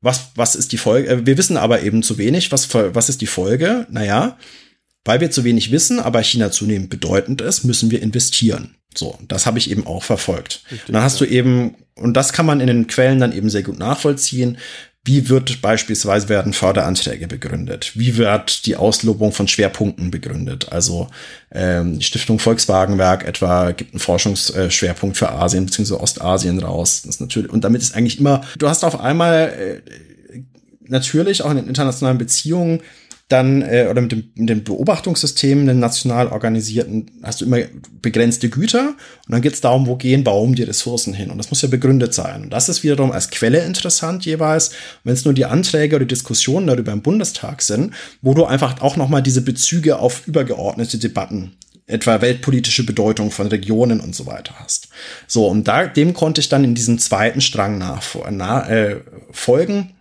Was, 0.00 0.32
was 0.34 0.56
ist 0.56 0.72
die 0.72 0.78
Folge? 0.78 1.08
Äh, 1.08 1.26
wir 1.26 1.38
wissen 1.38 1.56
aber 1.56 1.82
eben 1.82 2.02
zu 2.02 2.18
wenig. 2.18 2.50
Was, 2.50 2.74
was 2.74 3.08
ist 3.08 3.20
die 3.20 3.26
Folge? 3.26 3.86
Naja, 3.90 4.36
weil 5.04 5.20
wir 5.20 5.30
zu 5.30 5.44
wenig 5.44 5.70
wissen, 5.70 6.00
aber 6.00 6.22
China 6.22 6.50
zunehmend 6.50 6.90
bedeutend 6.90 7.40
ist, 7.40 7.64
müssen 7.64 7.90
wir 7.90 8.02
investieren. 8.02 8.74
So, 8.94 9.18
das 9.26 9.46
habe 9.46 9.58
ich 9.58 9.70
eben 9.70 9.86
auch 9.86 10.02
verfolgt. 10.02 10.64
Richtig, 10.70 10.92
dann 10.92 11.02
hast 11.02 11.20
ja. 11.20 11.26
du 11.26 11.32
eben, 11.32 11.76
und 11.94 12.14
das 12.14 12.32
kann 12.32 12.46
man 12.46 12.60
in 12.60 12.66
den 12.66 12.88
Quellen 12.88 13.20
dann 13.20 13.32
eben 13.32 13.48
sehr 13.48 13.62
gut 13.62 13.78
nachvollziehen, 13.78 14.58
wie 15.04 15.28
wird 15.28 15.62
beispielsweise 15.62 16.28
werden 16.28 16.52
Förderanträge 16.52 17.26
begründet? 17.26 17.92
Wie 17.96 18.16
wird 18.16 18.66
die 18.66 18.76
Auslobung 18.76 19.32
von 19.32 19.48
Schwerpunkten 19.48 20.12
begründet? 20.12 20.70
Also 20.70 21.08
ähm, 21.50 21.98
die 21.98 22.04
Stiftung 22.04 22.38
Volkswagenwerk 22.38 23.26
etwa 23.26 23.72
gibt 23.72 23.92
einen 23.94 24.00
Forschungsschwerpunkt 24.00 25.16
für 25.16 25.30
Asien 25.32 25.66
bzw. 25.66 25.94
Ostasien 25.94 26.60
raus. 26.60 27.02
Das 27.02 27.16
ist 27.16 27.20
natürlich 27.20 27.50
und 27.50 27.64
damit 27.64 27.82
ist 27.82 27.96
eigentlich 27.96 28.20
immer. 28.20 28.42
Du 28.58 28.68
hast 28.68 28.84
auf 28.84 29.00
einmal 29.00 29.82
äh, 29.84 30.38
natürlich 30.86 31.42
auch 31.42 31.50
in 31.50 31.56
den 31.56 31.66
internationalen 31.66 32.18
Beziehungen 32.18 32.80
dann 33.32 33.62
äh, 33.62 33.88
oder 33.90 34.00
mit 34.02 34.12
dem, 34.12 34.30
mit 34.34 34.48
dem 34.48 34.64
Beobachtungssystem, 34.64 35.66
den 35.66 35.78
national 35.78 36.28
organisierten, 36.28 37.10
hast 37.22 37.40
du 37.40 37.46
immer 37.46 37.58
begrenzte 38.00 38.48
Güter 38.48 38.88
und 39.26 39.32
dann 39.32 39.42
geht 39.42 39.54
es 39.54 39.60
darum, 39.60 39.86
wo 39.86 39.96
gehen, 39.96 40.24
warum 40.26 40.54
die 40.54 40.62
Ressourcen 40.62 41.14
hin. 41.14 41.30
Und 41.30 41.38
das 41.38 41.50
muss 41.50 41.62
ja 41.62 41.68
begründet 41.68 42.14
sein. 42.14 42.44
Und 42.44 42.50
das 42.50 42.68
ist 42.68 42.82
wiederum 42.82 43.10
als 43.12 43.30
Quelle 43.30 43.64
interessant 43.64 44.24
jeweils, 44.24 44.72
wenn 45.04 45.14
es 45.14 45.24
nur 45.24 45.34
die 45.34 45.46
Anträge 45.46 45.96
oder 45.96 46.04
Diskussionen 46.04 46.66
darüber 46.66 46.92
im 46.92 47.02
Bundestag 47.02 47.62
sind, 47.62 47.94
wo 48.20 48.34
du 48.34 48.44
einfach 48.44 48.80
auch 48.80 48.96
nochmal 48.96 49.22
diese 49.22 49.42
Bezüge 49.42 49.98
auf 49.98 50.26
übergeordnete 50.26 50.98
Debatten 50.98 51.52
etwa 51.86 52.20
weltpolitische 52.20 52.86
Bedeutung 52.86 53.30
von 53.30 53.48
Regionen 53.48 54.00
und 54.00 54.14
so 54.14 54.26
weiter 54.26 54.54
hast. 54.58 54.88
So, 55.26 55.48
und 55.48 55.66
da, 55.68 55.86
dem 55.86 56.14
konnte 56.14 56.40
ich 56.40 56.48
dann 56.48 56.64
in 56.64 56.74
diesem 56.74 56.98
zweiten 56.98 57.40
Strang 57.40 57.76
nach, 57.76 58.02
na, 58.30 58.68
äh, 58.68 59.00
folgen 59.30 59.92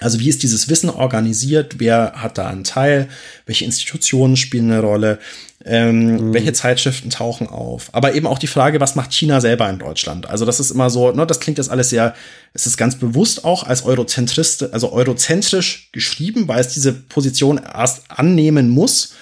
also 0.00 0.20
wie 0.20 0.28
ist 0.28 0.42
dieses 0.42 0.68
Wissen 0.68 0.90
organisiert? 0.90 1.76
Wer 1.78 2.12
hat 2.16 2.38
da 2.38 2.46
einen 2.46 2.64
Teil? 2.64 3.08
Welche 3.46 3.64
Institutionen 3.64 4.36
spielen 4.36 4.70
eine 4.70 4.80
Rolle? 4.80 5.18
Ähm, 5.64 6.28
mhm. 6.28 6.34
Welche 6.34 6.52
Zeitschriften 6.52 7.10
tauchen 7.10 7.48
auf? 7.48 7.88
Aber 7.92 8.14
eben 8.14 8.26
auch 8.26 8.38
die 8.38 8.46
Frage, 8.46 8.80
was 8.80 8.94
macht 8.94 9.12
China 9.12 9.40
selber 9.40 9.68
in 9.68 9.78
Deutschland? 9.78 10.28
Also 10.28 10.44
das 10.44 10.60
ist 10.60 10.70
immer 10.70 10.88
so, 10.88 11.10
ne, 11.10 11.26
das 11.26 11.40
klingt 11.40 11.58
jetzt 11.58 11.70
alles 11.70 11.90
sehr, 11.90 12.14
es 12.54 12.66
ist 12.66 12.76
ganz 12.76 12.96
bewusst 12.96 13.44
auch 13.44 13.64
als 13.64 13.84
Eurozentrist, 13.84 14.72
also 14.72 14.92
eurozentrisch 14.92 15.90
geschrieben, 15.92 16.46
weil 16.46 16.60
es 16.60 16.72
diese 16.72 16.92
Position 16.92 17.58
erst 17.58 18.08
annehmen 18.08 18.68
muss, 18.68 19.14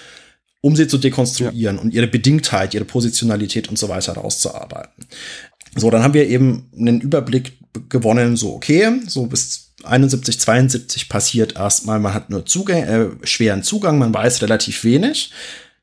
um 0.61 0.75
sie 0.75 0.87
zu 0.87 0.99
dekonstruieren 0.99 1.77
ja. 1.77 1.81
und 1.81 1.93
ihre 1.93 2.07
Bedingtheit, 2.07 2.73
ihre 2.73 2.85
Positionalität 2.85 3.67
und 3.67 3.79
so 3.79 3.89
weiter 3.89 4.13
rauszuarbeiten. 4.13 5.05
So, 5.75 5.89
dann 5.89 6.03
haben 6.03 6.13
wir 6.13 6.27
eben 6.27 6.69
einen 6.77 7.01
Überblick 7.01 7.53
gewonnen, 7.89 8.37
so 8.37 8.53
okay, 8.53 8.91
so 9.07 9.25
bis 9.25 9.66
71, 9.83 10.39
72 10.39 11.09
passiert 11.09 11.55
erstmal, 11.55 11.99
man 11.99 12.13
hat 12.13 12.29
nur 12.29 12.45
Zugang, 12.45 12.83
äh, 12.83 13.07
schweren 13.23 13.63
Zugang, 13.63 13.97
man 13.97 14.13
weiß 14.13 14.41
relativ 14.41 14.83
wenig. 14.83 15.31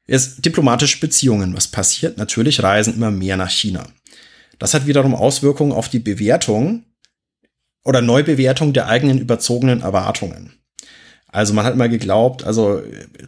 Jetzt 0.06 0.44
diplomatische 0.44 1.00
Beziehungen, 1.00 1.56
was 1.56 1.68
passiert? 1.68 2.18
Natürlich 2.18 2.62
reisen 2.62 2.94
immer 2.94 3.10
mehr 3.10 3.36
nach 3.36 3.50
China. 3.50 3.86
Das 4.58 4.74
hat 4.74 4.86
wiederum 4.86 5.14
Auswirkungen 5.14 5.72
auf 5.72 5.88
die 5.88 5.98
Bewertung 5.98 6.84
oder 7.84 8.02
Neubewertung 8.02 8.72
der 8.72 8.88
eigenen 8.88 9.18
überzogenen 9.18 9.80
Erwartungen. 9.80 10.54
Also 11.28 11.52
man 11.52 11.64
hat 11.64 11.74
immer 11.74 11.88
geglaubt, 11.88 12.44
also 12.44 12.80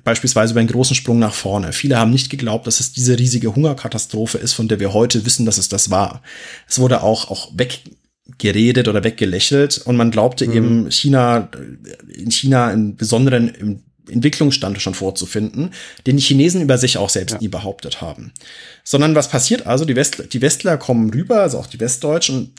beispielsweise 0.04 0.52
über 0.52 0.60
einen 0.60 0.68
großen 0.68 0.94
Sprung 0.94 1.18
nach 1.18 1.34
vorne. 1.34 1.72
Viele 1.72 1.98
haben 1.98 2.12
nicht 2.12 2.30
geglaubt, 2.30 2.66
dass 2.66 2.78
es 2.78 2.92
diese 2.92 3.18
riesige 3.18 3.56
Hungerkatastrophe 3.56 4.38
ist, 4.38 4.52
von 4.52 4.68
der 4.68 4.78
wir 4.78 4.92
heute 4.92 5.26
wissen, 5.26 5.44
dass 5.44 5.58
es 5.58 5.68
das 5.68 5.90
war. 5.90 6.22
Es 6.68 6.78
wurde 6.78 7.02
auch, 7.02 7.32
auch 7.32 7.50
weggeredet 8.26 8.88
oder 8.88 9.04
weggelächelt 9.04 9.78
und 9.78 9.96
man 9.96 10.10
glaubte 10.10 10.46
mhm. 10.46 10.52
eben 10.52 10.90
China, 10.90 11.48
in 12.12 12.30
China 12.30 12.68
einen 12.68 12.96
besonderen 12.96 13.82
Entwicklungsstand 14.08 14.80
schon 14.80 14.94
vorzufinden, 14.94 15.70
den 16.06 16.16
die 16.16 16.22
Chinesen 16.22 16.62
über 16.62 16.78
sich 16.78 16.98
auch 16.98 17.10
selbst 17.10 17.34
ja. 17.34 17.38
nie 17.40 17.48
behauptet 17.48 18.00
haben. 18.00 18.32
Sondern 18.84 19.14
was 19.14 19.28
passiert 19.28 19.66
also? 19.66 19.84
Die, 19.84 19.96
Westler, 19.96 20.26
die 20.26 20.42
Westler 20.42 20.76
kommen 20.76 21.10
rüber, 21.10 21.40
also 21.40 21.58
auch 21.58 21.66
die 21.66 21.80
Westdeutschen, 21.80 22.54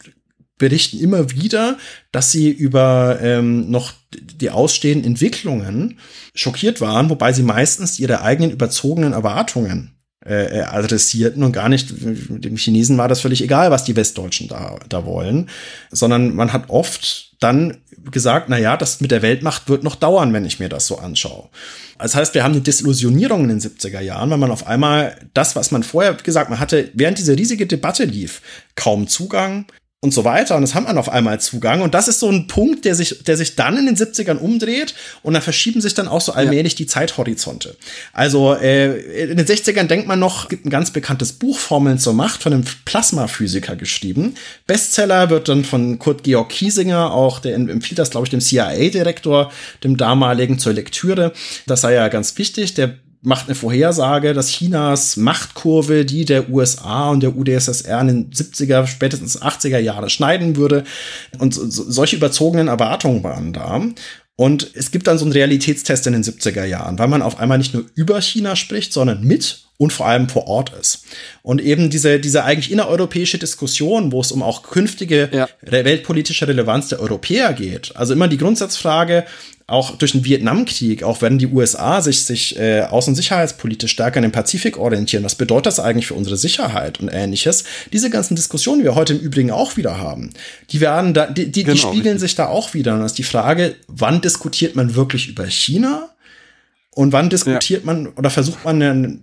berichten 0.58 1.00
immer 1.00 1.32
wieder, 1.32 1.78
dass 2.12 2.32
sie 2.32 2.50
über 2.50 3.20
ähm, 3.22 3.70
noch 3.70 3.94
die 4.12 4.50
ausstehenden 4.50 5.12
Entwicklungen 5.12 6.00
schockiert 6.34 6.82
waren, 6.82 7.10
wobei 7.10 7.32
sie 7.32 7.44
meistens 7.44 8.00
ihre 8.00 8.22
eigenen 8.22 8.52
überzogenen 8.52 9.14
Erwartungen 9.14 9.97
äh, 10.28 10.62
adressierten 10.62 11.44
und 11.44 11.54
gar 11.54 11.70
nicht, 11.70 11.94
dem 12.00 12.58
Chinesen 12.58 12.98
war 12.98 13.08
das 13.08 13.22
völlig 13.22 13.42
egal, 13.42 13.72
was 13.72 13.84
die 13.84 13.96
Westdeutschen 13.96 14.48
da, 14.48 14.78
da 14.90 15.06
wollen, 15.06 15.50
sondern 15.92 16.36
man 16.36 16.54
hat 16.54 16.70
oft 16.70 17.36
dann 17.40 17.78
gesagt, 18.12 18.50
na 18.50 18.58
ja, 18.58 18.78
das 18.78 19.00
mit 19.02 19.12
der 19.12 19.22
Weltmacht 19.22 19.70
wird 19.70 19.84
noch 19.84 19.96
dauern, 19.96 20.34
wenn 20.34 20.46
ich 20.46 20.60
mir 20.60 20.70
das 20.70 20.88
so 20.88 20.98
anschaue. 20.98 21.50
Das 22.00 22.16
heißt, 22.16 22.34
wir 22.34 22.44
haben 22.44 22.54
eine 22.54 22.62
Desillusionierung 22.62 23.44
in 23.44 23.50
den 23.50 23.60
70er 23.60 24.02
Jahren, 24.02 24.30
weil 24.30 24.38
man 24.38 24.52
auf 24.52 24.68
einmal 24.68 25.18
das, 25.34 25.56
was 25.56 25.72
man 25.72 25.84
vorher 25.84 26.14
gesagt, 26.14 26.50
man 26.50 26.60
hatte, 26.60 26.90
während 26.94 27.18
diese 27.18 27.38
riesige 27.38 27.68
Debatte 27.68 28.06
lief, 28.06 28.42
kaum 28.76 29.08
Zugang, 29.08 29.66
und 30.00 30.14
so 30.14 30.24
weiter. 30.24 30.56
Und 30.56 30.62
das 30.62 30.76
haben 30.76 30.84
man 30.84 30.98
auf 31.00 31.10
einmal 31.10 31.40
Zugang. 31.40 31.82
Und 31.82 31.96
das 31.96 32.08
ist 32.08 32.20
so 32.20 32.30
ein 32.30 32.46
Punkt, 32.46 32.86
der 32.86 32.94
sich, 32.94 33.24
der 33.24 33.36
sich 33.36 33.56
dann 33.56 33.78
in 33.78 33.88
den 33.88 33.96
70ern 33.96 34.38
umdreht 34.38 34.94
und 35.24 35.34
da 35.34 35.42
verschieben 35.42 35.82
sich 35.82 35.96
dann 35.96 36.08
auch 36.08 36.22
so 36.22 36.34
allmählich 36.34 36.74
ja. 36.74 36.78
die 36.78 36.86
Zeithorizonte. 36.86 37.76
Also 38.14 38.54
äh, 38.54 39.32
in 39.32 39.38
den 39.38 39.46
60ern 39.46 39.86
denkt 39.86 40.08
man 40.08 40.20
noch, 40.20 40.50
gibt 40.50 40.68
ein 40.68 40.70
ganz 40.70 40.92
bekanntes 40.92 41.34
Buch, 41.34 41.58
Formeln 41.58 41.98
zur 41.98 42.14
Macht, 42.14 42.44
von 42.44 42.54
einem 42.54 42.66
Plasmaphysiker 42.86 43.76
geschrieben. 43.76 44.36
Bestseller 44.68 45.32
wird 45.32 45.50
dann 45.50 45.66
von 45.66 45.98
Kurt 45.98 46.24
Georg 46.24 46.50
Kiesinger, 46.50 47.12
auch 47.12 47.40
der 47.40 47.56
empfiehlt 47.56 47.98
das, 47.98 48.12
glaube 48.12 48.28
ich, 48.28 48.30
dem 48.30 48.40
CIA-Direktor, 48.42 49.52
dem 49.84 49.98
damaligen 49.98 50.60
zur 50.60 50.74
Lektüre. 50.74 51.34
Das 51.66 51.82
sei 51.82 51.94
ja 51.94 52.08
ganz 52.10 52.38
wichtig. 52.38 52.76
Der 52.76 52.98
macht 53.22 53.48
eine 53.48 53.56
Vorhersage, 53.56 54.34
dass 54.34 54.50
Chinas 54.50 55.18
Machtkurve 55.18 56.06
die 56.06 56.26
der 56.26 56.50
USA 56.50 57.10
und 57.10 57.24
der 57.24 57.36
UdSSR 57.36 58.02
in 58.02 58.08
den 58.08 58.30
70er, 58.32 58.86
spätestens 58.88 59.42
80er 59.42 59.80
Jahre 59.80 60.10
schneiden 60.10 60.56
würde. 60.56 60.84
Und 61.40 61.54
so, 61.54 61.68
solche 61.70 62.16
überzogenen 62.16 62.68
Erwartungen 62.68 63.24
waren 63.24 63.54
da. 63.54 63.82
Und 64.36 64.70
es 64.76 64.92
gibt 64.92 65.08
dann 65.08 65.18
so 65.18 65.26
einen 65.26 65.32
Realitätstest 65.32 66.06
in 66.06 66.14
den 66.14 66.24
70er 66.24 66.64
Jahren, 66.64 67.00
weil 67.00 67.08
man 67.08 67.24
auf 67.24 67.40
einmal 67.40 67.58
nicht 67.58 67.74
nur 67.74 67.86
über 67.96 68.22
China 68.22 68.56
spricht, 68.56 68.94
sondern 68.94 69.24
mit 69.24 69.64
und 69.78 69.94
vor 69.94 70.08
allem 70.08 70.30
vor 70.30 70.48
Ort 70.48 70.74
ist. 70.80 71.06
Und 71.42 71.62
eben 71.62 71.90
diese, 71.90 72.20
diese 72.20 72.44
eigentlich 72.44 72.72
innereuropäische 72.72 73.40
Diskussion, 73.40 74.12
wo 74.12 74.22
es 74.22 74.32
um 74.32 74.44
auch 74.44 74.64
künftige 74.64 75.30
ja. 75.32 75.50
weltpolitische 75.62 76.48
Relevanz 76.48 76.90
der 76.90 77.00
Europäer 77.00 77.54
geht. 77.54 77.96
Also 77.96 78.14
immer 78.14 78.28
die 78.28 78.38
Grundsatzfrage, 78.38 79.26
auch 79.70 79.98
durch 79.98 80.14
den 80.14 80.24
Vietnamkrieg, 80.24 81.04
auch 81.04 81.22
wenn 81.22 81.38
die 81.38 81.48
USA 81.48 82.02
sich, 82.02 82.24
sich 82.24 82.58
äh, 82.58 82.84
außen- 82.84 83.10
und 83.10 83.16
sicherheitspolitisch 83.16 83.92
stärker 83.92 84.18
in 84.18 84.24
den 84.24 84.32
Pazifik 84.32 84.78
orientieren, 84.78 85.26
was 85.26 85.36
bedeutet 85.36 85.66
das 85.66 85.82
eigentlich 85.82 86.08
für 86.08 86.14
unsere 86.14 86.38
Sicherheit 86.38 87.02
und 87.02 87.10
ähnliches? 87.10 87.66
Diese 87.92 88.10
ganzen 88.10 88.38
Diskussionen, 88.38 88.80
die 88.80 88.86
wir 88.86 88.96
heute 88.96 89.14
im 89.14 89.20
Übrigen 89.20 89.52
auch 89.52 89.76
wieder 89.76 89.98
haben, 89.98 90.32
die 90.72 90.80
werden 90.80 91.14
da, 91.14 91.28
die, 91.28 91.52
die, 91.52 91.66
genau, 91.66 91.74
die 91.74 91.80
spiegeln 91.80 92.14
richtig. 92.14 92.22
sich 92.22 92.36
da 92.36 92.48
auch 92.48 92.74
wieder. 92.74 92.94
Und 92.94 93.02
das 93.02 93.12
ist 93.12 93.18
die 93.18 93.24
Frage, 93.24 93.76
wann 93.90 94.22
diskutiert 94.22 94.78
man 94.78 94.96
wirklich 94.96 95.28
über 95.28 95.46
China? 95.48 96.10
Und 96.92 97.12
wann 97.12 97.30
diskutiert 97.30 97.82
ja. 97.82 97.86
man 97.86 98.08
oder 98.08 98.30
versucht 98.30 98.64
man 98.64 98.82
eine, 98.82 99.20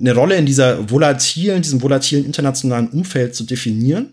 eine 0.00 0.14
Rolle 0.14 0.36
in 0.36 0.46
dieser 0.46 0.88
volatilen, 0.88 1.62
diesem 1.62 1.82
volatilen 1.82 2.24
internationalen 2.26 2.88
Umfeld 2.88 3.34
zu 3.34 3.42
definieren? 3.42 4.12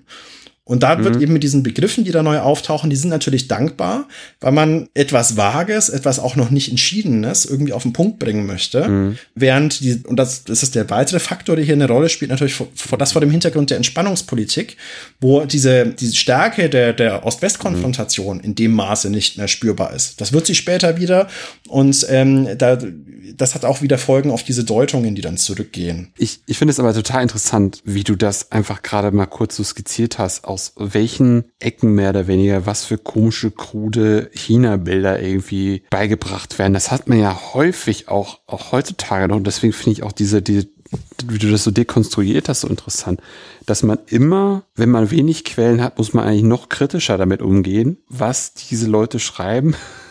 Und 0.66 0.82
da 0.82 0.96
mhm. 0.96 1.04
wird 1.04 1.22
eben 1.22 1.34
mit 1.34 1.44
diesen 1.44 1.62
Begriffen, 1.62 2.06
die 2.06 2.12
da 2.12 2.24
neu 2.24 2.40
auftauchen, 2.40 2.90
die 2.90 2.96
sind 2.96 3.10
natürlich 3.10 3.50
dankbar, 3.50 4.08
weil 4.40 4.54
man 4.54 4.88
etwas 4.94 5.36
Vages, 5.36 5.90
etwas 5.90 6.20
auch 6.20 6.38
noch 6.38 6.52
nicht 6.52 6.70
Entschiedenes 6.70 7.44
irgendwie 7.44 7.74
auf 7.74 7.84
den 7.84 7.92
Punkt 7.92 8.18
bringen 8.18 8.46
möchte. 8.46 8.88
Mhm. 8.88 9.18
Während 9.36 9.82
die, 9.82 10.02
und 10.06 10.16
das, 10.16 10.46
das 10.46 10.64
ist 10.64 10.76
der 10.76 10.90
weitere 10.90 11.20
Faktor, 11.20 11.58
der 11.58 11.66
hier 11.66 11.74
eine 11.74 11.88
Rolle 11.88 12.08
spielt, 12.08 12.32
natürlich 12.32 12.54
vor, 12.54 12.68
vor 12.76 12.98
das 12.98 13.12
vor 13.12 13.20
dem 13.20 13.30
Hintergrund 13.30 13.72
der 13.72 13.78
Entspannungspolitik, 13.78 14.78
wo 15.20 15.44
diese, 15.44 15.88
diese 15.88 16.16
Stärke 16.16 16.70
der, 16.70 16.94
der 16.94 17.26
Ost-West-Konfrontation 17.26 18.38
mhm. 18.38 18.44
in 18.44 18.56
dem 18.56 18.72
Maße 18.72 19.10
nicht 19.10 19.38
mehr 19.38 19.50
spürbar 19.50 19.94
ist. 19.94 20.22
Das 20.22 20.32
wird 20.32 20.46
sie 20.46 20.56
später 20.56 20.98
wieder 20.98 21.28
und 21.68 22.06
ähm, 22.10 22.48
da, 22.58 22.78
das 23.36 23.56
hat 23.56 23.66
auch 23.66 23.82
wieder 23.82 23.98
Folgen 23.98 24.32
auf 24.32 24.44
diese 24.44 24.64
Deutungen, 24.64 25.16
die 25.16 25.22
dann 25.22 25.38
zurückgehen. 25.38 26.14
Ich, 26.18 26.40
ich 26.46 26.58
finde 26.58 26.72
es 26.72 26.80
aber 26.80 26.94
total 26.94 27.24
interessant, 27.24 27.82
wie 27.84 28.04
du 28.04 28.16
das 28.16 28.52
einfach 28.52 28.82
gerade 28.82 29.12
mal 29.12 29.26
kurz 29.26 29.58
so 29.58 29.64
skizziert 29.64 30.20
hast 30.20 30.46
aus 30.54 30.74
welchen 30.78 31.46
Ecken 31.60 31.96
mehr 31.96 32.12
oder 32.12 32.28
weniger 32.28 32.66
was 32.68 32.86
für 32.86 33.00
komische, 33.00 33.50
krude 33.50 34.30
China-Bilder 34.34 35.20
irgendwie 35.22 35.84
beigebracht 35.90 36.60
werden. 36.60 36.74
Das 36.74 36.92
hat 36.92 37.10
man 37.10 37.20
ja 37.20 37.54
häufig 37.54 38.08
auch, 38.08 38.40
auch 38.46 38.72
heutzutage 38.72 39.28
noch. 39.28 39.38
Und 39.38 39.48
deswegen 39.48 39.74
finde 39.74 39.92
ich 39.92 40.04
auch 40.04 40.12
diese, 40.12 40.44
diese, 40.44 40.68
wie 41.26 41.40
du 41.40 41.50
das 41.50 41.64
so 41.64 41.72
dekonstruiert 41.72 42.50
hast, 42.50 42.62
so 42.62 42.68
interessant, 42.68 43.20
dass 43.66 43.82
man 43.82 43.98
immer, 44.06 44.64
wenn 44.76 44.92
man 44.92 45.10
wenig 45.10 45.44
Quellen 45.44 45.82
hat, 45.82 45.98
muss 45.98 46.14
man 46.14 46.26
eigentlich 46.26 46.44
noch 46.44 46.70
kritischer 46.70 47.18
damit 47.18 47.42
umgehen, 47.42 47.98
was 48.08 48.54
diese 48.54 48.88
Leute 48.88 49.20
schreiben 49.20 49.76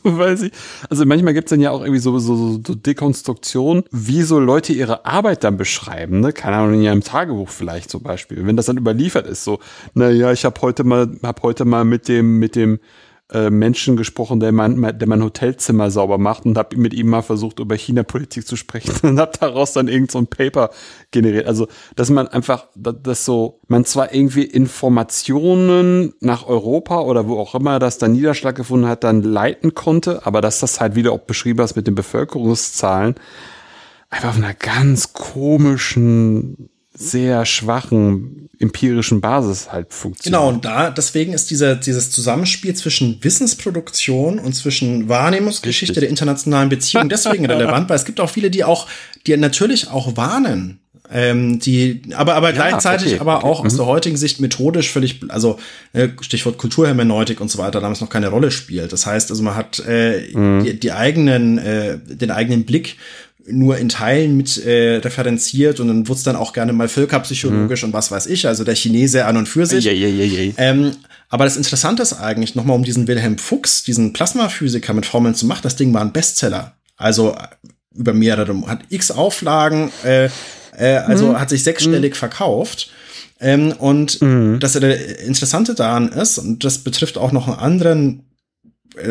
Weil 0.02 0.36
sie, 0.36 0.50
also 0.88 1.04
manchmal 1.04 1.34
gibt's 1.34 1.50
dann 1.50 1.60
ja 1.60 1.70
auch 1.70 1.82
irgendwie 1.82 2.00
so, 2.00 2.18
so, 2.18 2.60
so 2.66 2.74
Dekonstruktion, 2.74 3.84
wie 3.90 4.22
so 4.22 4.38
Leute 4.38 4.72
ihre 4.72 5.04
Arbeit 5.04 5.44
dann 5.44 5.56
beschreiben, 5.56 6.20
ne? 6.20 6.32
Keine 6.32 6.56
Ahnung, 6.56 6.74
in 6.74 6.82
ihrem 6.82 7.02
Tagebuch 7.02 7.48
vielleicht 7.48 7.90
zum 7.90 8.02
Beispiel. 8.02 8.46
Wenn 8.46 8.56
das 8.56 8.66
dann 8.66 8.78
überliefert 8.78 9.26
ist, 9.26 9.44
so, 9.44 9.58
naja, 9.94 10.32
ich 10.32 10.44
habe 10.44 10.60
heute 10.62 10.84
mal, 10.84 11.10
hab 11.22 11.42
heute 11.42 11.64
mal 11.64 11.84
mit 11.84 12.08
dem, 12.08 12.38
mit 12.38 12.56
dem 12.56 12.80
äh, 13.32 13.50
Menschen 13.50 13.96
gesprochen, 13.96 14.40
der 14.40 14.52
mein, 14.52 14.80
der 14.98 15.08
mein 15.08 15.22
Hotelzimmer 15.22 15.90
sauber 15.90 16.18
macht 16.18 16.46
und 16.46 16.58
habe 16.58 16.76
mit 16.76 16.94
ihm 16.94 17.08
mal 17.08 17.22
versucht, 17.22 17.60
über 17.60 17.76
China-Politik 17.76 18.46
zu 18.46 18.56
sprechen 18.56 18.92
und 19.08 19.20
habe 19.20 19.32
daraus 19.38 19.72
dann 19.72 19.88
irgend 19.88 20.10
so 20.10 20.18
ein 20.18 20.26
Paper 20.26 20.70
generiert. 21.10 21.46
Also, 21.46 21.68
dass 21.96 22.10
man 22.10 22.28
einfach, 22.28 22.66
dass 22.74 23.24
so, 23.24 23.60
man 23.68 23.84
zwar 23.84 24.14
irgendwie 24.14 24.44
Informationen 24.44 26.14
nach 26.20 26.46
Europa 26.46 27.00
oder 27.00 27.28
wo 27.28 27.38
auch 27.38 27.54
immer 27.54 27.78
das 27.78 27.98
dann 27.98 28.12
Niederschlag 28.12 28.54
gefunden 28.54 28.88
hat, 28.88 29.04
dann 29.04 29.22
leiten 29.22 29.74
konnte, 29.74 30.26
aber 30.26 30.40
dass 30.40 30.60
das 30.60 30.80
halt 30.80 30.94
wieder 30.94 31.12
auch 31.12 31.20
beschrieben 31.20 31.60
ist 31.60 31.76
mit 31.76 31.86
den 31.86 31.94
Bevölkerungszahlen, 31.94 33.14
einfach 34.08 34.30
auf 34.30 34.36
einer 34.36 34.54
ganz 34.54 35.12
komischen 35.12 36.69
sehr 37.00 37.46
schwachen 37.46 38.48
empirischen 38.58 39.22
Basis 39.22 39.72
halt 39.72 39.92
funktioniert. 39.94 40.38
Genau, 40.38 40.48
und 40.48 40.64
da, 40.64 40.90
deswegen 40.90 41.32
ist 41.32 41.50
dieser, 41.50 41.76
dieses 41.76 42.10
Zusammenspiel 42.10 42.74
zwischen 42.74 43.22
Wissensproduktion 43.24 44.38
und 44.38 44.54
zwischen 44.54 45.08
Wahrnehmungsgeschichte 45.08 45.92
Richtig. 45.92 46.00
der 46.02 46.10
internationalen 46.10 46.68
Beziehungen 46.68 47.08
deswegen 47.08 47.46
relevant, 47.50 47.88
weil 47.88 47.96
es 47.96 48.04
gibt 48.04 48.20
auch 48.20 48.28
viele, 48.28 48.50
die 48.50 48.64
auch, 48.64 48.86
die 49.26 49.36
natürlich 49.38 49.88
auch 49.88 50.16
warnen, 50.18 50.80
ähm, 51.12 51.58
die, 51.58 52.02
aber, 52.14 52.34
aber 52.34 52.50
ja, 52.50 52.54
gleichzeitig 52.54 53.14
okay, 53.14 53.20
aber 53.20 53.38
okay. 53.38 53.46
auch 53.46 53.60
mhm. 53.60 53.66
aus 53.66 53.76
der 53.76 53.86
heutigen 53.86 54.16
Sicht 54.16 54.40
methodisch 54.40 54.90
völlig, 54.90 55.20
also 55.28 55.58
äh, 55.92 56.08
Stichwort 56.20 56.58
Kulturhermeneutik 56.58 57.40
und 57.40 57.50
so 57.50 57.58
weiter, 57.58 57.80
damals 57.80 58.00
noch 58.00 58.10
keine 58.10 58.28
Rolle 58.28 58.50
spielt. 58.50 58.92
Das 58.92 59.06
heißt, 59.06 59.30
also 59.30 59.42
man 59.42 59.56
hat 59.56 59.82
äh, 59.88 60.28
mhm. 60.32 60.62
die, 60.62 60.78
die 60.78 60.92
eigenen, 60.92 61.58
äh, 61.58 61.98
den 61.98 62.30
eigenen 62.30 62.64
Blick 62.64 62.96
nur 63.46 63.78
in 63.78 63.88
Teilen 63.88 64.36
mit 64.36 64.64
äh, 64.64 64.96
referenziert 64.96 65.80
und 65.80 65.88
dann 65.88 66.08
wurde 66.08 66.18
es 66.18 66.24
dann 66.24 66.36
auch 66.36 66.52
gerne 66.52 66.72
mal 66.72 66.88
völkerpsychologisch 66.88 67.82
mhm. 67.82 67.88
und 67.88 67.92
was 67.92 68.10
weiß 68.10 68.26
ich, 68.26 68.46
also 68.46 68.64
der 68.64 68.74
Chinese 68.74 69.26
an 69.26 69.36
und 69.36 69.48
für 69.48 69.66
sich. 69.66 69.86
Yeah, 69.86 69.94
yeah, 69.94 70.24
yeah, 70.24 70.52
ähm, 70.56 70.92
aber 71.28 71.44
das 71.44 71.56
Interessante 71.56 72.02
ist 72.02 72.12
eigentlich, 72.12 72.54
nochmal 72.54 72.76
um 72.76 72.84
diesen 72.84 73.06
Wilhelm 73.06 73.38
Fuchs, 73.38 73.84
diesen 73.84 74.12
Plasmaphysiker 74.12 74.92
mit 74.92 75.06
Formeln 75.06 75.34
zu 75.34 75.46
machen, 75.46 75.60
das 75.62 75.76
Ding 75.76 75.94
war 75.94 76.02
ein 76.02 76.12
Bestseller. 76.12 76.74
Also 76.96 77.32
äh, 77.32 77.46
über 77.94 78.12
mehrere, 78.12 78.66
hat 78.66 78.80
x 78.88 79.10
Auflagen, 79.10 79.90
äh, 80.04 80.28
äh, 80.76 80.96
also 80.96 81.28
mhm. 81.28 81.40
hat 81.40 81.50
sich 81.50 81.62
sechsstellig 81.62 82.12
mhm. 82.12 82.16
verkauft. 82.16 82.90
Ähm, 83.40 83.72
und 83.78 84.20
mhm. 84.20 84.58
das 84.60 84.74
Interessante 84.76 85.74
daran 85.74 86.08
ist, 86.08 86.38
und 86.38 86.62
das 86.62 86.78
betrifft 86.78 87.16
auch 87.16 87.32
noch 87.32 87.48
einen 87.48 87.58
anderen 87.58 88.29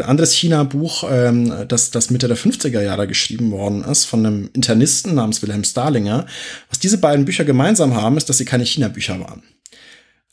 anderes 0.04 0.34
China-Buch, 0.34 1.06
ähm, 1.10 1.54
das, 1.68 1.92
das 1.92 2.10
Mitte 2.10 2.28
der 2.28 2.38
50er 2.38 2.82
Jahre 2.82 3.08
geschrieben 3.08 3.52
worden 3.52 3.84
ist, 3.84 4.06
von 4.06 4.26
einem 4.26 4.50
Internisten 4.54 5.16
namens 5.16 5.42
Wilhelm 5.42 5.64
Starlinger. 5.64 6.26
Was 6.70 6.80
diese 6.80 6.98
beiden 6.98 7.26
Bücher 7.26 7.46
gemeinsam 7.46 7.96
haben, 7.96 8.18
ist, 8.18 8.30
dass 8.30 8.38
sie 8.38 8.46
keine 8.46 8.66
China-Bücher 8.66 9.20
waren. 9.20 9.44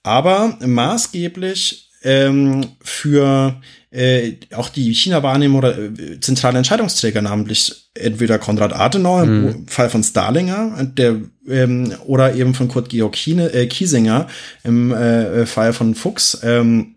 Aber 0.03 0.57
maßgeblich 0.65 1.91
ähm, 2.03 2.67
für 2.83 3.61
äh, 3.91 4.35
auch 4.55 4.69
die 4.69 4.95
China-Wahrnehmung 4.95 5.59
oder 5.59 5.77
äh, 5.79 6.21
zentrale 6.21 6.59
Entscheidungsträger, 6.59 7.23
namentlich 7.23 7.91
entweder 7.95 8.39
Konrad 8.39 8.73
Adenauer 8.73 9.27
mhm. 9.27 9.49
im 9.49 9.69
Fall 9.69 9.91
von 9.91 10.05
Starlinger 10.05 10.85
der, 10.97 11.17
ähm, 11.49 11.93
oder 12.05 12.35
eben 12.35 12.55
von 12.55 12.69
Kurt 12.69 12.91
Georg 12.91 13.17
äh, 13.27 13.67
Kiesinger 13.67 14.29
im 14.65 14.93
äh, 14.93 15.47
Fall 15.47 15.73
von 15.73 15.95
Fuchs, 15.95 16.39
ähm, 16.43 16.97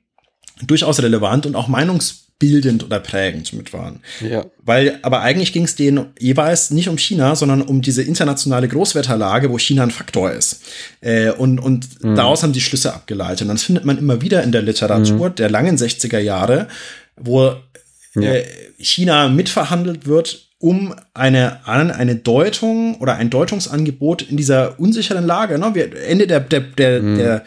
durchaus 0.62 1.02
relevant 1.02 1.46
und 1.46 1.56
auch 1.56 1.68
meinungs 1.68 2.28
bildend 2.40 2.86
oder 2.86 2.99
prägend 2.99 3.52
mit 3.52 3.74
waren. 3.74 3.99
Ja. 4.22 4.45
Weil, 4.64 4.98
aber 5.02 5.22
eigentlich 5.22 5.52
ging 5.52 5.66
es 5.66 5.76
denen 5.76 6.06
jeweils 6.18 6.72
nicht 6.72 6.88
um 6.88 6.98
China, 6.98 7.36
sondern 7.36 7.61
um 7.61 7.82
diese 7.82 8.02
internationale 8.02 8.70
Großwetterlage, 8.70 9.52
wo 9.52 9.60
China 9.60 9.84
ein 9.84 9.91
Faktor 9.91 10.32
ist. 10.32 10.61
Äh, 11.02 11.32
und 11.32 11.60
und 11.60 12.02
mhm. 12.02 12.16
daraus 12.16 12.41
haben 12.41 12.53
die 12.53 12.61
Schlüsse 12.61 12.94
abgeleitet. 12.94 13.41
Und 13.41 13.56
das 13.56 13.64
findet 13.64 13.84
man 13.84 13.98
immer 13.98 14.22
wieder 14.22 14.41
in 14.41 14.53
der 14.53 14.61
Literatur 14.61 15.30
mhm. 15.30 15.36
der 15.36 15.49
langen 15.49 15.78
60er 15.78 16.20
Jahre, 16.20 16.70
wo 17.18 17.53
ja. 18.16 18.22
äh, 18.22 18.45
China 18.78 19.28
mitverhandelt 19.28 20.07
wird, 20.07 20.48
um 20.60 20.94
eine, 21.14 21.66
eine 21.68 22.16
Deutung 22.16 22.95
oder 22.95 23.16
ein 23.16 23.30
Deutungsangebot 23.30 24.22
in 24.24 24.38
dieser 24.38 24.80
unsicheren 24.80 25.26
Lage. 25.26 25.57
Ne? 25.57 25.72
Wir, 25.74 25.94
Ende 26.06 26.28
der, 26.28 26.40
der, 26.41 26.60
der, 26.61 27.02
mhm. 27.02 27.18
der 27.18 27.45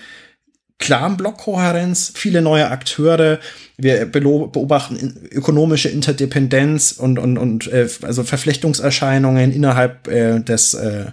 klaren 0.82 1.16
Blockkohärenz, 1.16 2.12
viele 2.14 2.42
neue 2.42 2.70
Akteure. 2.70 3.38
Wir 3.78 4.04
beobachten 4.04 5.28
ökonomische 5.30 5.88
Interdependenz 5.88 6.92
und, 6.92 7.18
und, 7.18 7.38
und 7.38 7.72
äh, 7.72 7.88
also 8.02 8.24
Verflechtungserscheinungen 8.24 9.52
innerhalb 9.52 10.08
äh, 10.08 10.40
des 10.40 10.74
äh, 10.74 11.06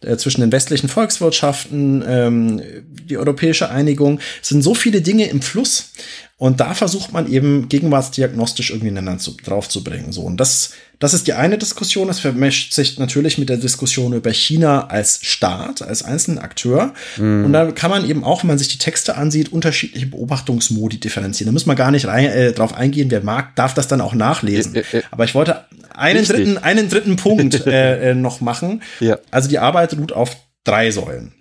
äh, 0.00 0.16
zwischen 0.16 0.42
den 0.42 0.52
westlichen 0.52 0.88
Volkswirtschaften, 0.88 2.04
ähm, 2.06 2.62
die 3.08 3.18
europäische 3.18 3.70
Einigung. 3.70 4.20
Es 4.40 4.50
sind 4.50 4.62
so 4.62 4.74
viele 4.74 5.00
Dinge 5.00 5.28
im 5.28 5.42
Fluss. 5.42 5.92
Und 6.38 6.60
da 6.60 6.74
versucht 6.74 7.14
man 7.14 7.32
eben 7.32 7.70
gegenwartsdiagnostisch 7.70 8.70
irgendwie 8.70 8.96
einen 8.96 9.18
zu, 9.18 9.38
drauf 9.42 9.70
zu 9.70 9.82
bringen. 9.82 10.12
So. 10.12 10.20
Und 10.20 10.36
das, 10.38 10.72
das 10.98 11.14
ist 11.14 11.26
die 11.26 11.32
eine 11.32 11.56
Diskussion. 11.56 12.08
Das 12.08 12.20
vermischt 12.20 12.74
sich 12.74 12.98
natürlich 12.98 13.38
mit 13.38 13.48
der 13.48 13.56
Diskussion 13.56 14.12
über 14.12 14.30
China 14.34 14.88
als 14.88 15.20
Staat, 15.22 15.80
als 15.80 16.02
einzelnen 16.02 16.38
Akteur. 16.38 16.92
Mhm. 17.16 17.46
Und 17.46 17.52
da 17.54 17.72
kann 17.72 17.90
man 17.90 18.06
eben 18.06 18.22
auch, 18.22 18.42
wenn 18.42 18.48
man 18.48 18.58
sich 18.58 18.68
die 18.68 18.76
Texte 18.76 19.16
ansieht, 19.16 19.50
unterschiedliche 19.50 20.08
Beobachtungsmodi 20.08 21.00
differenzieren. 21.00 21.46
Da 21.46 21.52
muss 21.52 21.64
man 21.64 21.74
gar 21.74 21.90
nicht 21.90 22.06
rein, 22.06 22.26
äh, 22.26 22.52
drauf 22.52 22.74
eingehen. 22.74 23.10
Wer 23.10 23.22
mag, 23.22 23.56
darf 23.56 23.72
das 23.72 23.88
dann 23.88 24.02
auch 24.02 24.12
nachlesen. 24.12 24.74
Äh, 24.74 24.84
äh, 24.92 25.02
Aber 25.10 25.24
ich 25.24 25.34
wollte 25.34 25.64
einen 25.94 26.26
dritten, 26.26 26.58
einen 26.58 26.90
dritten 26.90 27.16
Punkt 27.16 27.66
äh, 27.66 28.10
äh, 28.10 28.14
noch 28.14 28.42
machen. 28.42 28.82
Ja. 29.00 29.18
Also 29.30 29.48
die 29.48 29.58
Arbeit 29.58 29.96
ruht 29.96 30.12
auf 30.12 30.36
drei 30.64 30.90
Säulen. 30.90 31.32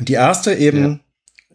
Die 0.00 0.14
erste 0.14 0.52
eben 0.52 0.82
ja. 0.82 0.98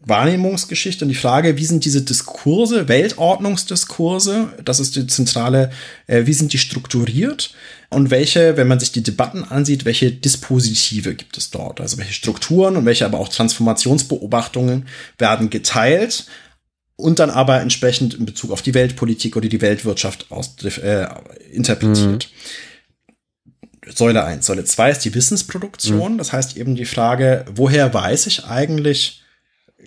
Wahrnehmungsgeschichte 0.04 1.06
und 1.06 1.10
die 1.10 1.16
Frage, 1.16 1.58
wie 1.58 1.66
sind 1.66 1.86
diese 1.86 2.02
Diskurse, 2.02 2.88
Weltordnungsdiskurse, 2.88 4.50
das 4.66 4.80
ist 4.80 4.96
die 4.96 5.06
zentrale, 5.06 5.72
äh, 6.08 6.26
wie 6.26 6.34
sind 6.34 6.54
die 6.54 6.58
strukturiert 6.58 7.54
und 7.90 8.10
welche, 8.10 8.58
wenn 8.58 8.68
man 8.68 8.80
sich 8.80 8.92
die 8.92 9.04
Debatten 9.04 9.44
ansieht, 9.44 9.86
welche 9.86 10.12
Dispositive 10.12 11.14
gibt 11.14 11.38
es 11.38 11.52
dort, 11.52 11.82
also 11.82 11.98
welche 11.98 12.14
Strukturen 12.14 12.78
und 12.78 12.86
welche 12.86 13.06
aber 13.06 13.20
auch 13.20 13.30
Transformationsbeobachtungen 13.30 14.88
werden 15.20 15.52
geteilt 15.52 16.26
und 16.96 17.20
dann 17.20 17.30
aber 17.30 17.62
entsprechend 17.62 18.16
in 18.16 18.26
Bezug 18.26 18.52
auf 18.52 18.64
die 18.64 18.74
Weltpolitik 18.74 19.36
oder 19.36 19.50
die 19.50 19.62
Weltwirtschaft 19.62 20.32
aus, 20.32 20.56
äh, 20.64 21.08
interpretiert. 21.52 22.30
Mhm. 22.32 23.92
Säule 23.94 24.24
1. 24.24 24.46
Säule 24.46 24.64
2 24.64 24.92
ist 24.92 25.06
die 25.06 25.14
Wissensproduktion. 25.14 26.14
Mhm. 26.14 26.18
Das 26.18 26.34
heißt 26.34 26.58
eben 26.58 26.76
die 26.76 26.86
Frage, 26.86 27.46
woher 27.54 27.94
weiß 27.94 28.28
ich 28.28 28.46
eigentlich, 28.46 29.22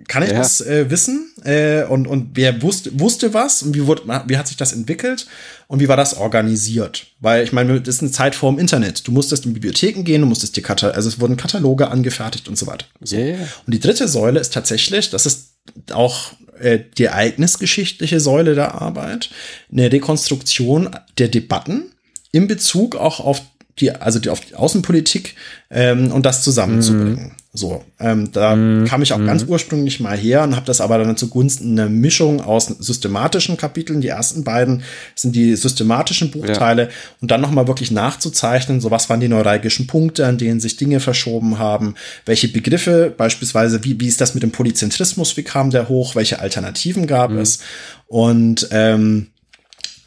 kann 0.08 0.22
ich 0.22 0.30
ja. 0.30 0.38
das 0.38 0.60
äh, 0.60 0.90
wissen? 0.90 1.32
Äh, 1.44 1.84
und, 1.84 2.06
und 2.06 2.30
wer 2.34 2.62
wusste, 2.62 2.98
wusste 2.98 3.34
was? 3.34 3.62
Und 3.62 3.74
wie, 3.74 3.86
wurde, 3.86 4.02
wie 4.26 4.36
hat 4.36 4.48
sich 4.48 4.56
das 4.56 4.72
entwickelt? 4.72 5.26
Und 5.66 5.80
wie 5.80 5.88
war 5.88 5.96
das 5.96 6.16
organisiert? 6.16 7.06
Weil 7.20 7.44
ich 7.44 7.52
meine, 7.52 7.80
das 7.80 7.96
ist 7.96 8.02
eine 8.02 8.10
Zeit 8.10 8.34
vor 8.34 8.52
dem 8.52 8.58
Internet. 8.58 9.06
Du 9.06 9.12
musstest 9.12 9.46
in 9.46 9.54
Bibliotheken 9.54 10.02
gehen, 10.02 10.20
du 10.20 10.26
musstest 10.26 10.56
die 10.56 10.62
Katal 10.62 10.92
also 10.92 11.08
es 11.08 11.20
wurden 11.20 11.36
Kataloge 11.36 11.88
angefertigt 11.88 12.48
und 12.48 12.58
so 12.58 12.66
weiter. 12.66 12.86
So. 13.00 13.16
Yeah. 13.16 13.38
Und 13.66 13.74
die 13.74 13.80
dritte 13.80 14.08
Säule 14.08 14.40
ist 14.40 14.52
tatsächlich, 14.52 15.10
das 15.10 15.26
ist 15.26 15.54
auch 15.92 16.32
äh, 16.58 16.80
die 16.98 17.04
ereignisgeschichtliche 17.04 18.20
Säule 18.20 18.54
der 18.54 18.74
Arbeit, 18.80 19.30
eine 19.72 19.90
Rekonstruktion 19.90 20.90
der 21.18 21.28
Debatten 21.28 21.90
in 22.32 22.48
Bezug 22.48 22.96
auch 22.96 23.20
auf 23.20 23.42
die, 23.78 23.90
also 23.90 24.18
die, 24.18 24.30
auf 24.30 24.40
die 24.40 24.54
Außenpolitik 24.54 25.34
ähm, 25.70 26.12
und 26.12 26.24
das 26.24 26.42
zusammenzubringen. 26.42 27.26
Mm. 27.26 27.32
So, 27.56 27.84
ähm, 28.00 28.32
da 28.32 28.56
mm. 28.56 28.84
kam 28.86 29.02
ich 29.02 29.12
auch 29.12 29.24
ganz 29.24 29.44
ursprünglich 29.44 30.00
mal 30.00 30.16
her 30.16 30.42
und 30.42 30.56
habe 30.56 30.66
das 30.66 30.80
aber 30.80 30.98
dann 30.98 31.16
zugunsten 31.16 31.78
einer 31.78 31.88
Mischung 31.88 32.40
aus 32.40 32.66
systematischen 32.66 33.56
Kapiteln. 33.56 34.00
Die 34.00 34.08
ersten 34.08 34.42
beiden 34.42 34.82
sind 35.14 35.36
die 35.36 35.54
systematischen 35.54 36.32
Buchteile 36.32 36.82
ja. 36.82 36.88
und 37.20 37.30
dann 37.30 37.40
nochmal 37.40 37.68
wirklich 37.68 37.92
nachzuzeichnen, 37.92 38.80
so 38.80 38.90
was 38.90 39.08
waren 39.08 39.20
die 39.20 39.28
neuralgischen 39.28 39.86
Punkte, 39.86 40.26
an 40.26 40.38
denen 40.38 40.58
sich 40.58 40.76
Dinge 40.76 40.98
verschoben 40.98 41.58
haben, 41.58 41.94
welche 42.26 42.48
Begriffe, 42.48 43.14
beispielsweise, 43.16 43.84
wie, 43.84 44.00
wie 44.00 44.08
ist 44.08 44.20
das 44.20 44.34
mit 44.34 44.42
dem 44.42 44.50
Polyzentrismus, 44.50 45.36
wie 45.36 45.44
kam 45.44 45.70
der 45.70 45.88
hoch, 45.88 46.16
welche 46.16 46.40
Alternativen 46.40 47.06
gab 47.06 47.30
mm. 47.30 47.38
es 47.38 47.60
und 48.08 48.68
ähm, 48.72 49.28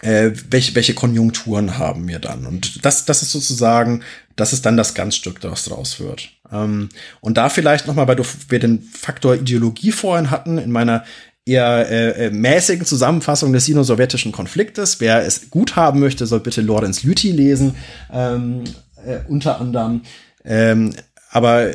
äh, 0.01 0.31
welche, 0.49 0.75
welche 0.75 0.93
Konjunkturen 0.93 1.77
haben 1.77 2.07
wir 2.07 2.19
dann? 2.19 2.45
Und 2.45 2.85
das, 2.85 3.05
das 3.05 3.23
ist 3.23 3.31
sozusagen, 3.31 4.03
das 4.35 4.53
ist 4.53 4.65
dann 4.65 4.77
das 4.77 4.93
Ganzstück, 4.93 5.41
das 5.41 5.65
draus 5.65 5.99
wird. 5.99 6.29
Ähm, 6.51 6.89
und 7.21 7.37
da 7.37 7.49
vielleicht 7.49 7.87
nochmal, 7.87 8.07
weil 8.07 8.15
du, 8.15 8.23
wir 8.49 8.59
den 8.59 8.81
Faktor 8.81 9.35
Ideologie 9.35 9.91
vorhin 9.91 10.29
hatten, 10.29 10.57
in 10.57 10.71
meiner 10.71 11.03
eher 11.45 11.89
äh, 11.89 12.25
äh, 12.25 12.29
mäßigen 12.29 12.85
Zusammenfassung 12.85 13.53
des 13.53 13.65
sino-sowjetischen 13.65 14.33
Konfliktes. 14.33 14.99
Wer 14.99 15.25
es 15.25 15.49
gut 15.49 15.75
haben 15.75 15.99
möchte, 15.99 16.27
soll 16.27 16.41
bitte 16.41 16.61
Lorenz 16.61 17.03
Lüthi 17.03 17.31
lesen, 17.31 17.75
ähm, 18.11 18.65
äh, 19.05 19.19
unter 19.27 19.59
anderem. 19.61 20.01
Ähm, 20.43 20.93
aber 21.31 21.71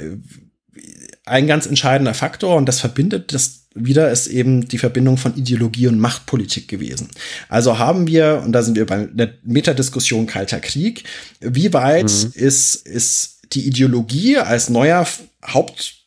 ein 1.24 1.46
ganz 1.46 1.66
entscheidender 1.66 2.14
Faktor, 2.14 2.56
und 2.56 2.66
das 2.66 2.80
verbindet 2.80 3.32
das 3.32 3.61
wieder 3.74 4.10
ist 4.10 4.26
eben 4.26 4.68
die 4.68 4.78
Verbindung 4.78 5.16
von 5.16 5.36
Ideologie 5.36 5.88
und 5.88 5.98
Machtpolitik 5.98 6.68
gewesen. 6.68 7.08
Also 7.48 7.78
haben 7.78 8.06
wir, 8.06 8.42
und 8.44 8.52
da 8.52 8.62
sind 8.62 8.76
wir 8.76 8.86
bei 8.86 9.08
der 9.12 9.34
Metadiskussion 9.44 10.26
Kalter 10.26 10.60
Krieg, 10.60 11.04
wie 11.40 11.72
weit 11.72 12.10
mhm. 12.10 12.32
ist, 12.34 12.74
ist 12.86 13.38
die 13.52 13.66
Ideologie 13.66 14.38
als 14.38 14.68
neuer 14.68 15.06
Haupt 15.46 16.02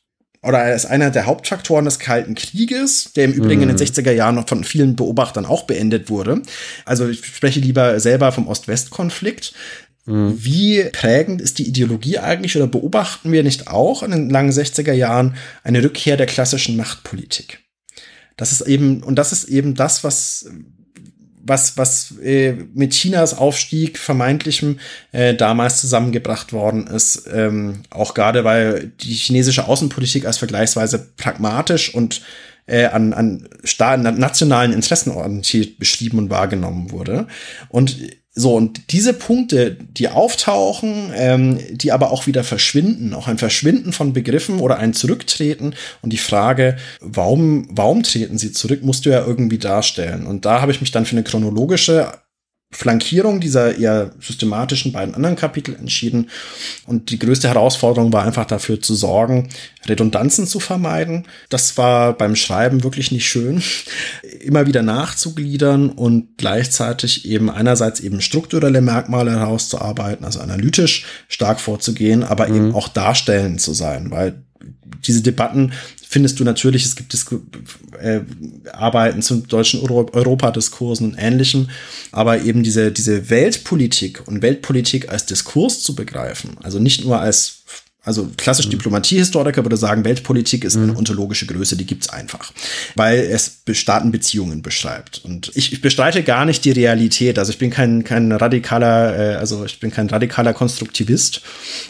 oder 0.45 0.59
als 0.59 0.85
einer 0.85 1.09
der 1.09 1.25
Hauptfaktoren 1.25 1.85
des 1.85 1.97
Kalten 1.97 2.35
Krieges, 2.35 3.11
der 3.15 3.25
im 3.25 3.33
Übrigen 3.33 3.63
mhm. 3.63 3.69
in 3.71 3.77
den 3.77 3.87
60er 3.87 4.11
mhm. 4.11 4.17
Jahren 4.17 4.35
noch 4.35 4.47
von 4.47 4.63
vielen 4.63 4.95
Beobachtern 4.95 5.45
auch 5.45 5.63
beendet 5.63 6.09
wurde. 6.09 6.41
Also 6.85 7.09
ich 7.09 7.25
spreche 7.25 7.59
lieber 7.59 7.99
selber 7.99 8.31
vom 8.31 8.47
Ost-West-Konflikt. 8.47 9.53
Mhm. 10.05 10.43
Wie 10.43 10.83
prägend 10.91 11.41
ist 11.41 11.57
die 11.57 11.67
Ideologie 11.67 12.19
eigentlich 12.19 12.55
oder 12.55 12.67
beobachten 12.67 13.31
wir 13.31 13.43
nicht 13.43 13.67
auch 13.67 14.03
in 14.03 14.11
den 14.11 14.29
langen 14.29 14.51
60er 14.51 14.93
Jahren 14.93 15.35
eine 15.63 15.83
Rückkehr 15.83 16.17
der 16.17 16.27
klassischen 16.27 16.77
Machtpolitik? 16.77 17.59
Das 18.37 18.51
ist 18.51 18.61
eben, 18.61 19.01
und 19.01 19.15
das 19.15 19.31
ist 19.31 19.45
eben 19.45 19.75
das, 19.75 20.03
was, 20.03 20.49
was, 21.41 21.77
was 21.77 22.17
äh, 22.19 22.53
mit 22.73 22.93
Chinas 22.93 23.37
Aufstieg 23.37 23.97
vermeintlichem 23.97 24.79
äh, 25.11 25.33
damals 25.33 25.79
zusammengebracht 25.79 26.53
worden 26.53 26.87
ist. 26.87 27.27
Ähm, 27.31 27.83
auch 27.89 28.13
gerade, 28.13 28.43
weil 28.43 28.91
die 29.01 29.13
chinesische 29.13 29.67
Außenpolitik 29.67 30.25
als 30.25 30.37
vergleichsweise 30.37 31.13
pragmatisch 31.17 31.93
und 31.93 32.21
äh, 32.67 32.85
an, 32.85 33.13
an, 33.13 33.47
an 33.79 34.17
nationalen 34.17 34.73
Interessen 34.73 35.11
orientiert 35.11 35.77
beschrieben 35.79 36.17
und 36.17 36.29
wahrgenommen 36.29 36.91
wurde. 36.91 37.27
Und 37.69 37.95
so, 38.37 38.53
und 38.53 38.91
diese 38.91 39.13
Punkte, 39.13 39.77
die 39.79 40.09
auftauchen, 40.09 41.11
ähm, 41.15 41.57
die 41.71 41.93
aber 41.93 42.11
auch 42.11 42.27
wieder 42.27 42.43
verschwinden, 42.43 43.13
auch 43.13 43.29
ein 43.29 43.37
Verschwinden 43.37 43.93
von 43.93 44.11
Begriffen 44.11 44.59
oder 44.59 44.77
ein 44.77 44.93
Zurücktreten 44.93 45.73
und 46.01 46.11
die 46.11 46.17
Frage, 46.17 46.75
warum, 46.99 47.65
warum 47.71 48.03
treten 48.03 48.37
sie 48.37 48.51
zurück, 48.51 48.83
musst 48.83 49.05
du 49.05 49.09
ja 49.09 49.25
irgendwie 49.25 49.57
darstellen. 49.57 50.27
Und 50.27 50.43
da 50.43 50.61
habe 50.61 50.73
ich 50.73 50.81
mich 50.81 50.91
dann 50.91 51.05
für 51.05 51.15
eine 51.15 51.23
chronologische 51.23 52.11
Flankierung 52.75 53.39
dieser 53.39 53.77
eher 53.77 54.11
systematischen 54.19 54.91
beiden 54.91 55.15
anderen 55.15 55.37
Kapitel 55.37 55.75
entschieden. 55.75 56.29
Und 56.85 57.09
die 57.09 57.19
größte 57.19 57.47
Herausforderung 57.47 58.11
war 58.11 58.23
einfach 58.23 58.45
dafür 58.45 58.81
zu 58.81 58.95
sorgen, 58.95 59.49
Redundanzen 59.87 60.45
zu 60.45 60.59
vermeiden. 60.59 61.25
Das 61.49 61.77
war 61.77 62.13
beim 62.13 62.35
Schreiben 62.35 62.83
wirklich 62.83 63.11
nicht 63.11 63.27
schön. 63.27 63.63
Immer 64.41 64.67
wieder 64.67 64.81
nachzugliedern 64.81 65.89
und 65.89 66.37
gleichzeitig 66.37 67.25
eben 67.25 67.49
einerseits 67.49 68.01
eben 68.01 68.19
strukturelle 68.19 68.81
Merkmale 68.81 69.31
herauszuarbeiten, 69.31 70.25
also 70.25 70.41
analytisch 70.41 71.05
stark 71.29 71.61
vorzugehen, 71.61 72.23
aber 72.23 72.47
mhm. 72.49 72.55
eben 72.55 72.75
auch 72.75 72.89
darstellend 72.89 73.61
zu 73.61 73.73
sein, 73.73 74.11
weil 74.11 74.43
diese 75.07 75.21
Debatten 75.21 75.71
findest 76.07 76.39
du 76.39 76.43
natürlich, 76.43 76.85
es 76.85 76.95
gibt 76.95 77.13
Disku 77.13 77.39
äh, 77.99 78.21
Arbeiten 78.71 79.21
zum 79.21 79.47
deutschen 79.47 79.81
Euro 79.81 80.09
Europadiskursen 80.13 81.11
und 81.11 81.17
ähnlichem, 81.17 81.69
aber 82.11 82.41
eben 82.41 82.63
diese, 82.63 82.91
diese 82.91 83.29
Weltpolitik 83.29 84.27
und 84.27 84.41
Weltpolitik 84.41 85.09
als 85.09 85.25
Diskurs 85.25 85.81
zu 85.81 85.95
begreifen, 85.95 86.57
also 86.63 86.79
nicht 86.79 87.03
nur 87.03 87.19
als 87.19 87.63
also 88.05 88.29
klassisch 88.37 88.67
mhm. 88.67 88.71
Diplomatiehistoriker 88.71 89.65
würde 89.65 89.77
sagen, 89.77 90.05
Weltpolitik 90.05 90.63
ist 90.63 90.75
eine 90.75 90.87
mhm. 90.87 90.97
ontologische 90.97 91.47
Größe, 91.47 91.75
die 91.75 91.85
gibt's 91.85 92.07
einfach, 92.07 92.53
weil 92.93 93.19
es 93.19 93.63
Staatenbeziehungen 93.71 94.61
beschreibt. 94.61 95.21
Und 95.25 95.51
ich, 95.55 95.73
ich 95.73 95.81
bestreite 95.81 96.21
gar 96.21 96.45
nicht 96.45 96.63
die 96.65 96.71
Realität. 96.71 97.39
Also 97.39 97.51
ich 97.51 97.57
bin 97.57 97.71
kein 97.71 98.03
kein 98.03 98.31
radikaler, 98.31 99.33
äh, 99.33 99.35
also 99.35 99.65
ich 99.65 99.79
bin 99.79 99.89
kein 99.89 100.07
radikaler 100.07 100.53
Konstruktivist. 100.53 101.41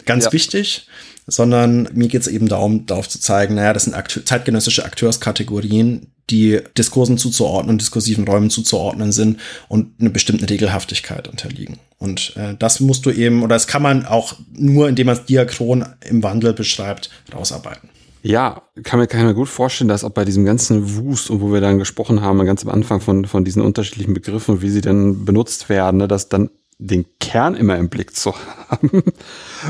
Ganz 0.06 0.24
ja. 0.24 0.32
wichtig 0.32 0.86
sondern 1.26 1.88
mir 1.92 2.08
geht 2.08 2.22
es 2.22 2.28
eben 2.28 2.48
darum, 2.48 2.86
darauf 2.86 3.08
zu 3.08 3.20
zeigen, 3.20 3.54
naja, 3.54 3.72
das 3.72 3.84
sind 3.84 3.94
Akte 3.94 4.24
zeitgenössische 4.24 4.84
Akteurskategorien, 4.84 6.12
die 6.30 6.60
Diskursen 6.76 7.18
zuzuordnen, 7.18 7.78
diskursiven 7.78 8.26
Räumen 8.26 8.50
zuzuordnen 8.50 9.12
sind 9.12 9.40
und 9.68 9.92
eine 10.00 10.10
bestimmte 10.10 10.48
Regelhaftigkeit 10.48 11.28
unterliegen. 11.28 11.78
Und 11.98 12.36
äh, 12.36 12.54
das 12.58 12.80
musst 12.80 13.06
du 13.06 13.10
eben, 13.10 13.42
oder 13.42 13.54
das 13.54 13.66
kann 13.66 13.82
man 13.82 14.06
auch 14.06 14.34
nur, 14.52 14.88
indem 14.88 15.06
man 15.06 15.16
es 15.16 15.24
diachron 15.24 15.86
im 16.04 16.22
Wandel 16.22 16.52
beschreibt, 16.52 17.10
rausarbeiten. 17.32 17.90
Ja, 18.22 18.62
kann 18.82 18.98
mir, 18.98 19.06
kann 19.06 19.24
mir 19.24 19.34
gut 19.34 19.48
vorstellen, 19.48 19.86
dass 19.86 20.02
auch 20.02 20.10
bei 20.10 20.24
diesem 20.24 20.44
ganzen 20.44 20.96
Wust 20.96 21.30
und 21.30 21.40
wo 21.40 21.52
wir 21.52 21.60
dann 21.60 21.78
gesprochen 21.78 22.22
haben, 22.22 22.44
ganz 22.44 22.64
am 22.64 22.70
Anfang 22.70 23.00
von, 23.00 23.24
von 23.24 23.44
diesen 23.44 23.62
unterschiedlichen 23.62 24.14
Begriffen, 24.14 24.62
wie 24.62 24.70
sie 24.70 24.80
dann 24.80 25.24
benutzt 25.24 25.68
werden, 25.68 25.98
ne, 25.98 26.08
dass 26.08 26.28
dann 26.28 26.50
den 26.78 27.06
Kern 27.20 27.54
immer 27.54 27.76
im 27.76 27.88
Blick 27.88 28.16
zu 28.16 28.34
haben 28.68 29.02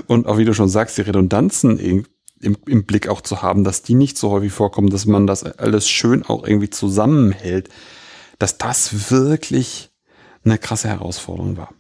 und 0.07 0.27
auch 0.27 0.39
wie 0.39 0.45
du 0.45 0.55
schon 0.55 0.69
sagst, 0.69 0.99
die 0.99 1.03
Redundanzen 1.03 1.79
im, 1.79 2.07
im, 2.41 2.85
Blick 2.85 3.09
auch 3.09 3.21
zu 3.21 3.43
haben, 3.43 3.65
dass 3.65 3.83
die 3.83 3.95
nicht 3.95 4.19
so 4.19 4.31
häufig 4.31 4.53
vorkommen, 4.53 4.91
dass 4.91 5.07
man 5.07 5.27
das 5.27 5.45
alles 5.45 5.89
schön 5.89 6.25
auch 6.25 6.47
irgendwie 6.47 6.71
zusammenhält, 6.71 7.69
dass 8.39 8.59
das 8.59 9.11
wirklich 9.11 9.91
eine 10.45 10.59
krasse 10.59 10.89
Herausforderung 10.89 11.57
war. 11.57 11.71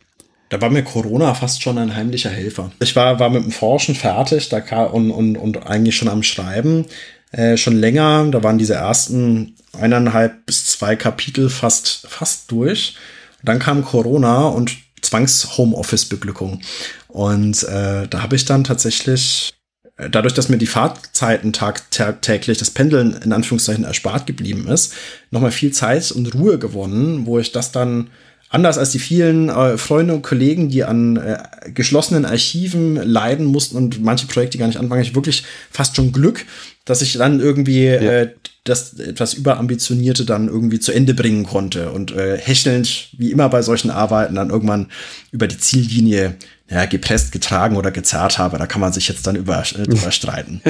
Da 0.49 0.61
war 0.61 0.71
mir 0.71 0.85
Corona 0.85 1.35
fast 1.35 1.63
schon 1.63 1.77
ein 1.79 1.95
heimlicher 1.95 2.31
Helfer. 2.31 2.71
Ich 2.81 2.95
war, 2.95 3.19
war 3.19 3.31
mit 3.31 3.43
dem 3.43 3.51
Forschen 3.51 3.95
fertig 3.95 4.49
da 4.49 4.61
kam, 4.61 4.93
und, 4.93 5.11
und, 5.11 5.37
und 5.37 5.67
eigentlich 5.67 5.97
schon 5.97 6.09
am 6.09 6.23
Schreiben. 6.23 6.87
Äh, 7.33 7.57
schon 7.57 7.77
länger, 7.77 8.27
da 8.31 8.43
waren 8.43 8.59
diese 8.59 8.75
ersten 8.75 9.57
eineinhalb 9.73 10.47
bis 10.47 10.67
zwei 10.67 10.95
Kapitel 10.95 11.51
fast, 11.51 12.07
fast 12.09 12.51
durch. 12.51 12.97
Dann 13.43 13.59
kam 13.59 13.85
Corona 13.85 14.47
und 14.49 14.77
Zwangs-Homeoffice-Beglückung. 15.07 16.61
Und 17.09 17.63
äh, 17.65 18.07
da 18.09 18.23
habe 18.23 18.37
ich 18.37 18.45
dann 18.45 18.65
tatsächlich, 18.65 19.55
äh, 19.97 20.11
dadurch, 20.11 20.35
dass 20.35 20.49
mir 20.49 20.59
die 20.59 20.67
Fahrzeiten 20.67 21.53
tagtäglich, 21.53 22.59
das 22.59 22.71
Pendeln 22.71 23.13
in 23.25 23.33
Anführungszeichen 23.33 23.85
erspart 23.85 24.27
geblieben 24.27 24.69
ist, 24.69 24.95
nochmal 25.31 25.53
viel 25.53 25.73
Zeit 25.73 26.11
und 26.13 26.35
Ruhe 26.35 26.59
gewonnen, 26.59 27.27
wo 27.27 27.39
ich 27.39 27.53
das 27.53 27.73
dann 27.73 28.11
anders 28.49 28.79
als 28.79 28.91
die 28.91 28.99
vielen 28.99 29.49
äh, 29.49 29.77
Freunde 29.77 30.15
und 30.15 30.23
Kollegen, 30.23 30.69
die 30.69 30.85
an 30.85 31.17
äh, 31.17 31.39
geschlossenen 31.71 32.25
Archiven 32.25 32.97
leiden 32.97 33.47
mussten 33.47 33.77
und 33.77 34.03
manche 34.03 34.27
Projekte 34.27 34.59
gar 34.59 34.67
nicht 34.67 34.79
anfangen, 34.79 35.03
ich 35.03 35.15
wirklich 35.15 35.43
fast 35.71 35.97
schon 35.97 36.13
Glück, 36.13 36.45
dass 36.85 37.03
ich 37.03 37.15
dann 37.15 37.41
irgendwie 37.41 37.87
ja. 37.87 38.01
äh, 38.01 38.35
das 38.69 38.95
etwas 38.95 39.35
überambitionierte 39.35 40.25
dann 40.25 40.49
irgendwie 40.49 40.81
zu 40.81 40.93
Ende 40.93 41.15
bringen 41.15 41.45
konnte 41.45 41.91
und 41.93 42.13
äh, 42.13 42.37
hechelnd, 42.39 43.09
wie 43.17 43.31
immer 43.31 43.49
bei 43.49 43.63
solchen 43.63 43.91
Arbeiten, 43.91 44.35
dann 44.35 44.51
irgendwann 44.51 44.89
über 45.33 45.47
die 45.47 45.59
Ziellinie 45.59 46.37
ja, 46.69 46.85
gepresst, 46.87 47.33
getragen 47.33 47.77
oder 47.77 47.91
gezerrt 47.91 48.39
habe. 48.39 48.59
Da 48.59 48.67
kann 48.67 48.81
man 48.81 48.93
sich 48.93 49.09
jetzt 49.09 49.27
dann 49.27 49.37
über, 49.37 49.63
äh, 49.63 49.83
überstreiten. 49.83 50.61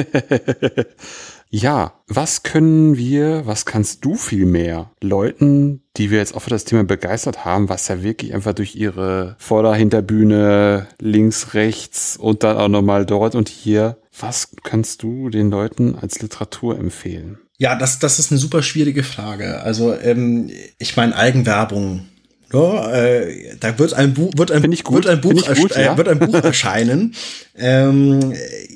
ja, 1.49 1.93
was 2.07 2.43
können 2.43 2.97
wir, 2.97 3.45
was 3.45 3.65
kannst 3.65 4.05
du 4.05 4.15
viel 4.15 4.45
mehr 4.45 4.91
Leuten, 5.01 5.81
die 5.97 6.11
wir 6.11 6.19
jetzt 6.19 6.35
auch 6.35 6.41
für 6.41 6.51
das 6.51 6.65
Thema 6.65 6.83
begeistert 6.83 7.45
haben, 7.45 7.69
was 7.69 7.87
ja 7.87 8.03
wirklich 8.03 8.33
einfach 8.33 8.53
durch 8.53 8.75
ihre 8.75 9.35
Vorder-, 9.39 9.75
Hinterbühne, 9.75 10.87
links, 11.01 11.55
rechts 11.55 12.15
und 12.17 12.43
dann 12.43 12.57
auch 12.57 12.67
nochmal 12.67 13.05
dort 13.05 13.33
und 13.33 13.49
hier, 13.49 13.97
was 14.19 14.51
kannst 14.63 15.03
du 15.03 15.29
den 15.29 15.49
Leuten 15.49 15.95
als 15.95 16.21
Literatur 16.21 16.77
empfehlen? 16.77 17.39
Ja, 17.57 17.75
das, 17.75 17.99
das 17.99 18.19
ist 18.19 18.31
eine 18.31 18.39
super 18.39 18.61
schwierige 18.61 19.03
Frage. 19.03 19.61
Also, 19.61 19.97
ähm, 19.99 20.49
ich 20.77 20.95
meine, 20.95 21.15
Eigenwerbung. 21.15 22.05
Ja, 22.53 22.93
äh, 22.93 23.57
da 23.59 23.77
wird 23.77 23.93
ein 23.93 24.13
Buch, 24.13 24.31
wird 24.37 24.51
ein, 24.51 24.63
wird 24.63 25.07
ein 25.07 25.19
Buch, 25.19 25.55
gut, 25.55 25.75
äh, 25.75 25.97
wird 25.97 26.07
ein 26.07 26.19
Buch 26.19 26.35
erscheinen 26.35 27.13
ähm, 27.57 28.33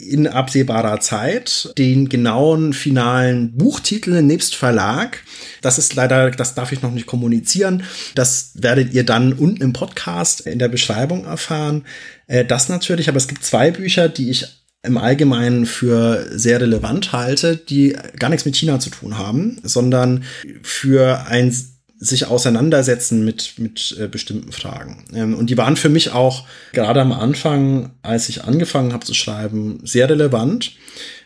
in 0.09 0.27
absehbarer 0.27 0.99
Zeit. 0.99 1.73
Den 1.77 2.09
genauen 2.09 2.73
finalen 2.73 3.55
Buchtitel 3.55 4.21
nebst 4.23 4.55
Verlag. 4.55 5.23
Das 5.61 5.77
ist 5.77 5.95
leider, 5.95 6.31
das 6.31 6.53
darf 6.53 6.73
ich 6.73 6.81
noch 6.81 6.91
nicht 6.91 7.07
kommunizieren. 7.07 7.83
Das 8.13 8.51
werdet 8.55 8.93
ihr 8.93 9.05
dann 9.05 9.31
unten 9.31 9.61
im 9.61 9.71
Podcast 9.71 10.41
in 10.41 10.59
der 10.59 10.67
Beschreibung 10.67 11.23
erfahren. 11.23 11.85
Äh, 12.27 12.43
das 12.43 12.67
natürlich, 12.67 13.07
aber 13.07 13.17
es 13.17 13.29
gibt 13.29 13.45
zwei 13.45 13.71
Bücher, 13.71 14.09
die 14.09 14.31
ich 14.31 14.60
im 14.83 14.97
Allgemeinen 14.97 15.65
für 15.65 16.27
sehr 16.31 16.59
relevant 16.59 17.11
halte, 17.11 17.55
die 17.55 17.95
gar 18.17 18.29
nichts 18.29 18.45
mit 18.45 18.55
China 18.55 18.79
zu 18.79 18.89
tun 18.89 19.17
haben, 19.17 19.59
sondern 19.63 20.23
für 20.63 21.25
ein 21.27 21.55
sich 22.03 22.25
auseinandersetzen 22.25 23.23
mit, 23.23 23.59
mit 23.59 23.95
äh, 23.99 24.07
bestimmten 24.07 24.51
Fragen. 24.51 25.05
Ähm, 25.13 25.35
und 25.35 25.51
die 25.51 25.57
waren 25.57 25.75
für 25.75 25.89
mich 25.89 26.11
auch 26.11 26.47
gerade 26.73 26.99
am 26.99 27.11
Anfang, 27.11 27.91
als 28.01 28.27
ich 28.27 28.43
angefangen 28.43 28.91
habe 28.91 29.05
zu 29.05 29.13
schreiben, 29.13 29.81
sehr 29.83 30.09
relevant. 30.09 30.73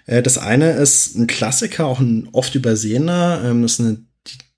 Äh, 0.06 0.22
das 0.22 0.38
eine 0.38 0.72
ist 0.72 1.16
ein 1.16 1.28
Klassiker, 1.28 1.86
auch 1.86 2.02
ein 2.02 2.28
oft 2.34 2.56
übersehener, 2.56 3.42
ähm, 3.46 3.62
das 3.62 3.74
ist 3.74 3.80
eine 3.80 4.05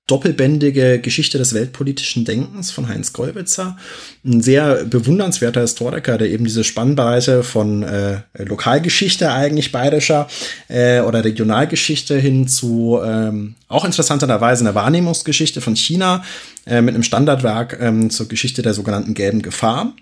doppelbändige 0.07 0.99
Geschichte 0.99 1.37
des 1.37 1.53
weltpolitischen 1.53 2.23
Denkens 2.23 2.71
von 2.71 2.87
Heinz 2.87 3.11
Gollwitzer. 3.11 3.77
Ein 4.25 4.41
sehr 4.41 4.85
bewundernswerter 4.85 5.61
Historiker, 5.61 6.17
der 6.17 6.29
eben 6.29 6.45
diese 6.45 6.63
Spannbreite 6.63 7.43
von 7.43 7.83
äh, 7.83 8.21
Lokalgeschichte 8.37 9.31
eigentlich 9.31 9.73
bayerischer 9.73 10.27
äh, 10.69 11.01
oder 11.01 11.25
Regionalgeschichte 11.25 12.17
hin 12.17 12.47
zu 12.47 12.99
ähm, 13.03 13.55
auch 13.67 13.83
interessanterweise 13.83 14.63
einer 14.63 14.75
Wahrnehmungsgeschichte 14.75 15.59
von 15.59 15.75
China 15.75 16.23
äh, 16.65 16.81
mit 16.81 16.95
einem 16.95 17.03
Standardwerk 17.03 17.77
ähm, 17.81 18.09
zur 18.09 18.29
Geschichte 18.29 18.61
der 18.61 18.73
sogenannten 18.73 19.13
gelben 19.13 19.41
Gefahr 19.41 19.93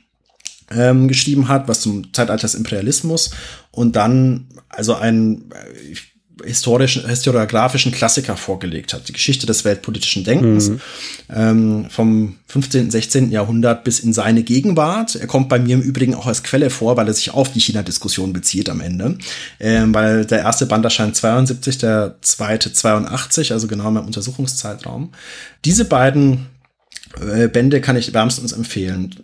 ähm, 0.69 1.07
geschrieben 1.07 1.48
hat, 1.48 1.68
was 1.68 1.82
zum 1.82 2.14
Zeitalter 2.14 2.44
des 2.44 2.56
Imperialismus 2.56 3.32
und 3.72 3.95
dann 3.95 4.48
also 4.69 4.94
ein 4.95 5.49
äh, 5.52 5.95
historischen, 6.44 7.07
historiografischen 7.07 7.91
Klassiker 7.91 8.36
vorgelegt 8.38 8.94
hat. 8.94 9.07
Die 9.07 9.14
Geschichte 9.14 9.45
des 9.45 9.64
weltpolitischen 9.66 10.24
Denkens 10.24 10.70
mhm. 10.70 10.82
ähm, 11.34 11.86
vom 11.90 12.36
15., 12.48 12.91
16. 12.91 13.32
Jahrhundert 13.32 13.84
bis 13.84 13.99
in 13.99 14.14
seine 14.14 14.44
Gegenwart. 14.44 15.16
Er 15.16 15.28
kommt 15.28 15.49
bei 15.49 15.60
mir 15.60 15.76
im 15.76 15.82
Übrigen 15.82 16.16
auch 16.16 16.28
als 16.28 16.44
Quelle 16.44 16.70
vor, 16.70 16.98
weil 16.98 17.07
er 17.07 17.14
sich 17.14 17.32
auf 17.32 17.52
die 17.52 17.62
China-Diskussion 17.62 18.34
bezieht 18.34 18.70
am 18.70 18.82
Ende. 18.82 19.18
Ähm, 19.60 19.94
weil 19.94 20.26
der 20.26 20.40
erste 20.40 20.66
Band 20.66 20.84
erscheint 20.84 21.16
72, 21.16 21.78
der 21.78 22.16
zweite 22.22 22.74
82, 22.74 23.52
also 23.52 23.68
genau 23.68 23.90
im 23.90 23.98
Untersuchungszeitraum. 23.98 25.12
Diese 25.64 25.86
beiden 25.86 26.48
äh, 27.22 27.48
Bände 27.48 27.82
kann 27.82 27.95
ich 27.95 28.14
wärmstens 28.14 28.52
empfehlen. 28.52 29.16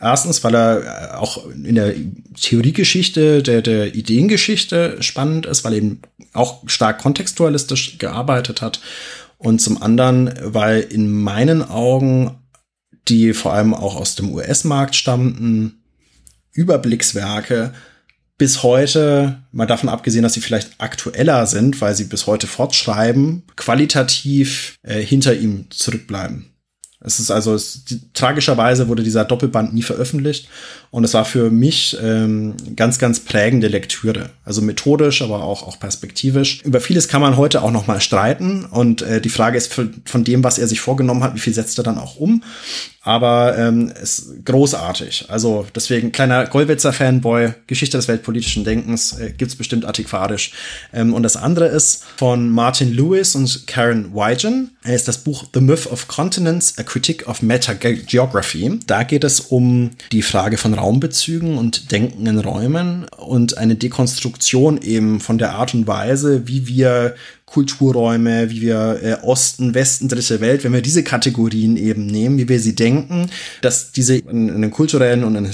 Erstens, 0.00 0.44
weil 0.44 0.54
er 0.54 1.12
äh, 1.12 1.14
auch 1.16 1.46
in 1.48 1.74
der 1.74 1.94
Theoriegeschichte, 2.40 3.42
der, 3.42 3.62
der 3.62 3.94
Ideengeschichte 3.94 5.02
spannend 5.02 5.46
ist, 5.46 5.64
weil 5.64 5.72
er 5.72 5.78
eben 5.78 6.02
auch 6.32 6.62
stark 6.68 7.00
kontextualistisch 7.00 7.98
gearbeitet 7.98 8.62
hat. 8.62 8.80
Und 9.38 9.60
zum 9.60 9.80
anderen, 9.82 10.32
weil 10.42 10.80
in 10.80 11.10
meinen 11.10 11.62
Augen 11.62 12.36
die 13.08 13.32
vor 13.32 13.52
allem 13.52 13.74
auch 13.74 13.96
aus 13.96 14.14
dem 14.14 14.32
US-Markt 14.34 14.94
stammten, 14.94 15.82
Überblickswerke 16.52 17.72
bis 18.36 18.62
heute, 18.62 19.42
mal 19.50 19.66
davon 19.66 19.88
abgesehen, 19.88 20.22
dass 20.22 20.34
sie 20.34 20.40
vielleicht 20.40 20.80
aktueller 20.80 21.46
sind, 21.46 21.80
weil 21.80 21.94
sie 21.94 22.04
bis 22.04 22.26
heute 22.26 22.46
fortschreiben, 22.46 23.42
qualitativ 23.56 24.76
äh, 24.82 25.00
hinter 25.00 25.34
ihm 25.34 25.66
zurückbleiben. 25.70 26.46
Es 27.00 27.20
ist 27.20 27.30
also, 27.30 27.54
es, 27.54 27.84
die, 27.84 28.00
tragischerweise 28.12 28.88
wurde 28.88 29.04
dieser 29.04 29.24
Doppelband 29.24 29.72
nie 29.72 29.82
veröffentlicht 29.82 30.48
und 30.90 31.04
es 31.04 31.14
war 31.14 31.24
für 31.24 31.50
mich 31.50 31.96
ähm, 32.02 32.54
ganz, 32.76 32.98
ganz 32.98 33.20
prägende 33.20 33.68
Lektüre. 33.68 34.30
Also 34.44 34.62
methodisch, 34.62 35.22
aber 35.22 35.42
auch, 35.42 35.66
auch 35.66 35.78
perspektivisch. 35.78 36.62
Über 36.62 36.80
vieles 36.80 37.08
kann 37.08 37.20
man 37.20 37.36
heute 37.36 37.62
auch 37.62 37.70
noch 37.70 37.86
mal 37.86 38.00
streiten 38.00 38.64
und 38.64 39.02
äh, 39.02 39.20
die 39.20 39.28
Frage 39.28 39.58
ist 39.58 39.72
von 39.72 40.24
dem, 40.24 40.44
was 40.44 40.58
er 40.58 40.66
sich 40.66 40.80
vorgenommen 40.80 41.22
hat, 41.22 41.34
wie 41.34 41.40
viel 41.40 41.54
setzt 41.54 41.78
er 41.78 41.84
dann 41.84 41.98
auch 41.98 42.16
um. 42.16 42.42
aber 43.08 43.56
ähm, 43.56 43.90
ist 44.02 44.44
großartig. 44.44 45.26
Also 45.28 45.66
deswegen 45.74 46.12
kleiner 46.12 46.46
Gollwitzer 46.46 46.92
Fanboy, 46.92 47.54
Geschichte 47.66 47.96
des 47.96 48.06
weltpolitischen 48.06 48.64
Denkens 48.64 49.18
äh, 49.18 49.30
gibt's 49.30 49.56
bestimmt 49.56 49.86
antiquarisch. 49.86 50.52
Ähm, 50.92 51.14
und 51.14 51.22
das 51.22 51.38
andere 51.38 51.68
ist 51.68 52.04
von 52.16 52.50
Martin 52.50 52.92
Lewis 52.92 53.34
und 53.34 53.66
Karen 53.66 54.12
Wygen. 54.12 54.76
Er 54.84 54.94
ist 54.94 55.08
das 55.08 55.18
Buch 55.18 55.46
The 55.54 55.60
Myth 55.62 55.86
of 55.86 56.06
Continents: 56.06 56.76
A 56.76 56.82
Critique 56.82 57.26
of 57.26 57.40
Meta-Geography. 57.40 58.78
Da 58.86 59.04
geht 59.04 59.24
es 59.24 59.40
um 59.40 59.90
die 60.12 60.22
Frage 60.22 60.58
von 60.58 60.74
Raumbezügen 60.78 61.58
und 61.58 61.92
Denken 61.92 62.26
in 62.26 62.38
Räumen 62.38 63.06
und 63.16 63.58
eine 63.58 63.74
Dekonstruktion 63.74 64.80
eben 64.80 65.20
von 65.20 65.38
der 65.38 65.54
Art 65.54 65.74
und 65.74 65.86
Weise, 65.86 66.46
wie 66.46 66.66
wir 66.66 67.14
Kulturräume, 67.46 68.50
wie 68.50 68.60
wir 68.60 69.00
äh, 69.02 69.16
Osten, 69.22 69.74
Westen, 69.74 70.08
dritte 70.08 70.40
Welt, 70.40 70.64
wenn 70.64 70.72
wir 70.72 70.82
diese 70.82 71.02
Kategorien 71.02 71.76
eben 71.76 72.06
nehmen, 72.06 72.38
wie 72.38 72.48
wir 72.48 72.60
sie 72.60 72.74
denken, 72.74 73.30
dass 73.62 73.92
diese 73.92 74.16
in, 74.16 74.48
in 74.48 74.54
einen 74.54 74.70
kulturellen 74.70 75.24
und 75.24 75.36
einen 75.36 75.52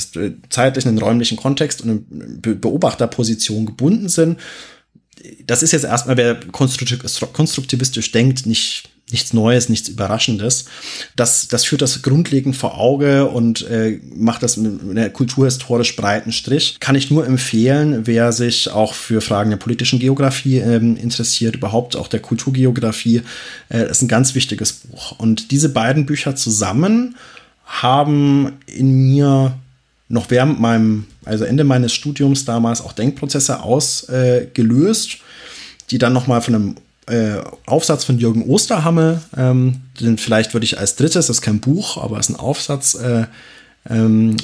zeitlichen, 0.50 0.88
einen 0.88 0.98
räumlichen 0.98 1.36
Kontext 1.36 1.82
und 1.82 1.90
eine 1.90 1.98
Be 2.40 2.54
Beobachterposition 2.54 3.66
gebunden 3.66 4.08
sind. 4.08 4.38
Das 5.46 5.62
ist 5.62 5.72
jetzt 5.72 5.84
erstmal, 5.84 6.16
wer 6.16 6.34
konstruktivistisch 6.34 8.10
denkt, 8.10 8.46
nicht 8.46 8.90
nichts 9.14 9.32
Neues, 9.32 9.68
nichts 9.68 9.88
Überraschendes. 9.88 10.64
Das, 11.14 11.46
das 11.46 11.64
führt 11.64 11.82
das 11.82 12.02
grundlegend 12.02 12.56
vor 12.56 12.78
Auge 12.78 13.26
und 13.26 13.62
äh, 13.68 14.00
macht 14.16 14.42
das 14.42 14.56
mit 14.56 14.80
einer 14.90 15.08
kulturhistorisch 15.08 15.94
breiten 15.94 16.32
Strich. 16.32 16.78
Kann 16.80 16.96
ich 16.96 17.12
nur 17.12 17.24
empfehlen, 17.24 18.08
wer 18.08 18.32
sich 18.32 18.70
auch 18.70 18.92
für 18.92 19.20
Fragen 19.20 19.50
der 19.50 19.56
politischen 19.56 20.00
Geografie 20.00 20.58
ähm, 20.58 20.96
interessiert, 20.96 21.54
überhaupt 21.56 21.94
auch 21.94 22.08
der 22.08 22.18
Kulturgeografie, 22.18 23.22
äh, 23.68 23.88
ist 23.88 24.02
ein 24.02 24.08
ganz 24.08 24.34
wichtiges 24.34 24.72
Buch. 24.72 25.12
Und 25.12 25.52
diese 25.52 25.68
beiden 25.68 26.06
Bücher 26.06 26.34
zusammen 26.34 27.14
haben 27.64 28.54
in 28.66 28.90
mir 28.90 29.54
noch 30.08 30.30
während 30.30 30.60
meinem, 30.60 31.06
also 31.24 31.44
Ende 31.44 31.62
meines 31.62 31.92
Studiums 31.92 32.44
damals 32.44 32.80
auch 32.80 32.92
Denkprozesse 32.92 33.62
ausgelöst, 33.62 35.14
äh, 35.14 35.18
die 35.90 35.98
dann 35.98 36.12
noch 36.12 36.26
mal 36.26 36.40
von 36.40 36.54
einem 36.54 36.74
äh, 37.06 37.42
Aufsatz 37.66 38.04
von 38.04 38.18
Jürgen 38.18 38.42
Osterhamme, 38.42 39.22
ähm, 39.36 39.82
den 40.00 40.18
vielleicht 40.18 40.54
würde 40.54 40.64
ich 40.64 40.78
als 40.78 40.96
drittes, 40.96 41.26
das 41.26 41.36
ist 41.36 41.42
kein 41.42 41.60
Buch, 41.60 41.96
aber 41.96 42.18
es 42.18 42.28
ist 42.28 42.36
ein 42.36 42.40
Aufsatz, 42.40 42.94
äh, 42.94 43.26
ähm, 43.88 44.36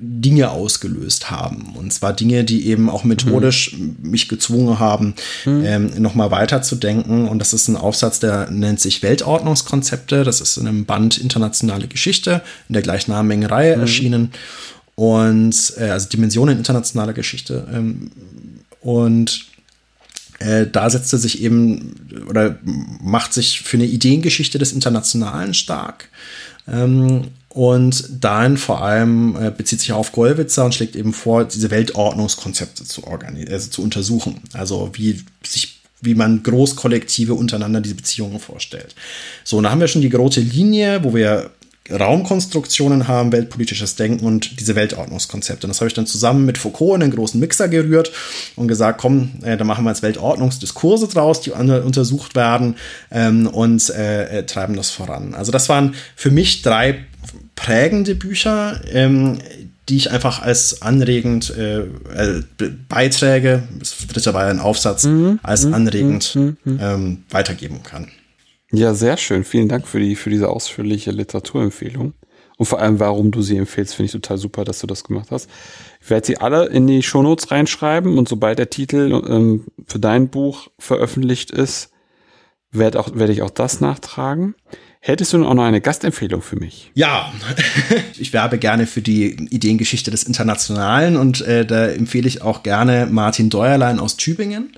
Dinge 0.00 0.50
ausgelöst 0.50 1.30
haben. 1.30 1.74
Und 1.76 1.92
zwar 1.92 2.12
Dinge, 2.12 2.44
die 2.44 2.68
eben 2.68 2.88
auch 2.88 3.04
methodisch 3.04 3.72
mhm. 3.72 3.96
mich 4.02 4.28
gezwungen 4.28 4.78
haben, 4.78 5.14
mhm. 5.44 5.64
ähm, 5.64 5.90
nochmal 5.98 6.30
weiterzudenken. 6.30 7.28
Und 7.28 7.40
das 7.40 7.52
ist 7.52 7.68
ein 7.68 7.76
Aufsatz, 7.76 8.20
der 8.20 8.50
nennt 8.50 8.80
sich 8.80 9.02
Weltordnungskonzepte. 9.02 10.24
Das 10.24 10.40
ist 10.40 10.56
in 10.56 10.66
einem 10.66 10.84
Band 10.84 11.18
Internationale 11.18 11.88
Geschichte 11.88 12.42
in 12.68 12.74
der 12.74 12.82
gleichnamigen 12.82 13.44
Reihe 13.44 13.76
mhm. 13.76 13.82
erschienen. 13.82 14.30
Und 14.94 15.74
äh, 15.78 15.90
also 15.90 16.08
Dimensionen 16.08 16.58
internationaler 16.58 17.12
Geschichte. 17.12 17.66
Ähm, 17.72 18.10
und 18.80 19.46
äh, 20.38 20.66
da 20.66 20.88
setzt 20.88 21.12
er 21.12 21.18
sich 21.18 21.42
eben 21.42 22.24
oder 22.28 22.58
macht 22.62 23.32
sich 23.32 23.62
für 23.62 23.76
eine 23.76 23.86
Ideengeschichte 23.86 24.58
des 24.58 24.72
Internationalen 24.72 25.54
stark. 25.54 26.08
Ähm, 26.66 27.28
und 27.48 28.04
dahin 28.24 28.56
vor 28.56 28.82
allem 28.82 29.36
äh, 29.36 29.50
bezieht 29.50 29.80
sich 29.80 29.92
auf 29.92 30.12
Gollwitzer 30.12 30.64
und 30.64 30.74
schlägt 30.74 30.96
eben 30.96 31.12
vor, 31.12 31.44
diese 31.44 31.70
Weltordnungskonzepte 31.70 32.84
zu, 32.84 33.04
also 33.04 33.70
zu 33.70 33.82
untersuchen. 33.82 34.40
Also 34.52 34.90
wie 34.94 35.22
sich 35.42 35.78
wie 36.00 36.14
man 36.14 36.42
Großkollektive 36.42 37.34
untereinander 37.34 37.80
diese 37.80 37.96
Beziehungen 37.96 38.38
vorstellt. 38.38 38.94
So, 39.42 39.56
und 39.56 39.64
da 39.64 39.70
haben 39.70 39.80
wir 39.80 39.88
schon 39.88 40.02
die 40.02 40.14
rote 40.14 40.40
Linie, 40.40 41.02
wo 41.02 41.12
wir 41.12 41.50
Raumkonstruktionen 41.90 43.08
haben, 43.08 43.32
weltpolitisches 43.32 43.96
Denken 43.96 44.26
und 44.26 44.60
diese 44.60 44.76
Weltordnungskonzepte. 44.76 45.66
Und 45.66 45.70
das 45.70 45.80
habe 45.80 45.88
ich 45.88 45.94
dann 45.94 46.06
zusammen 46.06 46.44
mit 46.44 46.58
Foucault 46.58 46.96
in 46.96 47.02
einen 47.02 47.14
großen 47.14 47.40
Mixer 47.40 47.68
gerührt 47.68 48.12
und 48.56 48.68
gesagt, 48.68 49.00
komm, 49.00 49.30
äh, 49.42 49.56
da 49.56 49.64
machen 49.64 49.84
wir 49.84 49.90
jetzt 49.90 50.02
Weltordnungsdiskurse 50.02 51.08
draus, 51.08 51.40
die 51.40 51.50
untersucht 51.50 52.34
werden 52.34 52.76
ähm, 53.10 53.46
und 53.46 53.90
äh, 53.90 54.38
äh, 54.38 54.46
treiben 54.46 54.76
das 54.76 54.90
voran. 54.90 55.34
Also 55.34 55.52
das 55.52 55.68
waren 55.68 55.94
für 56.16 56.30
mich 56.30 56.62
drei 56.62 57.04
prägende 57.56 58.14
Bücher, 58.14 58.80
ähm, 58.92 59.38
die 59.88 59.96
ich 59.96 60.10
einfach 60.10 60.42
als 60.42 60.82
anregend 60.82 61.50
äh, 61.56 61.80
äh, 61.80 62.42
Beiträge, 62.88 63.62
das 63.78 63.96
dritte 64.06 64.34
war 64.34 64.46
ein 64.46 64.60
Aufsatz, 64.60 65.04
mhm. 65.04 65.40
als 65.42 65.64
mhm. 65.64 65.74
anregend 65.74 66.34
mhm. 66.34 66.56
mhm. 66.64 66.78
Ähm, 66.80 67.24
weitergeben 67.30 67.82
kann. 67.82 68.08
Ja, 68.70 68.94
sehr 68.94 69.16
schön. 69.16 69.44
Vielen 69.44 69.68
Dank 69.68 69.88
für 69.88 70.00
die, 70.00 70.14
für 70.14 70.30
diese 70.30 70.48
ausführliche 70.48 71.10
Literaturempfehlung. 71.10 72.14
Und 72.58 72.66
vor 72.66 72.80
allem, 72.80 72.98
warum 72.98 73.30
du 73.30 73.40
sie 73.40 73.56
empfehlst, 73.56 73.94
finde 73.94 74.06
ich 74.06 74.12
total 74.12 74.36
super, 74.36 74.64
dass 74.64 74.80
du 74.80 74.86
das 74.86 75.04
gemacht 75.04 75.28
hast. 75.30 75.48
Ich 76.02 76.10
werde 76.10 76.26
sie 76.26 76.38
alle 76.38 76.66
in 76.66 76.86
die 76.86 77.02
Shownotes 77.02 77.50
reinschreiben 77.50 78.18
und 78.18 78.28
sobald 78.28 78.58
der 78.58 78.68
Titel 78.68 79.22
ähm, 79.28 79.66
für 79.86 80.00
dein 80.00 80.28
Buch 80.28 80.68
veröffentlicht 80.78 81.52
ist, 81.52 81.92
werde 82.72 82.98
auch, 82.98 83.14
werde 83.14 83.32
ich 83.32 83.42
auch 83.42 83.50
das 83.50 83.80
nachtragen. 83.80 84.54
Hättest 85.00 85.32
du 85.32 85.44
auch 85.46 85.54
noch 85.54 85.62
eine 85.62 85.80
Gastempfehlung 85.80 86.42
für 86.42 86.56
mich? 86.56 86.90
Ja, 86.94 87.32
ich 88.18 88.32
werbe 88.32 88.58
gerne 88.58 88.86
für 88.86 89.00
die 89.00 89.36
Ideengeschichte 89.54 90.10
des 90.10 90.24
Internationalen 90.24 91.16
und 91.16 91.40
äh, 91.42 91.64
da 91.64 91.86
empfehle 91.86 92.26
ich 92.26 92.42
auch 92.42 92.64
gerne 92.64 93.06
Martin 93.06 93.48
Deuerlein 93.48 94.00
aus 94.00 94.16
Tübingen. 94.16 94.72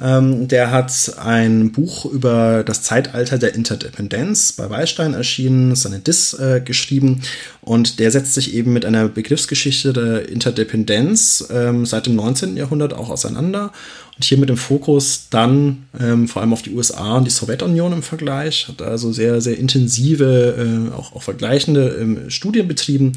Ähm, 0.00 0.48
der 0.48 0.72
hat 0.72 1.18
ein 1.18 1.70
Buch 1.70 2.04
über 2.04 2.64
das 2.64 2.82
Zeitalter 2.82 3.38
der 3.38 3.54
Interdependenz 3.54 4.52
bei 4.52 4.68
Wallstein 4.68 5.14
erschienen, 5.14 5.76
seine 5.76 6.00
Dis 6.00 6.34
äh, 6.34 6.60
geschrieben. 6.64 7.22
Und 7.60 8.00
der 8.00 8.10
setzt 8.10 8.34
sich 8.34 8.54
eben 8.54 8.72
mit 8.72 8.84
einer 8.84 9.08
Begriffsgeschichte 9.08 9.92
der 9.92 10.28
Interdependenz 10.28 11.46
ähm, 11.50 11.86
seit 11.86 12.06
dem 12.06 12.16
19. 12.16 12.56
Jahrhundert 12.56 12.92
auch 12.92 13.08
auseinander. 13.08 13.72
Und 14.16 14.24
hier 14.24 14.38
mit 14.38 14.48
dem 14.48 14.56
Fokus 14.56 15.28
dann 15.30 15.86
ähm, 16.00 16.26
vor 16.26 16.42
allem 16.42 16.52
auf 16.52 16.62
die 16.62 16.74
USA 16.74 17.16
und 17.16 17.26
die 17.26 17.30
Sowjetunion 17.30 17.92
im 17.92 18.02
Vergleich, 18.02 18.66
hat 18.68 18.82
also 18.82 19.12
sehr, 19.12 19.40
sehr 19.40 19.58
intensive, 19.58 20.90
äh, 20.92 20.94
auch, 20.94 21.14
auch 21.14 21.22
vergleichende 21.22 21.96
ähm, 22.00 22.30
Studien 22.30 22.66
betrieben. 22.66 23.12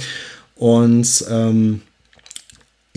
Und 0.56 1.26
ähm, 1.30 1.82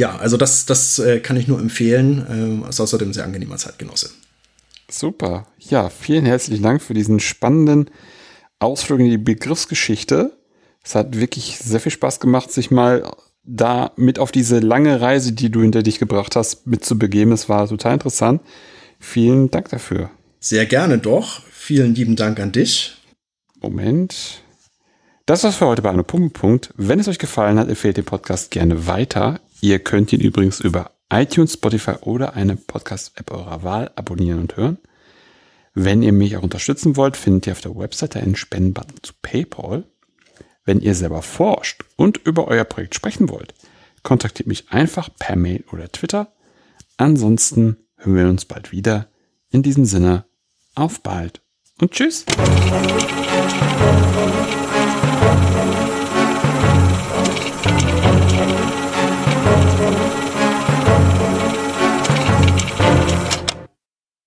ja, 0.00 0.16
also 0.16 0.38
das, 0.38 0.64
das 0.64 0.98
äh, 0.98 1.20
kann 1.20 1.36
ich 1.36 1.46
nur 1.46 1.60
empfehlen. 1.60 2.62
Äh, 2.64 2.68
ist 2.70 2.80
außerdem 2.80 3.12
sehr 3.12 3.24
angenehmer 3.24 3.58
Zeitgenosse. 3.58 4.08
Super. 4.90 5.46
Ja, 5.58 5.90
vielen 5.90 6.24
herzlichen 6.24 6.62
Dank 6.62 6.80
für 6.80 6.94
diesen 6.94 7.20
spannenden 7.20 7.90
Ausflug 8.60 9.00
in 9.00 9.10
die 9.10 9.18
Begriffsgeschichte. 9.18 10.38
Es 10.82 10.94
hat 10.94 11.18
wirklich 11.20 11.58
sehr 11.58 11.80
viel 11.80 11.92
Spaß 11.92 12.18
gemacht, 12.18 12.50
sich 12.50 12.70
mal 12.70 13.14
da 13.44 13.92
mit 13.96 14.18
auf 14.18 14.32
diese 14.32 14.60
lange 14.60 15.02
Reise, 15.02 15.32
die 15.32 15.50
du 15.50 15.60
hinter 15.60 15.82
dich 15.82 15.98
gebracht 15.98 16.34
hast, 16.34 16.66
mitzubegeben. 16.66 17.34
Es 17.34 17.50
war 17.50 17.68
total 17.68 17.92
interessant. 17.92 18.40
Vielen 18.98 19.50
Dank 19.50 19.68
dafür. 19.68 20.10
Sehr 20.40 20.64
gerne 20.64 20.96
doch. 20.96 21.42
Vielen 21.50 21.94
lieben 21.94 22.16
Dank 22.16 22.40
an 22.40 22.52
dich. 22.52 22.96
Moment. 23.60 24.40
Das 25.26 25.44
war's 25.44 25.56
für 25.56 25.66
heute 25.66 25.82
bei 25.82 25.90
einem 25.90 26.06
Punkt. 26.06 26.72
Wenn 26.78 26.98
es 26.98 27.06
euch 27.06 27.18
gefallen 27.18 27.58
hat, 27.58 27.68
empfehlt 27.68 27.98
den 27.98 28.06
Podcast 28.06 28.50
gerne 28.50 28.86
weiter. 28.86 29.40
Ihr 29.60 29.78
könnt 29.78 30.12
ihn 30.12 30.20
übrigens 30.20 30.60
über 30.60 30.92
iTunes, 31.12 31.54
Spotify 31.54 31.96
oder 32.02 32.34
eine 32.34 32.56
Podcast-App 32.56 33.30
eurer 33.30 33.62
Wahl 33.62 33.90
abonnieren 33.96 34.40
und 34.40 34.56
hören. 34.56 34.78
Wenn 35.74 36.02
ihr 36.02 36.12
mich 36.12 36.36
auch 36.36 36.42
unterstützen 36.42 36.96
wollt, 36.96 37.16
findet 37.16 37.46
ihr 37.46 37.52
auf 37.52 37.60
der 37.60 37.76
Webseite 37.76 38.20
einen 38.20 38.36
Spendenbutton 38.36 38.98
zu 39.02 39.12
PayPal. 39.20 39.84
Wenn 40.64 40.80
ihr 40.80 40.94
selber 40.94 41.22
forscht 41.22 41.84
und 41.96 42.18
über 42.18 42.48
euer 42.48 42.64
Projekt 42.64 42.94
sprechen 42.94 43.28
wollt, 43.28 43.54
kontaktiert 44.02 44.46
mich 44.46 44.70
einfach 44.70 45.10
per 45.18 45.36
Mail 45.36 45.64
oder 45.72 45.90
Twitter. 45.90 46.32
Ansonsten 46.96 47.76
hören 47.96 48.16
wir 48.16 48.28
uns 48.28 48.44
bald 48.44 48.72
wieder. 48.72 49.08
In 49.50 49.62
diesem 49.62 49.84
Sinne, 49.84 50.24
auf 50.74 51.02
bald 51.02 51.40
und 51.80 51.92
tschüss. 51.92 52.24